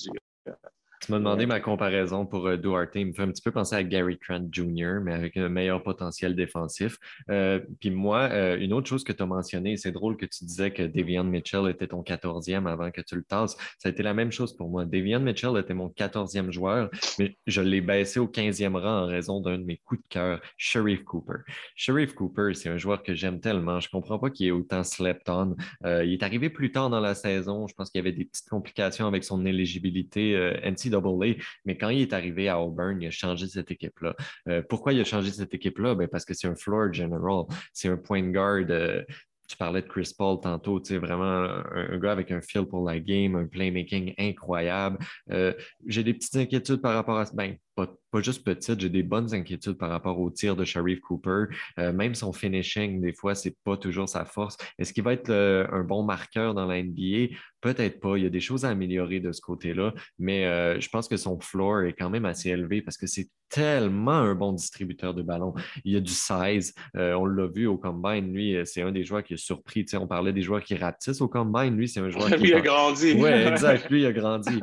tu 1.05 1.11
m'as 1.11 1.19
demandé 1.19 1.45
ma 1.45 1.59
comparaison 1.59 2.25
pour 2.25 2.47
euh, 2.47 2.57
Duarte. 2.57 2.95
Il 2.95 3.07
me 3.07 3.13
fait 3.13 3.21
un 3.21 3.27
petit 3.27 3.43
peu 3.43 3.51
penser 3.51 3.75
à 3.75 3.83
Gary 3.83 4.17
Trent 4.17 4.47
Jr., 4.51 5.01
mais 5.03 5.13
avec 5.13 5.37
un 5.37 5.49
meilleur 5.49 5.83
potentiel 5.83 6.35
défensif. 6.35 6.97
Euh, 7.29 7.59
puis 7.79 7.91
moi, 7.91 8.29
euh, 8.31 8.57
une 8.57 8.73
autre 8.73 8.87
chose 8.87 9.03
que 9.03 9.13
tu 9.13 9.21
as 9.21 9.27
mentionné, 9.27 9.77
c'est 9.77 9.91
drôle 9.91 10.17
que 10.17 10.25
tu 10.25 10.45
disais 10.45 10.71
que 10.71 10.81
Davion 10.81 11.23
Mitchell 11.23 11.69
était 11.69 11.87
ton 11.87 12.01
14e 12.01 12.67
avant 12.67 12.89
que 12.89 13.01
tu 13.01 13.15
le 13.15 13.23
tasses. 13.23 13.55
Ça 13.77 13.89
a 13.89 13.91
été 13.91 14.01
la 14.01 14.15
même 14.15 14.31
chose 14.31 14.57
pour 14.57 14.67
moi. 14.67 14.85
Davion 14.85 15.19
Mitchell 15.19 15.55
était 15.59 15.75
mon 15.75 15.89
14e 15.89 16.49
joueur, 16.51 16.89
mais 17.19 17.37
je 17.45 17.61
l'ai 17.61 17.81
baissé 17.81 18.19
au 18.19 18.27
15e 18.27 18.75
rang 18.75 19.03
en 19.03 19.05
raison 19.05 19.41
d'un 19.41 19.59
de 19.59 19.63
mes 19.63 19.77
coups 19.77 20.01
de 20.01 20.07
cœur, 20.09 20.41
Sharif 20.57 21.03
Cooper. 21.03 21.43
Sharif 21.75 22.15
Cooper, 22.15 22.55
c'est 22.55 22.69
un 22.69 22.77
joueur 22.77 23.03
que 23.03 23.13
j'aime 23.13 23.39
tellement. 23.39 23.79
Je 23.79 23.89
ne 23.89 23.91
comprends 23.91 24.17
pas 24.17 24.31
qu'il 24.31 24.47
ait 24.47 24.51
autant 24.51 24.83
slept 24.83 25.29
on. 25.29 25.55
il 25.83 26.13
est 26.13 26.23
arrivé 26.23 26.49
plus 26.49 26.71
tard 26.71 26.89
dans 26.89 26.99
la 26.99 27.13
saison. 27.13 27.67
Je 27.67 27.75
pense 27.75 27.91
qu'il 27.91 27.99
y 27.99 28.01
avait 28.01 28.11
des 28.11 28.25
petites 28.25 28.49
complications 28.49 29.05
avec 29.07 29.23
son 29.23 29.45
éligibilité 29.45 30.35
NCAA, 30.63 30.94
mais 31.65 31.77
quand 31.77 31.89
il 31.89 32.01
est 32.01 32.13
arrivé 32.13 32.49
à 32.49 32.59
Auburn, 32.59 33.01
il 33.01 33.07
a 33.07 33.11
changé 33.11 33.47
cette 33.47 33.71
équipe-là. 33.71 34.15
Euh, 34.47 34.61
pourquoi 34.67 34.93
il 34.93 35.01
a 35.01 35.03
changé 35.03 35.31
cette 35.31 35.53
équipe-là? 35.53 35.95
Ben 35.95 36.07
parce 36.07 36.25
que 36.25 36.33
c'est 36.33 36.47
un 36.47 36.55
floor 36.55 36.93
general, 36.93 37.45
c'est 37.73 37.89
un 37.89 37.97
point 37.97 38.21
guard. 38.21 38.65
Euh, 38.69 39.03
tu 39.47 39.57
parlais 39.57 39.81
de 39.81 39.87
Chris 39.87 40.11
Paul 40.17 40.39
tantôt, 40.41 40.79
tu 40.79 40.93
sais, 40.93 40.97
vraiment 40.97 41.23
un, 41.23 41.97
gars 41.99 42.11
avec 42.11 42.31
un 42.31 42.41
feel 42.41 42.65
pour 42.65 42.83
la 42.83 42.99
game, 42.99 43.35
un 43.35 43.45
playmaking 43.45 44.13
incroyable. 44.17 44.97
Euh, 45.29 45.53
j'ai 45.85 46.03
des 46.03 46.13
petites 46.13 46.35
inquiétudes 46.35 46.81
par 46.81 46.95
rapport 46.95 47.19
à 47.19 47.25
ben, 47.33 47.55
pas, 47.75 47.87
pas 48.11 48.21
juste 48.21 48.45
petites, 48.45 48.79
j'ai 48.79 48.89
des 48.89 49.03
bonnes 49.03 49.33
inquiétudes 49.33 49.77
par 49.77 49.89
rapport 49.89 50.19
au 50.19 50.29
tir 50.29 50.55
de 50.55 50.63
Sharif 50.63 51.01
Cooper. 51.01 51.45
Euh, 51.79 51.91
même 51.91 52.15
son 52.15 52.31
finishing, 52.31 53.01
des 53.01 53.13
fois, 53.13 53.35
c'est 53.35 53.55
pas 53.63 53.77
toujours 53.77 54.07
sa 54.07 54.25
force. 54.25 54.57
Est-ce 54.79 54.93
qu'il 54.93 55.03
va 55.03 55.13
être 55.13 55.31
un 55.31 55.83
bon 55.83 56.03
marqueur 56.03 56.53
dans 56.53 56.65
la 56.65 56.81
NBA? 56.81 57.35
Peut-être 57.61 57.99
pas. 57.99 58.17
Il 58.17 58.23
y 58.23 58.27
a 58.27 58.29
des 58.29 58.39
choses 58.39 58.63
à 58.63 58.69
améliorer 58.69 59.19
de 59.19 59.31
ce 59.31 59.41
côté-là, 59.41 59.93
mais 60.19 60.45
euh, 60.45 60.79
je 60.79 60.87
pense 60.87 61.07
que 61.07 61.17
son 61.17 61.39
floor 61.39 61.81
est 61.81 61.93
quand 61.93 62.09
même 62.09 62.25
assez 62.25 62.49
élevé 62.49 62.81
parce 62.81 62.95
que 62.95 63.07
c'est 63.07 63.27
tellement 63.49 64.11
un 64.11 64.35
bon 64.35 64.53
distributeur 64.53 65.13
de 65.13 65.21
ballon. 65.21 65.53
Il 65.83 65.93
y 65.93 65.97
a 65.97 65.99
du 65.99 66.11
size. 66.11 66.73
Euh, 66.95 67.13
on 67.13 67.25
l'a 67.25 67.47
vu 67.47 67.67
au 67.67 67.77
combine. 67.77 68.33
Lui, 68.33 68.55
c'est 68.65 68.81
un 68.81 68.91
des 68.91 69.03
joueurs 69.03 69.23
qui 69.23 69.33
a 69.33 69.37
surpris. 69.37 69.83
Tu 69.83 69.91
sais, 69.91 69.97
on 69.97 70.07
parlait 70.07 70.33
des 70.33 70.41
joueurs 70.41 70.63
qui 70.63 70.75
ratissent 70.75 71.21
au 71.21 71.27
combine. 71.27 71.75
Lui, 71.75 71.89
c'est 71.89 71.99
un 71.99 72.09
joueur 72.09 72.27
qui. 72.37 72.43
lui 72.43 72.53
a 72.53 72.61
grandi. 72.61 73.13
Oui, 73.13 73.29
exact. 73.29 73.89
Lui, 73.89 74.01
il 74.01 74.05
a 74.05 74.13
grandi. 74.13 74.61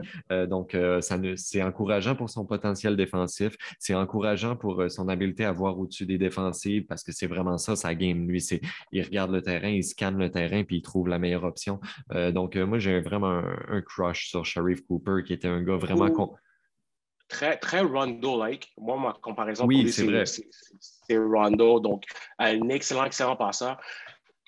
donc, 0.48 0.76
ça 1.00 1.18
c'est 1.36 1.62
encourageant 1.62 2.14
pour 2.14 2.30
son 2.30 2.44
potentiel 2.46 2.96
défensif. 3.04 3.56
C'est 3.78 3.94
encourageant 3.94 4.56
pour 4.56 4.80
euh, 4.80 4.88
son 4.88 5.08
habileté 5.08 5.44
à 5.44 5.52
voir 5.52 5.78
au-dessus 5.78 6.06
des 6.06 6.18
défensives 6.18 6.86
parce 6.86 7.02
que 7.02 7.12
c'est 7.12 7.26
vraiment 7.26 7.58
ça, 7.58 7.76
sa 7.76 7.94
game. 7.94 8.28
Lui, 8.28 8.40
c'est 8.40 8.60
il 8.92 9.02
regarde 9.02 9.30
le 9.30 9.42
terrain, 9.42 9.68
il 9.68 9.84
scanne 9.84 10.18
le 10.18 10.30
terrain 10.30 10.64
puis 10.64 10.76
il 10.76 10.82
trouve 10.82 11.08
la 11.08 11.18
meilleure 11.18 11.44
option. 11.44 11.80
Euh, 12.12 12.32
donc, 12.32 12.56
euh, 12.56 12.66
moi, 12.66 12.78
j'ai 12.78 13.00
vraiment 13.00 13.42
un, 13.68 13.82
crush 13.82 14.28
sur 14.28 14.44
Sharif 14.44 14.80
Cooper 14.86 15.22
qui 15.26 15.32
était 15.32 15.48
un 15.48 15.62
gars 15.62 15.76
vraiment. 15.76 16.08
Très, 17.28 17.56
très 17.56 17.80
Rondo-like. 17.80 18.72
Moi, 18.78 18.98
ma 18.98 19.14
comparaison 19.14 19.64
oui, 19.66 19.90
c'est 19.90 20.04
vrai. 20.04 20.24
C'est 20.26 21.16
Rondo, 21.16 21.80
donc 21.80 22.04
un 22.38 22.68
excellent, 22.68 23.04
excellent 23.04 23.36
passeur. 23.36 23.80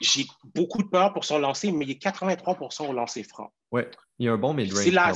J'ai 0.00 0.26
beaucoup 0.54 0.82
de 0.82 0.88
peur 0.88 1.12
pour 1.14 1.24
son 1.24 1.38
lancer, 1.38 1.72
mais 1.72 1.86
il 1.86 1.92
est 1.92 1.98
83 1.98 2.58
au 2.80 2.92
lancer 2.92 3.22
franc. 3.22 3.52
Oui, 3.72 3.82
il 4.18 4.26
y 4.26 4.28
a 4.28 4.32
un 4.32 4.38
bon 4.38 4.52
mid-range. 4.52 4.84
C'est 4.84 4.90
la, 4.90 5.12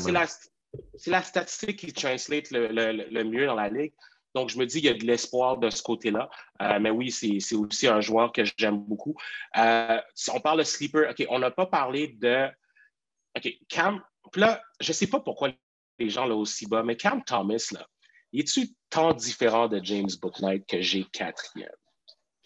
c'est 0.96 1.10
la 1.10 1.22
statistique 1.22 1.78
qui 1.78 1.92
translate 1.92 2.50
le, 2.50 3.22
mieux 3.24 3.46
dans 3.46 3.54
la 3.54 3.68
ligue. 3.68 3.92
Donc, 4.34 4.50
je 4.50 4.58
me 4.58 4.66
dis 4.66 4.80
qu'il 4.80 4.90
y 4.90 4.92
a 4.92 4.96
de 4.96 5.04
l'espoir 5.04 5.56
de 5.56 5.70
ce 5.70 5.82
côté-là. 5.82 6.30
Euh, 6.60 6.78
mais 6.78 6.90
oui, 6.90 7.10
c'est 7.10 7.54
aussi 7.54 7.88
un 7.88 8.00
joueur 8.00 8.32
que 8.32 8.42
j'aime 8.56 8.78
beaucoup. 8.78 9.14
Euh, 9.56 10.00
on 10.32 10.40
parle 10.40 10.58
de 10.58 10.64
sleeper, 10.64 11.10
OK, 11.10 11.26
on 11.30 11.38
n'a 11.38 11.50
pas 11.50 11.66
parlé 11.66 12.08
de. 12.08 12.48
OK, 13.36 13.58
Cam. 13.68 14.02
Là, 14.34 14.62
je 14.80 14.90
ne 14.90 14.94
sais 14.94 15.06
pas 15.06 15.20
pourquoi 15.20 15.50
les 15.98 16.10
gens 16.10 16.26
là 16.26 16.34
aussi 16.34 16.66
bas, 16.66 16.82
mais 16.82 16.96
Cam 16.96 17.24
Thomas, 17.24 17.70
là, 17.72 17.86
est-tu 18.32 18.68
tant 18.90 19.14
différent 19.14 19.68
de 19.68 19.80
James 19.82 20.10
Booknight 20.20 20.66
que 20.66 20.82
j'ai 20.82 21.04
quatrième? 21.04 21.70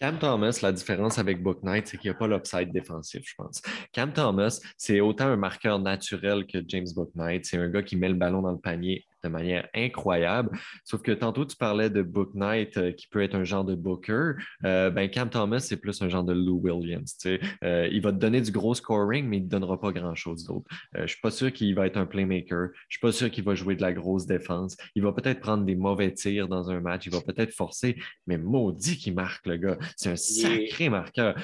Cam 0.03 0.19
Thomas, 0.19 0.59
la 0.61 0.73
différence 0.73 1.17
avec 1.17 1.41
Book 1.41 1.63
Knight, 1.63 1.87
c'est 1.87 1.97
qu'il 1.97 2.09
n'y 2.09 2.13
a 2.13 2.19
pas 2.19 2.27
l'upside 2.27 2.73
défensif, 2.73 3.21
je 3.25 3.35
pense. 3.37 3.61
Cam 3.93 4.11
Thomas, 4.11 4.59
c'est 4.75 4.99
autant 4.99 5.27
un 5.27 5.37
marqueur 5.37 5.79
naturel 5.79 6.45
que 6.45 6.57
James 6.67 6.89
Book 6.93 7.11
Knight. 7.15 7.45
C'est 7.45 7.55
un 7.55 7.69
gars 7.69 7.83
qui 7.83 7.95
met 7.95 8.09
le 8.09 8.15
ballon 8.15 8.41
dans 8.41 8.51
le 8.51 8.59
panier 8.59 9.05
de 9.23 9.29
manière 9.29 9.67
incroyable. 9.73 10.57
Sauf 10.83 11.01
que 11.01 11.11
tantôt, 11.11 11.45
tu 11.45 11.55
parlais 11.55 11.89
de 11.89 12.01
Book 12.01 12.31
Knight 12.33 12.77
euh, 12.77 12.91
qui 12.91 13.07
peut 13.07 13.21
être 13.21 13.35
un 13.35 13.43
genre 13.43 13.63
de 13.63 13.75
Booker. 13.75 14.33
Euh, 14.65 14.89
ben, 14.89 15.09
Cam 15.09 15.29
Thomas, 15.29 15.59
c'est 15.59 15.77
plus 15.77 16.01
un 16.01 16.09
genre 16.09 16.23
de 16.23 16.33
Lou 16.33 16.59
Williams. 16.61 17.15
Euh, 17.63 17.87
il 17.91 18.01
va 18.01 18.11
te 18.11 18.17
donner 18.17 18.41
du 18.41 18.51
gros 18.51 18.73
scoring, 18.73 19.25
mais 19.27 19.37
il 19.37 19.43
ne 19.43 19.45
te 19.45 19.51
donnera 19.51 19.79
pas 19.79 19.91
grand-chose 19.91 20.43
d'autre. 20.45 20.67
je 20.93 21.01
ne 21.01 21.07
suis 21.07 21.21
pas 21.21 21.31
sûr 21.31 21.51
qu'il 21.51 21.73
va 21.75 21.87
être 21.87 21.97
un 21.97 22.05
playmaker. 22.05 22.67
Je 22.67 22.73
ne 22.73 22.89
suis 22.89 22.99
pas 22.99 23.11
sûr 23.11 23.31
qu'il 23.31 23.43
va 23.43 23.55
jouer 23.55 23.75
de 23.75 23.81
la 23.81 23.93
grosse 23.93 24.25
défense. 24.25 24.75
Il 24.95 25.03
va 25.03 25.13
peut-être 25.13 25.39
prendre 25.39 25.63
des 25.63 25.75
mauvais 25.75 26.11
tirs 26.11 26.47
dans 26.47 26.69
un 26.69 26.79
match. 26.79 27.05
Il 27.05 27.11
va 27.11 27.21
peut-être 27.21 27.53
forcer, 27.53 27.97
mais 28.27 28.37
maudit 28.37 28.97
qu'il 28.97 29.13
marque, 29.15 29.45
le 29.47 29.57
gars. 29.57 29.77
C'est 29.95 30.11
un 30.11 30.15
sacré 30.15 30.89
marqueur. 30.89 31.35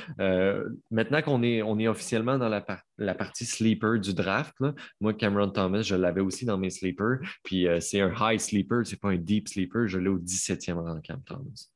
maintenant 0.92 1.22
qu'on 1.22 1.44
est, 1.44 1.62
on 1.62 1.80
est 1.80 1.88
officiellement 1.88 2.38
dans 2.38 2.50
la, 2.50 2.62
la 3.00 3.16
partie 3.16 3.46
sleeper 3.46 4.00
du 4.00 4.14
draft, 4.14 4.56
moi, 5.00 5.14
Cameron 5.14 5.50
Thomas, 5.50 5.82
je 5.82 5.96
l'avais 5.96 6.22
aussi 6.22 6.46
dans 6.46 6.58
mes 6.58 6.70
sleepers. 6.70 7.20
Puis 7.44 7.68
euh, 7.68 7.80
c'est 7.80 8.02
un 8.02 8.14
high 8.20 8.40
sleeper, 8.40 8.86
c'est 8.86 9.00
pas 9.00 9.10
un 9.10 9.18
deep 9.18 9.48
sleeper. 9.48 9.88
Je 9.88 9.98
l'ai 9.98 10.10
au 10.10 10.20
17e 10.20 10.74
rang, 10.76 11.00
Cam 11.02 11.22
Thomas. 11.24 11.68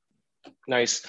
Nice. 0.67 1.03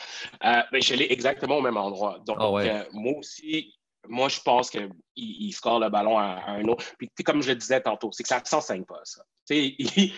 Euh, 0.44 0.62
ben, 0.72 0.82
je 0.82 0.94
l'ai 0.94 1.12
exactement 1.12 1.58
au 1.58 1.62
même 1.62 1.76
endroit. 1.76 2.20
Donc, 2.26 2.36
ah 2.40 2.44
euh, 2.44 2.84
moi 2.92 3.18
aussi, 3.18 3.74
moi, 4.08 4.28
je 4.28 4.40
pense 4.40 4.70
qu'il 4.70 4.90
il 5.16 5.52
score 5.52 5.80
le 5.80 5.88
ballon 5.88 6.18
à, 6.18 6.42
un 6.48 6.64
autre. 6.64 6.84
Puis, 6.98 7.10
comme 7.24 7.42
je 7.42 7.50
le 7.50 7.56
disais 7.56 7.80
tantôt, 7.80 8.10
c'est 8.12 8.22
que 8.22 8.28
ça 8.28 8.40
ne 8.40 8.46
s'enseigne 8.46 8.84
pas, 8.84 9.00
ça. 9.04 9.22
Il, 9.50 10.12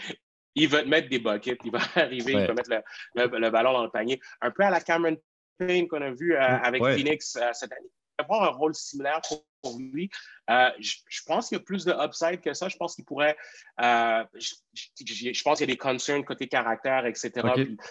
il, 0.55 0.69
va 0.69 0.83
te 0.85 0.89
mettre 0.89 1.11
des 1.11 1.19
buckets, 1.19 1.59
il 1.65 1.71
va 1.71 1.81
arriver, 1.97 2.33
il 2.33 2.47
va 2.47 2.55
mettre 2.55 2.71
le, 3.15 3.51
ballon 3.51 3.73
dans 3.73 3.83
le 3.83 3.91
panier. 3.91 4.19
Un 4.41 4.51
peu 4.51 4.63
à 4.63 4.71
la 4.71 4.81
Cameron 4.81 5.17
Payne 5.59 5.87
qu'on 5.87 6.01
a 6.01 6.13
vu 6.13 6.35
avec 6.35 6.83
Phoenix 6.83 7.37
cette 7.53 7.73
année 7.73 7.91
avoir 8.19 8.45
un 8.45 8.57
rôle 8.57 8.75
similaire 8.75 9.21
pour, 9.63 9.79
lui. 9.79 10.09
Euh, 10.49 10.71
je, 10.79 11.23
pense 11.27 11.49
qu'il 11.49 11.59
y 11.59 11.61
a 11.61 11.65
plus 11.65 11.85
de 11.85 11.93
upside 11.93 12.41
que 12.41 12.55
ça. 12.55 12.69
Je 12.69 12.77
pense 12.77 12.95
qu'il 12.95 13.05
pourrait. 13.05 13.37
Euh, 13.81 14.25
je, 14.35 15.43
pense 15.43 15.59
qu'il 15.59 15.69
y 15.69 15.71
a 15.71 15.75
des 15.75 15.77
concerns 15.77 16.25
côté 16.25 16.47
caractère, 16.47 17.05
etc. 17.05 17.33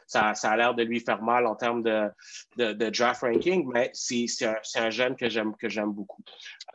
ça, 0.07 0.33
ça, 0.33 0.51
a 0.51 0.55
l'air 0.55 0.73
de 0.73 0.83
lui 0.83 1.01
faire 1.01 1.21
mal 1.21 1.45
en 1.45 1.55
termes 1.55 1.83
de, 1.83 2.09
de, 2.55 2.89
draft 2.89 3.23
ranking, 3.23 3.69
mais 3.73 3.91
c'est 3.93 4.25
un, 4.45 4.55
un, 4.75 4.89
jeune 4.89 5.17
que 5.17 5.27
j'aime 5.27 5.91
beaucoup. 5.91 6.23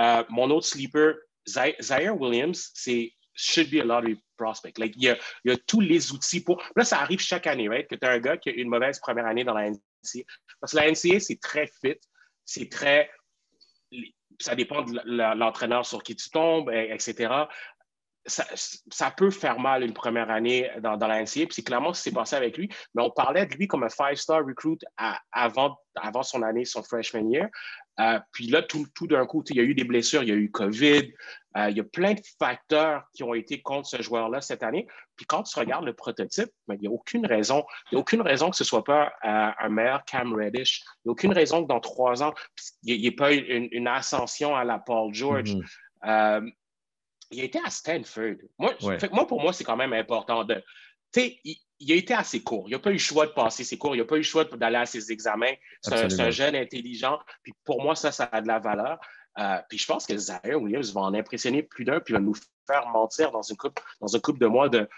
Euh, 0.01 0.23
mon 0.29 0.51
autre 0.51 0.67
sleeper, 0.67 1.15
Zaire 1.49 2.21
Williams, 2.21 2.71
c'est 2.75 3.15
should 3.35 3.71
be 3.71 3.81
a 3.81 3.85
lottery 3.85 4.23
prospect. 4.37 4.79
Like, 4.79 4.95
il, 4.97 5.05
y 5.05 5.09
a, 5.09 5.17
il 5.45 5.53
y 5.53 5.55
a 5.55 5.57
tous 5.57 5.81
les 5.81 6.13
outils 6.13 6.41
pour. 6.43 6.63
Là, 6.77 6.85
ça 6.85 7.01
arrive 7.01 7.21
chaque 7.21 7.47
année, 7.47 7.69
right? 7.71 7.89
Que 7.89 7.95
tu 7.95 8.07
as 8.07 8.11
un 8.11 8.19
gars 8.19 8.37
qui 8.37 8.51
a 8.51 8.53
une 8.53 8.69
mauvaise 8.69 8.99
première 8.99 9.27
année 9.27 9.45
dans 9.45 9.55
la 9.55 9.71
NCA. 9.71 10.25
Parce 10.61 10.73
que 10.73 10.77
la 10.77 10.91
NCA, 10.91 11.21
c'est 11.21 11.41
très 11.41 11.67
fit, 11.81 11.99
c'est 12.45 12.69
très 12.69 13.11
ça 14.41 14.55
dépend 14.55 14.83
de 14.83 15.01
l'entraîneur 15.35 15.87
sur 15.87 16.03
qui 16.03 16.17
tu 16.17 16.31
tombes, 16.31 16.71
etc. 16.71 17.33
ça, 18.27 19.11
peut 19.17 19.31
faire 19.31 19.61
mal 19.61 19.85
une 19.85 19.93
première 19.93 20.31
année 20.31 20.71
dans, 20.81 20.97
la 20.97 21.23
NCA, 21.23 21.47
puis 21.47 21.49
c'est 21.51 21.63
clairement 21.63 21.93
ce 21.93 22.03
qui 22.03 22.11
s'est 22.11 22.15
passé 22.15 22.37
avec 22.37 22.57
lui. 22.57 22.69
Mais 22.95 23.03
on 23.03 23.11
parlait 23.11 23.47
de 23.47 23.55
lui 23.55 23.69
comme 23.69 23.85
un 23.85 23.89
five-star 23.89 24.45
recruit 24.45 24.79
avant 25.33 25.77
son 26.23 26.43
année, 26.43 26.65
son 26.65 26.83
freshman 26.83 27.31
year. 27.31 27.49
Euh, 28.01 28.19
puis 28.33 28.47
là, 28.47 28.63
tout, 28.63 28.87
tout 28.95 29.07
d'un 29.07 29.27
coup, 29.27 29.45
il 29.51 29.57
y 29.57 29.61
a 29.61 29.63
eu 29.63 29.75
des 29.75 29.85
blessures, 29.85 30.23
il 30.23 30.29
y 30.29 30.33
a 30.33 30.37
eu 30.37 30.51
COVID, 30.51 31.13
euh, 31.57 31.71
il 31.71 31.77
y 31.77 31.81
a 31.81 31.85
plein 31.85 32.15
de 32.15 32.21
facteurs 32.39 33.05
qui 33.15 33.23
ont 33.23 33.35
été 33.35 33.61
contre 33.61 33.89
ce 33.89 34.01
joueur-là 34.01 34.41
cette 34.41 34.63
année. 34.63 34.87
Puis 35.17 35.27
quand 35.27 35.43
tu 35.43 35.59
regardes 35.59 35.85
le 35.85 35.93
prototype, 35.93 36.49
ben, 36.67 36.77
il 36.77 36.81
n'y 36.81 36.89
a 36.89 36.91
aucune 36.91 37.27
raison, 37.27 37.65
il 37.91 37.95
y 37.95 37.99
a 37.99 38.01
aucune 38.01 38.23
raison 38.23 38.51
que 38.51 38.57
ce 38.57 38.63
ne 38.63 38.69
soit 38.69 38.85
pas 38.85 39.13
euh, 39.25 39.51
un 39.59 39.69
meilleur 39.69 40.05
Cam 40.05 40.35
Reddish. 40.35 40.83
Il 41.05 41.09
n'y 41.09 41.11
a 41.11 41.13
aucune 41.13 41.33
raison 41.33 41.63
que 41.63 41.69
dans 41.69 41.81
trois 41.81 42.23
ans, 42.23 42.35
il 42.85 43.01
n'y 43.01 43.07
ait 43.07 43.13
pas 43.13 43.33
une, 43.33 43.69
une, 43.71 43.89
ascension 43.89 44.57
à 44.57 44.65
la 44.65 44.79
Paul 44.79 45.13
George. 45.13 45.55
Mm-hmm 45.55 46.53
il 47.31 47.41
a 47.41 47.45
été 47.45 47.61
à 47.65 47.71
Stanford. 47.71 48.37
Moi, 48.59 48.75
moi 49.13 49.27
pour 49.27 49.41
moi, 49.41 49.53
c'est 49.53 49.65
quand 49.65 49.77
même 49.77 49.93
important 49.93 50.45
de. 50.45 50.63
Tu 51.13 51.21
sais, 51.21 51.41
il, 51.81 51.93
a 51.93 51.95
été 51.97 52.15
assez 52.15 52.43
court. 52.43 52.65
Il 52.69 52.73
n'a 52.73 52.79
pas 52.79 52.91
eu 52.91 52.95
le 52.95 52.99
choix 52.99 53.27
de 53.27 53.33
passer 53.33 53.65
ses 53.65 53.79
cours. 53.79 53.95
Il 53.95 53.99
n'a 53.99 54.05
pas 54.05 54.17
eu 54.17 54.21
le 54.21 54.25
choix 54.25 54.45
d'aller 54.45 54.77
à 54.77 54.87
ses 54.87 55.11
examens. 55.11 55.53
C'est 55.83 56.21
un, 56.21 56.31
jeune 56.31 56.55
intelligent. 56.55 57.19
Puis 57.43 57.53
pour 57.65 57.83
moi, 57.83 57.97
ça, 57.97 58.13
ça 58.13 58.29
a 58.31 58.41
de 58.41 58.49
la 58.49 58.59
valeur. 58.59 58.99
Euh, 59.39 59.59
puis 59.69 59.79
je 59.79 59.87
pense 59.87 60.07
que 60.07 60.17
Zaire 60.17 60.61
Williams 60.61 60.93
va 60.93 61.03
en 61.03 61.15
impressionner 61.15 61.63
plus 61.63 61.85
d'un, 61.85 62.01
puis 62.01 62.13
va 62.13 62.21
nous 62.21 62.35
faire 62.67 62.87
mentir 62.89 63.31
dans 63.31 63.43
une 63.43 63.57
coupe, 63.57 63.81
dans 64.01 64.15
un 64.15 64.21
couple 64.21 64.41
de 64.41 64.47
mois 64.47 64.69
de 64.69 64.89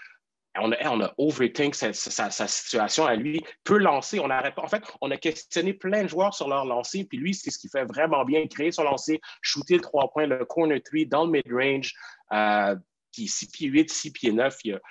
on 0.59 0.71
a, 0.71 0.89
on 0.89 1.01
a 1.01 1.13
overthink 1.17 1.73
sa, 1.73 1.93
sa, 1.93 2.47
situation 2.47 3.05
à 3.05 3.15
lui, 3.15 3.43
peut 3.63 3.77
lancer. 3.77 4.19
On 4.19 4.29
a, 4.29 4.51
en 4.57 4.67
fait, 4.67 4.83
on 5.01 5.09
a 5.09 5.17
questionné 5.17 5.73
plein 5.73 6.03
de 6.03 6.07
joueurs 6.07 6.33
sur 6.33 6.47
leur 6.47 6.65
lancer, 6.65 7.05
puis 7.05 7.17
lui, 7.17 7.33
c'est 7.33 7.49
ce 7.49 7.57
qui 7.57 7.69
fait 7.69 7.85
vraiment 7.85 8.23
bien, 8.23 8.45
créer 8.47 8.71
son 8.71 8.83
lancer, 8.83 9.19
shooter 9.41 9.75
le 9.75 9.81
trois 9.81 10.11
points, 10.11 10.27
le 10.27 10.45
corner 10.45 10.79
three 10.81 11.07
dans 11.07 11.25
le 11.25 11.31
mid-range, 11.31 11.95
euh, 12.33 12.75
puis 13.11 13.27
6 13.27 13.47
pieds 13.47 13.67
8, 13.67 13.91
6 13.91 14.11
pieds 14.11 14.31
9. 14.31 14.57
Il 14.63 14.71
y 14.71 14.73
a, 14.73 14.81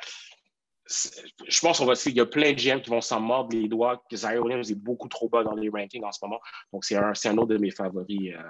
je 1.48 1.60
pense 1.60 1.78
qu'on 1.78 1.86
va 1.86 1.94
il 2.06 2.16
y 2.16 2.20
a 2.20 2.26
plein 2.26 2.52
de 2.52 2.56
GM 2.56 2.80
qui 2.80 2.90
vont 2.90 3.00
s'en 3.00 3.20
mordre 3.20 3.56
les 3.56 3.68
doigts, 3.68 4.02
que 4.10 4.16
Zaire 4.16 4.42
Williams 4.42 4.70
est 4.70 4.74
beaucoup 4.74 5.08
trop 5.08 5.28
bas 5.28 5.42
dans 5.42 5.54
les 5.54 5.68
rankings 5.68 6.04
en 6.04 6.12
ce 6.12 6.18
moment. 6.22 6.40
Donc, 6.72 6.84
c'est 6.84 6.96
un, 6.96 7.12
un, 7.12 7.38
autre 7.38 7.48
de 7.48 7.58
mes 7.58 7.70
favoris. 7.70 8.32
Euh, 8.34 8.42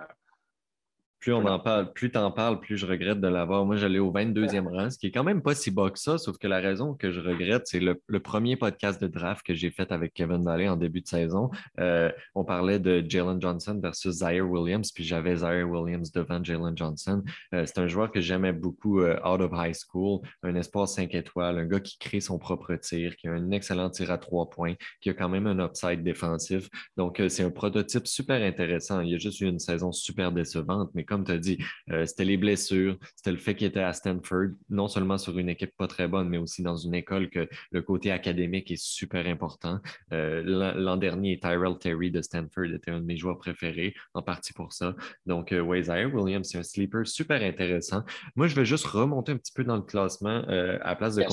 plus 1.23 1.33
on 1.33 1.47
en 1.47 1.61
parle, 1.61 1.93
plus 1.93 2.11
tu 2.11 2.19
en 2.19 2.33
parles, 2.33 2.59
plus 2.59 2.77
je 2.77 2.85
regrette 2.85 3.21
de 3.21 3.29
l'avoir. 3.29 3.65
Moi, 3.65 3.77
j'allais 3.77 4.01
au 4.01 4.13
22e 4.13 4.67
rang, 4.67 4.91
ce 4.91 4.99
qui 4.99 5.07
est 5.07 5.11
quand 5.13 5.23
même 5.23 5.41
pas 5.41 5.55
si 5.55 5.71
bas 5.71 5.89
que 5.89 5.99
ça, 5.99 6.19
sauf 6.19 6.37
que 6.37 6.49
la 6.49 6.59
raison 6.59 6.95
que 6.95 7.13
je 7.13 7.21
regrette, 7.21 7.63
c'est 7.67 7.79
le, 7.79 7.95
premier 8.19 8.57
podcast 8.57 9.01
de 9.01 9.07
draft 9.07 9.47
que 9.47 9.55
j'ai 9.55 9.71
fait 9.71 9.93
avec 9.93 10.15
Kevin 10.15 10.45
Valley 10.45 10.69
en 10.69 10.77
début 10.77 11.01
de 11.01 11.07
saison. 11.07 11.51
Euh, 11.79 12.11
on 12.35 12.45
parlait 12.45 12.81
de 12.81 13.05
Jalen 13.09 13.41
Johnson 13.41 13.79
versus 13.81 14.17
Zaire 14.17 14.49
Williams, 14.49 14.91
puis 14.91 15.05
j'avais 15.05 15.37
Zaire 15.37 15.69
Williams 15.69 16.11
devant 16.11 16.43
Jalen 16.43 16.77
Johnson. 16.77 17.23
Euh, 17.55 17.65
c'est 17.67 17.79
un 17.79 17.87
joueur 17.87 18.11
que 18.11 18.21
j'aimais 18.21 18.53
beaucoup 18.53 19.01
euh, 19.01 19.17
out 19.25 19.41
of 19.41 19.53
high 19.55 19.75
school, 19.75 20.21
un 20.43 20.57
espoir 20.57 20.89
5 20.89 21.15
étoiles, 21.15 21.59
un 21.59 21.67
gars 21.67 21.81
qui 21.81 21.99
crée 21.99 22.21
son 22.21 22.39
propre 22.39 22.75
tir, 22.75 23.15
qui 23.15 23.29
a 23.29 23.33
un 23.33 23.53
excellent 23.53 23.91
tir 23.91 24.11
à 24.11 24.19
trois 24.19 24.51
points, 24.51 24.75
qui 25.01 25.11
a 25.11 25.15
quand 25.15 25.29
même 25.29 25.47
un 25.47 25.65
upside 25.65 26.03
défensif. 26.03 26.69
Donc, 26.97 27.23
c'est 27.29 27.45
un 27.45 27.51
prototype 27.51 28.09
super 28.09 28.43
intéressant. 28.43 29.01
Il 29.01 29.11
y 29.11 29.15
a 29.15 29.19
juste 29.19 29.41
eu 29.41 29.47
une 29.47 29.61
saison 29.61 29.93
super 29.93 30.33
décevante, 30.33 30.91
mais 30.95 31.05
comme 31.13 31.25
tu 31.25 31.33
as 31.33 31.39
dit, 31.39 31.59
euh, 31.91 32.07
c'était 32.07 32.25
les 32.25 32.39
blessures, 32.39 32.97
c'était 33.17 33.33
le 33.33 33.37
fait 33.37 33.55
qu'il 33.55 33.67
était 33.67 33.81
à 33.81 33.93
Stanford, 33.93 34.49
non 34.71 34.89
seulement 34.89 35.19
sur 35.19 35.39
une 35.39 35.51
équipe 35.51 35.77
pas 35.77 35.87
très 35.87 36.09
bonne, 36.09 36.29
mais 36.31 36.39
aussi 36.39 36.63
dans 36.63 36.77
une 36.77 36.95
école 36.95 37.29
que 37.29 37.47
le 37.71 37.83
côté 37.83 38.11
académique 38.11 38.71
est 38.71 38.83
super 38.83 39.27
important. 39.27 39.79
Euh, 40.13 40.43
l'an 40.75 40.97
dernier, 40.97 41.39
Tyrell 41.39 41.77
Terry 41.79 42.11
de 42.11 42.23
Stanford 42.23 42.73
était 42.73 42.91
un 42.91 43.01
de 43.01 43.05
mes 43.05 43.19
joueurs 43.19 43.37
préférés, 43.37 43.95
en 44.15 44.23
partie 44.23 44.55
pour 44.55 44.73
ça. 44.73 44.97
Donc, 45.27 45.53
euh, 45.53 45.61
Williams, 45.61 46.49
c'est 46.51 46.59
un 46.59 46.63
sleeper 46.63 47.07
super 47.07 47.43
intéressant. 47.43 48.05
Moi, 48.35 48.47
je 48.47 48.57
vais 48.57 48.65
juste 48.65 48.87
remonter 48.87 49.33
un 49.33 49.37
petit 49.37 49.53
peu 49.53 49.65
dans 49.65 49.77
le 49.77 49.83
classement 49.83 50.43
euh, 50.49 50.79
à, 50.81 50.97
place 50.97 51.17
de 51.17 51.25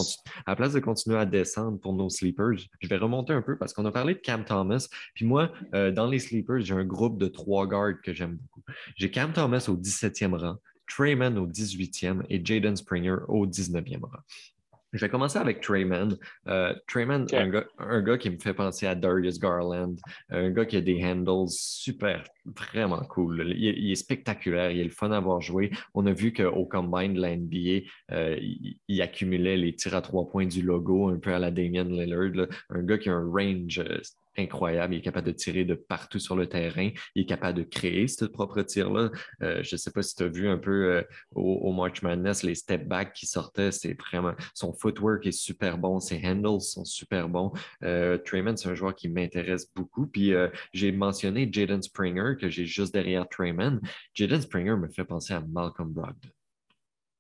à 0.46 0.56
place 0.58 0.74
de 0.74 0.80
continuer 0.82 1.18
à 1.18 1.26
descendre 1.26 1.80
pour 1.80 1.94
nos 1.94 2.10
sleepers. 2.10 2.58
Je 2.82 2.88
vais 2.90 2.98
remonter 2.98 3.32
un 3.32 3.42
peu 3.42 3.58
parce 3.58 3.74
qu'on 3.74 3.86
a 3.86 3.92
parlé 3.92 4.16
de 4.16 4.20
Cam 4.20 4.44
Thomas. 4.44 4.90
Puis 5.14 5.26
moi, 5.26 5.52
dans 5.72 6.08
les 6.08 6.20
sleepers, 6.20 6.60
j'ai 6.62 6.74
un 6.74 6.84
groupe 6.84 7.18
de 7.18 7.28
trois 7.28 7.66
guards 7.66 8.02
que 8.04 8.14
j'aime 8.14 8.36
beaucoup. 8.36 8.62
J'ai 8.96 9.10
Cam 9.10 9.32
Thomas 9.32 9.66
au 9.70 9.78
17e 9.78 10.36
rang, 10.36 10.58
Trayman 10.88 11.38
au 11.38 11.48
18e 11.48 12.24
et 12.30 12.44
Jaden 12.44 12.76
Springer 12.76 13.18
au 13.28 13.46
19e 13.46 14.02
rang. 14.02 14.24
Je 14.92 15.06
vais 15.06 15.10
commencer 15.10 15.38
avec 15.38 15.62
Trayman. 15.62 16.18
Euh, 16.48 16.74
Trayman, 16.88 17.28
un, 17.34 18.02
gars, 18.02 18.18
qui 18.18 18.30
me 18.32 18.40
fait 18.40 18.56
penser 18.56 18.88
à 18.88 18.96
Darius 18.96 19.40
Garland, 19.40 19.96
un 20.30 20.50
gars 20.50 20.66
qui 20.66 20.78
a 20.78 20.82
des 20.82 21.04
handles 21.06 21.50
super, 21.50 22.24
vraiment 22.46 23.02
cool. 23.04 23.54
Il, 23.56 23.92
est 23.92 23.96
spectaculaire, 23.96 24.72
il 24.72 24.80
est 24.80 24.86
le 24.86 24.90
fun 24.90 25.12
à 25.12 25.20
voir 25.20 25.42
jouer. 25.42 25.70
On 25.94 26.08
a 26.08 26.14
vu 26.14 26.34
qu'au 26.34 26.66
combine 26.66 27.14
de 27.14 27.22
la 27.22 27.36
NBA, 27.36 27.86
euh, 28.12 28.40
il, 28.88 29.02
accumulait 29.02 29.58
les 29.58 29.76
tirs 29.76 29.96
à 29.96 30.02
trois 30.02 30.28
points 30.28 30.48
du 30.48 30.64
logo, 30.64 31.10
un 31.10 31.20
peu 31.20 31.34
à 31.34 31.40
la 31.40 31.52
Damian 31.52 31.84
Lillard. 31.84 32.48
Un 32.70 32.82
gars 32.82 32.98
qui 32.98 33.10
a 33.10 33.14
un 33.14 33.30
range 33.30 33.80
euh, 33.80 34.00
incroyable. 34.40 34.94
Il 34.94 34.98
est 34.98 35.02
capable 35.02 35.28
de 35.28 35.32
tirer 35.32 35.66
de 35.66 35.76
partout 35.76 36.20
sur 36.20 36.36
le 36.36 36.48
terrain. 36.48 36.90
Il 37.16 37.24
est 37.24 37.26
capable 37.26 37.60
de 37.60 37.64
créer 37.64 38.08
ce 38.08 38.26
propre 38.26 38.62
tir-là. 38.62 39.10
Euh, 39.42 39.64
je 39.64 39.76
ne 39.76 39.78
sais 39.78 39.92
pas 39.92 40.02
si 40.02 40.16
tu 40.16 40.24
as 40.24 40.28
vu 40.28 40.48
un 40.48 40.58
peu 40.58 40.96
euh, 40.96 41.04
au, 41.36 41.72
March 41.72 42.02
Madness 42.02 42.44
les 42.44 42.56
step 42.56 42.88
back 42.88 43.14
qui 43.14 43.26
sortaient. 43.26 43.72
C'est 43.72 43.94
vraiment 44.00 44.34
son 44.54 44.74
footwork 44.74 45.26
est 45.26 45.32
super 45.32 45.78
bon. 45.78 46.00
Ses 46.00 46.22
handles 46.26 46.62
sont 46.62 46.86
super 46.86 47.30
bons. 47.30 47.52
Euh, 47.84 48.18
Trayman, 48.18 48.58
c'est 48.58 48.70
un 48.70 48.76
joueur 48.76 48.96
qui 48.96 49.10
m'intéresse 49.10 49.72
beaucoup. 49.74 50.08
Puis 50.08 50.34
j'ai 50.74 50.92
mentionné 50.92 51.50
Jaden 51.52 51.82
Springer 51.82 52.36
que 52.40 52.50
j'ai 52.50 52.66
juste 52.66 52.94
derrière 52.94 53.28
Trayman. 53.30 53.80
Jaden 54.14 54.42
Springer 54.42 54.76
me 54.76 54.90
fait 54.90 55.06
penser 55.06 55.34
à 55.34 55.42
Malcolm 55.42 55.92
Brogdon. 55.92 56.30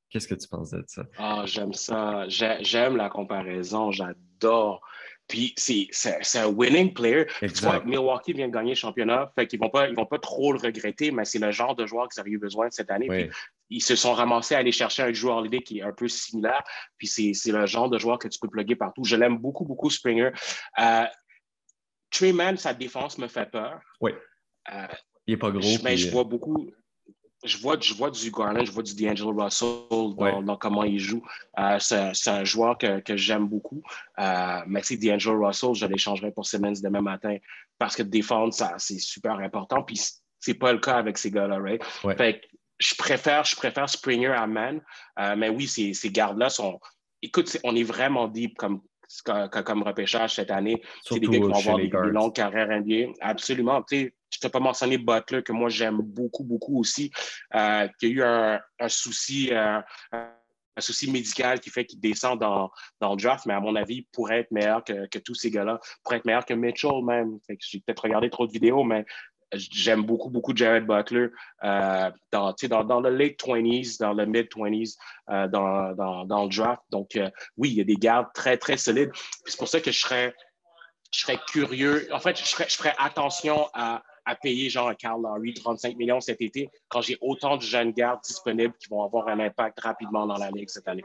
Qu'est-ce 0.10 0.28
que 0.28 0.36
tu 0.36 0.48
penses 0.48 0.72
de 0.72 0.84
ça? 0.88 1.04
Ah, 1.18 1.44
j'aime 1.46 1.74
ça. 1.74 2.28
J'aime 2.28 2.98
la 2.98 3.10
comparaison. 3.10 3.92
J'adore. 3.92 4.82
Puis 5.30 5.54
c'est 5.56 6.40
un 6.40 6.48
winning 6.48 6.94
player. 6.94 7.26
Tu 7.40 7.48
vois, 7.62 7.82
Milwaukee 7.86 8.34
vient 8.34 8.48
de 8.48 8.54
gagner 8.54 8.72
le 8.72 8.76
championnat, 8.76 9.32
fait 9.36 9.48
qu'ils 9.48 9.60
ne 9.60 9.66
vont, 9.66 9.70
pas, 9.70 9.92
vont 9.94 10.06
pas 10.06 10.18
trop 10.18 10.52
le 10.52 10.60
regretter, 10.60 11.12
mais 11.12 11.24
c'est 11.24 11.40
le 11.40 11.52
genre 11.52 11.76
de 11.76 11.86
joueur 11.86 12.10
qu'ils 12.10 12.20
avaient 12.20 12.32
eu 12.32 12.40
besoin 12.40 12.70
cette 12.72 12.90
année. 12.90 13.08
Puis, 13.08 13.30
ils 13.70 13.82
se 13.82 13.96
sont 13.96 14.14
ramassés 14.14 14.56
à 14.56 14.58
aller 14.58 14.72
chercher 14.72 15.04
un 15.04 15.14
joueur 15.14 15.42
l'idée 15.42 15.62
qui 15.62 15.80
est 15.80 15.84
un 15.84 15.94
peu 15.94 16.08
similaire. 16.08 16.64
Puis 16.98 17.08
c'est 17.08 17.52
le 17.52 17.66
genre 17.68 17.90
de 17.90 18.00
joueur 18.00 18.18
que 18.18 18.28
tu 18.28 18.40
peux 18.40 18.50
plugger 18.50 18.76
partout. 18.76 19.04
Je 19.04 19.16
l'aime 19.16 19.38
beaucoup, 19.38 19.66
beaucoup, 19.66 19.92
Springer. 19.92 20.32
Euh, 20.80 21.06
Treyman, 22.10 22.58
sa 22.58 22.74
défense 22.74 23.20
me 23.20 23.28
fait 23.28 23.50
peur. 23.52 23.80
Oui. 24.02 24.12
Euh, 24.74 24.88
il 25.28 25.34
n'est 25.34 25.38
pas 25.38 25.52
gros. 25.52 25.78
Mais 25.84 25.96
je 25.96 26.10
vois 26.10 26.24
beaucoup 26.24 26.72
je 27.44 27.58
vois, 27.58 27.78
je 27.80 27.94
vois 27.94 28.12
du 28.12 28.32
Garland, 28.32 28.66
je 28.66 28.72
vois 28.72 28.84
du 28.84 28.94
D'Angelo 28.96 29.44
Russell 29.44 29.70
dans, 30.44 30.58
comment 30.58 30.84
il 30.84 31.00
joue. 31.00 31.24
Euh, 31.58 31.78
c'est 31.80 32.28
un 32.28 32.44
joueur 32.44 32.78
que, 32.78 33.00
que 33.00 33.16
j'aime 33.16 33.48
beaucoup. 33.48 33.82
Euh, 34.20 34.62
mais 34.68 34.82
tu 34.82 34.98
D'Angelo 34.98 35.46
Russell, 35.46 35.74
je 35.74 35.86
l'échangerai 35.86 36.32
pour 36.32 36.46
Simmons 36.46 36.74
demain 36.84 37.02
matin 37.02 37.38
parce 37.78 37.96
que 37.96 38.04
défendre, 38.04 38.54
c'est 38.78 39.00
super 39.00 39.40
important. 39.40 39.84
Puis 39.84 40.02
c'est 40.40 40.54
pas 40.54 40.74
le 40.74 40.80
cas 40.80 40.98
avec 40.98 41.18
ces 41.18 41.32
gars-là, 41.32 41.60
right? 41.60 41.84
Fait 42.18 42.42
je 42.80 42.96
préfère, 42.96 43.44
je 43.44 43.56
préfère 43.56 43.90
Springer 43.90 44.34
à 44.34 44.48
Man. 44.48 44.82
Euh, 45.20 45.36
mais 45.38 45.50
oui, 45.50 45.68
ces, 45.68 45.94
ces 45.94 46.10
gardes-là 46.10 46.50
sont. 46.50 46.80
Écoute, 47.22 47.58
on 47.66 47.76
est 47.76 47.84
vraiment 47.84 48.30
deep 48.30 48.58
comme, 48.58 48.82
comme, 49.26 49.84
repêchage 49.84 50.36
cette 50.36 50.52
année. 50.52 50.82
C'est 51.04 51.20
des 51.20 51.28
gars 51.28 51.34
qui 51.34 51.40
vont 51.40 51.54
avoir 51.54 51.78
des, 51.78 51.90
longues 51.90 52.36
carrières. 52.36 52.70
Absolument. 53.20 53.84
Je 54.30 54.40
t'ai 54.40 54.50
pas 54.50 54.60
mentionné 54.60 54.98
Butler, 54.98 55.44
que 55.44 55.52
moi 55.52 55.70
j'aime 55.70 55.98
beaucoup, 56.02 56.44
beaucoup 56.44 56.80
aussi, 56.80 57.12
euh, 57.56 57.88
qui 58.00 58.06
a 58.06 58.10
eu 58.10 58.24
un, 58.24 58.60
souci, 58.88 59.50
euh, 59.52 59.80
un 60.14 60.82
souci 60.82 61.12
médical 61.12 61.60
qui 61.60 61.70
fait 61.70 61.86
qu'il 61.86 62.00
descend 62.00 62.40
dans, 62.40 62.72
dans, 63.00 63.12
le 63.12 63.22
draft, 63.22 63.46
mais 63.46 63.54
à 63.54 63.60
mon 63.60 63.76
avis, 63.76 63.96
il 63.96 64.06
pourrait 64.12 64.40
être 64.40 64.52
meilleur 64.52 64.84
que, 64.84 65.08
que 65.08 65.20
tous 65.20 65.36
ces 65.36 65.52
gars-là, 65.52 65.80
pourrait 66.04 66.18
être 66.18 66.26
meilleur 66.26 66.46
que 66.46 66.54
Mitchell 66.54 67.04
même. 67.04 67.40
J'ai 67.60 67.80
peut-être 67.80 68.04
regardé 68.04 68.30
trop 68.30 68.46
de 68.46 68.52
vidéos, 68.52 68.84
mais 68.84 69.06
j'aime 69.52 70.04
beaucoup, 70.04 70.30
beaucoup 70.30 70.56
Jared 70.56 70.86
Butler 70.86 71.30
euh, 71.64 72.12
dans, 72.32 72.54
dans, 72.70 72.84
dans, 72.84 73.00
le 73.02 73.10
late 73.10 73.40
20s, 73.40 74.00
dans 74.00 74.14
le 74.14 74.26
mid 74.26 74.48
20s, 74.48 74.96
euh, 75.30 75.48
dans, 75.48 75.94
dans, 75.96 76.26
dans, 76.26 76.44
le 76.44 76.50
draft. 76.50 76.84
Donc, 76.92 77.20
oui, 77.58 77.72
il 77.72 77.78
y 77.78 77.82
a 77.82 77.84
des 77.84 77.96
gardes 77.96 78.28
très, 78.34 78.58
très 78.58 78.78
solides. 78.78 79.12
C'est 79.46 79.58
pour 79.58 79.68
ça 79.68 79.82
que 79.82 79.92
je 79.92 80.00
serais, 80.00 80.36
je 81.12 81.22
serais 81.22 81.40
curieux. 81.48 82.08
En 82.14 82.20
fait, 82.20 82.38
je 82.38 82.44
ferais, 82.44 82.68
je 82.70 82.76
ferais 82.76 82.94
attention 83.00 83.68
à, 83.74 84.04
à 84.30 84.36
payer 84.36 84.70
genre 84.70 84.96
Carl 84.96 85.22
Lowry 85.22 85.56
35 85.56 85.98
millions 85.98 86.22
cet 86.22 86.40
été 86.42 86.70
quand 86.88 87.02
j'ai 87.02 87.18
autant 87.20 87.58
de 87.58 87.64
jeunes 87.64 87.92
gardes 87.92 88.22
disponibles 88.22 88.76
qui 88.80 88.88
vont 88.88 89.04
avoir 89.04 89.28
un 89.28 89.40
impact 89.40 89.80
rapidement 89.80 90.28
dans 90.28 90.38
la 90.38 90.52
ligue 90.52 90.70
cette 90.70 90.88
année. 90.88 91.04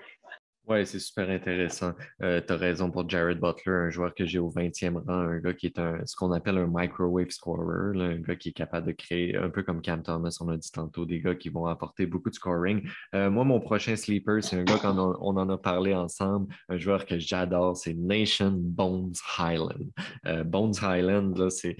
Oui, 0.66 0.86
c'est 0.86 0.98
super 0.98 1.28
intéressant. 1.28 1.92
Euh, 2.22 2.40
tu 2.40 2.50
as 2.50 2.56
raison 2.56 2.90
pour 2.90 3.06
Jared 3.06 3.38
Butler, 3.38 3.74
un 3.74 3.90
joueur 3.90 4.14
que 4.14 4.24
j'ai 4.24 4.38
au 4.38 4.50
20e 4.50 4.96
rang, 4.96 5.12
un 5.12 5.38
gars 5.38 5.52
qui 5.52 5.66
est 5.66 5.78
un, 5.78 5.98
ce 6.06 6.16
qu'on 6.16 6.32
appelle 6.32 6.56
un 6.56 6.70
microwave 6.72 7.28
scorer, 7.28 8.00
un 8.00 8.16
gars 8.20 8.34
qui 8.34 8.48
est 8.48 8.52
capable 8.52 8.86
de 8.86 8.92
créer, 8.92 9.36
un 9.36 9.50
peu 9.50 9.62
comme 9.62 9.82
Cam 9.82 10.02
Thomas, 10.02 10.34
on 10.40 10.48
a 10.48 10.56
dit 10.56 10.72
tantôt, 10.72 11.04
des 11.04 11.20
gars 11.20 11.34
qui 11.34 11.50
vont 11.50 11.66
apporter 11.66 12.06
beaucoup 12.06 12.30
de 12.30 12.34
scoring. 12.34 12.82
Euh, 13.14 13.28
moi, 13.28 13.44
mon 13.44 13.60
prochain 13.60 13.94
sleeper, 13.94 14.42
c'est 14.42 14.56
un 14.56 14.64
gars 14.64 14.78
qu'on 14.78 14.96
on 14.96 15.36
en 15.36 15.50
a 15.50 15.58
parlé 15.58 15.94
ensemble, 15.94 16.46
un 16.70 16.78
joueur 16.78 17.04
que 17.04 17.18
j'adore, 17.18 17.76
c'est 17.76 17.92
Nation 17.92 18.54
Bones 18.56 19.12
Highland. 19.38 19.90
Euh, 20.26 20.44
Bones 20.44 20.76
Highland, 20.80 21.36
là, 21.36 21.50
c'est, 21.50 21.76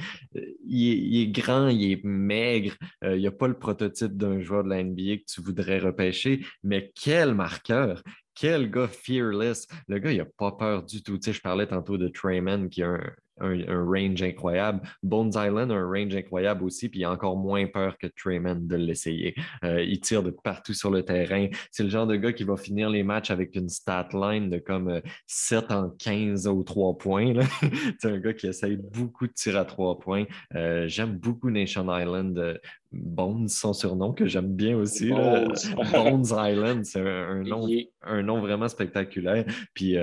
il, 0.62 1.22
est, 1.22 1.28
grand, 1.28 1.68
il 1.68 1.92
est 1.92 2.04
maigre, 2.04 2.74
il 3.02 3.16
n'y 3.16 3.26
a 3.26 3.32
pas 3.32 3.48
le 3.48 3.58
prototype 3.58 4.14
d'un 4.14 4.42
joueur 4.42 4.62
de 4.62 4.68
la 4.68 4.84
NBA 4.84 5.16
que 5.16 5.24
tu 5.26 5.40
voudrais 5.40 5.78
repêcher, 5.78 6.44
mais 6.62 6.92
quel 6.94 7.34
marqueur! 7.34 8.02
Quel 8.34 8.70
gars 8.70 8.88
fearless. 8.88 9.66
Le 9.88 9.98
gars, 9.98 10.12
il 10.12 10.18
n'a 10.18 10.24
pas 10.24 10.52
peur 10.52 10.82
du 10.82 11.02
tout. 11.02 11.18
Tu 11.18 11.24
sais, 11.24 11.32
je 11.32 11.40
parlais 11.40 11.66
tantôt 11.66 11.98
de 11.98 12.08
Trayman 12.08 12.68
qui 12.68 12.82
a 12.82 12.98
un, 13.40 13.84
range 13.84 14.22
incroyable. 14.22 14.80
Bones 15.02 15.32
Island 15.34 15.70
a 15.70 15.74
un 15.74 15.86
range 15.86 16.14
incroyable 16.14 16.64
aussi, 16.64 16.88
puis 16.88 17.00
il 17.00 17.04
a 17.04 17.10
encore 17.10 17.36
moins 17.36 17.66
peur 17.66 17.98
que 17.98 18.06
Trayman 18.06 18.66
de 18.66 18.76
l'essayer. 18.76 19.34
Euh, 19.64 19.82
il 19.82 20.00
tire 20.00 20.22
de 20.22 20.30
partout 20.30 20.74
sur 20.74 20.90
le 20.90 21.04
terrain. 21.04 21.48
C'est 21.70 21.82
le 21.82 21.88
genre 21.88 22.06
de 22.06 22.16
gars 22.16 22.32
qui 22.32 22.44
va 22.44 22.56
finir 22.56 22.90
les 22.90 23.02
matchs 23.02 23.30
avec 23.30 23.56
une 23.56 23.68
stat 23.68 24.08
line 24.12 24.50
de 24.50 24.58
comme 24.58 25.00
7 25.26 25.64
euh, 25.70 25.74
en 25.74 25.90
15 25.90 26.46
ou 26.46 26.62
3 26.62 26.98
points. 26.98 27.34
C'est 27.98 28.08
un 28.08 28.18
gars 28.18 28.34
qui 28.34 28.46
essaye 28.46 28.76
beaucoup 28.76 29.26
de 29.26 29.32
tirs 29.32 29.56
à 29.56 29.64
3 29.64 29.98
points. 29.98 30.24
Euh, 30.54 30.86
j'aime 30.88 31.18
beaucoup 31.18 31.50
Nation 31.50 31.86
Island. 31.96 32.60
Bones, 32.94 33.48
son 33.48 33.72
surnom 33.72 34.12
que 34.12 34.26
j'aime 34.26 34.54
bien 34.54 34.76
aussi. 34.76 35.10
Bones, 35.92 36.26
Island, 36.30 36.84
c'est 36.84 37.00
un, 37.00 37.42
nom, 37.44 37.66
un 38.02 38.22
nom 38.22 38.40
vraiment 38.40 38.68
spectaculaire. 38.68 39.44
Puis 39.74 39.96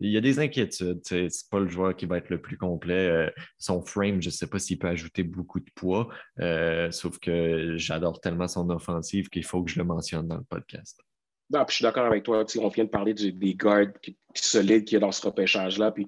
il 0.00 0.10
y 0.10 0.16
a 0.16 0.20
des 0.20 0.38
inquiétudes. 0.38 1.00
C'est 1.02 1.28
pas 1.50 1.60
le 1.60 1.68
joueur 1.68 1.94
qui 1.94 2.06
va 2.06 2.18
être 2.18 2.30
le 2.30 2.40
plus 2.40 2.56
content 2.56 2.78
euh, 2.86 3.30
son 3.58 3.82
frame, 3.82 4.22
je 4.22 4.28
ne 4.28 4.32
sais 4.32 4.46
pas 4.46 4.58
s'il 4.58 4.78
peut 4.78 4.88
ajouter 4.88 5.22
beaucoup 5.22 5.60
de 5.60 5.70
poids, 5.74 6.08
euh, 6.40 6.90
sauf 6.90 7.18
que 7.18 7.74
j'adore 7.76 8.20
tellement 8.20 8.48
son 8.48 8.70
offensive 8.70 9.28
qu'il 9.28 9.44
faut 9.44 9.62
que 9.62 9.70
je 9.70 9.78
le 9.78 9.84
mentionne 9.84 10.28
dans 10.28 10.36
le 10.36 10.44
podcast. 10.44 11.00
Non, 11.50 11.64
puis 11.64 11.72
je 11.72 11.74
suis 11.76 11.82
d'accord 11.82 12.04
avec 12.04 12.24
toi. 12.24 12.44
On 12.60 12.68
vient 12.68 12.84
de 12.84 12.90
parler 12.90 13.14
des 13.14 13.54
gardes 13.54 13.92
solides 14.34 14.84
qu'il 14.84 14.94
y 14.94 14.96
a 14.96 15.00
dans 15.00 15.12
ce 15.12 15.24
repêchage-là. 15.24 15.92
Puis 15.92 16.06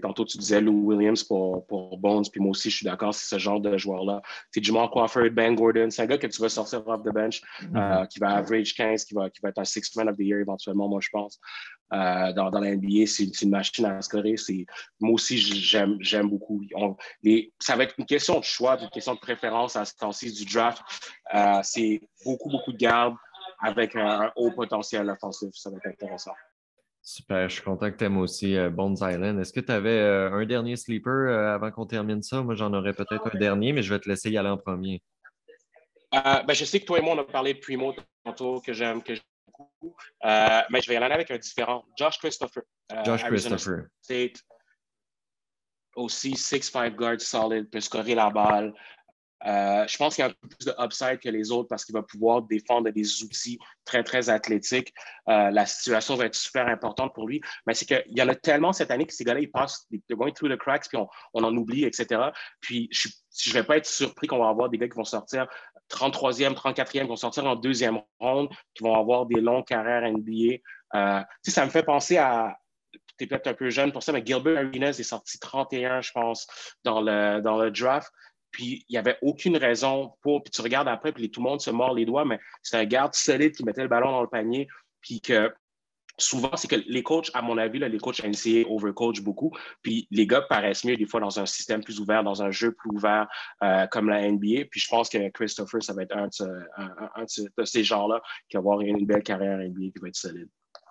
tantôt, 0.00 0.24
tu 0.24 0.38
disais 0.38 0.60
Lou 0.60 0.86
Williams 0.86 1.22
pour, 1.24 1.66
pour 1.66 1.98
Bones. 1.98 2.24
Puis 2.30 2.40
moi 2.40 2.50
aussi, 2.50 2.70
je 2.70 2.76
suis 2.76 2.86
d'accord, 2.86 3.14
c'est 3.14 3.28
ce 3.28 3.38
genre 3.38 3.60
de 3.60 3.76
joueur-là. 3.76 4.22
C'est 4.50 4.64
Jamal 4.64 4.88
Crawford, 4.88 5.30
Ben 5.30 5.54
Gordon. 5.54 5.88
C'est 5.90 6.02
un 6.02 6.06
gars 6.06 6.18
que 6.18 6.26
tu 6.26 6.40
vas 6.40 6.48
sortir 6.48 6.86
off 6.88 7.02
the 7.02 7.12
bench, 7.12 7.42
mm-hmm. 7.62 8.02
euh, 8.02 8.06
qui 8.06 8.18
va 8.18 8.36
average 8.36 8.74
15, 8.74 9.04
qui 9.04 9.14
va, 9.14 9.28
qui 9.28 9.40
va 9.42 9.50
être 9.50 9.58
un 9.58 9.64
six-man 9.64 10.08
of 10.08 10.16
the 10.16 10.20
year 10.20 10.40
éventuellement, 10.40 10.88
moi, 10.88 11.00
je 11.02 11.08
pense. 11.12 11.38
Euh, 11.92 12.32
dans, 12.34 12.50
dans, 12.50 12.60
la 12.60 12.76
NBA, 12.76 13.06
c'est 13.06 13.24
une 13.42 13.50
machine 13.50 13.86
à 13.86 14.02
scorer. 14.02 14.34
Moi 15.00 15.12
aussi, 15.12 15.38
j'aime 15.38 16.28
beaucoup. 16.28 16.62
ça 17.58 17.76
va 17.76 17.84
être 17.84 17.94
une 17.98 18.04
question 18.06 18.38
de 18.38 18.44
choix, 18.44 18.78
une 18.80 18.90
question 18.90 19.14
de 19.14 19.20
préférence 19.20 19.74
à 19.76 19.84
ce 19.84 19.94
temps-ci 19.96 20.32
du 20.32 20.44
draft. 20.44 20.82
Euh, 21.34 21.60
c'est 21.62 22.00
beaucoup, 22.24 22.50
beaucoup 22.50 22.72
de 22.72 22.78
gardes 22.78 23.14
avec 23.60 23.96
un, 23.96 24.32
haut 24.36 24.50
potentiel 24.52 25.08
offensif. 25.10 25.50
Ça 25.54 25.70
va 25.70 25.76
être 25.76 25.86
intéressant. 25.86 26.34
Super, 27.02 27.48
je 27.48 27.54
suis 27.54 27.62
content 27.62 27.90
que 27.90 27.96
tu 27.96 28.04
aimes 28.04 28.18
aussi 28.18 28.56
euh, 28.56 28.70
Bones 28.70 28.96
Island. 29.00 29.40
Est-ce 29.40 29.52
que 29.52 29.60
tu 29.60 29.72
avais 29.72 29.98
euh, 29.98 30.32
un 30.32 30.44
dernier 30.44 30.76
sleeper 30.76 31.30
euh, 31.30 31.54
avant 31.54 31.70
qu'on 31.70 31.86
termine 31.86 32.22
ça? 32.22 32.42
Moi, 32.42 32.54
j'en 32.54 32.72
aurais 32.74 32.92
peut-être 32.92 33.34
un 33.34 33.38
dernier, 33.38 33.72
mais 33.72 33.82
je 33.82 33.94
vais 33.94 34.00
te 34.00 34.08
laisser 34.08 34.30
y 34.30 34.36
aller 34.36 34.48
en 34.48 34.58
premier. 34.58 35.02
Ben, 36.12 36.52
je 36.52 36.64
sais 36.64 36.80
que 36.80 36.86
toi 36.86 36.98
et 36.98 37.02
moi, 37.02 37.14
on 37.14 37.18
a 37.18 37.24
parlé 37.24 37.54
de 37.54 37.58
Primo 37.58 37.94
tantôt, 38.24 38.60
que 38.60 38.72
j'aime 38.72 39.02
beaucoup, 39.46 39.94
mais 40.22 40.80
je 40.80 40.88
vais 40.88 40.94
y 40.94 40.96
aller 40.96 41.14
avec 41.14 41.30
un 41.30 41.38
différent. 41.38 41.84
Josh 41.98 42.18
Christopher. 42.18 42.62
Josh 43.04 43.24
Christopher. 43.24 43.84
State, 44.00 44.42
aussi 45.96 46.32
6-5 46.32 46.94
guard 46.94 47.20
solid, 47.20 47.70
peut 47.70 47.80
scorer 47.80 48.14
la 48.14 48.30
balle, 48.30 48.72
euh, 49.46 49.86
je 49.86 49.96
pense 49.96 50.16
qu'il 50.16 50.24
y 50.24 50.26
a 50.26 50.30
un 50.30 50.34
peu 50.40 50.48
plus 50.48 50.66
de 50.66 50.74
upside 50.78 51.20
que 51.20 51.28
les 51.28 51.50
autres 51.50 51.68
parce 51.68 51.84
qu'il 51.84 51.92
va 51.92 52.02
pouvoir 52.02 52.42
défendre 52.42 52.90
des 52.90 53.22
outils 53.22 53.58
très, 53.84 54.02
très 54.02 54.30
athlétiques. 54.30 54.92
Euh, 55.28 55.50
la 55.50 55.64
situation 55.66 56.16
va 56.16 56.26
être 56.26 56.34
super 56.34 56.66
importante 56.66 57.14
pour 57.14 57.28
lui. 57.28 57.40
Mais 57.66 57.74
c'est 57.74 57.86
qu'il 57.86 58.18
y 58.18 58.22
en 58.22 58.28
a 58.28 58.34
tellement 58.34 58.72
cette 58.72 58.90
année 58.90 59.06
que 59.06 59.12
ces 59.12 59.24
gars-là, 59.24 59.40
ils 59.40 59.50
passent, 59.50 59.86
ils 59.90 60.00
going 60.10 60.32
through 60.32 60.50
the 60.50 60.56
cracks, 60.56 60.88
puis 60.88 60.98
on, 60.98 61.44
en 61.44 61.56
oublie, 61.56 61.84
etc. 61.84 62.20
Puis 62.60 62.88
je 62.92 63.08
ne 63.50 63.54
vais 63.54 63.62
pas 63.62 63.76
être 63.76 63.86
surpris 63.86 64.26
qu'on 64.26 64.38
va 64.38 64.48
avoir 64.48 64.68
des 64.68 64.78
gars 64.78 64.88
qui 64.88 64.96
vont 64.96 65.04
sortir 65.04 65.46
33e, 65.90 66.54
34e, 66.54 66.90
qui 66.90 67.00
vont 67.00 67.16
sortir 67.16 67.44
en 67.46 67.56
deuxième 67.56 68.00
ronde, 68.18 68.48
qui 68.74 68.82
vont 68.82 68.94
avoir 68.94 69.26
des 69.26 69.40
longues 69.40 69.66
carrières 69.66 70.10
NBA. 70.10 70.56
Euh, 70.94 71.22
ça 71.42 71.64
me 71.64 71.70
fait 71.70 71.82
penser 71.82 72.16
à, 72.16 72.58
tu 73.18 73.24
es 73.24 73.26
peut-être 73.26 73.46
un 73.48 73.54
peu 73.54 73.70
jeune 73.70 73.92
pour 73.92 74.02
ça, 74.02 74.12
mais 74.12 74.22
Gilbert 74.24 74.58
Arenas 74.58 74.96
est 74.98 75.02
sorti 75.02 75.38
31, 75.38 76.00
je 76.00 76.12
pense, 76.12 76.46
dans 76.84 77.00
le, 77.00 77.40
dans 77.40 77.58
le 77.58 77.70
draft. 77.70 78.10
Puis 78.50 78.84
il 78.88 78.92
n'y 78.92 78.98
avait 78.98 79.18
aucune 79.22 79.56
raison 79.56 80.12
pour. 80.22 80.42
Puis 80.42 80.50
tu 80.50 80.60
regardes 80.60 80.88
après, 80.88 81.12
puis 81.12 81.30
tout 81.30 81.40
le 81.40 81.48
monde 81.48 81.60
se 81.60 81.70
mord 81.70 81.94
les 81.94 82.06
doigts, 82.06 82.24
mais 82.24 82.38
c'est 82.62 82.76
un 82.76 82.84
garde 82.84 83.14
solide 83.14 83.52
qui 83.52 83.64
mettait 83.64 83.82
le 83.82 83.88
ballon 83.88 84.10
dans 84.10 84.22
le 84.22 84.28
panier. 84.28 84.68
Puis 85.00 85.20
que 85.20 85.52
souvent, 86.18 86.56
c'est 86.56 86.68
que 86.68 86.76
les 86.76 87.02
coachs, 87.02 87.30
à 87.32 87.42
mon 87.42 87.56
avis, 87.56 87.78
les 87.78 87.98
coachs 87.98 88.22
NCA 88.22 88.68
overcoach 88.68 89.20
beaucoup. 89.22 89.52
Puis 89.82 90.06
les 90.10 90.26
gars 90.26 90.42
paraissent 90.42 90.84
mieux 90.84 90.96
des 90.96 91.06
fois 91.06 91.20
dans 91.20 91.40
un 91.40 91.46
système 91.46 91.82
plus 91.82 92.00
ouvert, 92.00 92.24
dans 92.24 92.42
un 92.42 92.50
jeu 92.50 92.72
plus 92.72 92.90
ouvert 92.90 93.28
euh, 93.62 93.86
comme 93.86 94.08
la 94.08 94.28
NBA. 94.30 94.66
Puis 94.70 94.80
je 94.80 94.88
pense 94.88 95.08
que 95.08 95.30
Christopher, 95.30 95.82
ça 95.82 95.94
va 95.94 96.02
être 96.02 96.16
un 96.16 96.28
de, 96.28 97.64
ces 97.64 97.84
gens-là 97.84 98.20
qui 98.48 98.56
va 98.56 98.58
avoir 98.58 98.80
une 98.80 99.06
belle 99.06 99.22
carrière 99.22 99.58
NBA 99.58 99.92
qui 99.92 100.00
va 100.02 100.08
être 100.08 100.16
solide. 100.16 100.48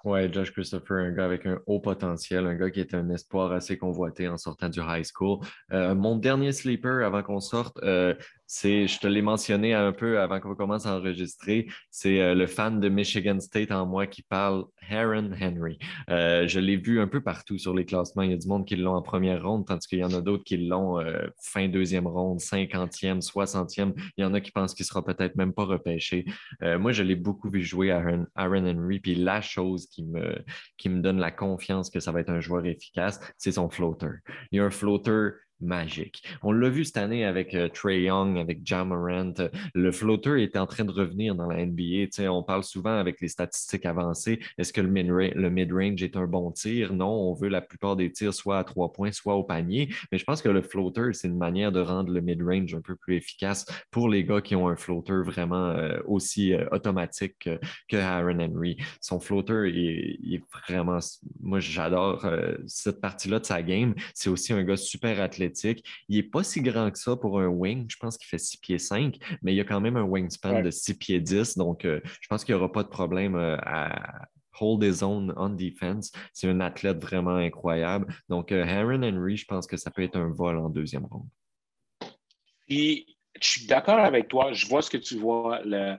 Ouais, 0.07 0.31
Josh 0.31 0.53
Christopher, 0.53 0.99
un 0.99 1.11
gars 1.11 1.25
avec 1.25 1.45
un 1.45 1.59
haut 1.65 1.81
potentiel, 1.81 2.47
un 2.47 2.55
gars 2.55 2.71
qui 2.71 2.79
est 2.79 2.93
un 2.93 3.09
espoir 3.09 3.51
assez 3.51 3.77
convoité 3.77 4.29
en 4.29 4.37
sortant 4.37 4.69
du 4.69 4.79
high 4.79 5.03
school. 5.03 5.39
Euh, 5.73 5.95
mon 5.95 6.15
dernier 6.15 6.53
sleeper 6.53 7.05
avant 7.05 7.21
qu'on 7.23 7.41
sorte, 7.41 7.77
euh, 7.83 8.15
c'est, 8.47 8.87
je 8.87 8.99
te 8.99 9.07
l'ai 9.07 9.21
mentionné 9.21 9.73
un 9.73 9.91
peu 9.91 10.19
avant 10.19 10.39
qu'on 10.39 10.55
commence 10.55 10.85
à 10.85 10.95
enregistrer, 10.95 11.67
c'est 11.91 12.21
euh, 12.21 12.33
le 12.33 12.47
fan 12.47 12.79
de 12.79 12.87
Michigan 12.87 13.39
State 13.41 13.71
en 13.71 13.85
moi 13.85 14.07
qui 14.07 14.23
parle, 14.23 14.65
Aaron 14.89 15.31
Henry. 15.39 15.77
Euh, 16.09 16.47
je 16.47 16.61
l'ai 16.61 16.77
vu 16.77 17.01
un 17.01 17.07
peu 17.07 17.21
partout 17.21 17.57
sur 17.57 17.75
les 17.75 17.85
classements. 17.85 18.23
Il 18.23 18.31
y 18.31 18.33
a 18.33 18.37
du 18.37 18.47
monde 18.47 18.65
qui 18.65 18.77
l'ont 18.77 18.95
en 18.95 19.01
première 19.01 19.43
ronde, 19.43 19.67
tandis 19.67 19.85
qu'il 19.85 19.99
y 19.99 20.03
en 20.03 20.13
a 20.13 20.21
d'autres 20.21 20.45
qui 20.45 20.57
l'ont 20.57 20.97
euh, 20.99 21.27
fin 21.43 21.67
deuxième 21.67 22.07
ronde, 22.07 22.39
cinquantième, 22.39 23.21
soixantième. 23.21 23.93
Il 24.17 24.21
y 24.21 24.25
en 24.25 24.33
a 24.33 24.39
qui 24.39 24.51
pensent 24.51 24.73
qu'il 24.73 24.85
sera 24.85 25.03
peut-être 25.03 25.35
même 25.35 25.53
pas 25.53 25.65
repêché. 25.65 26.25
moi, 26.61 26.93
je 26.93 27.03
l'ai 27.03 27.15
beaucoup 27.15 27.49
vu 27.49 27.61
jouer 27.61 27.91
Aaron, 27.91 28.25
Aaron 28.35 28.65
Henry, 28.65 28.99
puis 28.99 29.15
la 29.15 29.41
chose 29.41 29.87
qui 29.87 30.05
me, 30.05 30.37
qui 30.77 30.87
me 30.87 31.01
donne 31.01 31.19
la 31.19 31.31
confiance 31.31 31.89
que 31.89 31.99
ça 31.99 32.13
va 32.13 32.21
être 32.21 32.29
un 32.29 32.39
joueur 32.39 32.65
efficace, 32.65 33.19
c'est 33.37 33.51
son 33.51 33.69
floater. 33.69 34.19
Il 34.51 34.57
y 34.57 34.59
a 34.59 34.65
un 34.65 34.69
floater 34.69 35.33
magique. 35.61 36.23
On 36.43 36.51
l'a 36.51 36.69
vu 36.69 36.85
cette 36.85 36.97
année 36.97 37.25
avec 37.25 37.53
euh, 37.53 37.67
Trey 37.69 38.03
Young, 38.03 38.37
avec 38.37 38.65
Jamarant. 38.65 39.33
Le 39.73 39.91
floater 39.91 40.37
est 40.37 40.55
en 40.55 40.65
train 40.65 40.85
de 40.85 40.91
revenir 40.91 41.35
dans 41.35 41.47
la 41.47 41.65
NBA. 41.65 42.07
on 42.29 42.43
parle 42.43 42.63
souvent 42.63 42.97
avec 42.97 43.21
les 43.21 43.27
statistiques 43.27 43.85
avancées. 43.85 44.39
Est-ce 44.57 44.73
que 44.73 44.81
le 44.81 45.49
mid-range 45.49 46.03
est 46.03 46.15
un 46.15 46.25
bon 46.25 46.51
tir? 46.51 46.93
Non, 46.93 47.09
on 47.09 47.33
veut 47.33 47.49
la 47.49 47.61
plupart 47.61 47.95
des 47.95 48.11
tirs 48.11 48.33
soit 48.33 48.59
à 48.59 48.63
trois 48.63 48.91
points, 48.91 49.11
soit 49.11 49.35
au 49.35 49.43
panier. 49.43 49.89
Mais 50.11 50.17
je 50.17 50.23
pense 50.23 50.41
que 50.41 50.49
le 50.49 50.61
floater, 50.61 51.13
c'est 51.13 51.27
une 51.27 51.37
manière 51.37 51.71
de 51.71 51.79
rendre 51.79 52.11
le 52.11 52.21
mid-range 52.21 52.75
un 52.75 52.81
peu 52.81 52.95
plus 52.95 53.15
efficace 53.15 53.65
pour 53.91 54.09
les 54.09 54.23
gars 54.23 54.41
qui 54.41 54.55
ont 54.55 54.67
un 54.67 54.75
floater 54.75 55.23
vraiment 55.23 55.69
euh, 55.69 55.99
aussi 56.05 56.53
euh, 56.53 56.65
automatique 56.71 57.49
que, 57.89 57.97
Aaron 57.97 58.39
Henry. 58.39 58.77
Son 59.01 59.19
floater 59.19 59.65
est, 59.65 60.41
vraiment... 60.53 60.99
Moi, 61.39 61.59
j'adore 61.59 62.25
cette 62.67 63.01
partie-là 63.01 63.39
de 63.39 63.45
sa 63.45 63.63
game. 63.63 63.95
C'est 64.13 64.29
aussi 64.29 64.53
un 64.53 64.63
gars 64.63 64.77
super 64.77 65.19
athlétique 65.19 65.46
il 66.07 66.15
n'est 66.15 66.23
pas 66.23 66.43
si 66.43 66.61
grand 66.61 66.91
que 66.91 66.99
ça 66.99 67.15
pour 67.15 67.39
un 67.39 67.47
wing. 67.47 67.85
Je 67.89 67.97
pense 67.97 68.17
qu'il 68.17 68.27
fait 68.27 68.37
6 68.37 68.57
pieds 68.57 68.79
5, 68.79 69.17
mais 69.41 69.53
il 69.53 69.55
y 69.55 69.61
a 69.61 69.65
quand 69.65 69.81
même 69.81 69.97
un 69.97 70.03
wingspan 70.03 70.61
de 70.61 70.71
6 70.71 70.97
pieds 70.97 71.19
10. 71.19 71.57
Donc, 71.57 71.85
euh, 71.85 72.01
je 72.21 72.27
pense 72.27 72.43
qu'il 72.43 72.55
n'y 72.55 72.61
aura 72.61 72.71
pas 72.71 72.83
de 72.83 72.89
problème 72.89 73.35
euh, 73.35 73.57
à 73.61 74.27
hold 74.59 74.83
his 74.83 75.03
own 75.03 75.33
on 75.37 75.49
defense. 75.49 76.11
C'est 76.33 76.49
un 76.49 76.59
athlète 76.59 76.99
vraiment 76.99 77.35
incroyable. 77.35 78.13
Donc, 78.29 78.51
euh, 78.51 78.65
Aaron 78.65 79.03
Henry, 79.03 79.37
je 79.37 79.45
pense 79.45 79.67
que 79.67 79.77
ça 79.77 79.91
peut 79.91 80.03
être 80.03 80.17
un 80.17 80.31
vol 80.31 80.57
en 80.57 80.69
deuxième 80.69 81.05
ronde. 81.05 81.27
Puis, 82.67 83.17
je 83.41 83.47
suis 83.47 83.67
d'accord 83.67 83.99
avec 83.99 84.27
toi. 84.27 84.51
Je 84.53 84.67
vois 84.67 84.81
ce 84.81 84.89
que 84.89 84.97
tu 84.97 85.17
vois. 85.17 85.61
Le, 85.63 85.97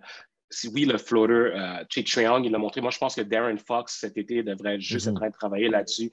oui, 0.72 0.84
le 0.84 0.99
floater, 0.99 1.53
euh, 1.55 1.84
Triangle, 2.05 2.46
il 2.46 2.53
l'a 2.53 2.59
montré. 2.59 2.80
Moi, 2.80 2.90
je 2.90 2.99
pense 2.99 3.14
que 3.14 3.20
Darren 3.20 3.59
Fox, 3.59 3.99
cet 4.01 4.16
été, 4.16 4.42
devrait 4.42 4.80
juste 4.80 5.07
être 5.07 5.12
en 5.12 5.20
train 5.20 5.28
de 5.28 5.34
travailler 5.34 5.68
là-dessus. 5.68 6.11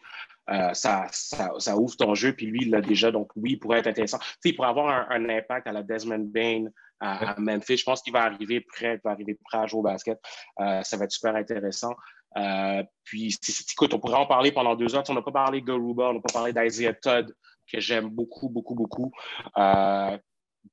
Euh, 0.49 0.73
ça, 0.73 1.07
ça, 1.11 1.77
ouvre 1.77 1.95
ton 1.97 2.13
jeu, 2.13 2.33
puis 2.33 2.45
lui, 2.45 2.59
il 2.63 2.69
l'a 2.69 2.81
déjà. 2.81 3.11
Donc, 3.11 3.31
oui, 3.35 3.51
il 3.53 3.59
pourrait 3.59 3.79
être 3.79 3.87
intéressant. 3.87 4.19
il 4.43 4.55
pourrait 4.55 4.69
avoir 4.69 5.11
un, 5.11 5.29
impact 5.29 5.67
à 5.67 5.71
la 5.71 5.83
Desmond 5.83 6.19
Bain 6.19 6.65
à, 6.99 7.35
Memphis. 7.39 7.77
Je 7.77 7.83
pense 7.83 8.01
qu'il 8.01 8.13
va 8.13 8.23
arriver 8.23 8.61
prêt, 8.61 8.95
il 8.95 9.01
va 9.03 9.11
arriver 9.11 9.37
prêt 9.43 9.57
à 9.57 9.67
jouer 9.67 9.79
au 9.79 9.83
basket. 9.83 10.19
Euh, 10.59 10.83
ça 10.83 10.97
va 10.97 11.05
être 11.05 11.11
super 11.11 11.35
intéressant. 11.35 11.95
Euh, 12.37 12.83
puis, 13.03 13.37
écoute, 13.71 13.93
on 13.93 13.99
pourrait 13.99 14.17
en 14.17 14.27
parler 14.27 14.51
pendant 14.51 14.75
deux 14.75 14.95
heures. 14.95 15.03
On 15.09 15.13
n'a 15.13 15.21
pas 15.21 15.31
parlé 15.31 15.61
de 15.61 15.65
Garuba, 15.65 16.09
on 16.09 16.13
n'a 16.13 16.21
pas 16.21 16.33
parlé 16.33 16.53
d'Isaiah 16.53 16.93
Todd, 16.93 17.33
que 17.71 17.79
j'aime 17.79 18.09
beaucoup, 18.09 18.49
beaucoup, 18.49 18.75
beaucoup. 18.75 19.11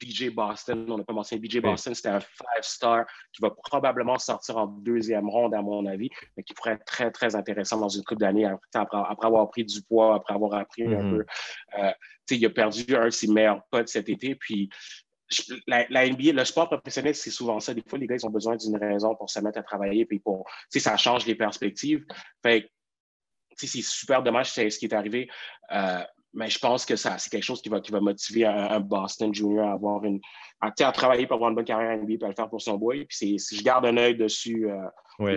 BJ 0.01 0.31
Boston. 0.31 0.87
On 0.89 1.01
a 1.01 1.05
commencé 1.05 1.39
BJ 1.39 1.61
Boston, 1.61 1.95
c'était 1.95 2.09
un 2.09 2.21
five-star 2.21 3.05
qui 3.33 3.43
va 3.43 3.51
probablement 3.51 4.19
sortir 4.19 4.57
en 4.57 4.67
deuxième 4.67 5.29
ronde, 5.29 5.55
à 5.55 5.63
mon 5.63 5.87
avis, 5.87 6.11
mais 6.37 6.43
qui 6.43 6.55
pourrait 6.55 6.73
être 6.73 6.85
très, 6.85 7.11
très 7.11 7.35
intéressant 7.37 7.79
dans 7.79 7.89
une 7.89 8.05
coupe 8.05 8.19
d'années 8.19 8.47
après, 8.47 9.27
avoir 9.27 9.51
pris 9.51 9.65
du 9.65 9.83
poids, 9.83 10.15
après 10.17 10.35
avoir 10.35 10.55
appris 10.55 10.85
un 10.85 11.03
mm-hmm. 11.03 11.11
peu. 11.11 11.27
Euh, 11.79 11.93
il 12.31 12.47
a 12.47 12.51
perdu 12.51 12.97
un 12.97 13.07
de 13.07 13.11
ses 13.11 13.29
meilleurs 13.29 13.63
potes 13.71 13.89
cet 13.89 14.09
été, 14.09 14.35
puis 14.35 14.71
la, 15.67 15.87
NBA, 16.09 16.33
le 16.33 16.45
sport 16.45 16.69
professionnel, 16.69 17.15
c'est 17.15 17.31
souvent 17.31 17.61
ça. 17.61 17.75
Des 17.75 17.83
fois, 17.87 17.99
les 17.99 18.07
gars, 18.07 18.17
ils 18.17 18.27
ont 18.27 18.31
besoin 18.31 18.57
d'une 18.57 18.77
raison 18.77 19.15
pour 19.15 19.31
se 19.31 19.41
mettre 19.41 19.59
à 19.59 19.63
travailler, 19.63 20.05
puis 20.05 20.19
pour, 20.19 20.49
ça 20.71 20.97
change 20.97 21.27
les 21.27 21.35
perspectives. 21.35 22.05
Fait 22.43 22.71
c'est 23.55 23.83
super 23.83 24.23
dommage 24.23 24.51
c'est 24.51 24.71
ce 24.71 24.79
qui 24.79 24.87
est 24.87 24.95
arrivé. 24.95 25.31
Euh, 25.73 26.03
mais 26.35 26.49
je 26.49 26.59
pense 26.59 26.87
que 26.87 26.97
ça, 26.97 27.19
c'est 27.19 27.31
quelque 27.31 27.45
chose 27.45 27.61
qui 27.61 27.69
va, 27.69 27.81
qui 27.81 27.93
va 27.93 28.01
motiver 28.01 28.47
un, 28.47 28.81
Boston 28.81 29.35
Junior 29.35 29.69
à 29.69 29.73
avoir 29.73 30.05
une, 30.05 30.21
à, 30.61 30.71
travailler 30.71 31.27
pour 31.27 31.35
avoir 31.35 31.51
une 31.51 31.57
bonne 31.57 31.65
carrière 31.65 31.97
NBA 31.97 32.15
et 32.15 32.25
à 32.25 32.29
le 32.29 32.35
faire 32.35 32.49
pour 32.49 32.63
son 32.63 32.77
boy. 32.79 33.05
Puis 33.05 33.39
si 33.39 33.57
je 33.57 33.63
garde 33.63 33.85
un 33.85 33.97
œil 33.97 34.17
dessus, 34.17 34.71
euh, 34.71 34.79
ouais. 35.19 35.37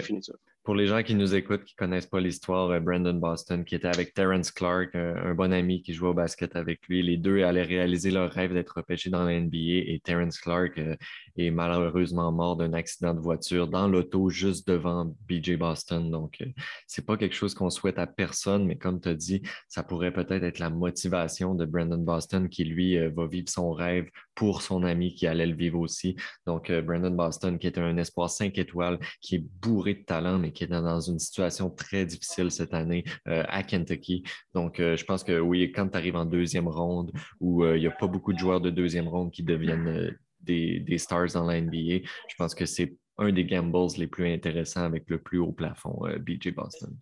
pour 0.64 0.76
les 0.76 0.88
gens 0.88 1.04
qui 1.04 1.16
nous 1.16 1.36
écoutent, 1.36 1.66
qui 1.66 1.76
ne 1.78 1.86
connaissent 1.86 2.06
pas 2.06 2.20
l'histoire, 2.20 2.70
euh, 2.70 2.80
Brandon 2.80 3.14
Boston, 3.14 3.66
qui 3.66 3.76
était 3.76 3.88
avec 3.88 4.14
Terrence 4.14 4.52
Clark, 4.52 4.96
un, 4.96 5.34
bon 5.34 5.52
ami 5.52 5.82
qui 5.82 5.94
jouait 5.94 6.10
au 6.10 6.14
basket 6.14 6.56
avec 6.56 6.88
lui, 6.88 7.04
les 7.04 7.18
deux 7.18 7.44
allaient 7.44 7.64
réaliser 7.64 8.12
leur 8.12 8.32
rêve 8.32 8.54
d'être 8.54 8.78
repêchés 8.78 9.10
dans 9.10 9.26
la 9.26 9.40
NBA 9.40 9.58
et 9.58 10.02
Terrence 10.04 10.40
Clark 10.40 10.78
euh, 10.78 10.96
est 11.38 11.52
malheureusement 11.52 12.32
mort 12.32 12.58
d'un 12.58 12.74
accident 12.74 13.14
de 13.14 13.20
voiture 13.20 13.68
dans 13.68 13.88
l'auto 13.88 14.30
juste 14.30 14.68
devant 14.68 15.16
BJ 15.28 15.58
Boston. 15.58 16.10
Donc, 16.12 16.38
euh, 16.42 16.46
c'est 16.88 17.06
pas 17.06 17.18
quelque 17.18 17.36
chose 17.36 17.54
qu'on 17.54 17.70
souhaite 17.70 18.00
à 18.00 18.08
personne, 18.08 18.66
mais 18.66 18.78
comme 18.78 19.00
tu 19.02 19.10
as 19.10 19.16
dit, 19.16 19.42
ça 19.68 19.84
pourrait 19.84 20.14
peut-être 20.14 20.44
être 20.44 20.60
la 20.60 20.70
motivation 20.70 21.56
de 21.56 21.66
Brandon 21.66 21.98
Boston 21.98 22.50
qui, 22.50 22.64
lui, 22.64 22.98
va 23.10 23.28
vivre 23.28 23.50
son 23.50 23.72
rêve 23.72 24.10
pour 24.34 24.62
son 24.62 24.84
ami 24.84 25.14
qui 25.16 25.28
allait 25.28 25.46
le 25.46 25.56
vivre 25.56 25.80
aussi. 25.80 26.16
Donc, 26.46 26.72
Brandon 26.72 27.12
Boston, 27.12 27.58
qui 27.58 27.68
est 27.68 27.78
un 27.78 27.98
espoir 27.98 28.30
5 28.30 28.58
étoiles, 28.58 29.00
qui 29.22 29.36
est 29.36 29.46
bourré 29.62 29.96
de 29.96 30.04
talent, 30.04 30.40
mais 30.40 30.52
qui 30.52 30.64
est 30.64 30.68
dans 30.68 31.00
une 31.00 31.20
situation 31.20 31.70
très 31.70 32.06
difficile 32.06 32.52
cette 32.52 32.74
année 32.74 33.04
euh, 33.28 33.44
à 33.48 33.64
Kentucky. 33.64 34.24
Donc, 34.54 34.80
euh, 34.80 34.96
je 34.96 35.06
pense 35.06 35.24
que 35.24 35.40
oui, 35.40 35.72
quand 35.72 35.88
tu 35.90 35.98
arrives 35.98 36.16
en 36.16 36.26
deuxième 36.26 36.68
ronde, 36.68 37.12
où 37.40 37.64
euh, 37.64 37.78
il 37.78 37.82
n'y 37.82 37.88
a 37.88 37.92
pas 37.92 38.08
beaucoup 38.08 38.34
de 38.34 38.40
joueurs 38.40 38.62
de 38.62 38.70
deuxième 38.70 39.08
ronde 39.08 39.32
qui 39.32 39.44
deviennent 39.44 40.16
des, 40.46 40.98
stars 40.98 41.34
dans 41.34 41.46
la 41.46 41.60
NBA, 41.62 42.06
je 42.28 42.36
pense 42.38 42.56
que 42.56 42.66
c'est 42.66 42.96
un 43.18 43.32
des 43.32 43.46
gambles 43.46 43.88
les 43.98 44.08
plus 44.08 44.32
intéressants 44.32 44.84
avec 44.84 45.10
le 45.10 45.20
plus 45.20 45.40
haut 45.40 45.52
plafond, 45.52 46.02
BJ 46.20 46.54
Boston. 46.54 46.96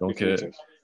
Donc, 0.00 0.22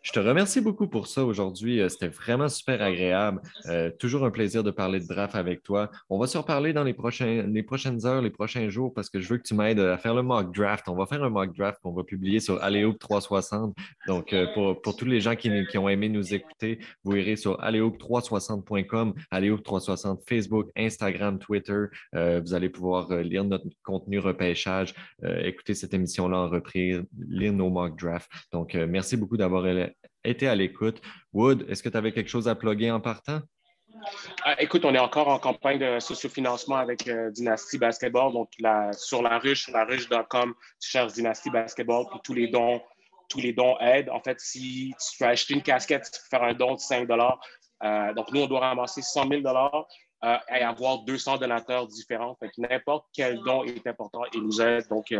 je 0.08 0.12
te 0.14 0.20
remercie 0.20 0.62
beaucoup 0.62 0.88
pour 0.88 1.06
ça 1.06 1.22
aujourd'hui. 1.22 1.82
Euh, 1.82 1.90
c'était 1.90 2.08
vraiment 2.08 2.48
super 2.48 2.80
agréable. 2.80 3.42
Euh, 3.66 3.90
toujours 3.90 4.24
un 4.24 4.30
plaisir 4.30 4.64
de 4.64 4.70
parler 4.70 5.00
de 5.00 5.06
draft 5.06 5.34
avec 5.34 5.62
toi. 5.62 5.90
On 6.08 6.18
va 6.18 6.26
se 6.26 6.38
reparler 6.38 6.72
dans 6.72 6.82
les, 6.82 6.96
les 7.46 7.62
prochaines 7.62 8.06
heures, 8.06 8.22
les 8.22 8.30
prochains 8.30 8.70
jours, 8.70 8.94
parce 8.94 9.10
que 9.10 9.20
je 9.20 9.28
veux 9.28 9.36
que 9.36 9.42
tu 9.42 9.54
m'aides 9.54 9.80
à 9.80 9.98
faire 9.98 10.14
le 10.14 10.22
mock 10.22 10.50
draft. 10.54 10.88
On 10.88 10.94
va 10.94 11.04
faire 11.04 11.22
un 11.22 11.28
mock 11.28 11.54
draft 11.54 11.80
qu'on 11.82 11.92
va 11.92 12.04
publier 12.04 12.40
sur 12.40 12.62
Aléouk 12.62 12.98
360. 12.98 13.76
Donc, 14.06 14.32
euh, 14.32 14.46
pour, 14.54 14.96
tous 14.96 15.04
les 15.04 15.20
gens 15.20 15.36
qui, 15.36 15.50
ont 15.76 15.88
aimé 15.90 16.08
nous 16.08 16.32
écouter, 16.32 16.78
vous 17.04 17.14
irez 17.14 17.36
sur 17.36 17.60
aléouk360.com, 17.60 19.12
Aléouk 19.30 19.62
360 19.62 20.22
Facebook, 20.26 20.70
Instagram, 20.74 21.38
Twitter. 21.38 21.84
vous 22.14 22.54
allez 22.54 22.70
pouvoir 22.70 23.12
lire 23.16 23.44
notre 23.44 23.66
contenu 23.82 24.18
repêchage, 24.18 24.94
écouter 25.22 25.74
cette 25.74 25.92
émission-là 25.92 26.38
en 26.38 26.48
reprise, 26.48 27.02
lire 27.28 27.52
nos 27.52 27.68
mock 27.68 27.98
drafts. 28.00 28.30
Donc, 28.52 28.74
merci 28.74 29.18
beaucoup 29.18 29.36
d'avoir 29.36 29.66
été 30.24 30.48
à 30.48 30.54
l'écoute. 30.54 31.00
Wood, 31.32 31.66
est-ce 31.68 31.82
que 31.82 31.88
tu 31.88 31.96
avais 31.96 32.12
quelque 32.12 32.30
chose 32.30 32.48
à 32.48 32.54
plugger 32.54 32.90
en 32.90 33.00
partant? 33.00 33.40
Ah, 34.44 34.60
écoute, 34.62 34.84
on 34.84 34.94
est 34.94 34.98
encore 34.98 35.28
en 35.28 35.38
campagne 35.38 35.78
de 35.78 35.98
sociofinancement 35.98 36.76
avec 36.76 37.08
euh, 37.08 37.30
Dynasty 37.30 37.78
Basketball. 37.78 38.32
Donc, 38.32 38.50
sur 38.92 39.22
la 39.22 39.38
ruche, 39.38 39.68
la 39.68 39.84
ruche.com, 39.84 40.54
tu 40.80 40.90
cherches 40.90 41.12
Dynasty 41.14 41.50
Basketball, 41.50 42.06
puis 42.10 42.20
tous 42.22 42.34
les 42.34 42.48
dons, 42.48 42.80
tous 43.28 43.40
les 43.40 43.52
dons 43.52 43.76
aident. 43.80 44.10
En 44.10 44.20
fait, 44.20 44.40
si 44.40 44.94
tu 44.98 45.24
veux 45.24 45.30
acheter 45.30 45.54
une 45.54 45.62
casquette, 45.62 46.04
tu 46.04 46.20
peux 46.20 46.28
faire 46.30 46.42
un 46.44 46.54
don 46.54 46.74
de 46.74 46.80
5 46.80 47.08
euh, 47.10 48.14
Donc, 48.14 48.32
nous, 48.32 48.42
on 48.42 48.46
doit 48.46 48.60
ramasser 48.60 49.02
100 49.02 49.28
000 49.28 49.42
euh, 49.46 50.36
et 50.54 50.62
avoir 50.62 51.00
200 51.00 51.38
donateurs 51.38 51.86
différents. 51.88 52.36
Fait 52.36 52.50
n'importe 52.58 53.06
quel 53.12 53.38
don 53.40 53.64
est 53.64 53.86
important 53.86 54.22
et 54.32 54.38
nous 54.38 54.60
aide. 54.60 54.86
Donc, 54.88 55.12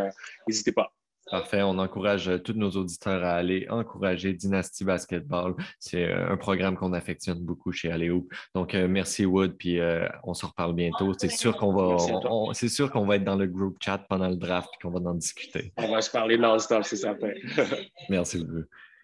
n'hésitez 0.47 0.71
pas. 0.71 0.93
Parfait. 1.29 1.61
On 1.61 1.77
encourage 1.77 2.27
euh, 2.27 2.37
tous 2.39 2.53
nos 2.53 2.71
auditeurs 2.71 3.23
à 3.23 3.33
aller 3.33 3.67
encourager 3.69 4.33
Dynasty 4.33 4.83
Basketball. 4.83 5.55
C'est 5.79 6.05
euh, 6.05 6.31
un 6.31 6.37
programme 6.37 6.75
qu'on 6.75 6.93
affectionne 6.93 7.39
beaucoup 7.39 7.71
chez 7.71 7.91
Aléo. 7.91 8.27
Donc, 8.55 8.73
euh, 8.73 8.87
merci 8.87 9.25
Wood, 9.25 9.55
puis 9.57 9.79
on 10.23 10.33
se 10.33 10.45
reparle 10.45 10.73
bientôt. 10.73 11.13
C'est 11.17 11.29
sûr 11.29 11.55
qu'on 11.57 11.73
va, 11.73 11.97
c'est 12.53 12.69
sûr 12.69 12.91
qu'on 12.91 13.05
va 13.05 13.17
être 13.17 13.23
dans 13.23 13.35
le 13.35 13.47
groupe 13.47 13.77
chat 13.81 13.99
pendant 14.09 14.29
le 14.29 14.35
draft 14.35 14.69
et 14.73 14.81
qu'on 14.81 14.91
va 14.91 15.09
en 15.09 15.15
discuter. 15.15 15.71
On 15.77 15.91
va 15.91 16.01
se 16.01 16.11
parler 16.11 16.37
non-stop, 16.37 16.83
c'est 16.83 16.95
certain. 16.95 17.31
merci 18.09 18.43
beaucoup. 18.43 18.65